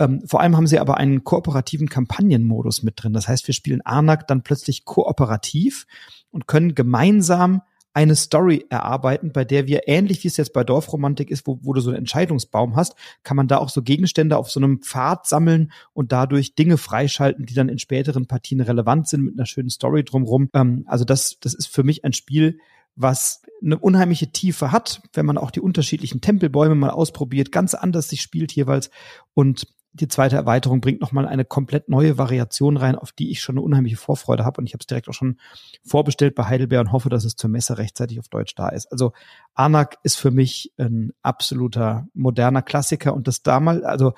Ähm, 0.00 0.24
vor 0.26 0.40
allem 0.40 0.56
haben 0.56 0.66
sie 0.66 0.80
aber 0.80 0.96
einen 0.96 1.22
kooperativen 1.22 1.88
Kampagnenmodus 1.88 2.82
mit 2.82 2.94
drin. 2.96 3.12
Das 3.12 3.28
heißt, 3.28 3.46
wir 3.46 3.54
spielen 3.54 3.82
Arnak 3.82 4.26
dann 4.26 4.42
plötzlich 4.42 4.84
kooperativ 4.84 5.86
und 6.32 6.48
können 6.48 6.74
gemeinsam 6.74 7.62
eine 7.94 8.16
Story 8.16 8.64
erarbeiten, 8.70 9.32
bei 9.32 9.44
der 9.44 9.66
wir 9.66 9.86
ähnlich 9.86 10.24
wie 10.24 10.28
es 10.28 10.36
jetzt 10.36 10.52
bei 10.52 10.64
Dorfromantik 10.64 11.30
ist, 11.30 11.46
wo, 11.46 11.58
wo 11.62 11.72
du 11.72 11.80
so 11.80 11.90
einen 11.90 11.98
Entscheidungsbaum 11.98 12.76
hast, 12.76 12.94
kann 13.22 13.36
man 13.36 13.48
da 13.48 13.58
auch 13.58 13.68
so 13.68 13.82
Gegenstände 13.82 14.36
auf 14.36 14.50
so 14.50 14.60
einem 14.60 14.80
Pfad 14.80 15.26
sammeln 15.26 15.72
und 15.92 16.12
dadurch 16.12 16.54
Dinge 16.54 16.78
freischalten, 16.78 17.46
die 17.46 17.54
dann 17.54 17.68
in 17.68 17.78
späteren 17.78 18.26
Partien 18.26 18.60
relevant 18.60 19.08
sind 19.08 19.22
mit 19.22 19.34
einer 19.38 19.46
schönen 19.46 19.70
Story 19.70 20.04
drumherum. 20.04 20.48
Ähm, 20.54 20.84
also 20.86 21.04
das, 21.04 21.38
das 21.40 21.54
ist 21.54 21.66
für 21.66 21.82
mich 21.82 22.04
ein 22.04 22.12
Spiel, 22.12 22.58
was 22.94 23.42
eine 23.62 23.78
unheimliche 23.78 24.32
Tiefe 24.32 24.72
hat, 24.72 25.02
wenn 25.12 25.26
man 25.26 25.38
auch 25.38 25.50
die 25.50 25.60
unterschiedlichen 25.60 26.20
Tempelbäume 26.20 26.74
mal 26.74 26.90
ausprobiert, 26.90 27.52
ganz 27.52 27.74
anders 27.74 28.08
sich 28.08 28.20
spielt 28.22 28.52
jeweils 28.52 28.90
und 29.34 29.66
die 29.94 30.08
zweite 30.08 30.36
Erweiterung 30.36 30.80
bringt 30.80 31.00
nochmal 31.02 31.26
eine 31.26 31.44
komplett 31.44 31.88
neue 31.88 32.16
Variation 32.16 32.78
rein, 32.78 32.96
auf 32.96 33.12
die 33.12 33.30
ich 33.30 33.40
schon 33.40 33.56
eine 33.56 33.64
unheimliche 33.64 33.98
Vorfreude 33.98 34.44
habe. 34.44 34.60
Und 34.60 34.66
ich 34.66 34.72
habe 34.72 34.80
es 34.80 34.86
direkt 34.86 35.08
auch 35.08 35.14
schon 35.14 35.38
vorbestellt 35.84 36.34
bei 36.34 36.44
Heidelberg 36.44 36.86
und 36.86 36.92
hoffe, 36.92 37.10
dass 37.10 37.24
es 37.24 37.36
zur 37.36 37.50
Messe 37.50 37.76
rechtzeitig 37.76 38.18
auf 38.18 38.28
Deutsch 38.28 38.54
da 38.54 38.70
ist. 38.70 38.90
Also 38.90 39.12
Anak 39.54 39.98
ist 40.02 40.16
für 40.16 40.30
mich 40.30 40.72
ein 40.78 41.12
absoluter 41.22 42.08
moderner 42.14 42.62
Klassiker 42.62 43.12
und 43.12 43.28
das 43.28 43.42
damals, 43.42 43.82
also 43.84 44.14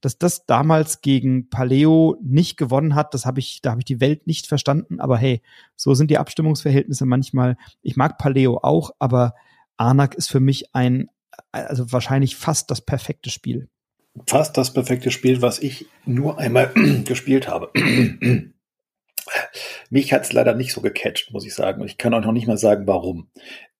dass 0.00 0.16
das 0.16 0.46
damals 0.46 1.02
gegen 1.02 1.50
Paleo 1.50 2.16
nicht 2.22 2.56
gewonnen 2.56 2.94
hat, 2.94 3.12
das 3.14 3.26
habe 3.26 3.40
ich, 3.40 3.60
da 3.62 3.70
habe 3.72 3.80
ich 3.80 3.84
die 3.84 4.00
Welt 4.00 4.26
nicht 4.26 4.46
verstanden. 4.46 5.00
Aber 5.00 5.18
hey, 5.18 5.42
so 5.76 5.92
sind 5.92 6.10
die 6.10 6.18
Abstimmungsverhältnisse 6.18 7.04
manchmal. 7.04 7.56
Ich 7.82 7.96
mag 7.96 8.16
Paleo 8.16 8.60
auch, 8.62 8.92
aber 8.98 9.34
Anak 9.76 10.14
ist 10.14 10.30
für 10.30 10.40
mich 10.40 10.74
ein, 10.74 11.10
also 11.52 11.92
wahrscheinlich 11.92 12.36
fast 12.36 12.70
das 12.70 12.80
perfekte 12.80 13.30
Spiel 13.30 13.68
fast 14.26 14.56
das 14.56 14.72
perfekte 14.72 15.10
Spiel, 15.10 15.42
was 15.42 15.58
ich 15.58 15.86
nur 16.04 16.38
einmal 16.38 16.72
gespielt 17.04 17.48
habe. 17.48 17.70
Mich 19.90 20.12
hat 20.12 20.24
es 20.24 20.32
leider 20.32 20.54
nicht 20.54 20.72
so 20.72 20.80
gecatcht, 20.80 21.32
muss 21.32 21.46
ich 21.46 21.54
sagen. 21.54 21.82
Und 21.82 21.88
ich 21.88 21.98
kann 21.98 22.14
auch 22.14 22.24
noch 22.24 22.32
nicht 22.32 22.46
mal 22.46 22.58
sagen, 22.58 22.86
warum. 22.86 23.28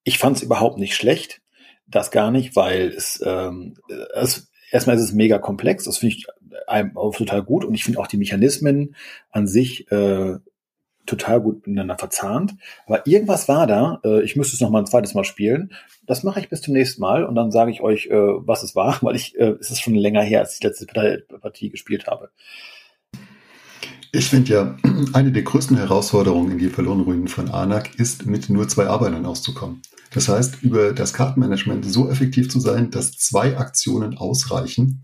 Ich 0.05 0.19
fand 0.19 0.37
es 0.37 0.43
überhaupt 0.43 0.79
nicht 0.79 0.95
schlecht. 0.95 1.41
Das 1.87 2.11
gar 2.11 2.31
nicht, 2.31 2.55
weil 2.55 2.89
es, 2.89 3.23
ähm, 3.25 3.77
es 4.15 4.51
erstmal 4.71 4.97
ist 4.97 5.03
es 5.03 5.13
mega 5.13 5.39
komplex. 5.39 5.85
Das 5.85 5.99
finde 5.99 6.17
ich 6.17 6.27
einem 6.67 6.97
auch 6.97 7.17
total 7.17 7.43
gut. 7.43 7.65
Und 7.65 7.75
ich 7.75 7.85
finde 7.85 7.99
auch 7.99 8.07
die 8.07 8.19
Mechanismen 8.19 8.95
an 9.31 9.47
sich 9.47 9.91
äh, 9.91 10.37
total 11.09 11.41
gut 11.41 11.67
miteinander 11.67 11.99
verzahnt. 11.99 12.55
Aber 12.87 13.07
irgendwas 13.07 13.49
war 13.49 13.67
da, 13.67 14.01
äh, 14.05 14.23
ich 14.23 14.37
müsste 14.37 14.55
es 14.55 14.61
noch 14.61 14.71
mal 14.71 14.81
ein 14.81 14.87
zweites 14.87 15.15
Mal 15.15 15.25
spielen. 15.25 15.73
Das 16.07 16.23
mache 16.23 16.41
ich 16.41 16.49
bis 16.49 16.63
zum 16.63 16.75
nächsten 16.75 17.01
Mal 17.01 17.25
und 17.25 17.35
dann 17.35 17.51
sage 17.51 17.71
ich 17.71 17.81
euch, 17.81 18.07
äh, 18.07 18.13
was 18.13 18.63
es 18.63 18.77
war, 18.77 18.99
weil 19.03 19.17
ich, 19.17 19.39
äh, 19.39 19.57
es 19.61 19.71
ist 19.71 19.81
schon 19.81 19.95
länger 19.95 20.23
her, 20.23 20.41
als 20.41 20.55
ich 20.55 20.61
die 20.61 20.67
letzte 20.67 20.87
Partie 21.41 21.71
gespielt 21.71 22.07
habe. 22.07 22.31
Ich 24.13 24.31
finde 24.31 24.53
ja, 24.53 24.77
eine 25.13 25.33
der 25.33 25.43
größten 25.43 25.77
Herausforderungen 25.77 26.53
in 26.53 26.59
die 26.59 26.69
verlorenen 26.69 27.05
Ruinen 27.05 27.29
von 27.29 27.51
Anak 27.51 27.99
ist, 27.99 28.27
mit 28.27 28.49
nur 28.49 28.69
zwei 28.69 28.87
Arbeitern 28.87 29.27
auszukommen. 29.27 29.83
Das 30.13 30.29
heißt, 30.29 30.63
über 30.63 30.93
das 30.93 31.13
Kartenmanagement 31.13 31.85
so 31.85 32.09
effektiv 32.09 32.49
zu 32.49 32.61
sein, 32.61 32.91
dass 32.91 33.13
zwei 33.13 33.59
Aktionen 33.59 34.17
ausreichen, 34.17 35.03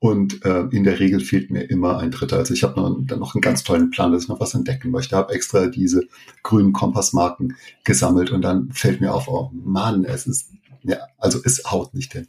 und 0.00 0.46
äh, 0.46 0.62
in 0.70 0.84
der 0.84 0.98
Regel 0.98 1.20
fehlt 1.20 1.50
mir 1.50 1.60
immer 1.60 1.98
ein 1.98 2.10
Dritter. 2.10 2.38
Also 2.38 2.54
ich 2.54 2.62
habe 2.62 2.80
noch, 2.80 2.96
dann 3.02 3.18
noch 3.18 3.34
einen 3.34 3.42
ganz 3.42 3.62
tollen 3.64 3.90
Plan, 3.90 4.12
dass 4.12 4.22
ich 4.22 4.28
noch 4.30 4.40
was 4.40 4.54
entdecken 4.54 4.90
möchte. 4.90 5.14
Habe 5.14 5.34
extra 5.34 5.66
diese 5.66 6.08
grünen 6.42 6.72
Kompassmarken 6.72 7.56
gesammelt 7.84 8.30
und 8.30 8.40
dann 8.40 8.72
fällt 8.72 9.02
mir 9.02 9.12
auf, 9.12 9.28
oh 9.28 9.50
Mann, 9.52 10.04
es 10.04 10.26
ist, 10.26 10.52
ja, 10.82 10.96
also 11.18 11.38
es 11.44 11.64
haut 11.70 11.92
nicht 11.92 12.14
hin. 12.14 12.28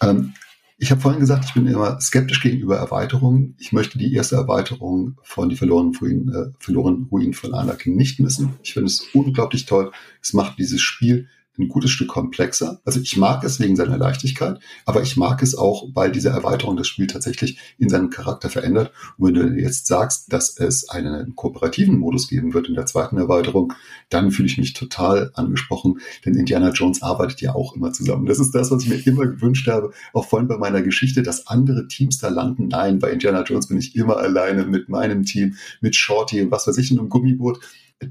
Ähm, 0.00 0.32
ich 0.78 0.90
habe 0.90 1.02
vorhin 1.02 1.20
gesagt, 1.20 1.44
ich 1.44 1.52
bin 1.52 1.66
immer 1.66 2.00
skeptisch 2.00 2.40
gegenüber 2.40 2.78
Erweiterungen. 2.78 3.54
Ich 3.58 3.72
möchte 3.72 3.98
die 3.98 4.14
erste 4.14 4.36
Erweiterung 4.36 5.18
von 5.22 5.50
die 5.50 5.56
verlorenen 5.56 5.94
Ruinen, 5.94 6.34
äh, 6.34 6.52
verlorenen 6.58 7.08
Ruinen 7.12 7.34
von 7.34 7.52
Anakin 7.52 7.96
nicht 7.96 8.18
missen. 8.18 8.54
Ich 8.62 8.72
finde 8.72 8.86
es 8.86 9.06
unglaublich 9.12 9.66
toll. 9.66 9.92
Es 10.22 10.32
macht 10.32 10.58
dieses 10.58 10.80
Spiel 10.80 11.28
ein 11.58 11.68
gutes 11.68 11.90
Stück 11.90 12.08
komplexer. 12.08 12.80
Also 12.84 13.00
ich 13.00 13.16
mag 13.16 13.44
es 13.44 13.60
wegen 13.60 13.76
seiner 13.76 13.96
Leichtigkeit, 13.96 14.58
aber 14.86 15.02
ich 15.02 15.16
mag 15.16 15.42
es 15.42 15.56
auch, 15.56 15.88
weil 15.94 16.10
diese 16.10 16.30
Erweiterung 16.30 16.76
das 16.76 16.88
Spiel 16.88 17.06
tatsächlich 17.06 17.58
in 17.78 17.88
seinem 17.88 18.10
Charakter 18.10 18.50
verändert. 18.50 18.92
Und 19.16 19.28
wenn 19.28 19.34
du 19.34 19.60
jetzt 19.60 19.86
sagst, 19.86 20.32
dass 20.32 20.58
es 20.58 20.88
einen 20.88 21.36
kooperativen 21.36 21.98
Modus 21.98 22.28
geben 22.28 22.54
wird 22.54 22.68
in 22.68 22.74
der 22.74 22.86
zweiten 22.86 23.18
Erweiterung, 23.18 23.72
dann 24.10 24.32
fühle 24.32 24.48
ich 24.48 24.58
mich 24.58 24.72
total 24.72 25.30
angesprochen, 25.34 26.00
denn 26.24 26.34
Indiana 26.34 26.70
Jones 26.70 27.02
arbeitet 27.02 27.40
ja 27.40 27.54
auch 27.54 27.76
immer 27.76 27.92
zusammen. 27.92 28.26
Das 28.26 28.40
ist 28.40 28.54
das, 28.54 28.70
was 28.70 28.82
ich 28.82 28.88
mir 28.88 29.06
immer 29.06 29.26
gewünscht 29.26 29.68
habe, 29.68 29.92
auch 30.12 30.26
vorhin 30.26 30.48
bei 30.48 30.58
meiner 30.58 30.82
Geschichte, 30.82 31.22
dass 31.22 31.46
andere 31.46 31.86
Teams 31.88 32.18
da 32.18 32.28
landen. 32.28 32.68
Nein, 32.68 32.98
bei 32.98 33.10
Indiana 33.10 33.42
Jones 33.44 33.68
bin 33.68 33.78
ich 33.78 33.94
immer 33.94 34.16
alleine 34.16 34.66
mit 34.66 34.88
meinem 34.88 35.24
Team, 35.24 35.56
mit 35.80 35.94
Shorty 35.94 36.42
und 36.42 36.50
was 36.50 36.66
weiß 36.66 36.78
ich 36.78 36.90
in 36.90 36.98
einem 36.98 37.08
Gummiboot 37.08 37.60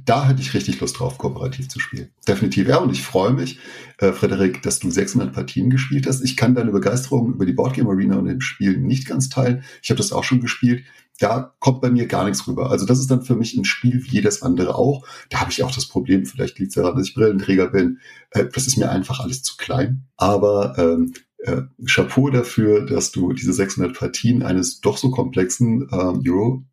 da 0.06 0.28
hätte 0.28 0.42
ich 0.42 0.54
richtig 0.54 0.80
Lust 0.80 1.00
drauf, 1.00 1.18
kooperativ 1.18 1.70
zu 1.70 1.80
spielen. 1.80 2.10
Definitiv, 2.28 2.68
ja. 2.68 2.78
Und 2.78 2.92
ich 2.92 3.02
freue 3.02 3.34
mich, 3.34 3.60
äh, 3.98 4.12
Frederik, 4.12 4.62
dass 4.62 4.80
du 4.80 4.90
600 4.90 5.34
Partien 5.34 5.70
gespielt 5.70 6.08
hast. 6.08 6.22
Ich 6.22 6.38
kann 6.38 6.56
deine 6.56 6.72
Begeisterung 6.72 7.34
über 7.34 7.46
die 7.46 7.54
Boardgame 7.54 7.90
Arena 7.90 8.18
und 8.18 8.26
den 8.26 8.42
Spielen 8.42 8.84
nicht 8.84 9.08
ganz 9.08 9.30
teilen. 9.30 9.64
Ich 9.82 9.90
habe 9.90 9.98
das 9.98 10.12
auch 10.12 10.24
schon 10.24 10.42
gespielt. 10.42 10.84
Da 11.20 11.54
kommt 11.60 11.82
bei 11.82 11.92
mir 11.92 12.08
gar 12.08 12.26
nichts 12.26 12.48
rüber. 12.48 12.72
Also 12.72 12.86
das 12.86 13.00
ist 13.00 13.12
dann 13.12 13.22
für 13.22 13.36
mich 13.36 13.56
ein 13.56 13.66
Spiel 13.66 14.04
wie 14.04 14.10
jedes 14.10 14.42
andere 14.42 14.76
auch. 14.76 15.06
Da 15.30 15.42
habe 15.42 15.52
ich 15.52 15.64
auch 15.64 15.72
das 15.72 15.88
Problem, 15.88 16.26
vielleicht 16.26 16.58
liegt 16.60 16.70
es 16.70 16.76
daran, 16.76 16.96
dass 16.96 17.08
ich 17.08 17.14
Brillenträger 17.14 17.68
bin. 17.68 18.00
Äh, 18.32 18.46
das 18.54 18.68
ist 18.68 18.78
mir 18.78 18.90
einfach 18.90 19.20
alles 19.20 19.44
zu 19.44 19.56
klein. 19.58 20.06
Aber 20.18 20.76
ähm, 20.78 21.14
äh, 21.40 21.62
Chapeau 21.86 22.30
dafür, 22.30 22.86
dass 22.86 23.12
du 23.12 23.34
diese 23.34 23.54
600 23.54 23.98
Partien 23.98 24.44
eines 24.44 24.82
doch 24.82 24.98
so 24.98 25.12
komplexen 25.12 25.88
äh, 25.92 26.30
Euro 26.30 26.64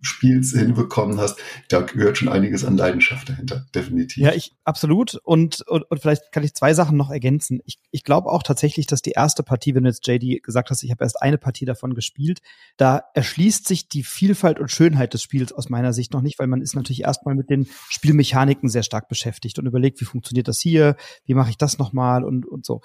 Spiels 0.00 0.52
hinbekommen 0.52 1.18
hast, 1.18 1.38
da 1.68 1.80
gehört 1.80 2.18
schon 2.18 2.28
einiges 2.28 2.64
an 2.64 2.76
Leidenschaft 2.76 3.28
dahinter, 3.28 3.66
definitiv. 3.74 4.22
Ja, 4.22 4.32
ich 4.32 4.52
absolut. 4.64 5.16
Und, 5.24 5.62
und, 5.62 5.82
und 5.90 6.00
vielleicht 6.00 6.32
kann 6.32 6.44
ich 6.44 6.54
zwei 6.54 6.74
Sachen 6.74 6.96
noch 6.96 7.10
ergänzen. 7.10 7.60
Ich, 7.64 7.78
ich 7.90 8.04
glaube 8.04 8.30
auch 8.30 8.42
tatsächlich, 8.42 8.86
dass 8.86 9.02
die 9.02 9.12
erste 9.12 9.42
Partie, 9.42 9.74
wenn 9.74 9.84
du 9.84 9.90
jetzt 9.90 10.06
JD 10.06 10.42
gesagt 10.42 10.70
hast, 10.70 10.82
ich 10.82 10.90
habe 10.90 11.04
erst 11.04 11.20
eine 11.22 11.38
Partie 11.38 11.64
davon 11.64 11.94
gespielt, 11.94 12.40
da 12.76 13.02
erschließt 13.14 13.66
sich 13.66 13.88
die 13.88 14.02
Vielfalt 14.02 14.60
und 14.60 14.70
Schönheit 14.70 15.14
des 15.14 15.22
Spiels 15.22 15.52
aus 15.52 15.68
meiner 15.68 15.92
Sicht 15.92 16.12
noch 16.12 16.22
nicht, 16.22 16.38
weil 16.38 16.46
man 16.46 16.60
ist 16.60 16.74
natürlich 16.74 17.02
erstmal 17.02 17.34
mit 17.34 17.50
den 17.50 17.66
Spielmechaniken 17.88 18.68
sehr 18.68 18.82
stark 18.82 19.08
beschäftigt 19.08 19.58
und 19.58 19.66
überlegt, 19.66 20.00
wie 20.00 20.04
funktioniert 20.04 20.48
das 20.48 20.60
hier, 20.60 20.96
wie 21.24 21.34
mache 21.34 21.50
ich 21.50 21.56
das 21.56 21.78
nochmal 21.78 22.24
und, 22.24 22.46
und 22.46 22.64
so. 22.64 22.80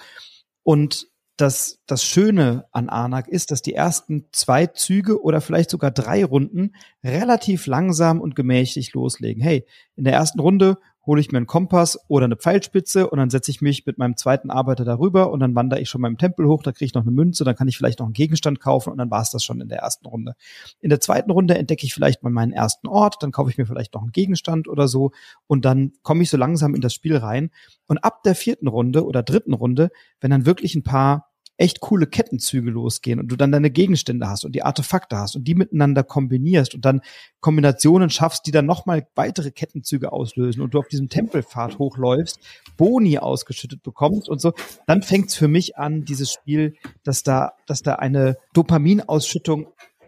Und 0.64 1.11
das, 1.42 1.80
das 1.88 2.04
Schöne 2.04 2.66
an 2.72 2.90
Anak 2.90 3.28
ist, 3.28 3.52
dass 3.52 3.62
die 3.62 3.74
ersten 3.74 4.26
zwei 4.32 4.68
Züge 4.68 5.22
oder 5.22 5.42
vielleicht 5.42 5.72
sogar 5.72 5.92
drei 5.92 6.24
Runden 6.24 6.76
relativ 7.04 7.66
langsam 7.66 8.22
und 8.22 8.36
gemächlich 8.36 8.94
loslegen. 8.94 9.42
Hey, 9.42 9.66
in 9.96 10.04
der 10.04 10.14
ersten 10.14 10.40
Runde 10.40 10.78
hole 11.06 11.20
ich 11.20 11.32
mir 11.32 11.38
einen 11.38 11.48
Kompass 11.48 12.00
oder 12.08 12.26
eine 12.26 12.36
Pfeilspitze 12.36 13.10
und 13.10 13.18
dann 13.18 13.32
setze 13.32 13.50
ich 13.50 13.62
mich 13.62 13.86
mit 13.86 13.98
meinem 13.98 14.18
zweiten 14.18 14.52
Arbeiter 14.52 14.86
darüber 14.86 15.32
und 15.32 15.40
dann 15.40 15.56
wandere 15.56 15.80
ich 15.82 15.90
schon 15.90 16.04
im 16.06 16.18
Tempel 16.18 16.48
hoch, 16.48 16.62
da 16.62 16.72
kriege 16.72 16.86
ich 16.86 16.94
noch 16.94 17.02
eine 17.02 17.12
Münze, 17.12 17.44
dann 17.44 17.56
kann 17.56 17.68
ich 17.68 17.78
vielleicht 17.78 18.00
noch 18.00 18.06
einen 18.06 18.14
Gegenstand 18.14 18.60
kaufen 18.60 18.92
und 18.92 19.00
dann 19.00 19.10
war 19.10 19.22
es 19.22 19.32
das 19.32 19.44
schon 19.44 19.62
in 19.62 19.68
der 19.68 19.80
ersten 19.80 20.06
Runde. 20.06 20.34
In 20.80 20.90
der 20.90 21.00
zweiten 21.00 21.32
Runde 21.32 21.58
entdecke 21.58 21.86
ich 21.86 21.94
vielleicht 21.94 22.22
mal 22.22 22.30
meinen 22.30 22.54
ersten 22.54 22.88
Ort, 22.88 23.18
dann 23.22 23.32
kaufe 23.32 23.50
ich 23.50 23.58
mir 23.58 23.66
vielleicht 23.66 23.96
noch 23.96 24.04
einen 24.04 24.12
Gegenstand 24.12 24.68
oder 24.68 24.88
so 24.88 25.12
und 25.48 25.66
dann 25.66 25.94
komme 26.04 26.22
ich 26.22 26.30
so 26.30 26.38
langsam 26.38 26.76
in 26.76 26.82
das 26.82 26.94
Spiel 26.94 27.18
rein. 27.18 27.50
Und 27.88 27.98
ab 27.98 28.22
der 28.24 28.36
vierten 28.36 28.68
Runde 28.68 29.04
oder 29.06 29.24
dritten 29.24 29.54
Runde, 29.54 29.90
wenn 30.20 30.30
dann 30.32 30.46
wirklich 30.46 30.76
ein 30.76 30.84
paar 30.84 31.31
echt 31.62 31.80
coole 31.80 32.08
Kettenzüge 32.08 32.72
losgehen 32.72 33.20
und 33.20 33.28
du 33.28 33.36
dann 33.36 33.52
deine 33.52 33.70
Gegenstände 33.70 34.28
hast 34.28 34.46
und 34.46 34.54
die 34.54 34.64
Artefakte 34.64 35.16
hast 35.18 35.36
und 35.36 35.44
die 35.44 35.54
miteinander 35.54 36.04
kombinierst 36.04 36.74
und 36.74 36.84
dann 36.84 37.02
Kombinationen 37.40 38.10
schaffst, 38.10 38.48
die 38.48 38.52
dann 38.52 38.66
nochmal 38.66 39.08
weitere 39.14 39.52
Kettenzüge 39.52 40.12
auslösen 40.12 40.64
und 40.64 40.74
du 40.74 40.80
auf 40.80 40.88
diesem 40.88 41.08
Tempelpfad 41.08 41.78
hochläufst, 41.78 42.40
Boni 42.78 43.20
ausgeschüttet 43.20 43.84
bekommst 43.84 44.28
und 44.28 44.42
so, 44.42 44.54
dann 44.88 45.04
fängt's 45.04 45.36
für 45.36 45.48
mich 45.48 45.78
an, 45.78 46.04
dieses 46.04 46.32
Spiel, 46.32 46.76
dass 47.04 47.22
da, 47.22 47.54
dass 47.68 47.84
da 47.84 47.96
eine 47.96 48.38
Dopaminausschüttung 48.54 49.68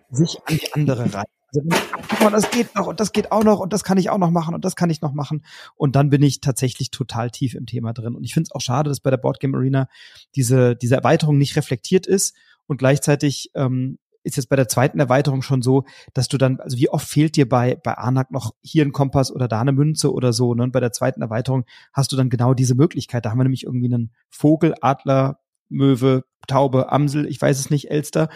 sich 0.09 0.39
an 0.45 0.57
die 0.57 0.73
andere 0.73 1.13
rein. 1.13 1.25
Also, 1.55 1.67
guck 2.09 2.21
mal, 2.21 2.31
das 2.31 2.49
geht 2.51 2.75
noch 2.75 2.87
und 2.87 2.99
das 2.99 3.11
geht 3.11 3.31
auch 3.31 3.43
noch 3.43 3.59
und 3.59 3.73
das 3.73 3.83
kann 3.83 3.97
ich 3.97 4.09
auch 4.09 4.17
noch 4.17 4.31
machen 4.31 4.55
und 4.55 4.65
das 4.65 4.75
kann 4.75 4.89
ich 4.89 5.01
noch 5.01 5.13
machen. 5.13 5.43
Und 5.75 5.95
dann 5.95 6.09
bin 6.09 6.23
ich 6.23 6.41
tatsächlich 6.41 6.91
total 6.91 7.29
tief 7.29 7.53
im 7.53 7.65
Thema 7.65 7.93
drin. 7.93 8.15
Und 8.15 8.23
ich 8.23 8.33
finde 8.33 8.47
es 8.47 8.55
auch 8.55 8.61
schade, 8.61 8.89
dass 8.89 8.99
bei 8.99 9.09
der 9.09 9.17
Boardgame 9.17 9.57
Arena 9.57 9.87
diese, 10.35 10.75
diese 10.75 10.95
Erweiterung 10.95 11.37
nicht 11.37 11.55
reflektiert 11.55 12.07
ist 12.07 12.35
und 12.65 12.77
gleichzeitig 12.77 13.51
ähm, 13.55 13.99
ist 14.23 14.37
jetzt 14.37 14.47
bei 14.47 14.55
der 14.55 14.69
zweiten 14.69 14.99
Erweiterung 14.99 15.41
schon 15.41 15.61
so, 15.61 15.83
dass 16.13 16.29
du 16.29 16.37
dann, 16.37 16.59
also 16.59 16.77
wie 16.77 16.89
oft 16.89 17.07
fehlt 17.07 17.35
dir 17.35 17.47
bei, 17.47 17.75
bei 17.75 17.97
Anak 17.97 18.31
noch 18.31 18.53
hier 18.61 18.85
ein 18.85 18.93
Kompass 18.93 19.31
oder 19.31 19.47
da 19.47 19.59
eine 19.59 19.73
Münze 19.73 20.13
oder 20.13 20.31
so, 20.31 20.53
ne? 20.53 20.63
Und 20.63 20.71
bei 20.71 20.79
der 20.79 20.93
zweiten 20.93 21.21
Erweiterung 21.21 21.65
hast 21.91 22.11
du 22.11 22.15
dann 22.15 22.29
genau 22.29 22.53
diese 22.53 22.75
Möglichkeit. 22.75 23.25
Da 23.25 23.31
haben 23.31 23.37
wir 23.37 23.43
nämlich 23.43 23.65
irgendwie 23.65 23.93
einen 23.93 24.13
Vogel, 24.29 24.75
Adler, 24.81 25.39
Möwe, 25.69 26.23
Taube, 26.47 26.91
Amsel, 26.91 27.25
ich 27.27 27.41
weiß 27.41 27.59
es 27.59 27.69
nicht, 27.69 27.91
Elster 27.91 28.29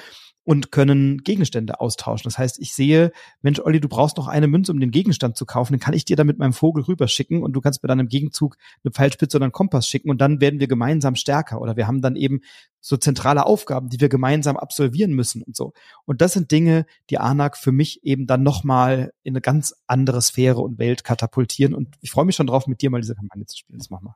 und 0.48 0.72
können 0.72 1.26
Gegenstände 1.26 1.82
austauschen. 1.82 2.24
Das 2.24 2.38
heißt, 2.38 2.60
ich 2.60 2.74
sehe, 2.74 3.12
Mensch, 3.42 3.60
Olli, 3.60 3.82
du 3.82 3.90
brauchst 3.90 4.16
noch 4.16 4.30
eine 4.30 4.48
Münze, 4.48 4.72
um 4.72 4.80
den 4.80 4.92
Gegenstand 4.92 5.36
zu 5.36 5.46
kaufen, 5.46 5.74
dann 5.74 5.82
kann 5.82 5.94
ich 5.94 6.06
dir 6.06 6.16
da 6.16 6.24
mit 6.24 6.40
meinem 6.40 6.54
Vogel 6.54 6.84
rüberschicken 6.84 7.44
und 7.44 7.52
du 7.52 7.60
kannst 7.60 7.84
mir 7.84 7.90
dann 7.90 8.00
im 8.00 8.08
Gegenzug 8.08 8.56
eine 8.82 8.94
Pfeilspitze 8.94 9.36
oder 9.36 9.44
einen 9.44 9.52
Kompass 9.52 9.90
schicken 9.90 10.10
und 10.10 10.22
dann 10.22 10.40
werden 10.40 10.62
wir 10.62 10.70
gemeinsam 10.70 11.16
stärker 11.16 11.60
oder 11.60 11.76
wir 11.76 11.86
haben 11.86 12.02
dann 12.02 12.16
eben 12.16 12.40
so 12.80 12.96
zentrale 12.96 13.46
Aufgaben, 13.46 13.90
die 13.90 14.00
wir 14.00 14.08
gemeinsam 14.08 14.56
absolvieren 14.56 15.12
müssen 15.12 15.42
und 15.42 15.58
so. 15.58 15.74
Und 16.06 16.22
das 16.22 16.34
sind 16.34 16.52
Dinge, 16.52 16.86
die 17.10 17.18
ANAC 17.18 17.58
für 17.58 17.74
mich 17.74 18.04
eben 18.04 18.28
dann 18.28 18.44
nochmal 18.44 19.12
in 19.24 19.34
eine 19.34 19.42
ganz 19.42 19.74
andere 19.88 20.22
Sphäre 20.22 20.62
und 20.62 20.80
Welt 20.80 21.04
katapultieren. 21.04 21.74
Und 21.74 21.96
ich 22.00 22.12
freue 22.12 22.24
mich 22.24 22.38
schon 22.38 22.48
drauf, 22.48 22.68
mit 22.68 22.82
dir 22.82 22.90
mal 22.90 23.02
diese 23.02 23.16
Kampagne 23.16 23.46
zu 23.46 23.58
spielen. 23.58 23.80
Das 23.80 23.90
machen 23.90 24.06
wir. 24.06 24.16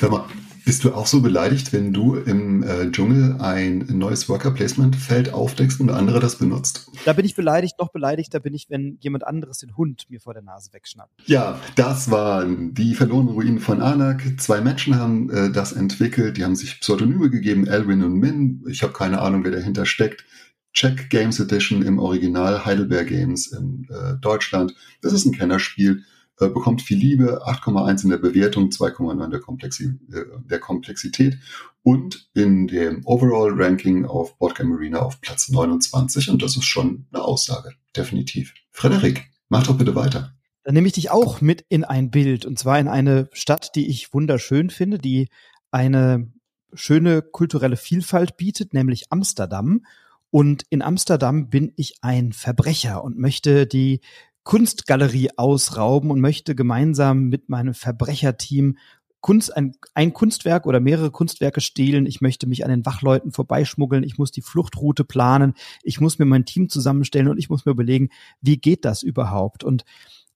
Sag 0.00 0.12
mal, 0.12 0.24
bist 0.64 0.84
du 0.84 0.94
auch 0.94 1.06
so 1.06 1.20
beleidigt, 1.20 1.72
wenn 1.72 1.92
du 1.92 2.14
im 2.14 2.62
äh, 2.62 2.90
Dschungel 2.92 3.40
ein 3.40 3.86
neues 3.88 4.28
Worker 4.28 4.52
Placement 4.52 4.94
Feld 4.94 5.34
aufdeckst 5.34 5.71
und 5.80 5.90
andere 5.90 6.20
das 6.20 6.36
benutzt? 6.36 6.90
Da 7.04 7.12
bin 7.12 7.24
ich 7.24 7.34
beleidigt, 7.34 7.78
noch 7.78 7.90
beleidigter 7.90 8.40
bin 8.40 8.54
ich, 8.54 8.68
wenn 8.68 8.98
jemand 9.00 9.26
anderes 9.26 9.58
den 9.58 9.76
Hund 9.76 10.06
mir 10.08 10.20
vor 10.20 10.34
der 10.34 10.42
Nase 10.42 10.72
wegschnappt. 10.72 11.12
Ja, 11.26 11.60
das 11.76 12.10
waren 12.10 12.74
die 12.74 12.94
verlorenen 12.94 13.34
Ruinen 13.34 13.58
von 13.58 13.80
Anak. 13.80 14.22
Zwei 14.40 14.60
Menschen 14.60 14.96
haben 14.96 15.30
äh, 15.30 15.50
das 15.50 15.72
entwickelt, 15.72 16.36
die 16.36 16.44
haben 16.44 16.56
sich 16.56 16.80
Pseudonyme 16.80 17.30
gegeben, 17.30 17.66
Elwin 17.66 18.02
und 18.02 18.14
Min. 18.14 18.64
Ich 18.68 18.82
habe 18.82 18.92
keine 18.92 19.20
Ahnung, 19.20 19.44
wer 19.44 19.52
dahinter 19.52 19.86
steckt. 19.86 20.24
Check 20.72 21.10
Games 21.10 21.38
Edition 21.38 21.82
im 21.82 21.98
Original, 21.98 22.64
Heidelberg 22.64 23.08
Games 23.08 23.46
in 23.48 23.86
äh, 23.90 24.14
Deutschland. 24.20 24.74
Das 25.02 25.12
ist 25.12 25.26
ein 25.26 25.32
Kennerspiel, 25.32 26.04
äh, 26.40 26.48
bekommt 26.48 26.82
viel 26.82 26.98
Liebe, 26.98 27.46
8,1 27.46 28.04
in 28.04 28.10
der 28.10 28.18
Bewertung, 28.18 28.68
2,9 28.70 29.28
der, 29.28 29.40
Komplexi 29.40 29.98
äh, 30.12 30.24
der 30.44 30.58
Komplexität 30.58 31.38
und 31.82 32.28
in 32.34 32.66
dem 32.68 33.04
Overall 33.04 33.52
Ranking 33.52 34.04
auf 34.04 34.38
Boardgame 34.38 34.74
Arena 34.74 35.00
auf 35.00 35.20
Platz 35.20 35.48
29 35.48 36.30
und 36.30 36.42
das 36.42 36.56
ist 36.56 36.64
schon 36.64 37.06
eine 37.12 37.22
Aussage, 37.22 37.72
definitiv. 37.96 38.54
Frederik, 38.70 39.30
mach 39.48 39.66
doch 39.66 39.76
bitte 39.76 39.94
weiter. 39.94 40.34
Dann 40.64 40.74
nehme 40.74 40.86
ich 40.86 40.92
dich 40.92 41.10
auch 41.10 41.40
mit 41.40 41.64
in 41.68 41.84
ein 41.84 42.10
Bild 42.10 42.46
und 42.46 42.58
zwar 42.58 42.78
in 42.78 42.88
eine 42.88 43.28
Stadt, 43.32 43.74
die 43.74 43.88
ich 43.88 44.14
wunderschön 44.14 44.70
finde, 44.70 44.98
die 44.98 45.28
eine 45.70 46.32
schöne 46.74 47.22
kulturelle 47.22 47.76
Vielfalt 47.76 48.36
bietet, 48.36 48.72
nämlich 48.72 49.06
Amsterdam. 49.10 49.84
Und 50.30 50.64
in 50.70 50.80
Amsterdam 50.80 51.50
bin 51.50 51.72
ich 51.76 51.96
ein 52.00 52.32
Verbrecher 52.32 53.04
und 53.04 53.18
möchte 53.18 53.66
die 53.66 54.00
Kunstgalerie 54.44 55.30
ausrauben 55.36 56.10
und 56.10 56.20
möchte 56.20 56.54
gemeinsam 56.54 57.28
mit 57.28 57.48
meinem 57.48 57.74
Verbrecherteam 57.74 58.76
Kunst, 59.20 59.56
ein, 59.56 59.76
ein 59.94 60.12
Kunstwerk 60.12 60.66
oder 60.66 60.80
mehrere 60.80 61.12
Kunstwerke 61.12 61.60
stehlen. 61.60 62.06
Ich 62.06 62.20
möchte 62.20 62.48
mich 62.48 62.64
an 62.64 62.70
den 62.70 62.84
Wachleuten 62.84 63.30
vorbeischmuggeln. 63.30 64.02
Ich 64.02 64.18
muss 64.18 64.32
die 64.32 64.42
Fluchtroute 64.42 65.04
planen. 65.04 65.54
Ich 65.84 66.00
muss 66.00 66.18
mir 66.18 66.24
mein 66.24 66.44
Team 66.44 66.68
zusammenstellen 66.68 67.28
und 67.28 67.38
ich 67.38 67.48
muss 67.48 67.64
mir 67.64 67.70
überlegen, 67.70 68.08
wie 68.40 68.56
geht 68.56 68.84
das 68.84 69.04
überhaupt? 69.04 69.62
Und 69.62 69.84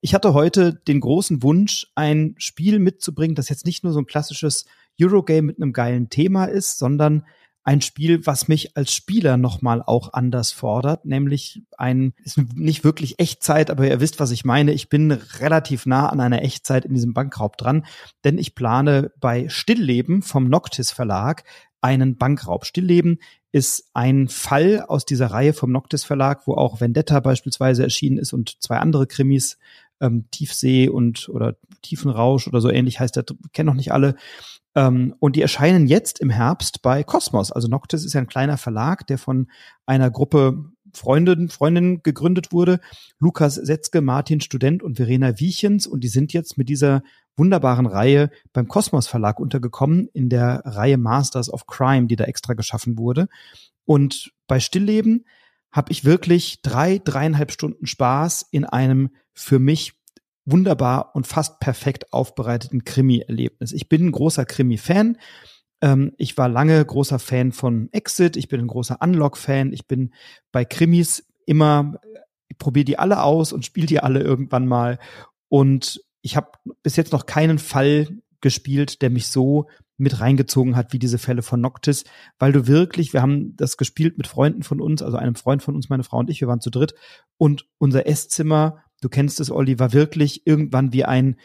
ich 0.01 0.15
hatte 0.15 0.35
heute 0.35 0.73
den 0.73 1.01
großen 1.01 1.43
Wunsch, 1.43 1.89
ein 1.97 2.37
Spiel 2.39 2.79
mitzubringen, 2.79 3.35
das 3.35 3.49
jetzt 3.49 3.67
nicht 3.67 3.83
nur 3.83 3.93
so 3.93 3.99
ein 3.99 4.07
klassisches 4.07 4.67
Eurogame 5.01 5.43
mit 5.43 5.61
einem 5.61 5.73
geilen 5.73 6.09
Thema 6.09 6.45
ist, 6.45 6.79
sondern 6.79 7.25
ein 7.67 7.81
Spiel, 7.81 8.25
was 8.27 8.47
mich 8.47 8.77
als 8.77 8.95
Spieler 8.95 9.37
nochmal 9.37 9.83
auch 9.83 10.13
anders 10.13 10.53
fordert, 10.53 11.05
nämlich 11.05 11.63
ein, 11.77 12.15
ist 12.23 12.39
nicht 12.55 12.85
wirklich 12.85 13.19
Echtzeit, 13.19 13.71
aber 13.71 13.89
ihr 13.89 14.01
wisst, 14.01 14.21
was 14.21 14.31
ich 14.31 14.45
meine. 14.45 14.73
Ich 14.73 14.89
bin 14.89 15.11
relativ 15.11 15.85
nah 15.85 16.09
an 16.09 16.21
einer 16.21 16.43
Echtzeit 16.43 16.85
in 16.85 16.95
diesem 16.95 17.13
Bankraub 17.13 17.57
dran, 17.57 17.85
denn 18.23 18.39
ich 18.39 18.55
plane 18.55 19.11
bei 19.19 19.49
Stillleben 19.49 20.23
vom 20.23 20.49
Noctis 20.49 20.93
Verlag 20.93 21.43
einen 21.81 22.17
Bankraub. 22.17 22.67
Stillleben 22.67 23.19
ist 23.51 23.91
ein 23.95 24.29
Fall 24.29 24.85
aus 24.87 25.05
dieser 25.05 25.33
Reihe 25.33 25.53
vom 25.53 25.73
Noctis 25.73 26.05
Verlag, 26.05 26.47
wo 26.47 26.55
auch 26.55 26.81
Vendetta 26.81 27.19
beispielsweise 27.19 27.83
erschienen 27.83 28.19
ist 28.19 28.33
und 28.33 28.63
zwei 28.63 28.77
andere 28.77 29.09
Krimis, 29.09 29.59
ähm, 30.01 30.27
Tiefsee 30.31 30.89
und 30.89 31.29
oder 31.29 31.57
Tiefenrausch 31.83 32.49
oder 32.49 32.61
so 32.61 32.71
ähnlich 32.71 33.01
heißt 33.01 33.17
der, 33.17 33.25
kennen 33.53 33.67
noch 33.67 33.75
nicht 33.75 33.93
alle. 33.93 34.17
Ähm, 34.75 35.15
und 35.19 35.37
die 35.37 35.43
erscheinen 35.43 35.87
jetzt 35.87 36.21
im 36.21 36.31
Herbst 36.31 36.83
bei 36.83 37.03
Cosmos. 37.03 37.51
Also 37.51 37.69
Noctis 37.69 38.05
ist 38.05 38.13
ja 38.13 38.21
ein 38.21 38.27
kleiner 38.27 38.59
Verlag, 38.59 39.07
der 39.07 39.19
von 39.19 39.49
einer 39.87 40.11
Gruppe 40.11 40.71
Freundinnen, 40.93 41.49
Freundinnen 41.49 42.03
gegründet 42.03 42.53
wurde. 42.53 42.81
Lukas 43.19 43.55
Setzke, 43.55 44.01
Martin 44.01 44.41
Student 44.41 44.83
und 44.83 44.97
Verena 44.97 45.39
Wiechens. 45.39 45.87
Und 45.87 46.05
die 46.05 46.09
sind 46.09 46.33
jetzt 46.33 46.59
mit 46.59 46.69
dieser 46.69 47.03
wunderbaren 47.37 47.87
Reihe 47.87 48.31
beim 48.53 48.67
Kosmos 48.67 49.07
Verlag 49.07 49.39
untergekommen, 49.39 50.09
in 50.13 50.29
der 50.29 50.63
Reihe 50.65 50.97
Masters 50.97 51.53
of 51.53 51.67
Crime, 51.67 52.07
die 52.07 52.17
da 52.17 52.25
extra 52.25 52.55
geschaffen 52.55 52.99
wurde. 52.99 53.29
Und 53.85 54.33
bei 54.47 54.59
Stillleben 54.59 55.27
habe 55.77 55.93
ich 55.93 56.07
wirklich 56.07 56.63
drei, 56.63 56.99
dreieinhalb 56.99 57.53
Stunden 57.53 57.87
Spaß 57.87 58.47
in 58.51 58.65
einem 58.65 59.11
für 59.35 59.59
mich 59.59 59.93
wunderbar 60.47 61.15
und 61.15 61.27
fast 61.27 61.61
perfekt 61.61 62.15
aufbereiteten 62.15 62.85
Krimi-Erlebnis. 62.85 63.73
Ich 63.73 63.89
bin 63.91 64.07
ein 64.07 64.13
großer 64.13 64.47
Krimi-Fan. 64.47 65.19
Ähm, 65.83 66.13
ich 66.17 66.39
war 66.39 66.49
lange 66.49 66.83
großer 66.83 67.19
Fan 67.19 67.53
von 67.53 67.91
Exit. 67.93 68.39
Ich 68.39 68.49
bin 68.49 68.61
ein 68.61 68.69
großer 68.69 68.99
Unlock-Fan. 69.03 69.75
Ich 69.75 69.87
bin 69.87 70.15
bei 70.51 70.65
Krimis 70.65 71.27
immer, 71.45 72.01
ich 72.49 72.57
probiere 72.57 72.87
die 72.87 72.99
alle 72.99 73.23
aus 73.23 73.53
und 73.53 73.67
spiele 73.67 73.87
die 73.87 74.01
alle 74.01 74.21
irgendwann 74.21 74.67
mal. 74.67 74.99
Und 75.49 76.01
ich 76.23 76.37
habe 76.37 76.53
bis 76.83 76.97
jetzt 76.97 77.13
noch 77.13 77.27
keinen 77.27 77.59
Fall 77.59 78.09
gespielt, 78.41 79.03
der 79.03 79.11
mich 79.11 79.27
so 79.27 79.69
mit 79.99 80.21
reingezogen 80.21 80.77
hat, 80.77 80.93
wie 80.93 80.99
diese 80.99 81.19
Fälle 81.19 81.43
von 81.43 81.61
Noctis, 81.61 82.05
weil 82.39 82.53
du 82.53 82.67
wirklich, 82.67 83.13
wir 83.13 83.23
haben 83.23 83.57
das 83.57 83.77
gespielt 83.77 84.19
mit 84.19 84.27
Freunden 84.27 84.63
von 84.63 84.81
uns, 84.81 85.03
also 85.03 85.17
einem 85.17 85.35
Freund 85.35 85.63
von 85.63 85.75
uns, 85.75 85.89
meine 85.89 86.05
Frau 86.05 86.19
und 86.19 86.31
ich, 86.31 86.41
wir 86.41 86.49
waren 86.49 86.61
zu 86.61 86.71
dritt. 86.71 86.95
Und 87.39 87.67
unser 87.79 88.07
Esszimmer 88.07 88.83
du 89.01 89.09
kennst 89.09 89.41
es, 89.41 89.51
Olli, 89.51 89.79
war 89.79 89.93
wirklich 89.93 90.47
irgendwann 90.47 90.93
wie 90.93 91.05
ein 91.05 91.37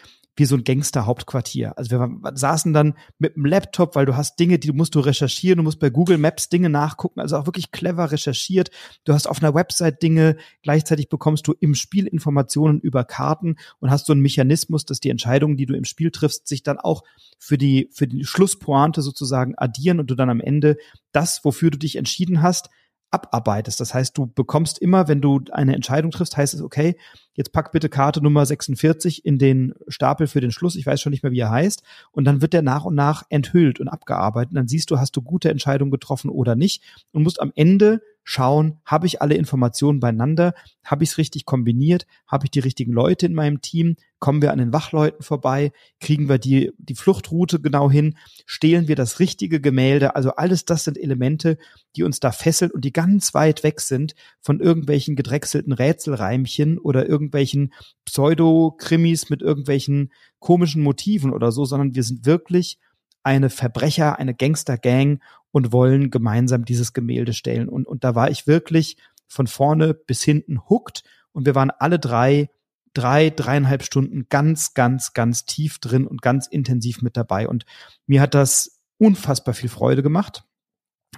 wie 0.42 0.46
so 0.46 0.56
ein 0.56 0.64
Gangster-Hauptquartier. 0.64 1.78
Also 1.78 1.92
wir 1.92 2.10
saßen 2.34 2.74
dann 2.74 2.96
mit 3.20 3.36
dem 3.36 3.46
Laptop, 3.46 3.96
weil 3.96 4.08
du 4.08 4.18
hast 4.18 4.40
Dinge, 4.40 4.58
die 4.58 4.72
musst 4.72 4.96
du 4.96 5.00
recherchieren, 5.00 5.58
du 5.58 5.64
musst 5.64 5.80
bei 5.80 5.92
Google 5.92 6.18
Maps 6.18 6.50
Dinge 6.50 6.68
nachgucken, 6.68 7.20
also 7.20 7.38
auch 7.38 7.46
wirklich 7.46 7.72
clever 7.72 8.12
recherchiert. 8.12 8.72
Du 9.04 9.14
hast 9.14 9.28
auf 9.28 9.44
einer 9.44 9.54
Website 9.54 10.02
Dinge, 10.02 10.38
gleichzeitig 10.64 11.10
bekommst 11.10 11.46
du 11.46 11.54
im 11.60 11.76
Spiel 11.76 12.08
Informationen 12.08 12.80
über 12.80 13.04
Karten 13.04 13.58
und 13.80 13.92
hast 13.92 14.08
so 14.08 14.14
einen 14.14 14.24
Mechanismus, 14.24 14.84
dass 14.84 15.00
die 15.00 15.12
Entscheidungen, 15.12 15.58
die 15.58 15.68
du 15.68 15.76
im 15.76 15.86
Spiel 15.86 16.10
triffst, 16.10 16.48
sich 16.48 16.64
dann 16.64 16.80
auch 16.80 17.04
für 17.38 17.60
die, 17.60 17.90
für 17.94 18.08
die 18.08 18.26
Schlusspointe 18.26 19.04
sozusagen 19.04 19.54
addieren 19.58 20.00
und 20.00 20.10
du 20.10 20.16
dann 20.16 20.32
am 20.32 20.42
Ende 20.42 20.78
das, 21.12 21.46
wofür 21.46 21.70
du 21.70 21.78
dich 21.78 21.98
entschieden 21.98 22.42
hast, 22.42 22.72
abarbeitest. 23.12 23.80
Das 23.80 23.94
heißt, 23.94 24.18
du 24.18 24.28
bekommst 24.28 24.80
immer, 24.80 25.08
wenn 25.08 25.22
du 25.22 25.42
eine 25.52 25.76
Entscheidung 25.76 26.12
triffst, 26.12 26.38
heißt 26.38 26.54
es, 26.54 26.62
okay, 26.62 26.96
jetzt 27.34 27.52
pack 27.52 27.72
bitte 27.72 27.90
Karte 27.90 28.22
Nummer 28.22 28.46
46 28.46 29.26
in 29.26 29.38
den 29.38 29.74
Stapel 29.88 30.28
für 30.28 30.42
den 30.42 30.52
Schluss. 30.52 30.76
Ich 30.76 30.86
weiß 30.86 31.02
schon 31.02 31.12
nicht 31.12 31.24
mehr, 31.24 31.32
wie 31.32 31.40
er 31.40 31.52
heißt. 31.52 31.84
Und 32.12 32.24
dann 32.24 32.42
wird 32.42 32.54
der 32.54 32.62
nach 32.62 32.86
und 32.86 32.96
nach 32.96 33.24
enthüllt 33.30 33.80
und 33.80 33.90
abgearbeitet. 33.90 34.52
Und 34.52 34.56
dann 34.56 34.68
siehst 34.68 34.92
du, 34.92 34.98
hast 34.98 35.16
du 35.16 35.22
gute 35.22 35.50
Entscheidungen 35.50 35.92
getroffen 35.92 36.30
oder 36.30 36.56
nicht 36.56 36.84
und 37.12 37.24
musst 37.24 37.42
am 37.42 37.52
Ende 37.56 38.02
schauen, 38.24 38.80
habe 38.86 39.08
ich 39.08 39.22
alle 39.22 39.36
Informationen 39.36 40.00
beieinander, 40.00 40.54
habe 40.84 41.04
ich 41.04 41.12
es 41.12 41.18
richtig 41.18 41.46
kombiniert, 41.46 42.06
habe 42.28 42.46
ich 42.46 42.52
die 42.52 42.60
richtigen 42.60 42.94
Leute 42.94 43.26
in 43.26 43.34
meinem 43.34 43.62
Team, 43.62 43.96
kommen 44.20 44.42
wir 44.42 44.52
an 44.52 44.60
den 44.60 44.74
Wachleuten 44.74 45.24
vorbei, 45.24 45.72
kriegen 46.00 46.30
wir 46.30 46.38
die, 46.38 46.72
die 46.78 46.96
Fluchtroute 46.96 47.60
genau 47.60 47.90
hin, 47.90 48.18
stehlen 48.46 48.88
wir 48.88 48.96
das 48.96 49.20
richtige 49.20 49.60
Gemälde, 49.60 50.16
also 50.16 50.32
alles 50.36 50.66
das 50.66 50.84
sind 50.84 50.98
Elemente, 50.98 51.58
die 51.96 52.04
uns 52.04 52.20
da 52.20 52.32
fesseln 52.32 52.72
und 52.72 52.86
die 52.86 52.94
ganz 52.94 53.34
weit 53.34 53.64
weg 53.64 53.82
sind 53.82 54.14
von 54.40 54.60
irgendwelchen 54.60 55.16
gedrechselten 55.16 55.74
Rätselreimchen 55.74 56.78
oder 56.78 57.08
irgendwelchen 57.08 57.74
Pseudo-Krimis 58.06 59.30
mit 59.30 59.42
irgendwelchen 59.42 60.12
komischen 60.40 60.84
Motiven 60.84 61.34
oder 61.34 61.52
so, 61.52 61.66
sondern 61.66 61.96
wir 61.96 62.04
sind 62.04 62.26
wirklich 62.26 62.78
eine 63.24 63.50
Verbrecher, 63.50 64.20
eine 64.20 64.34
Gangster-Gang 64.34 65.22
und 65.52 65.72
wollen 65.72 66.10
gemeinsam 66.10 66.66
dieses 66.66 66.94
Gemälde 66.94 67.34
stellen. 67.34 67.70
Und, 67.70 67.88
und 67.88 68.04
da 68.04 68.16
war 68.16 68.30
ich 68.30 68.48
wirklich 68.48 68.98
von 69.28 69.48
vorne 69.48 69.94
bis 69.94 70.24
hinten 70.24 70.62
hooked 70.70 71.04
und 71.32 71.46
wir 71.46 71.56
waren 71.56 71.72
alle 71.72 72.00
drei, 72.00 72.50
drei, 72.94 73.30
dreieinhalb 73.30 73.84
Stunden 73.84 74.28
ganz, 74.30 74.74
ganz, 74.74 75.14
ganz 75.14 75.46
tief 75.46 75.80
drin 75.80 76.06
und 76.06 76.22
ganz 76.22 76.48
intensiv 76.48 77.02
mit 77.02 77.16
dabei. 77.16 77.48
Und 77.48 77.66
mir 78.06 78.22
hat 78.22 78.34
das 78.34 78.82
unfassbar 78.98 79.54
viel 79.54 79.70
Freude 79.70 80.04
gemacht. 80.04 80.44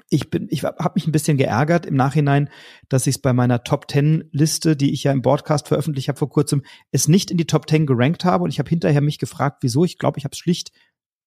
ich 0.09 0.29
bin, 0.29 0.47
ich 0.49 0.63
habe 0.63 0.91
mich 0.95 1.07
ein 1.07 1.11
bisschen 1.11 1.37
geärgert 1.37 1.85
im 1.85 1.95
Nachhinein, 1.95 2.49
dass 2.89 3.07
ich 3.07 3.15
es 3.15 3.21
bei 3.21 3.33
meiner 3.33 3.63
Top 3.63 3.89
10 3.89 4.29
Liste, 4.31 4.75
die 4.75 4.93
ich 4.93 5.03
ja 5.03 5.11
im 5.11 5.21
Broadcast 5.21 5.67
veröffentlicht 5.67 6.07
habe 6.07 6.19
vor 6.19 6.29
kurzem, 6.29 6.63
es 6.91 7.07
nicht 7.07 7.31
in 7.31 7.37
die 7.37 7.47
Top 7.47 7.69
10 7.69 7.85
gerankt 7.85 8.25
habe 8.25 8.43
und 8.43 8.49
ich 8.49 8.59
habe 8.59 8.69
hinterher 8.69 9.01
mich 9.01 9.19
gefragt, 9.19 9.59
wieso. 9.61 9.85
Ich 9.85 9.97
glaube, 9.97 10.17
ich 10.17 10.25
habe 10.25 10.33
es 10.33 10.39
schlicht 10.39 10.71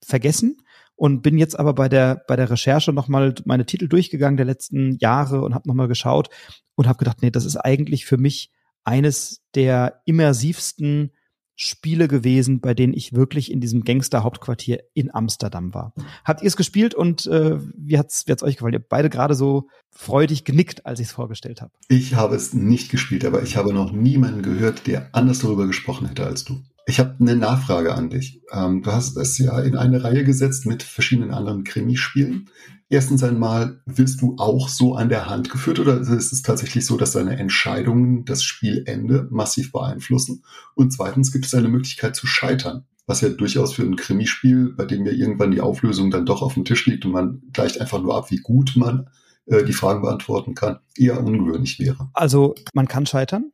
vergessen 0.05 0.63
und 0.97 1.23
bin 1.23 1.39
jetzt 1.39 1.59
aber 1.59 1.75
bei 1.75 1.89
der 1.89 2.23
bei 2.27 2.37
der 2.37 2.51
Recherche 2.51 2.93
noch 2.93 3.09
mal 3.09 3.35
meine 3.45 3.67
Titel 3.67 3.87
durchgegangen 3.87 4.37
der 4.37 4.47
letzten 4.47 4.97
Jahre 4.99 5.43
und 5.43 5.55
habe 5.55 5.69
noch 5.69 5.75
mal 5.75 5.89
geschaut 5.89 6.31
und 6.75 6.89
habe 6.89 6.99
gedacht, 6.99 7.23
nee, 7.23 7.31
das 7.31 7.45
ist 7.45 7.57
eigentlich 7.57 8.07
für 8.07 8.17
mich 8.17 8.51
eines 8.85 9.43
der 9.55 10.01
immersivsten 10.07 11.13
Spiele 11.59 12.07
gewesen, 12.07 12.61
bei 12.61 12.75
denen 12.75 12.93
ich 12.93 13.15
wirklich 13.15 13.51
in 13.51 13.61
diesem 13.63 13.83
Gangster-Hauptquartier 13.83 14.81
in 14.93 15.13
Amsterdam 15.13 15.73
war. 15.73 15.95
Habt 16.23 16.43
ihr 16.43 16.49
es 16.49 16.57
gespielt 16.57 16.95
und 16.95 17.27
äh, 17.27 17.59
wie 17.75 17.99
hat's, 17.99 18.27
wie 18.27 18.33
hat's 18.33 18.43
euch 18.43 18.57
gefallen? 18.57 18.75
Ihr 18.75 18.81
habt 18.81 18.91
beide 18.91 19.09
gerade 19.09 19.35
so 19.35 19.69
freudig 19.91 20.45
genickt, 20.45 20.85
als 20.85 21.01
ich 21.01 21.07
es 21.07 21.13
vorgestellt 21.13 21.63
habe. 21.63 21.73
Ich 21.89 22.15
habe 22.15 22.37
es 22.37 22.53
nicht 22.53 22.91
gespielt, 22.91 23.25
aber 23.25 23.43
ich 23.43 23.57
habe 23.57 23.73
noch 23.73 23.91
niemanden 23.91 24.43
gehört, 24.43 24.87
der 24.87 25.09
anders 25.15 25.39
darüber 25.39 25.67
gesprochen 25.67 26.07
hätte 26.07 26.27
als 26.27 26.45
du. 26.45 26.61
Ich 26.89 27.01
habe 27.01 27.17
eine 27.19 27.35
Nachfrage 27.35 27.95
an 27.95 28.11
dich. 28.11 28.41
Ähm, 28.53 28.83
du 28.83 28.93
hast 28.93 29.17
es 29.17 29.37
ja 29.39 29.59
in 29.61 29.77
eine 29.77 30.05
Reihe 30.05 30.23
gesetzt 30.23 30.67
mit 30.67 30.85
verschiedenen 30.85 31.33
anderen 31.33 31.65
Krimispielen. 31.65 32.49
Erstens 32.89 33.25
einmal, 33.25 33.81
wirst 33.87 34.21
du 34.21 34.37
auch 34.39 34.69
so 34.69 34.95
an 34.95 35.09
der 35.09 35.29
Hand 35.29 35.51
geführt 35.51 35.81
oder 35.81 36.01
ist 36.01 36.33
es 36.33 36.43
tatsächlich 36.43 36.87
so, 36.87 36.97
dass 36.97 37.11
deine 37.11 37.37
Entscheidungen 37.37 38.25
das 38.25 38.45
Spielende 38.45 39.27
massiv 39.33 39.73
beeinflussen? 39.73 40.45
Und 40.77 40.93
zweitens, 40.93 41.33
gibt 41.33 41.47
es 41.47 41.55
eine 41.55 41.67
Möglichkeit 41.67 42.15
zu 42.15 42.29
scheitern? 42.29 42.85
Was 43.09 43.21
ja 43.21 43.31
durchaus 43.31 43.73
für 43.73 43.83
ein 43.83 43.97
Krimispiel, 43.97 44.73
bei 44.77 44.85
dem 44.85 45.05
ja 45.05 45.13
irgendwann 45.13 45.51
die 45.51 45.61
Auflösung 45.61 46.13
dann 46.13 46.27
doch 46.27 46.41
auf 46.41 46.55
dem 46.55 46.65
Tisch 46.65 46.87
liegt 46.87 47.05
und 47.05 47.11
man 47.11 47.43
gleicht 47.53 47.81
einfach 47.81 48.01
nur 48.01 48.17
ab, 48.17 48.31
wie 48.31 48.41
gut 48.41 48.75
man 48.77 49.11
äh, 49.47 49.65
die 49.65 49.73
Fragen 49.73 50.03
beantworten 50.03 50.55
kann, 50.55 50.79
eher 50.97 51.21
ungewöhnlich 51.21 51.81
wäre. 51.81 52.09
Also 52.15 52.55
man 52.75 52.87
kann 52.87 53.07
scheitern. 53.07 53.51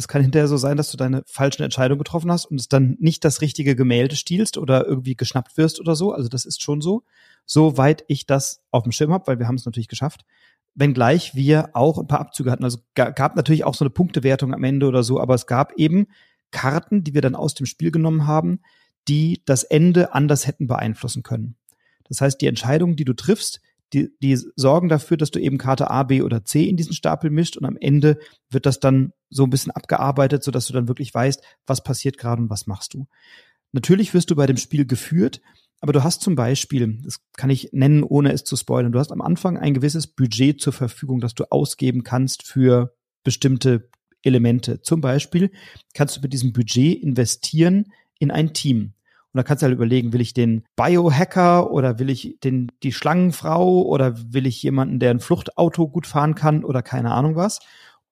Es 0.00 0.08
kann 0.08 0.22
hinterher 0.22 0.48
so 0.48 0.56
sein, 0.56 0.78
dass 0.78 0.90
du 0.90 0.96
deine 0.96 1.22
falschen 1.26 1.62
Entscheidungen 1.62 1.98
getroffen 1.98 2.32
hast 2.32 2.46
und 2.46 2.58
es 2.58 2.68
dann 2.68 2.96
nicht 3.00 3.22
das 3.22 3.42
richtige 3.42 3.76
Gemälde 3.76 4.16
stiehlst 4.16 4.56
oder 4.56 4.86
irgendwie 4.86 5.14
geschnappt 5.14 5.58
wirst 5.58 5.78
oder 5.78 5.94
so. 5.94 6.12
Also 6.12 6.30
das 6.30 6.46
ist 6.46 6.62
schon 6.62 6.80
so, 6.80 7.04
soweit 7.44 8.04
ich 8.08 8.24
das 8.24 8.62
auf 8.70 8.84
dem 8.84 8.92
Schirm 8.92 9.12
habe, 9.12 9.26
weil 9.26 9.38
wir 9.38 9.46
haben 9.46 9.56
es 9.56 9.66
natürlich 9.66 9.88
geschafft. 9.88 10.24
Wenngleich 10.74 11.34
wir 11.34 11.70
auch 11.74 11.98
ein 11.98 12.06
paar 12.06 12.20
Abzüge 12.20 12.50
hatten. 12.50 12.64
Also 12.64 12.78
gab 12.94 13.36
natürlich 13.36 13.64
auch 13.64 13.74
so 13.74 13.84
eine 13.84 13.90
Punktewertung 13.90 14.54
am 14.54 14.64
Ende 14.64 14.86
oder 14.86 15.02
so, 15.02 15.20
aber 15.20 15.34
es 15.34 15.46
gab 15.46 15.74
eben 15.74 16.06
Karten, 16.50 17.04
die 17.04 17.12
wir 17.12 17.20
dann 17.20 17.34
aus 17.34 17.54
dem 17.54 17.66
Spiel 17.66 17.90
genommen 17.90 18.26
haben, 18.26 18.60
die 19.06 19.42
das 19.44 19.64
Ende 19.64 20.14
anders 20.14 20.46
hätten 20.46 20.66
beeinflussen 20.66 21.22
können. 21.22 21.56
Das 22.08 22.22
heißt, 22.22 22.40
die 22.40 22.46
Entscheidungen, 22.46 22.96
die 22.96 23.04
du 23.04 23.12
triffst, 23.12 23.60
die, 23.92 24.10
die 24.22 24.36
sorgen 24.56 24.88
dafür, 24.88 25.16
dass 25.16 25.30
du 25.30 25.40
eben 25.40 25.58
Karte 25.58 25.90
A, 25.90 26.02
B 26.02 26.22
oder 26.22 26.44
C 26.44 26.64
in 26.64 26.76
diesen 26.76 26.92
Stapel 26.92 27.30
mischt 27.30 27.56
und 27.56 27.64
am 27.64 27.76
Ende 27.76 28.18
wird 28.50 28.66
das 28.66 28.80
dann 28.80 29.12
so 29.28 29.44
ein 29.44 29.50
bisschen 29.50 29.72
abgearbeitet, 29.72 30.42
sodass 30.42 30.66
du 30.66 30.72
dann 30.72 30.88
wirklich 30.88 31.12
weißt, 31.14 31.42
was 31.66 31.82
passiert 31.82 32.18
gerade 32.18 32.42
und 32.42 32.50
was 32.50 32.66
machst 32.66 32.94
du. 32.94 33.06
Natürlich 33.72 34.14
wirst 34.14 34.30
du 34.30 34.36
bei 34.36 34.46
dem 34.46 34.56
Spiel 34.56 34.86
geführt, 34.86 35.40
aber 35.80 35.92
du 35.92 36.04
hast 36.04 36.20
zum 36.20 36.34
Beispiel, 36.34 36.98
das 37.02 37.20
kann 37.36 37.50
ich 37.50 37.70
nennen, 37.72 38.02
ohne 38.02 38.32
es 38.32 38.44
zu 38.44 38.56
spoilern, 38.56 38.92
du 38.92 38.98
hast 38.98 39.12
am 39.12 39.22
Anfang 39.22 39.56
ein 39.56 39.74
gewisses 39.74 40.06
Budget 40.06 40.60
zur 40.60 40.72
Verfügung, 40.72 41.20
das 41.20 41.34
du 41.34 41.50
ausgeben 41.50 42.04
kannst 42.04 42.42
für 42.42 42.94
bestimmte 43.24 43.88
Elemente. 44.22 44.82
Zum 44.82 45.00
Beispiel 45.00 45.50
kannst 45.94 46.16
du 46.16 46.20
mit 46.20 46.32
diesem 46.32 46.52
Budget 46.52 47.02
investieren 47.02 47.92
in 48.18 48.30
ein 48.30 48.52
Team. 48.52 48.92
Und 49.32 49.38
da 49.38 49.42
kannst 49.42 49.62
du 49.62 49.66
halt 49.66 49.74
überlegen, 49.74 50.12
will 50.12 50.20
ich 50.20 50.34
den 50.34 50.64
Biohacker 50.76 51.70
oder 51.70 51.98
will 51.98 52.10
ich 52.10 52.38
den, 52.42 52.70
die 52.82 52.92
Schlangenfrau 52.92 53.82
oder 53.82 54.16
will 54.32 54.46
ich 54.46 54.62
jemanden, 54.62 54.98
der 54.98 55.10
ein 55.10 55.20
Fluchtauto 55.20 55.88
gut 55.88 56.06
fahren 56.06 56.34
kann 56.34 56.64
oder 56.64 56.82
keine 56.82 57.12
Ahnung 57.12 57.36
was. 57.36 57.60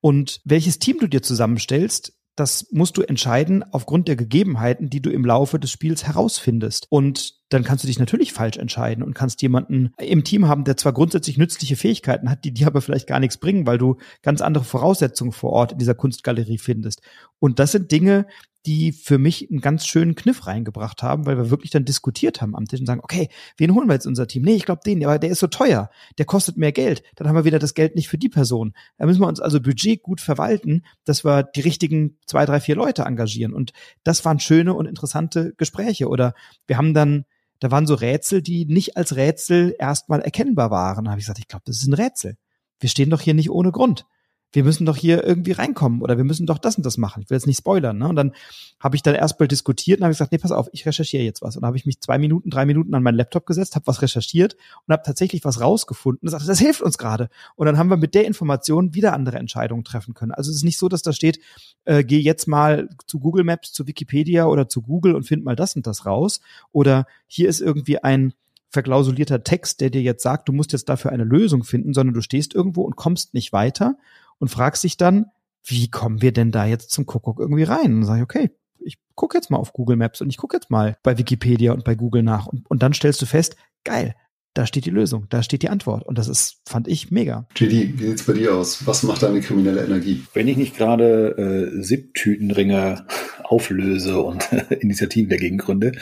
Und 0.00 0.40
welches 0.44 0.78
Team 0.78 0.98
du 1.00 1.08
dir 1.08 1.22
zusammenstellst, 1.22 2.12
das 2.36 2.68
musst 2.70 2.96
du 2.96 3.02
entscheiden 3.02 3.64
aufgrund 3.72 4.06
der 4.06 4.14
Gegebenheiten, 4.14 4.90
die 4.90 5.02
du 5.02 5.10
im 5.10 5.24
Laufe 5.24 5.58
des 5.58 5.72
Spiels 5.72 6.06
herausfindest. 6.06 6.86
Und 6.88 7.37
dann 7.48 7.64
kannst 7.64 7.84
du 7.84 7.88
dich 7.88 7.98
natürlich 7.98 8.32
falsch 8.32 8.58
entscheiden 8.58 9.02
und 9.02 9.14
kannst 9.14 9.40
jemanden 9.42 9.92
im 9.98 10.24
Team 10.24 10.48
haben, 10.48 10.64
der 10.64 10.76
zwar 10.76 10.92
grundsätzlich 10.92 11.38
nützliche 11.38 11.76
Fähigkeiten 11.76 12.30
hat, 12.30 12.44
die 12.44 12.52
dir 12.52 12.66
aber 12.66 12.82
vielleicht 12.82 13.06
gar 13.06 13.20
nichts 13.20 13.38
bringen, 13.38 13.66
weil 13.66 13.78
du 13.78 13.96
ganz 14.22 14.40
andere 14.40 14.64
Voraussetzungen 14.64 15.32
vor 15.32 15.50
Ort 15.50 15.72
in 15.72 15.78
dieser 15.78 15.94
Kunstgalerie 15.94 16.58
findest. 16.58 17.00
Und 17.38 17.58
das 17.58 17.72
sind 17.72 17.90
Dinge, 17.90 18.26
die 18.66 18.92
für 18.92 19.16
mich 19.16 19.50
einen 19.50 19.62
ganz 19.62 19.86
schönen 19.86 20.14
Kniff 20.14 20.46
reingebracht 20.46 21.02
haben, 21.02 21.24
weil 21.24 21.38
wir 21.38 21.48
wirklich 21.48 21.70
dann 21.70 21.86
diskutiert 21.86 22.42
haben 22.42 22.54
am 22.54 22.66
Tisch 22.66 22.80
und 22.80 22.86
sagen, 22.86 23.00
okay, 23.02 23.28
wen 23.56 23.72
holen 23.74 23.88
wir 23.88 23.94
jetzt 23.94 24.06
unser 24.06 24.26
Team? 24.26 24.42
Nee, 24.42 24.56
ich 24.56 24.66
glaube 24.66 24.82
den, 24.84 25.02
aber 25.04 25.18
der 25.18 25.30
ist 25.30 25.38
so 25.38 25.46
teuer, 25.46 25.88
der 26.18 26.26
kostet 26.26 26.58
mehr 26.58 26.72
Geld. 26.72 27.02
Dann 27.16 27.28
haben 27.28 27.36
wir 27.36 27.44
wieder 27.44 27.58
das 27.58 27.72
Geld 27.72 27.94
nicht 27.94 28.08
für 28.08 28.18
die 28.18 28.28
Person. 28.28 28.74
Da 28.98 29.06
müssen 29.06 29.20
wir 29.20 29.28
uns 29.28 29.40
also 29.40 29.60
Budget 29.60 30.02
gut 30.02 30.20
verwalten, 30.20 30.82
dass 31.04 31.24
wir 31.24 31.44
die 31.44 31.60
richtigen 31.60 32.18
zwei, 32.26 32.44
drei, 32.44 32.60
vier 32.60 32.74
Leute 32.74 33.02
engagieren. 33.02 33.54
Und 33.54 33.72
das 34.04 34.24
waren 34.26 34.40
schöne 34.40 34.74
und 34.74 34.86
interessante 34.86 35.54
Gespräche. 35.56 36.08
Oder 36.08 36.34
wir 36.66 36.76
haben 36.76 36.92
dann 36.92 37.24
da 37.60 37.70
waren 37.70 37.86
so 37.86 37.94
Rätsel, 37.94 38.42
die 38.42 38.66
nicht 38.66 38.96
als 38.96 39.16
Rätsel 39.16 39.74
erstmal 39.78 40.20
erkennbar 40.20 40.70
waren. 40.70 41.04
Da 41.04 41.10
habe 41.10 41.20
ich 41.20 41.26
gesagt, 41.26 41.40
ich 41.40 41.48
glaube, 41.48 41.64
das 41.66 41.76
ist 41.76 41.86
ein 41.86 41.94
Rätsel. 41.94 42.36
Wir 42.80 42.88
stehen 42.88 43.10
doch 43.10 43.20
hier 43.20 43.34
nicht 43.34 43.50
ohne 43.50 43.72
Grund 43.72 44.06
wir 44.52 44.64
müssen 44.64 44.86
doch 44.86 44.96
hier 44.96 45.24
irgendwie 45.24 45.52
reinkommen 45.52 46.00
oder 46.00 46.16
wir 46.16 46.24
müssen 46.24 46.46
doch 46.46 46.58
das 46.58 46.76
und 46.76 46.86
das 46.86 46.96
machen. 46.96 47.22
Ich 47.22 47.30
will 47.30 47.36
jetzt 47.36 47.46
nicht 47.46 47.58
spoilern. 47.58 47.98
Ne? 47.98 48.08
Und 48.08 48.16
dann 48.16 48.32
habe 48.80 48.96
ich 48.96 49.02
dann 49.02 49.14
erstmal 49.14 49.46
diskutiert 49.46 49.98
und 49.98 50.04
habe 50.04 50.12
gesagt, 50.12 50.32
nee, 50.32 50.38
pass 50.38 50.52
auf, 50.52 50.68
ich 50.72 50.86
recherchiere 50.86 51.22
jetzt 51.22 51.42
was. 51.42 51.56
Und 51.56 51.66
habe 51.66 51.76
ich 51.76 51.84
mich 51.84 52.00
zwei 52.00 52.18
Minuten, 52.18 52.48
drei 52.48 52.64
Minuten 52.64 52.94
an 52.94 53.02
meinen 53.02 53.16
Laptop 53.16 53.44
gesetzt, 53.44 53.74
habe 53.74 53.86
was 53.86 54.00
recherchiert 54.00 54.56
und 54.86 54.92
habe 54.92 55.02
tatsächlich 55.04 55.44
was 55.44 55.60
rausgefunden 55.60 56.26
und 56.26 56.30
sagte, 56.30 56.46
das 56.46 56.58
hilft 56.58 56.80
uns 56.80 56.96
gerade. 56.96 57.28
Und 57.56 57.66
dann 57.66 57.76
haben 57.76 57.90
wir 57.90 57.98
mit 57.98 58.14
der 58.14 58.24
Information 58.24 58.94
wieder 58.94 59.12
andere 59.12 59.38
Entscheidungen 59.38 59.84
treffen 59.84 60.14
können. 60.14 60.32
Also 60.32 60.50
es 60.50 60.58
ist 60.58 60.64
nicht 60.64 60.78
so, 60.78 60.88
dass 60.88 61.02
da 61.02 61.12
steht, 61.12 61.40
äh, 61.84 62.02
geh 62.02 62.18
jetzt 62.18 62.48
mal 62.48 62.88
zu 63.06 63.20
Google 63.20 63.44
Maps, 63.44 63.72
zu 63.72 63.86
Wikipedia 63.86 64.46
oder 64.46 64.68
zu 64.68 64.80
Google 64.80 65.14
und 65.14 65.24
find 65.24 65.44
mal 65.44 65.56
das 65.56 65.76
und 65.76 65.86
das 65.86 66.06
raus. 66.06 66.40
Oder 66.72 67.06
hier 67.26 67.50
ist 67.50 67.60
irgendwie 67.60 67.98
ein 68.02 68.32
verklausulierter 68.70 69.44
Text, 69.44 69.80
der 69.80 69.90
dir 69.90 70.02
jetzt 70.02 70.22
sagt, 70.22 70.48
du 70.48 70.52
musst 70.52 70.72
jetzt 70.72 70.88
dafür 70.88 71.10
eine 71.10 71.24
Lösung 71.24 71.64
finden, 71.64 71.94
sondern 71.94 72.14
du 72.14 72.20
stehst 72.20 72.54
irgendwo 72.54 72.82
und 72.82 72.96
kommst 72.96 73.34
nicht 73.34 73.52
weiter 73.52 73.96
und 74.38 74.48
fragst 74.48 74.84
dich 74.84 74.96
dann, 74.96 75.26
wie 75.64 75.90
kommen 75.90 76.22
wir 76.22 76.32
denn 76.32 76.50
da 76.50 76.66
jetzt 76.66 76.90
zum 76.90 77.06
Kuckuck 77.06 77.40
irgendwie 77.40 77.64
rein? 77.64 77.94
Und 77.94 78.04
sage 78.04 78.20
ich, 78.20 78.24
okay, 78.24 78.50
ich 78.80 78.98
gucke 79.14 79.36
jetzt 79.36 79.50
mal 79.50 79.58
auf 79.58 79.72
Google 79.72 79.96
Maps 79.96 80.20
und 80.20 80.30
ich 80.30 80.36
gucke 80.36 80.56
jetzt 80.56 80.70
mal 80.70 80.96
bei 81.02 81.18
Wikipedia 81.18 81.72
und 81.72 81.84
bei 81.84 81.94
Google 81.94 82.22
nach. 82.22 82.46
Und, 82.46 82.68
und 82.70 82.82
dann 82.82 82.94
stellst 82.94 83.20
du 83.20 83.26
fest, 83.26 83.56
geil, 83.84 84.14
da 84.58 84.66
steht 84.66 84.86
die 84.86 84.90
Lösung, 84.90 85.26
da 85.28 85.44
steht 85.44 85.62
die 85.62 85.68
Antwort. 85.68 86.04
Und 86.04 86.18
das 86.18 86.26
ist, 86.26 86.58
fand 86.66 86.88
ich 86.88 87.12
mega. 87.12 87.46
JD, 87.54 88.00
wie 88.00 88.06
sieht's 88.06 88.24
bei 88.24 88.32
dir 88.32 88.56
aus? 88.56 88.86
Was 88.86 89.04
macht 89.04 89.22
deine 89.22 89.40
kriminelle 89.40 89.84
Energie? 89.84 90.24
Wenn 90.34 90.48
ich 90.48 90.56
nicht 90.56 90.76
gerade 90.76 91.70
äh, 91.78 91.80
SIP-Tütenringe 91.80 93.06
auflöse 93.44 94.20
und 94.20 94.48
Initiativen 94.80 95.30
dagegen 95.30 95.58
gründe, 95.58 95.92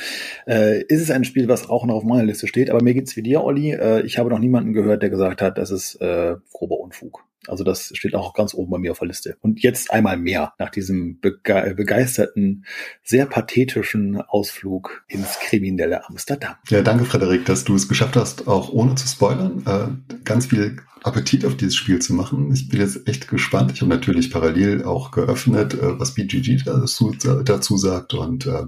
äh, 0.46 0.82
ist 0.84 1.02
es 1.02 1.10
ein 1.10 1.24
Spiel, 1.24 1.48
was 1.48 1.68
auch 1.68 1.84
noch 1.84 1.96
auf 1.96 2.04
meiner 2.04 2.24
Liste 2.24 2.46
steht. 2.46 2.70
Aber 2.70 2.82
mir 2.82 2.94
geht's 2.94 3.14
wie 3.16 3.22
dir, 3.22 3.44
Olli. 3.44 3.72
Äh, 3.72 4.02
ich 4.06 4.18
habe 4.18 4.30
noch 4.30 4.38
niemanden 4.38 4.72
gehört, 4.72 5.02
der 5.02 5.10
gesagt 5.10 5.42
hat, 5.42 5.58
das 5.58 5.70
ist 5.70 6.00
äh, 6.00 6.36
grober 6.50 6.80
Unfug. 6.80 7.26
Also 7.48 7.64
das 7.64 7.93
steht 7.94 8.14
auch 8.14 8.35
ganz 8.35 8.55
oben 8.55 8.70
bei 8.70 8.78
mir 8.78 8.93
auf 8.93 8.98
der 8.98 9.09
Liste. 9.09 9.36
Und 9.40 9.62
jetzt 9.62 9.90
einmal 9.90 10.16
mehr 10.16 10.55
nach 10.59 10.70
diesem 10.70 11.18
bege 11.20 11.74
begeisterten, 11.77 12.64
sehr 13.02 13.27
pathetischen 13.27 14.20
Ausflug 14.20 15.05
ins 15.09 15.39
kriminelle 15.39 16.09
Amsterdam. 16.09 16.56
Ja, 16.68 16.82
danke 16.82 17.05
Frederik, 17.05 17.44
dass 17.44 17.64
du 17.64 17.74
es 17.74 17.89
geschafft 17.89 18.16
hast, 18.16 18.48
auch 18.48 18.73
ohne 18.73 18.94
zu 18.94 19.06
spoilern, 19.06 19.62
äh, 19.66 20.18
ganz 20.24 20.47
viel 20.47 20.78
Appetit 21.06 21.44
auf 21.44 21.56
dieses 21.56 21.77
Spiel 21.77 22.01
zu 22.01 22.14
machen. 22.14 22.52
Ich 22.52 22.68
bin 22.68 22.81
jetzt 22.81 23.06
echt 23.06 23.28
gespannt. 23.28 23.70
Ich 23.73 23.81
habe 23.81 23.90
natürlich 23.90 24.31
parallel 24.31 24.85
auch 24.85 25.12
geöffnet, 25.12 25.74
äh, 25.74 25.98
was 26.01 26.14
BGG 26.14 26.64
dazu, 26.64 27.12
dazu 27.12 27.77
sagt. 27.77 28.14
Und 28.14 28.47
äh, 28.47 28.64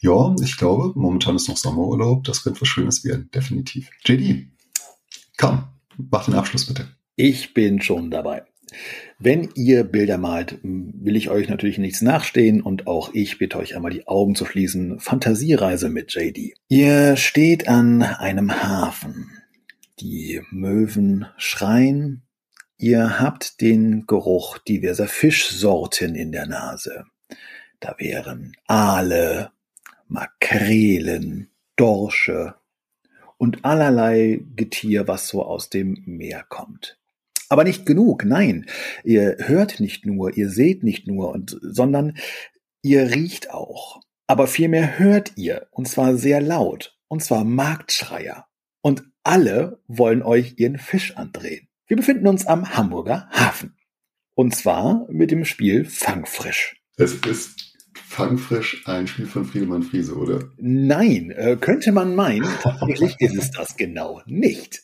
ja, 0.00 0.34
ich 0.42 0.56
glaube, 0.56 0.92
momentan 0.98 1.36
ist 1.36 1.48
noch 1.48 1.56
Sommerurlaub. 1.56 2.24
Das 2.24 2.42
könnte 2.42 2.60
was 2.60 2.68
Schönes 2.68 3.04
werden, 3.04 3.30
definitiv. 3.32 3.88
JD, 4.04 4.48
komm, 5.38 5.64
mach 5.96 6.24
den 6.24 6.34
Abschluss 6.34 6.66
bitte. 6.66 6.88
Ich 7.22 7.52
bin 7.52 7.82
schon 7.82 8.10
dabei. 8.10 8.44
Wenn 9.18 9.50
ihr 9.54 9.84
Bilder 9.84 10.16
malt, 10.16 10.56
will 10.62 11.16
ich 11.16 11.28
euch 11.28 11.50
natürlich 11.50 11.76
nichts 11.76 12.00
nachstehen 12.00 12.62
und 12.62 12.86
auch 12.86 13.12
ich 13.12 13.36
bitte 13.36 13.58
euch 13.58 13.76
einmal 13.76 13.90
die 13.90 14.08
Augen 14.08 14.34
zu 14.34 14.46
schließen. 14.46 15.00
Fantasiereise 15.00 15.90
mit 15.90 16.14
JD. 16.14 16.54
Ihr 16.68 17.16
steht 17.16 17.68
an 17.68 18.02
einem 18.02 18.50
Hafen. 18.62 19.30
Die 19.98 20.40
Möwen 20.50 21.26
schreien. 21.36 22.22
Ihr 22.78 23.20
habt 23.20 23.60
den 23.60 24.06
Geruch 24.06 24.56
diverser 24.56 25.06
Fischsorten 25.06 26.14
in 26.14 26.32
der 26.32 26.46
Nase. 26.46 27.04
Da 27.80 27.96
wären 27.98 28.54
Aale, 28.66 29.50
Makrelen, 30.08 31.50
Dorsche 31.76 32.54
und 33.36 33.62
allerlei 33.66 34.40
Getier, 34.56 35.06
was 35.06 35.28
so 35.28 35.44
aus 35.44 35.68
dem 35.68 36.02
Meer 36.06 36.46
kommt. 36.48 36.96
Aber 37.50 37.64
nicht 37.64 37.84
genug, 37.84 38.24
nein. 38.24 38.64
Ihr 39.02 39.36
hört 39.40 39.80
nicht 39.80 40.06
nur, 40.06 40.36
ihr 40.36 40.48
seht 40.48 40.84
nicht 40.84 41.08
nur, 41.08 41.32
und, 41.32 41.58
sondern 41.60 42.16
ihr 42.80 43.10
riecht 43.10 43.50
auch. 43.50 44.00
Aber 44.28 44.46
vielmehr 44.46 45.00
hört 45.00 45.32
ihr, 45.36 45.66
und 45.72 45.88
zwar 45.88 46.16
sehr 46.16 46.40
laut, 46.40 46.96
und 47.08 47.24
zwar 47.24 47.44
Marktschreier. 47.44 48.46
Und 48.82 49.02
alle 49.24 49.82
wollen 49.88 50.22
euch 50.22 50.54
ihren 50.58 50.78
Fisch 50.78 51.16
andrehen. 51.16 51.68
Wir 51.88 51.96
befinden 51.96 52.28
uns 52.28 52.46
am 52.46 52.76
Hamburger 52.76 53.28
Hafen. 53.32 53.76
Und 54.34 54.54
zwar 54.54 55.06
mit 55.10 55.32
dem 55.32 55.44
Spiel 55.44 55.84
Fangfrisch. 55.84 56.80
Es 56.96 57.14
ist 57.14 57.76
Fangfrisch 57.92 58.86
ein 58.86 59.08
Spiel 59.08 59.26
von 59.26 59.44
Friedemann 59.44 59.82
Friese, 59.82 60.14
oder? 60.14 60.50
Nein, 60.56 61.32
äh, 61.32 61.56
könnte 61.60 61.90
man 61.90 62.14
meinen. 62.14 62.48
Tatsächlich 62.62 63.16
ist 63.18 63.36
es 63.36 63.50
das 63.50 63.76
genau 63.76 64.22
nicht. 64.26 64.82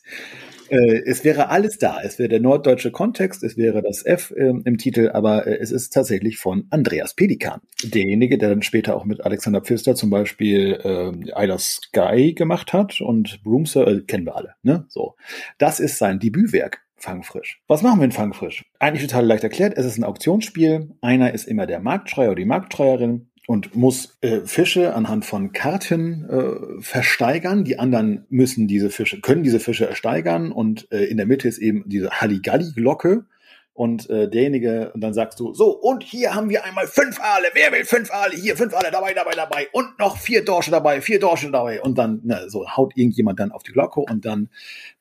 Äh, 0.71 1.03
es 1.05 1.25
wäre 1.25 1.49
alles 1.49 1.79
da. 1.79 1.99
Es 2.03 2.19
wäre 2.19 2.29
der 2.29 2.41
norddeutsche 2.41 2.91
Kontext, 2.91 3.43
es 3.43 3.57
wäre 3.57 3.83
das 3.83 4.05
F 4.05 4.33
äh, 4.37 4.53
im 4.65 4.79
Titel, 4.79 5.11
aber 5.13 5.47
äh, 5.47 5.59
es 5.59 5.71
ist 5.71 5.93
tatsächlich 5.93 6.39
von 6.39 6.67
Andreas 6.71 7.15
Pelikan. 7.15 7.61
Derjenige, 7.83 8.39
der 8.39 8.51
dann 8.51 8.63
später 8.63 8.97
auch 8.97 9.05
mit 9.05 9.25
Alexander 9.25 9.61
Pfister 9.61 9.95
zum 9.95 10.11
Beispiel 10.11 10.79
äh, 10.83 11.43
Isla 11.43 11.59
Sky 11.59 12.35
gemacht 12.35 12.73
hat 12.73 13.01
und 13.01 13.43
Broomser, 13.43 13.87
äh, 13.87 14.01
kennen 14.03 14.27
wir 14.27 14.37
alle. 14.37 14.55
Ne? 14.63 14.87
So, 14.89 15.17
Das 15.59 15.81
ist 15.81 15.99
sein 15.99 16.19
Debütwerk. 16.19 16.83
Fangfrisch. 16.99 17.61
Was 17.69 17.83
machen 17.83 18.01
wir 18.01 18.07
in 18.07 18.13
Fangfrisch? 18.13 18.65
Eigentlich 18.79 19.07
total 19.07 19.27
leicht 19.27 19.45
erklärt. 19.45 19.77
Es 19.77 19.85
ist 19.85 19.99
ein 19.99 20.05
Auktionsspiel. 20.05 20.97
Einer 21.03 21.35
ist 21.35 21.47
immer 21.47 21.67
der 21.67 21.79
Marktschreier 21.79 22.29
oder 22.29 22.37
die 22.37 22.47
Marktschreierin 22.47 23.29
und 23.47 23.75
muss 23.77 24.19
äh, 24.21 24.41
Fische 24.45 24.95
anhand 24.95 25.25
von 25.25 25.53
Karten 25.53 26.29
äh, 26.29 26.83
versteigern. 26.83 27.65
Die 27.65 27.79
anderen 27.79 28.27
müssen 28.29 28.67
diese 28.67 28.91
Fische, 28.91 29.21
können 29.21 29.45
diese 29.45 29.61
Fische 29.61 29.87
ersteigern 29.87 30.53
und 30.53 30.91
äh, 30.91 31.05
in 31.05 31.17
der 31.17 31.27
Mitte 31.27 31.49
ist 31.49 31.59
eben 31.59 31.85
diese 31.87 32.11
Halligalli-Glocke. 32.11 33.25
Und 33.73 34.09
äh, 34.09 34.31
derjenige, 34.31 34.91
und 34.95 35.03
dann 35.03 35.13
sagst 35.13 35.39
du, 35.39 35.53
so, 35.53 35.69
und 35.69 36.03
hier 36.03 36.35
haben 36.35 36.49
wir 36.49 36.65
einmal 36.65 36.87
fünf 36.87 37.21
Aale, 37.21 37.49
wer 37.53 37.71
will 37.73 37.85
fünf 37.85 38.11
Aale, 38.11 38.35
hier? 38.35 38.57
Fünf 38.57 38.73
Aale 38.73 38.91
dabei, 38.91 39.13
dabei, 39.13 39.33
dabei. 39.33 39.69
Und 39.71 39.99
noch 39.99 40.17
vier 40.17 40.43
Dorsche 40.43 40.71
dabei, 40.71 41.03
vier 41.03 41.21
Dorsche 41.21 41.51
dabei. 41.51 41.83
Und 41.83 41.99
dann, 41.99 42.23
ne, 42.25 42.47
so 42.49 42.67
haut 42.67 42.97
irgendjemand 42.97 43.39
dann 43.39 43.53
auf 43.53 43.63
die 43.65 43.73
Glocke 43.73 44.01
und 44.01 44.25
dann 44.25 44.49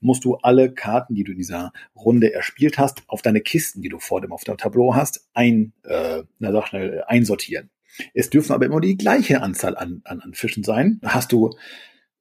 musst 0.01 0.26
du 0.26 0.35
alle 0.41 0.73
Karten, 0.73 1.15
die 1.15 1.23
du 1.23 1.31
in 1.31 1.38
dieser 1.38 1.72
Runde 1.95 2.34
erspielt 2.34 2.77
hast, 2.77 3.03
auf 3.07 3.22
deine 3.22 3.39
Kisten, 3.39 3.81
die 3.81 3.88
du 3.88 3.97
vor 3.97 4.19
dem 4.19 4.34
auf 4.34 4.43
dem 4.43 4.57
Tableau 4.57 4.93
hast, 4.93 5.26
ein, 5.34 5.72
äh, 5.85 6.23
na 6.39 6.51
sag 6.51 6.67
schnell, 6.67 7.01
einsortieren. 7.07 7.69
Es 8.13 8.30
dürfen 8.30 8.53
aber 8.53 8.65
immer 8.65 8.81
die 8.81 8.97
gleiche 8.97 9.41
Anzahl 9.41 9.77
an, 9.77 10.01
an, 10.05 10.22
an 10.22 10.34
Fischen 10.34 10.63
sein. 10.63 10.99
Hast 11.03 11.31
du 11.31 11.51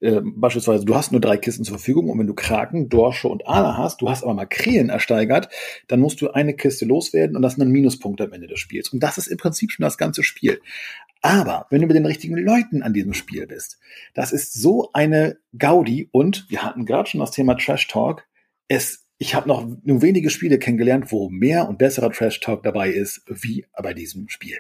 äh, 0.05 0.21
beispielsweise, 0.23 0.85
du 0.85 0.95
hast 0.95 1.13
nur 1.13 1.21
drei 1.21 1.39
Kisten 1.39 1.65
zur 1.65 1.79
Verfügung 1.79 2.11
und 2.11 2.19
wenn 2.19 2.27
du 2.27 2.35
Kraken, 2.35 2.91
Dorsche 2.91 3.27
und 3.29 3.49
Aale 3.49 3.79
hast, 3.79 4.03
du 4.03 4.11
hast 4.11 4.23
aber 4.23 4.35
Makrelen 4.35 4.91
ersteigert, 4.91 5.49
dann 5.89 6.01
musst 6.01 6.21
du 6.21 6.31
eine 6.31 6.55
Kiste 6.55 6.85
loswerden 6.85 7.37
und 7.37 7.43
das 7.43 7.55
sind 7.55 7.61
dann 7.61 7.71
Minuspunkte 7.71 8.25
am 8.25 8.33
Ende 8.35 8.47
des 8.47 8.61
Spiels. 8.61 8.91
Und 8.91 9.03
das 9.03 9.17
ist 9.17 9.29
im 9.29 9.39
Prinzip 9.39 9.73
schon 9.73 9.83
das 9.83 9.97
ganze 9.97 10.23
Spiel. 10.23 10.61
Aber 11.23 11.67
wenn 11.71 11.81
du 11.81 11.87
mit 11.87 11.97
den 11.97 12.05
richtigen 12.05 12.37
Leuten 12.37 12.83
an 12.83 12.93
diesem 12.93 13.15
Spiel 13.15 13.47
bist, 13.47 13.79
das 14.13 14.33
ist 14.33 14.53
so 14.53 14.91
eine 14.93 15.39
Gaudi 15.57 16.11
und 16.13 16.45
wir 16.51 16.63
hatten 16.63 16.85
gerade 16.85 17.09
schon 17.09 17.21
das 17.21 17.31
Thema 17.31 17.55
Trash 17.55 17.89
Talk. 17.89 18.27
Es, 18.69 19.07
ich 19.17 19.35
habe 19.35 19.49
noch 19.49 19.67
nur 19.85 20.03
wenige 20.03 20.29
Spiele 20.29 20.59
kennengelernt, 20.59 21.13
wo 21.13 21.31
mehr 21.31 21.67
und 21.67 21.79
besserer 21.79 22.11
Trash 22.11 22.41
Talk 22.41 22.63
dabei 22.63 22.91
ist, 22.91 23.23
wie 23.27 23.65
bei 23.83 23.95
diesem 23.95 24.29
Spiel 24.29 24.59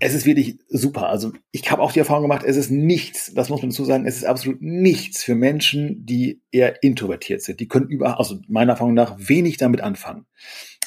es 0.00 0.14
ist 0.14 0.26
wirklich 0.26 0.58
super. 0.68 1.08
Also 1.08 1.32
ich 1.50 1.70
habe 1.70 1.82
auch 1.82 1.92
die 1.92 1.98
Erfahrung 1.98 2.22
gemacht, 2.22 2.44
es 2.44 2.56
ist 2.56 2.70
nichts, 2.70 3.32
das 3.34 3.48
muss 3.48 3.62
man 3.62 3.70
dazu 3.70 3.84
sagen, 3.84 4.06
es 4.06 4.16
ist 4.16 4.24
absolut 4.24 4.60
nichts 4.62 5.22
für 5.22 5.34
Menschen, 5.34 6.04
die 6.04 6.42
eher 6.50 6.82
introvertiert 6.82 7.42
sind. 7.42 7.60
Die 7.60 7.68
können 7.68 7.88
über, 7.88 8.18
also 8.18 8.40
meiner 8.48 8.72
Erfahrung 8.72 8.94
nach, 8.94 9.16
wenig 9.18 9.56
damit 9.56 9.80
anfangen. 9.80 10.26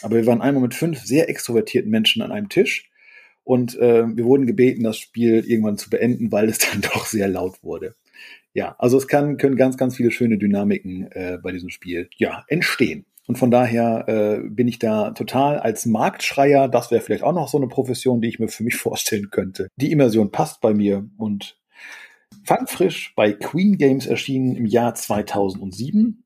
Aber 0.01 0.15
wir 0.15 0.25
waren 0.25 0.41
einmal 0.41 0.63
mit 0.63 0.73
fünf 0.73 0.99
sehr 0.99 1.29
extrovertierten 1.29 1.91
Menschen 1.91 2.21
an 2.21 2.31
einem 2.31 2.49
Tisch 2.49 2.89
und 3.43 3.77
äh, 3.77 4.05
wir 4.07 4.25
wurden 4.25 4.45
gebeten, 4.45 4.83
das 4.83 4.97
Spiel 4.97 5.43
irgendwann 5.45 5.77
zu 5.77 5.89
beenden, 5.89 6.31
weil 6.31 6.49
es 6.49 6.57
dann 6.71 6.81
doch 6.81 7.05
sehr 7.05 7.27
laut 7.27 7.63
wurde. 7.63 7.95
Ja, 8.53 8.75
also 8.79 8.97
es 8.97 9.07
kann, 9.07 9.37
können 9.37 9.55
ganz, 9.55 9.77
ganz 9.77 9.95
viele 9.95 10.11
schöne 10.11 10.37
Dynamiken 10.37 11.09
äh, 11.11 11.37
bei 11.41 11.51
diesem 11.51 11.69
Spiel 11.69 12.09
ja 12.17 12.43
entstehen. 12.47 13.05
Und 13.31 13.37
von 13.37 13.49
daher 13.49 14.09
äh, 14.09 14.49
bin 14.49 14.67
ich 14.67 14.77
da 14.77 15.11
total 15.11 15.57
als 15.57 15.85
Marktschreier, 15.85 16.67
das 16.67 16.91
wäre 16.91 16.99
vielleicht 16.99 17.23
auch 17.23 17.31
noch 17.31 17.47
so 17.47 17.57
eine 17.57 17.69
Profession, 17.69 18.19
die 18.19 18.27
ich 18.27 18.39
mir 18.39 18.49
für 18.49 18.63
mich 18.63 18.75
vorstellen 18.75 19.29
könnte. 19.31 19.69
Die 19.77 19.93
Immersion 19.93 20.31
passt 20.31 20.59
bei 20.59 20.73
mir 20.73 21.07
und 21.15 21.57
fangfrisch 22.43 23.13
bei 23.15 23.31
Queen 23.31 23.77
Games 23.77 24.05
erschienen 24.05 24.57
im 24.57 24.65
Jahr 24.65 24.95
2007. 24.95 26.25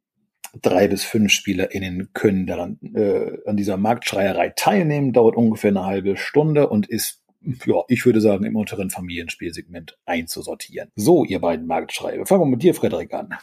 Drei 0.63 0.87
bis 0.87 1.03
fünf 1.03 1.31
SpielerInnen 1.31 2.09
können 2.13 2.47
daran, 2.47 2.79
äh, 2.95 3.37
an 3.45 3.55
dieser 3.55 3.77
Marktschreierei 3.77 4.53
teilnehmen, 4.55 5.13
dauert 5.13 5.35
ungefähr 5.35 5.69
eine 5.69 5.85
halbe 5.85 6.17
Stunde 6.17 6.69
und 6.69 6.87
ist 6.89 7.21
ja, 7.67 7.83
ich 7.87 8.03
würde 8.03 8.19
sagen, 8.19 8.45
im 8.45 8.55
unteren 8.55 8.89
Familienspielsegment 8.89 9.99
einzusortieren. 10.07 10.89
So, 10.95 11.23
ihr 11.23 11.39
beiden 11.39 11.67
Marktschreiber. 11.67 12.25
Fangen 12.25 12.41
wir 12.41 12.47
mit 12.47 12.63
dir, 12.63 12.73
Frederik, 12.73 13.13
an 13.13 13.35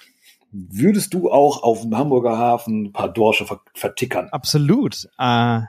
würdest 0.53 1.15
du 1.15 1.31
auch 1.31 1.63
auf 1.63 1.83
dem 1.83 1.97
Hamburger 1.97 2.37
Hafen 2.37 2.85
ein 2.85 2.93
paar 2.93 3.09
Dorsche 3.09 3.47
vertickern? 3.75 4.29
Absolut. 4.31 5.09
Äh, 5.19 5.61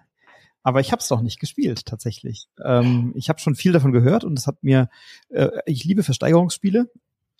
aber 0.63 0.79
ich 0.79 0.91
habe 0.91 1.01
es 1.01 1.07
doch 1.07 1.21
nicht 1.21 1.39
gespielt 1.39 1.85
tatsächlich. 1.85 2.47
Ähm, 2.63 3.13
ich 3.15 3.29
habe 3.29 3.39
schon 3.39 3.55
viel 3.55 3.71
davon 3.71 3.91
gehört 3.91 4.23
und 4.23 4.37
es 4.37 4.47
hat 4.47 4.63
mir, 4.63 4.89
äh, 5.29 5.49
ich 5.65 5.83
liebe 5.83 6.03
Versteigerungsspiele, 6.03 6.89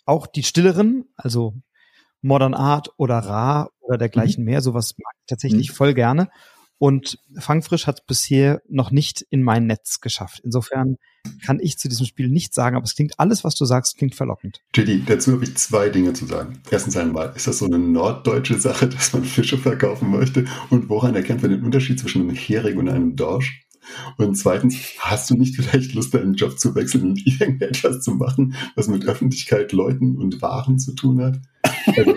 auch 0.04 0.26
die 0.26 0.42
stilleren, 0.42 1.06
also 1.16 1.54
Modern 2.20 2.54
Art 2.54 2.90
oder 2.96 3.18
Ra 3.18 3.70
oder 3.80 3.98
dergleichen 3.98 4.44
mhm. 4.44 4.50
mehr, 4.50 4.60
sowas 4.60 4.94
mag 4.98 5.14
ich 5.20 5.26
tatsächlich 5.26 5.70
mhm. 5.70 5.74
voll 5.74 5.94
gerne. 5.94 6.30
Und 6.78 7.18
Fangfrisch 7.38 7.86
hat 7.86 8.06
bisher 8.06 8.60
noch 8.68 8.90
nicht 8.90 9.24
in 9.30 9.42
mein 9.42 9.66
Netz 9.66 10.00
geschafft. 10.00 10.40
Insofern 10.44 10.96
kann 11.44 11.58
ich 11.60 11.78
zu 11.78 11.88
diesem 11.88 12.04
Spiel 12.04 12.28
nichts 12.28 12.54
sagen, 12.54 12.76
aber 12.76 12.84
es 12.84 12.94
klingt 12.94 13.18
alles, 13.18 13.44
was 13.44 13.54
du 13.54 13.64
sagst, 13.64 13.96
klingt 13.96 14.14
verlockend. 14.14 14.60
JD, 14.74 15.08
dazu 15.08 15.32
habe 15.32 15.44
ich 15.44 15.56
zwei 15.56 15.88
Dinge 15.88 16.12
zu 16.12 16.26
sagen. 16.26 16.60
Erstens 16.70 16.96
einmal, 16.96 17.32
ist 17.34 17.46
das 17.46 17.58
so 17.58 17.66
eine 17.66 17.78
norddeutsche 17.78 18.58
Sache, 18.58 18.88
dass 18.90 19.12
man 19.12 19.24
Fische 19.24 19.56
verkaufen 19.56 20.10
möchte? 20.10 20.44
Und 20.70 20.88
woran 20.88 21.14
erkennt 21.14 21.42
man 21.42 21.52
den 21.52 21.64
Unterschied 21.64 21.98
zwischen 21.98 22.22
einem 22.22 22.36
Hering 22.36 22.78
und 22.78 22.88
einem 22.88 23.16
Dorsch? 23.16 23.64
Und 24.16 24.34
zweitens, 24.36 24.76
hast 24.98 25.30
du 25.30 25.34
nicht 25.34 25.56
vielleicht 25.56 25.94
Lust, 25.94 26.14
deinen 26.14 26.34
Job 26.34 26.58
zu 26.58 26.74
wechseln 26.74 27.10
und 27.10 27.26
irgendetwas 27.40 28.00
zu 28.00 28.12
machen, 28.12 28.54
was 28.74 28.88
mit 28.88 29.04
Öffentlichkeit, 29.04 29.72
Leuten 29.72 30.16
und 30.16 30.42
Waren 30.42 30.78
zu 30.78 30.94
tun 30.94 31.22
hat? 31.22 31.40
Also, 31.86 32.14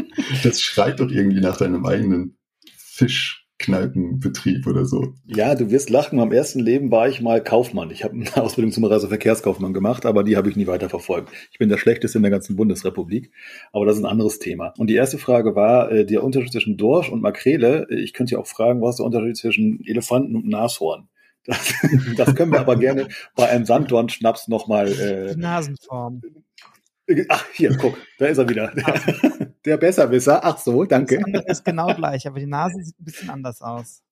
das 0.42 0.60
schreit 0.60 1.00
doch 1.00 1.10
irgendwie 1.10 1.40
nach 1.40 1.56
deinem 1.56 1.86
eigenen 1.86 2.36
Fisch. 2.76 3.41
Kneipenbetrieb 3.62 4.66
oder 4.66 4.84
so. 4.84 5.14
Ja, 5.26 5.54
du 5.54 5.70
wirst 5.70 5.88
lachen. 5.88 6.20
Am 6.20 6.32
ersten 6.32 6.60
Leben 6.60 6.90
war 6.90 7.08
ich 7.08 7.20
mal 7.20 7.42
Kaufmann. 7.42 7.90
Ich 7.90 8.04
habe 8.04 8.14
eine 8.14 8.36
Ausbildung 8.36 8.72
zum 8.72 8.84
Reiseverkehrskaufmann 8.84 9.72
gemacht, 9.72 10.04
aber 10.04 10.24
die 10.24 10.36
habe 10.36 10.50
ich 10.50 10.56
nie 10.56 10.66
weiter 10.66 10.88
verfolgt. 10.88 11.30
Ich 11.50 11.58
bin 11.58 11.68
der 11.68 11.78
Schlechteste 11.78 12.18
in 12.18 12.22
der 12.22 12.30
ganzen 12.30 12.56
Bundesrepublik, 12.56 13.32
aber 13.72 13.86
das 13.86 13.96
ist 13.96 14.02
ein 14.02 14.10
anderes 14.10 14.38
Thema. 14.38 14.74
Und 14.76 14.88
die 14.88 14.96
erste 14.96 15.18
Frage 15.18 15.56
war 15.56 15.90
äh, 15.90 16.04
der 16.04 16.22
Unterschied 16.22 16.52
zwischen 16.52 16.76
Dorsch 16.76 17.10
und 17.10 17.22
Makrele. 17.22 17.86
Ich 17.90 18.12
könnte 18.12 18.34
ja 18.34 18.40
auch 18.40 18.46
fragen, 18.46 18.82
was 18.82 18.94
ist 18.94 18.98
der 18.98 19.06
Unterschied 19.06 19.36
zwischen 19.36 19.84
Elefanten 19.86 20.36
und 20.36 20.48
Nashorn? 20.48 21.08
Das, 21.44 21.74
das 22.16 22.34
können 22.36 22.52
wir 22.52 22.60
aber 22.60 22.76
gerne 22.76 23.08
bei 23.34 23.48
einem 23.48 23.64
Sanddorn-Schnaps 23.64 24.46
nochmal. 24.46 24.92
Äh, 24.92 25.34
Nasenform. 25.34 26.22
Ach, 27.28 27.46
hier, 27.52 27.76
guck, 27.76 27.96
da 28.18 28.26
ist 28.26 28.38
er 28.38 28.48
wieder. 28.48 28.72
Der, 28.74 29.52
der 29.64 29.76
Besserwisser. 29.76 30.44
Ach 30.44 30.58
so, 30.58 30.84
danke. 30.84 31.16
Das 31.16 31.24
andere 31.24 31.44
ist 31.46 31.64
genau 31.64 31.94
gleich, 31.94 32.26
aber 32.26 32.40
die 32.40 32.46
Nase 32.46 32.82
sieht 32.82 32.98
ein 33.00 33.04
bisschen 33.04 33.30
anders 33.30 33.62
aus. 33.62 34.02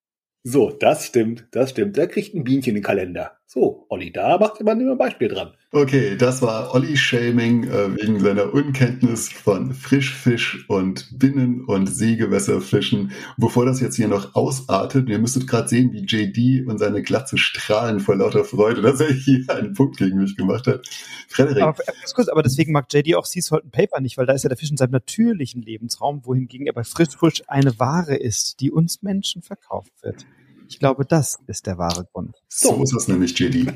So, 0.43 0.70
das 0.70 1.06
stimmt, 1.06 1.47
das 1.51 1.70
stimmt. 1.70 1.97
Der 1.97 2.09
kriegt 2.09 2.35
ein 2.35 2.44
Bienchen 2.44 2.77
im 2.77 2.82
Kalender. 2.82 3.39
So, 3.52 3.85
Olli, 3.89 4.12
da 4.12 4.39
macht 4.39 4.62
man 4.62 4.81
immer 4.81 4.93
ein 4.93 4.98
Beispiel 4.98 5.27
dran. 5.27 5.51
Okay, 5.72 6.16
das 6.16 6.40
war 6.40 6.72
Olli 6.72 6.97
Shaming 6.97 7.64
äh, 7.64 7.97
wegen 7.97 8.20
seiner 8.20 8.55
Unkenntnis 8.55 9.28
von 9.28 9.74
Frischfisch 9.74 10.68
und 10.68 11.18
Binnen- 11.18 11.64
und 11.64 11.89
Seegewässerfischen. 11.89 13.10
Bevor 13.39 13.66
das 13.66 13.81
jetzt 13.81 13.97
hier 13.97 14.06
noch 14.06 14.36
ausartet, 14.36 15.09
ihr 15.09 15.18
müsstet 15.18 15.48
gerade 15.48 15.66
sehen, 15.66 15.93
wie 15.93 16.05
JD 16.05 16.68
und 16.68 16.78
seine 16.78 17.02
Glatze 17.02 17.39
strahlen 17.39 17.98
vor 17.98 18.14
lauter 18.14 18.44
Freude, 18.44 18.82
dass 18.82 19.01
er 19.01 19.12
hier 19.12 19.44
einen 19.48 19.74
Punkt 19.74 19.97
gegen 19.97 20.18
mich 20.18 20.36
gemacht 20.36 20.68
hat. 20.68 20.86
Frederik. 21.27 21.64
Aber, 21.64 21.74
kurz, 22.14 22.28
aber 22.28 22.44
deswegen 22.44 22.70
mag 22.70 22.86
JD 22.89 23.16
auch 23.16 23.27
Sea 23.27 23.43
Salt 23.43 23.68
Paper 23.72 24.01
nicht, 24.01 24.16
weil 24.16 24.27
da 24.27 24.32
ist 24.32 24.44
ja 24.44 24.48
der 24.48 24.59
Fisch 24.59 24.70
in 24.70 24.77
seinem 24.77 24.93
natürlichen 24.93 25.60
Lebensraum, 25.60 26.24
wohingegen 26.24 26.68
er 26.68 26.72
bei 26.72 26.85
Frischfisch 26.85 27.43
eine 27.48 27.77
Ware 27.81 28.14
ist, 28.14 28.60
die 28.60 28.70
uns 28.70 29.02
Menschen 29.02 29.43
verkauft 29.43 29.90
wird. 30.02 30.24
Ich 30.70 30.78
glaube, 30.78 31.05
das 31.05 31.36
ist 31.48 31.66
der 31.66 31.78
wahre 31.78 32.06
Grund. 32.12 32.36
So, 32.48 32.76
so 32.76 32.82
ist 32.84 32.94
es 32.94 33.09
nämlich, 33.09 33.36
JD. 33.36 33.72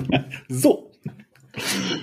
so. 0.50 0.92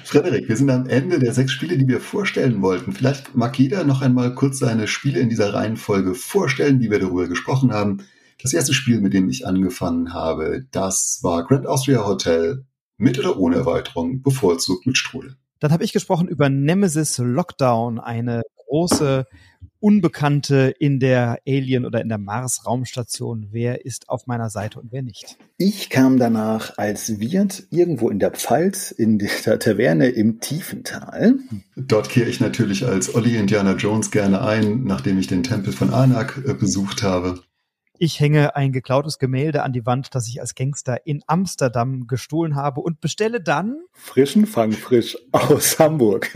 Frederik, 0.04 0.50
wir 0.50 0.58
sind 0.58 0.72
am 0.72 0.90
Ende 0.90 1.20
der 1.20 1.32
sechs 1.32 1.52
Spiele, 1.52 1.78
die 1.78 1.88
wir 1.88 2.02
vorstellen 2.02 2.64
wollten. 2.64 2.92
Vielleicht 2.92 3.36
mag 3.36 3.60
jeder 3.60 3.84
noch 3.84 4.02
einmal 4.02 4.34
kurz 4.34 4.58
seine 4.58 4.88
Spiele 4.88 5.20
in 5.20 5.30
dieser 5.30 5.54
Reihenfolge 5.54 6.16
vorstellen, 6.16 6.80
wie 6.80 6.90
wir 6.90 6.98
darüber 6.98 7.28
gesprochen 7.28 7.72
haben. 7.72 8.04
Das 8.42 8.54
erste 8.54 8.74
Spiel, 8.74 9.00
mit 9.00 9.14
dem 9.14 9.30
ich 9.30 9.46
angefangen 9.46 10.12
habe, 10.12 10.66
das 10.72 11.20
war 11.22 11.46
Grand 11.46 11.68
Austria 11.68 12.04
Hotel 12.04 12.66
mit 12.98 13.20
oder 13.20 13.38
ohne 13.38 13.58
Erweiterung, 13.58 14.24
bevorzugt 14.24 14.88
mit 14.88 14.98
Strudel. 14.98 15.36
Dann 15.60 15.72
habe 15.72 15.84
ich 15.84 15.94
gesprochen 15.94 16.28
über 16.28 16.50
Nemesis 16.50 17.20
Lockdown, 17.20 18.00
eine 18.00 18.42
große 18.66 19.28
Unbekannte 19.82 20.74
in 20.78 21.00
der 21.00 21.40
Alien- 21.48 21.86
oder 21.86 22.02
in 22.02 22.08
der 22.08 22.20
Mars-Raumstation. 22.20 23.48
Wer 23.52 23.84
ist 23.84 24.10
auf 24.10 24.28
meiner 24.28 24.52
Seite 24.52 24.80
und 24.80 24.92
wer 24.92 25.02
nicht? 25.02 25.38
Ich 25.58 25.90
kam 25.90 26.18
danach 26.18 26.78
als 26.78 27.20
Wirt 27.20 27.64
irgendwo 27.72 28.10
in 28.10 28.20
der 28.20 28.32
Pfalz 28.32 28.92
in 28.92 29.18
der 29.18 29.30
Taverne 29.60 30.10
im 30.10 30.40
Tiefental. 30.40 31.36
Dort 31.76 32.10
kehre 32.10 32.30
ich 32.30 32.40
natürlich 32.40 32.86
als 32.86 33.14
Olli 33.14 33.36
Indiana 33.38 33.76
Jones 33.76 34.12
gerne 34.12 34.42
ein, 34.42 34.84
nachdem 34.84 35.18
ich 35.18 35.28
den 35.28 35.44
Tempel 35.44 35.74
von 35.74 35.92
Anak 35.92 36.42
äh, 36.48 36.54
besucht 36.54 37.02
habe. 37.02 37.42
Ich 38.04 38.20
hänge 38.20 38.56
ein 38.56 38.72
geklautes 38.72 39.20
Gemälde 39.20 39.62
an 39.62 39.74
die 39.74 39.86
Wand, 39.86 40.16
das 40.16 40.28
ich 40.28 40.42
als 40.42 40.56
Gangster 40.56 41.06
in 41.06 41.22
Amsterdam 41.28 42.08
gestohlen 42.08 42.56
habe 42.56 42.82
und 42.82 43.00
bestelle 43.00 43.40
dann 43.42 43.78
frischen 43.94 44.48
Fang 44.48 44.72
frisch 44.72 45.16
aus 45.32 45.78
Hamburg. 45.78 46.32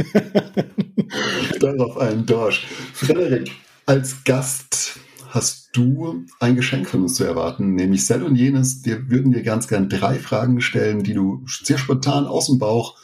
Darauf 1.60 1.98
einen 1.98 2.28
Dorsch. 2.28 2.68
Frederik, 2.94 3.50
als 3.88 4.24
Gast 4.26 5.00
hast 5.30 5.70
du 5.74 6.28
ein 6.40 6.56
Geschenk 6.56 6.88
von 6.88 7.02
uns 7.02 7.16
zu 7.16 7.24
erwarten, 7.24 7.74
nämlich 7.74 8.06
Sel 8.06 8.22
und 8.22 8.36
jenes. 8.36 8.86
Wir 8.86 9.10
würden 9.10 9.32
dir 9.32 9.42
ganz 9.42 9.68
gern 9.68 9.90
drei 9.90 10.20
Fragen 10.20 10.62
stellen, 10.62 11.02
die 11.02 11.16
du 11.16 11.44
sehr 11.48 11.80
spontan 11.80 12.28
aus 12.28 12.46
dem 12.46 12.60
Bauch 12.60 12.96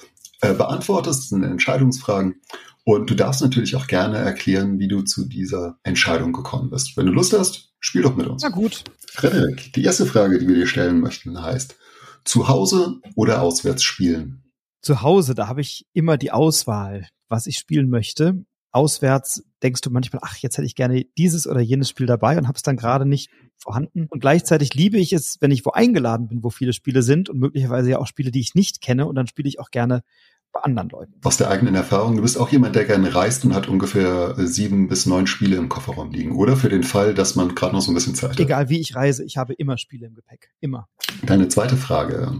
äh, 0.41 0.53
beantwortest. 0.53 1.21
Das 1.21 1.29
sind 1.29 1.41
Entscheidungsfragen. 1.41 2.35
Und 2.83 3.09
du 3.09 3.15
darfst 3.15 3.41
natürlich 3.41 3.75
auch 3.75 3.87
gerne 3.87 4.17
erklären, 4.17 4.79
wie 4.79 4.87
du 4.87 5.01
zu 5.01 5.25
dieser 5.25 5.77
Entscheidung 5.83 6.33
gekommen 6.33 6.69
bist. 6.69 6.97
Wenn 6.97 7.05
du 7.05 7.11
Lust 7.11 7.33
hast, 7.33 7.71
Spiel 7.81 8.03
doch 8.03 8.15
mit 8.15 8.27
uns. 8.27 8.43
Na 8.43 8.49
gut. 8.49 8.83
Frederik, 9.07 9.73
die 9.73 9.83
erste 9.83 10.05
Frage, 10.05 10.37
die 10.37 10.47
wir 10.47 10.55
dir 10.55 10.67
stellen 10.67 10.99
möchten, 10.99 11.41
heißt, 11.41 11.75
zu 12.23 12.47
Hause 12.47 13.01
oder 13.15 13.41
auswärts 13.41 13.83
spielen? 13.83 14.43
Zu 14.81 15.01
Hause, 15.01 15.33
da 15.33 15.47
habe 15.47 15.61
ich 15.61 15.87
immer 15.91 16.17
die 16.17 16.31
Auswahl, 16.31 17.09
was 17.27 17.47
ich 17.47 17.57
spielen 17.57 17.89
möchte. 17.89 18.45
Auswärts 18.71 19.43
denkst 19.63 19.81
du 19.81 19.89
manchmal, 19.89 20.21
ach, 20.23 20.37
jetzt 20.37 20.57
hätte 20.57 20.67
ich 20.67 20.75
gerne 20.75 21.05
dieses 21.17 21.47
oder 21.47 21.59
jenes 21.59 21.89
Spiel 21.89 22.05
dabei 22.05 22.37
und 22.37 22.47
habe 22.47 22.55
es 22.55 22.61
dann 22.61 22.77
gerade 22.77 23.05
nicht 23.05 23.31
vorhanden. 23.57 24.05
Und 24.09 24.19
gleichzeitig 24.21 24.75
liebe 24.75 24.97
ich 24.97 25.11
es, 25.11 25.37
wenn 25.41 25.51
ich 25.51 25.65
wo 25.65 25.71
eingeladen 25.71 26.27
bin, 26.27 26.43
wo 26.43 26.51
viele 26.51 26.73
Spiele 26.73 27.01
sind 27.01 27.29
und 27.29 27.39
möglicherweise 27.39 27.89
ja 27.89 27.97
auch 27.97 28.07
Spiele, 28.07 28.31
die 28.31 28.39
ich 28.39 28.53
nicht 28.53 28.79
kenne. 28.79 29.07
Und 29.07 29.15
dann 29.15 29.27
spiele 29.27 29.49
ich 29.49 29.59
auch 29.59 29.71
gerne 29.71 30.03
bei 30.51 30.61
anderen 30.61 30.89
Leuten. 30.89 31.13
Aus 31.23 31.37
der 31.37 31.49
eigenen 31.49 31.75
Erfahrung, 31.75 32.15
du 32.15 32.21
bist 32.21 32.37
auch 32.37 32.49
jemand, 32.49 32.75
der 32.75 32.85
gerne 32.85 33.13
reist 33.13 33.45
und 33.45 33.53
hat 33.53 33.67
ungefähr 33.67 34.35
äh, 34.37 34.47
sieben 34.47 34.87
bis 34.87 35.05
neun 35.05 35.27
Spiele 35.27 35.55
im 35.55 35.69
Kofferraum 35.69 36.11
liegen, 36.11 36.35
oder? 36.35 36.57
Für 36.57 36.69
den 36.69 36.83
Fall, 36.83 37.13
dass 37.13 37.35
man 37.35 37.55
gerade 37.55 37.73
noch 37.73 37.81
so 37.81 37.91
ein 37.91 37.95
bisschen 37.95 38.15
Zeit 38.15 38.31
hat. 38.31 38.39
Egal 38.39 38.69
wie 38.69 38.79
ich 38.79 38.95
reise, 38.95 39.23
ich 39.23 39.37
habe 39.37 39.53
immer 39.53 39.77
Spiele 39.77 40.07
im 40.07 40.13
Gepäck. 40.13 40.51
Immer. 40.59 40.87
Deine 41.25 41.47
zweite 41.47 41.77
Frage. 41.77 42.33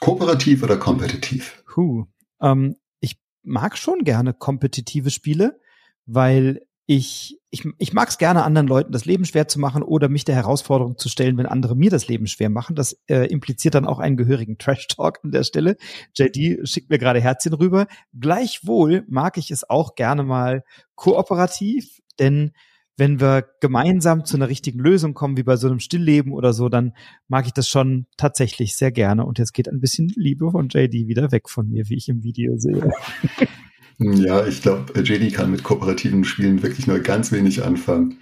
Kooperativ 0.00 0.62
oder 0.62 0.76
kompetitiv? 0.76 1.62
Puh. 1.72 2.06
Ähm, 2.40 2.76
ich 3.00 3.18
mag 3.42 3.78
schon 3.78 4.04
gerne 4.04 4.34
kompetitive 4.34 5.10
Spiele, 5.10 5.60
weil 6.04 6.65
ich, 6.86 7.40
ich, 7.50 7.64
ich 7.78 7.92
mag 7.92 8.08
es 8.08 8.18
gerne, 8.18 8.44
anderen 8.44 8.68
Leuten 8.68 8.92
das 8.92 9.04
Leben 9.04 9.24
schwer 9.24 9.48
zu 9.48 9.58
machen 9.58 9.82
oder 9.82 10.08
mich 10.08 10.24
der 10.24 10.36
Herausforderung 10.36 10.96
zu 10.96 11.08
stellen, 11.08 11.36
wenn 11.36 11.46
andere 11.46 11.74
mir 11.74 11.90
das 11.90 12.06
Leben 12.06 12.28
schwer 12.28 12.48
machen. 12.48 12.76
Das 12.76 12.92
äh, 13.08 13.26
impliziert 13.26 13.74
dann 13.74 13.86
auch 13.86 13.98
einen 13.98 14.16
gehörigen 14.16 14.56
Trash-Talk 14.58 15.18
an 15.24 15.32
der 15.32 15.42
Stelle. 15.42 15.76
JD 16.14 16.68
schickt 16.68 16.88
mir 16.88 16.98
gerade 16.98 17.20
Herzchen 17.20 17.54
rüber. 17.54 17.88
Gleichwohl 18.18 19.04
mag 19.08 19.36
ich 19.36 19.50
es 19.50 19.68
auch 19.68 19.96
gerne 19.96 20.22
mal 20.22 20.62
kooperativ, 20.94 22.00
denn 22.20 22.52
wenn 22.96 23.20
wir 23.20 23.44
gemeinsam 23.60 24.24
zu 24.24 24.36
einer 24.36 24.48
richtigen 24.48 24.78
Lösung 24.78 25.12
kommen, 25.12 25.36
wie 25.36 25.42
bei 25.42 25.56
so 25.56 25.66
einem 25.66 25.80
Stillleben 25.80 26.32
oder 26.32 26.54
so, 26.54 26.70
dann 26.70 26.92
mag 27.28 27.46
ich 27.46 27.52
das 27.52 27.68
schon 27.68 28.06
tatsächlich 28.16 28.74
sehr 28.74 28.90
gerne. 28.90 29.26
Und 29.26 29.38
jetzt 29.38 29.52
geht 29.52 29.68
ein 29.68 29.80
bisschen 29.80 30.10
Liebe 30.16 30.50
von 30.50 30.68
JD 30.68 31.06
wieder 31.06 31.30
weg 31.30 31.50
von 31.50 31.68
mir, 31.68 31.88
wie 31.88 31.96
ich 31.96 32.08
im 32.08 32.22
Video 32.22 32.56
sehe. 32.56 32.90
Ja, 33.98 34.46
ich 34.46 34.62
glaube, 34.62 35.00
JD 35.00 35.32
kann 35.32 35.50
mit 35.50 35.62
kooperativen 35.62 36.24
Spielen 36.24 36.62
wirklich 36.62 36.86
nur 36.86 36.98
ganz 37.00 37.32
wenig 37.32 37.64
anfangen. 37.64 38.18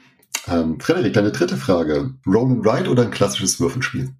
Ähm, 0.46 0.78
Frederik, 0.78 1.14
deine 1.14 1.32
dritte 1.32 1.56
Frage. 1.56 2.14
Roll 2.26 2.52
and 2.52 2.66
Ride 2.66 2.90
oder 2.90 3.02
ein 3.02 3.10
klassisches 3.10 3.58
Würfelspiel? 3.58 4.10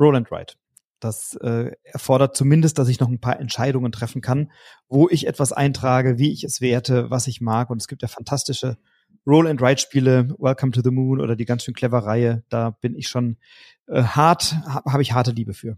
Roll 0.00 0.16
and 0.16 0.30
Ride. 0.30 0.54
Das 1.00 1.36
äh, 1.42 1.72
erfordert 1.84 2.36
zumindest, 2.36 2.78
dass 2.78 2.88
ich 2.88 2.98
noch 2.98 3.08
ein 3.08 3.20
paar 3.20 3.38
Entscheidungen 3.38 3.92
treffen 3.92 4.20
kann, 4.20 4.50
wo 4.88 5.08
ich 5.08 5.26
etwas 5.26 5.52
eintrage, 5.52 6.18
wie 6.18 6.32
ich 6.32 6.42
es 6.42 6.60
werte, 6.60 7.10
was 7.10 7.26
ich 7.26 7.40
mag. 7.40 7.70
Und 7.70 7.80
es 7.80 7.86
gibt 7.86 8.02
ja 8.02 8.08
fantastische 8.08 8.78
Roll-and-Ride-Spiele, 9.26 10.34
Welcome 10.38 10.72
to 10.72 10.80
the 10.82 10.90
Moon 10.90 11.20
oder 11.20 11.36
die 11.36 11.44
ganz 11.44 11.64
schön 11.64 11.74
clever 11.74 11.98
Reihe. 11.98 12.42
Da 12.48 12.70
bin 12.70 12.96
ich 12.96 13.08
schon 13.08 13.36
äh, 13.86 14.02
hart, 14.02 14.56
habe 14.66 14.92
hab 14.92 15.00
ich 15.00 15.12
harte 15.12 15.32
Liebe 15.32 15.54
für. 15.54 15.76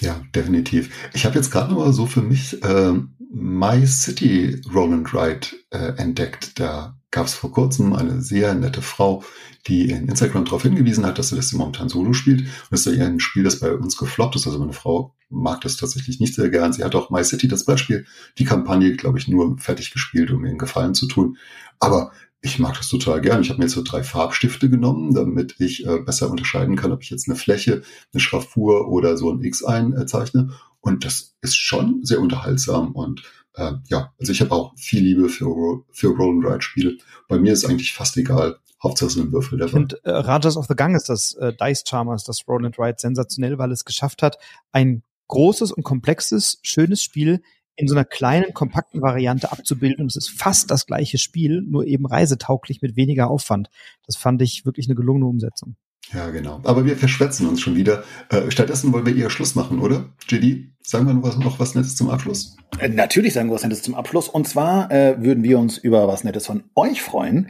Ja, 0.00 0.20
definitiv. 0.34 0.90
Ich 1.12 1.24
habe 1.24 1.36
jetzt 1.36 1.50
gerade 1.50 1.72
noch 1.72 1.78
mal 1.78 1.92
so 1.92 2.06
für 2.06 2.22
mich 2.22 2.62
äh, 2.64 2.92
My 3.32 3.86
City 3.86 4.60
Roll 4.72 4.92
and 4.92 5.14
Ride 5.14 5.46
äh, 5.70 5.96
entdeckt. 5.96 6.58
Da 6.58 6.96
gab 7.10 7.26
es 7.26 7.34
vor 7.34 7.52
kurzem 7.52 7.92
eine 7.92 8.20
sehr 8.20 8.54
nette 8.54 8.82
Frau, 8.82 9.22
die 9.68 9.88
in 9.90 10.08
Instagram 10.08 10.44
darauf 10.44 10.62
hingewiesen 10.62 11.06
hat, 11.06 11.18
dass 11.18 11.28
sie 11.28 11.36
das 11.36 11.52
momentan 11.52 11.88
solo 11.88 12.12
spielt. 12.12 12.40
Und 12.40 12.48
das 12.70 12.86
ist 12.86 12.96
ja 12.96 13.06
ein 13.06 13.20
Spiel, 13.20 13.44
das 13.44 13.60
bei 13.60 13.72
uns 13.72 13.96
gefloppt 13.96 14.34
ist. 14.34 14.46
Also 14.46 14.58
meine 14.58 14.72
Frau 14.72 15.14
mag 15.30 15.60
das 15.60 15.76
tatsächlich 15.76 16.18
nicht 16.18 16.34
sehr 16.34 16.50
gern. 16.50 16.72
Sie 16.72 16.82
hat 16.82 16.96
auch 16.96 17.10
My 17.10 17.22
City, 17.22 17.46
das 17.46 17.64
Beispiel, 17.64 18.04
die 18.38 18.44
Kampagne, 18.44 18.96
glaube 18.96 19.18
ich, 19.18 19.28
nur 19.28 19.56
fertig 19.58 19.92
gespielt, 19.92 20.32
um 20.32 20.44
ihr 20.44 20.50
einen 20.50 20.58
Gefallen 20.58 20.94
zu 20.94 21.06
tun. 21.06 21.38
Aber 21.78 22.10
ich 22.44 22.58
mag 22.58 22.76
das 22.76 22.88
total 22.88 23.22
gern. 23.22 23.40
Ich 23.40 23.48
habe 23.48 23.58
mir 23.58 23.64
jetzt 23.64 23.74
so 23.74 23.82
drei 23.82 24.02
Farbstifte 24.02 24.68
genommen, 24.68 25.14
damit 25.14 25.56
ich 25.60 25.86
äh, 25.86 26.00
besser 26.00 26.30
unterscheiden 26.30 26.76
kann, 26.76 26.92
ob 26.92 27.02
ich 27.02 27.08
jetzt 27.08 27.26
eine 27.26 27.36
Fläche, 27.36 27.82
eine 28.12 28.20
Schraffur 28.20 28.88
oder 28.88 29.16
so 29.16 29.32
ein 29.32 29.42
X 29.42 29.64
einzeichne. 29.64 30.50
Und 30.80 31.06
das 31.06 31.34
ist 31.40 31.56
schon 31.56 32.04
sehr 32.04 32.20
unterhaltsam. 32.20 32.92
Und 32.92 33.22
äh, 33.54 33.72
ja, 33.88 34.12
also 34.20 34.30
ich 34.30 34.42
habe 34.42 34.52
auch 34.52 34.74
viel 34.76 35.02
Liebe 35.02 35.30
für, 35.30 35.84
für 35.90 36.08
Roll-and-Ride-Spiele. 36.08 36.98
Bei 37.28 37.38
mir 37.38 37.54
ist 37.54 37.64
eigentlich 37.64 37.94
fast 37.94 38.14
egal. 38.18 38.58
Hauptsache 38.82 39.06
es 39.06 39.14
sind 39.14 39.32
Würfel 39.32 39.58
dabei. 39.58 39.72
Und 39.72 40.04
äh, 40.04 40.10
Rajas 40.10 40.58
of 40.58 40.66
the 40.66 40.74
Gang 40.74 40.94
ist 40.94 41.08
das 41.08 41.32
äh, 41.34 41.54
Dice 41.54 41.84
Charmers, 41.88 42.24
das 42.24 42.46
Roll-and-Ride 42.46 42.96
sensationell, 42.98 43.56
weil 43.56 43.72
es 43.72 43.86
geschafft 43.86 44.22
hat, 44.22 44.36
ein 44.70 45.02
großes 45.28 45.72
und 45.72 45.82
komplexes, 45.82 46.58
schönes 46.62 47.02
Spiel 47.02 47.40
in 47.76 47.88
so 47.88 47.94
einer 47.94 48.04
kleinen, 48.04 48.54
kompakten 48.54 49.02
Variante 49.02 49.52
abzubilden. 49.52 50.02
Und 50.02 50.08
es 50.08 50.16
ist 50.16 50.30
fast 50.30 50.70
das 50.70 50.86
gleiche 50.86 51.18
Spiel, 51.18 51.62
nur 51.62 51.86
eben 51.86 52.06
reisetauglich 52.06 52.82
mit 52.82 52.96
weniger 52.96 53.28
Aufwand. 53.30 53.68
Das 54.06 54.16
fand 54.16 54.42
ich 54.42 54.64
wirklich 54.64 54.86
eine 54.86 54.94
gelungene 54.94 55.26
Umsetzung. 55.26 55.76
Ja, 56.12 56.30
genau. 56.30 56.60
Aber 56.64 56.84
wir 56.84 56.96
verschwätzen 56.96 57.48
uns 57.48 57.60
schon 57.60 57.76
wieder. 57.76 58.04
Äh, 58.28 58.50
stattdessen 58.50 58.92
wollen 58.92 59.06
wir 59.06 59.16
eher 59.16 59.30
Schluss 59.30 59.54
machen, 59.54 59.80
oder? 59.80 60.10
JD, 60.28 60.70
sagen 60.82 61.06
wir 61.06 61.14
noch 61.14 61.22
was, 61.22 61.38
noch 61.38 61.58
was 61.58 61.74
Nettes 61.74 61.96
zum 61.96 62.10
Abschluss? 62.10 62.56
Äh, 62.78 62.90
natürlich 62.90 63.32
sagen 63.32 63.48
wir 63.48 63.54
was 63.54 63.62
Nettes 63.62 63.82
zum 63.82 63.94
Abschluss. 63.94 64.28
Und 64.28 64.46
zwar 64.46 64.90
äh, 64.90 65.16
würden 65.22 65.42
wir 65.42 65.58
uns 65.58 65.78
über 65.78 66.06
was 66.06 66.22
Nettes 66.22 66.46
von 66.46 66.64
euch 66.74 67.02
freuen. 67.02 67.48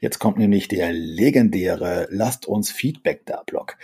Jetzt 0.00 0.18
kommt 0.18 0.38
nämlich 0.38 0.68
der 0.68 0.92
legendäre 0.92 2.06
Lasst 2.10 2.46
uns 2.46 2.70
Feedback 2.70 3.26
da 3.26 3.42
Blog. 3.44 3.76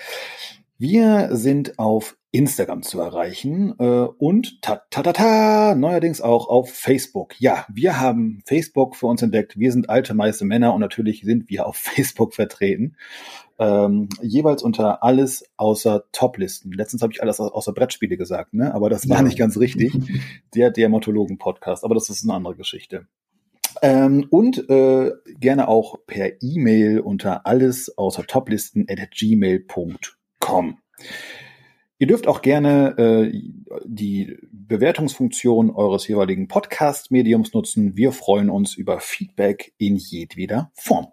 Wir 0.82 1.28
sind 1.36 1.78
auf 1.78 2.16
Instagram 2.32 2.82
zu 2.82 2.98
erreichen 2.98 3.72
äh, 3.78 3.84
und 3.84 4.60
ta, 4.62 4.82
ta 4.90 5.04
ta 5.04 5.12
ta 5.12 5.74
neuerdings 5.76 6.20
auch 6.20 6.48
auf 6.48 6.72
Facebook. 6.72 7.40
Ja, 7.40 7.64
wir 7.72 8.00
haben 8.00 8.42
Facebook 8.46 8.96
für 8.96 9.06
uns 9.06 9.22
entdeckt. 9.22 9.56
Wir 9.56 9.70
sind 9.70 9.88
alte 9.88 10.12
meiste 10.12 10.44
Männer 10.44 10.74
und 10.74 10.80
natürlich 10.80 11.22
sind 11.22 11.48
wir 11.48 11.68
auf 11.68 11.76
Facebook 11.76 12.34
vertreten. 12.34 12.96
Ähm, 13.60 14.08
jeweils 14.22 14.64
unter 14.64 15.04
alles 15.04 15.44
außer 15.56 16.02
Toplisten. 16.10 16.72
Letztens 16.72 17.02
habe 17.02 17.12
ich 17.12 17.22
alles 17.22 17.38
außer 17.38 17.72
Brettspiele 17.72 18.16
gesagt, 18.16 18.52
ne? 18.52 18.74
Aber 18.74 18.90
das 18.90 19.08
war 19.08 19.18
ja. 19.18 19.22
nicht 19.22 19.38
ganz 19.38 19.58
richtig. 19.58 19.96
Der 20.56 20.72
Dermatologen-Podcast, 20.72 21.84
aber 21.84 21.94
das 21.94 22.10
ist 22.10 22.24
eine 22.24 22.34
andere 22.34 22.56
Geschichte. 22.56 23.06
Ähm, 23.82 24.26
und 24.30 24.68
äh, 24.68 25.12
gerne 25.38 25.68
auch 25.68 26.04
per 26.08 26.42
E-Mail 26.42 26.98
unter 26.98 27.46
alles 27.46 27.96
außer 27.96 28.26
Toplisten 28.26 28.86
at 28.88 29.12
gmail.com. 29.12 29.96
Ihr 31.98 32.08
dürft 32.08 32.26
auch 32.26 32.42
gerne 32.42 32.98
äh, 32.98 33.42
die 33.84 34.36
Bewertungsfunktion 34.50 35.70
eures 35.70 36.08
jeweiligen 36.08 36.48
Podcast-Mediums 36.48 37.52
nutzen. 37.54 37.96
Wir 37.96 38.10
freuen 38.10 38.50
uns 38.50 38.74
über 38.74 38.98
Feedback 38.98 39.72
in 39.78 39.96
jedweder 39.96 40.72
Form. 40.74 41.08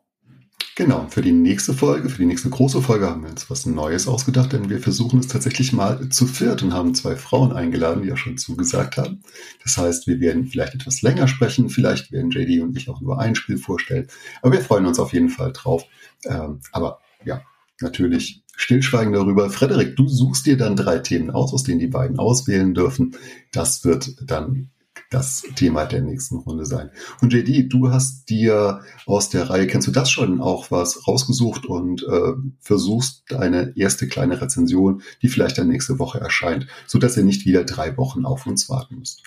Genau, 0.80 1.06
für 1.10 1.22
die 1.22 1.34
nächste 1.34 1.73
Folge, 1.73 2.10
für 2.10 2.19
die 2.19 2.26
nächste 2.26 2.49
große 2.49 2.81
Folge 2.81 3.10
haben 3.10 3.23
wir 3.23 3.30
uns 3.30 3.49
was 3.49 3.65
Neues 3.65 4.07
ausgedacht, 4.07 4.53
denn 4.53 4.69
wir 4.69 4.80
versuchen 4.80 5.19
es 5.19 5.27
tatsächlich 5.27 5.73
mal 5.73 6.07
zu 6.07 6.26
viert 6.26 6.64
und 6.64 6.73
haben 6.73 6.95
zwei 6.95 7.18
Frauen 7.18 7.51
eingeladen, 7.51 8.01
die 8.01 8.14
auch 8.14 8.18
schon 8.18 8.38
zugesagt 8.38 8.95
haben. 8.95 9.22
Das 9.61 9.77
heißt, 9.77 10.07
wir 10.07 10.22
werden 10.22 10.47
vielleicht 10.47 10.76
etwas 10.76 11.01
länger 11.01 11.27
sprechen, 11.27 11.69
vielleicht 11.69 12.14
werden 12.14 12.31
JD 12.31 12.61
und 12.61 12.77
ich 12.77 12.89
auch 12.89 13.01
nur 13.01 13.19
ein 13.19 13.35
Spiel 13.35 13.57
vorstellen, 13.57 14.07
aber 14.41 14.53
wir 14.53 14.61
freuen 14.61 14.85
uns 14.85 14.99
auf 14.99 15.11
jeden 15.11 15.30
Fall 15.30 15.51
drauf. 15.51 15.84
Ähm, 16.26 16.61
aber 16.72 16.99
ja, 17.26 17.41
natürlich 17.81 18.43
Stillschweigen 18.56 19.14
darüber. 19.14 19.49
Frederik, 19.49 19.95
du 19.95 20.07
suchst 20.07 20.45
dir 20.45 20.57
dann 20.57 20.76
drei 20.76 20.99
Themen 20.99 21.31
aus, 21.31 21.53
aus 21.53 21.64
denen 21.64 21.80
die 21.80 21.88
beiden 21.88 22.19
auswählen 22.19 22.73
dürfen. 22.73 23.15
Das 23.51 23.85
wird 23.85 24.15
dann 24.22 24.69
das 25.10 25.43
Thema 25.56 25.85
der 25.85 26.01
nächsten 26.01 26.38
Runde 26.38 26.65
sein. 26.65 26.91
Und 27.22 27.34
JD, 27.34 27.72
du 27.72 27.89
hast 27.91 28.30
dir 28.30 28.81
aus 29.06 29.30
der 29.30 29.49
Reihe, 29.49 29.65
kennst 29.65 29.88
du 29.88 29.91
das 29.91 30.11
schon, 30.11 30.39
auch 30.39 30.69
was 30.69 31.07
rausgesucht 31.07 31.65
und 31.65 32.03
äh, 32.03 32.34
versuchst 32.60 33.34
eine 33.34 33.73
erste 33.76 34.07
kleine 34.07 34.39
Rezension, 34.39 35.01
die 35.22 35.30
vielleicht 35.30 35.57
dann 35.57 35.68
nächste 35.68 35.97
Woche 35.97 36.19
erscheint, 36.19 36.68
so 36.85 36.99
dass 36.99 37.18
ihr 37.18 37.23
nicht 37.23 37.45
wieder 37.45 37.64
drei 37.64 37.97
Wochen 37.97 38.26
auf 38.26 38.45
uns 38.45 38.69
warten 38.69 38.99
müsst. 38.99 39.23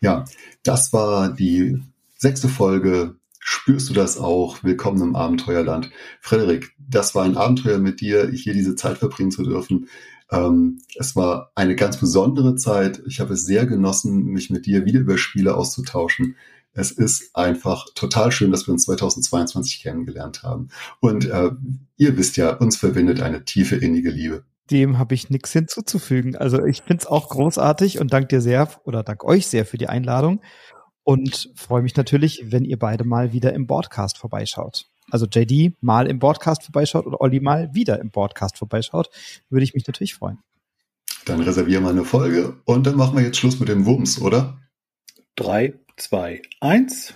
Ja, 0.00 0.24
das 0.62 0.92
war 0.92 1.32
die 1.32 1.82
sechste 2.16 2.48
Folge 2.48 3.16
spürst 3.48 3.88
du 3.88 3.94
das 3.94 4.18
auch. 4.18 4.64
Willkommen 4.64 5.00
im 5.00 5.14
Abenteuerland. 5.14 5.90
Frederik, 6.20 6.74
das 6.78 7.14
war 7.14 7.24
ein 7.24 7.36
Abenteuer 7.36 7.78
mit 7.78 8.00
dir, 8.00 8.28
hier 8.28 8.54
diese 8.54 8.74
Zeit 8.74 8.98
verbringen 8.98 9.30
zu 9.30 9.44
dürfen. 9.44 9.88
Ähm, 10.32 10.80
es 10.96 11.14
war 11.14 11.52
eine 11.54 11.76
ganz 11.76 11.96
besondere 11.96 12.56
Zeit. 12.56 13.00
Ich 13.06 13.20
habe 13.20 13.34
es 13.34 13.46
sehr 13.46 13.64
genossen, 13.64 14.24
mich 14.24 14.50
mit 14.50 14.66
dir 14.66 14.84
wieder 14.84 14.98
über 14.98 15.16
Spiele 15.16 15.54
auszutauschen. 15.54 16.34
Es 16.72 16.90
ist 16.90 17.36
einfach 17.36 17.86
total 17.94 18.32
schön, 18.32 18.50
dass 18.50 18.66
wir 18.66 18.72
uns 18.72 18.84
2022 18.86 19.80
kennengelernt 19.80 20.42
haben. 20.42 20.70
Und 20.98 21.26
äh, 21.26 21.52
ihr 21.96 22.16
wisst 22.16 22.36
ja, 22.36 22.52
uns 22.56 22.76
verbindet 22.76 23.22
eine 23.22 23.44
tiefe 23.44 23.76
innige 23.76 24.10
Liebe. 24.10 24.42
Dem 24.72 24.98
habe 24.98 25.14
ich 25.14 25.30
nichts 25.30 25.52
hinzuzufügen. 25.52 26.34
Also 26.34 26.64
ich 26.64 26.82
finde 26.82 27.02
es 27.02 27.06
auch 27.06 27.28
großartig 27.28 28.00
und 28.00 28.12
danke 28.12 28.26
dir 28.26 28.40
sehr 28.40 28.68
oder 28.82 29.04
dank 29.04 29.22
euch 29.22 29.46
sehr 29.46 29.64
für 29.64 29.78
die 29.78 29.88
Einladung 29.88 30.40
und 31.06 31.50
freue 31.54 31.82
mich 31.82 31.94
natürlich, 31.94 32.46
wenn 32.50 32.64
ihr 32.64 32.80
beide 32.80 33.04
mal 33.04 33.32
wieder 33.32 33.52
im 33.52 33.68
Broadcast 33.68 34.18
vorbeischaut. 34.18 34.86
Also 35.08 35.26
JD 35.26 35.74
mal 35.80 36.08
im 36.08 36.18
Broadcast 36.18 36.64
vorbeischaut 36.64 37.06
oder 37.06 37.20
Olli 37.20 37.38
mal 37.38 37.72
wieder 37.72 38.00
im 38.00 38.10
Broadcast 38.10 38.58
vorbeischaut, 38.58 39.08
würde 39.48 39.62
ich 39.62 39.72
mich 39.72 39.86
natürlich 39.86 40.14
freuen. 40.14 40.40
Dann 41.24 41.40
reservieren 41.40 41.84
wir 41.84 41.90
eine 41.90 42.04
Folge 42.04 42.56
und 42.64 42.88
dann 42.88 42.96
machen 42.96 43.16
wir 43.16 43.24
jetzt 43.24 43.38
Schluss 43.38 43.60
mit 43.60 43.68
dem 43.68 43.86
Wumms, 43.86 44.20
oder? 44.20 44.58
Drei, 45.36 45.74
zwei, 45.96 46.42
eins. 46.60 47.14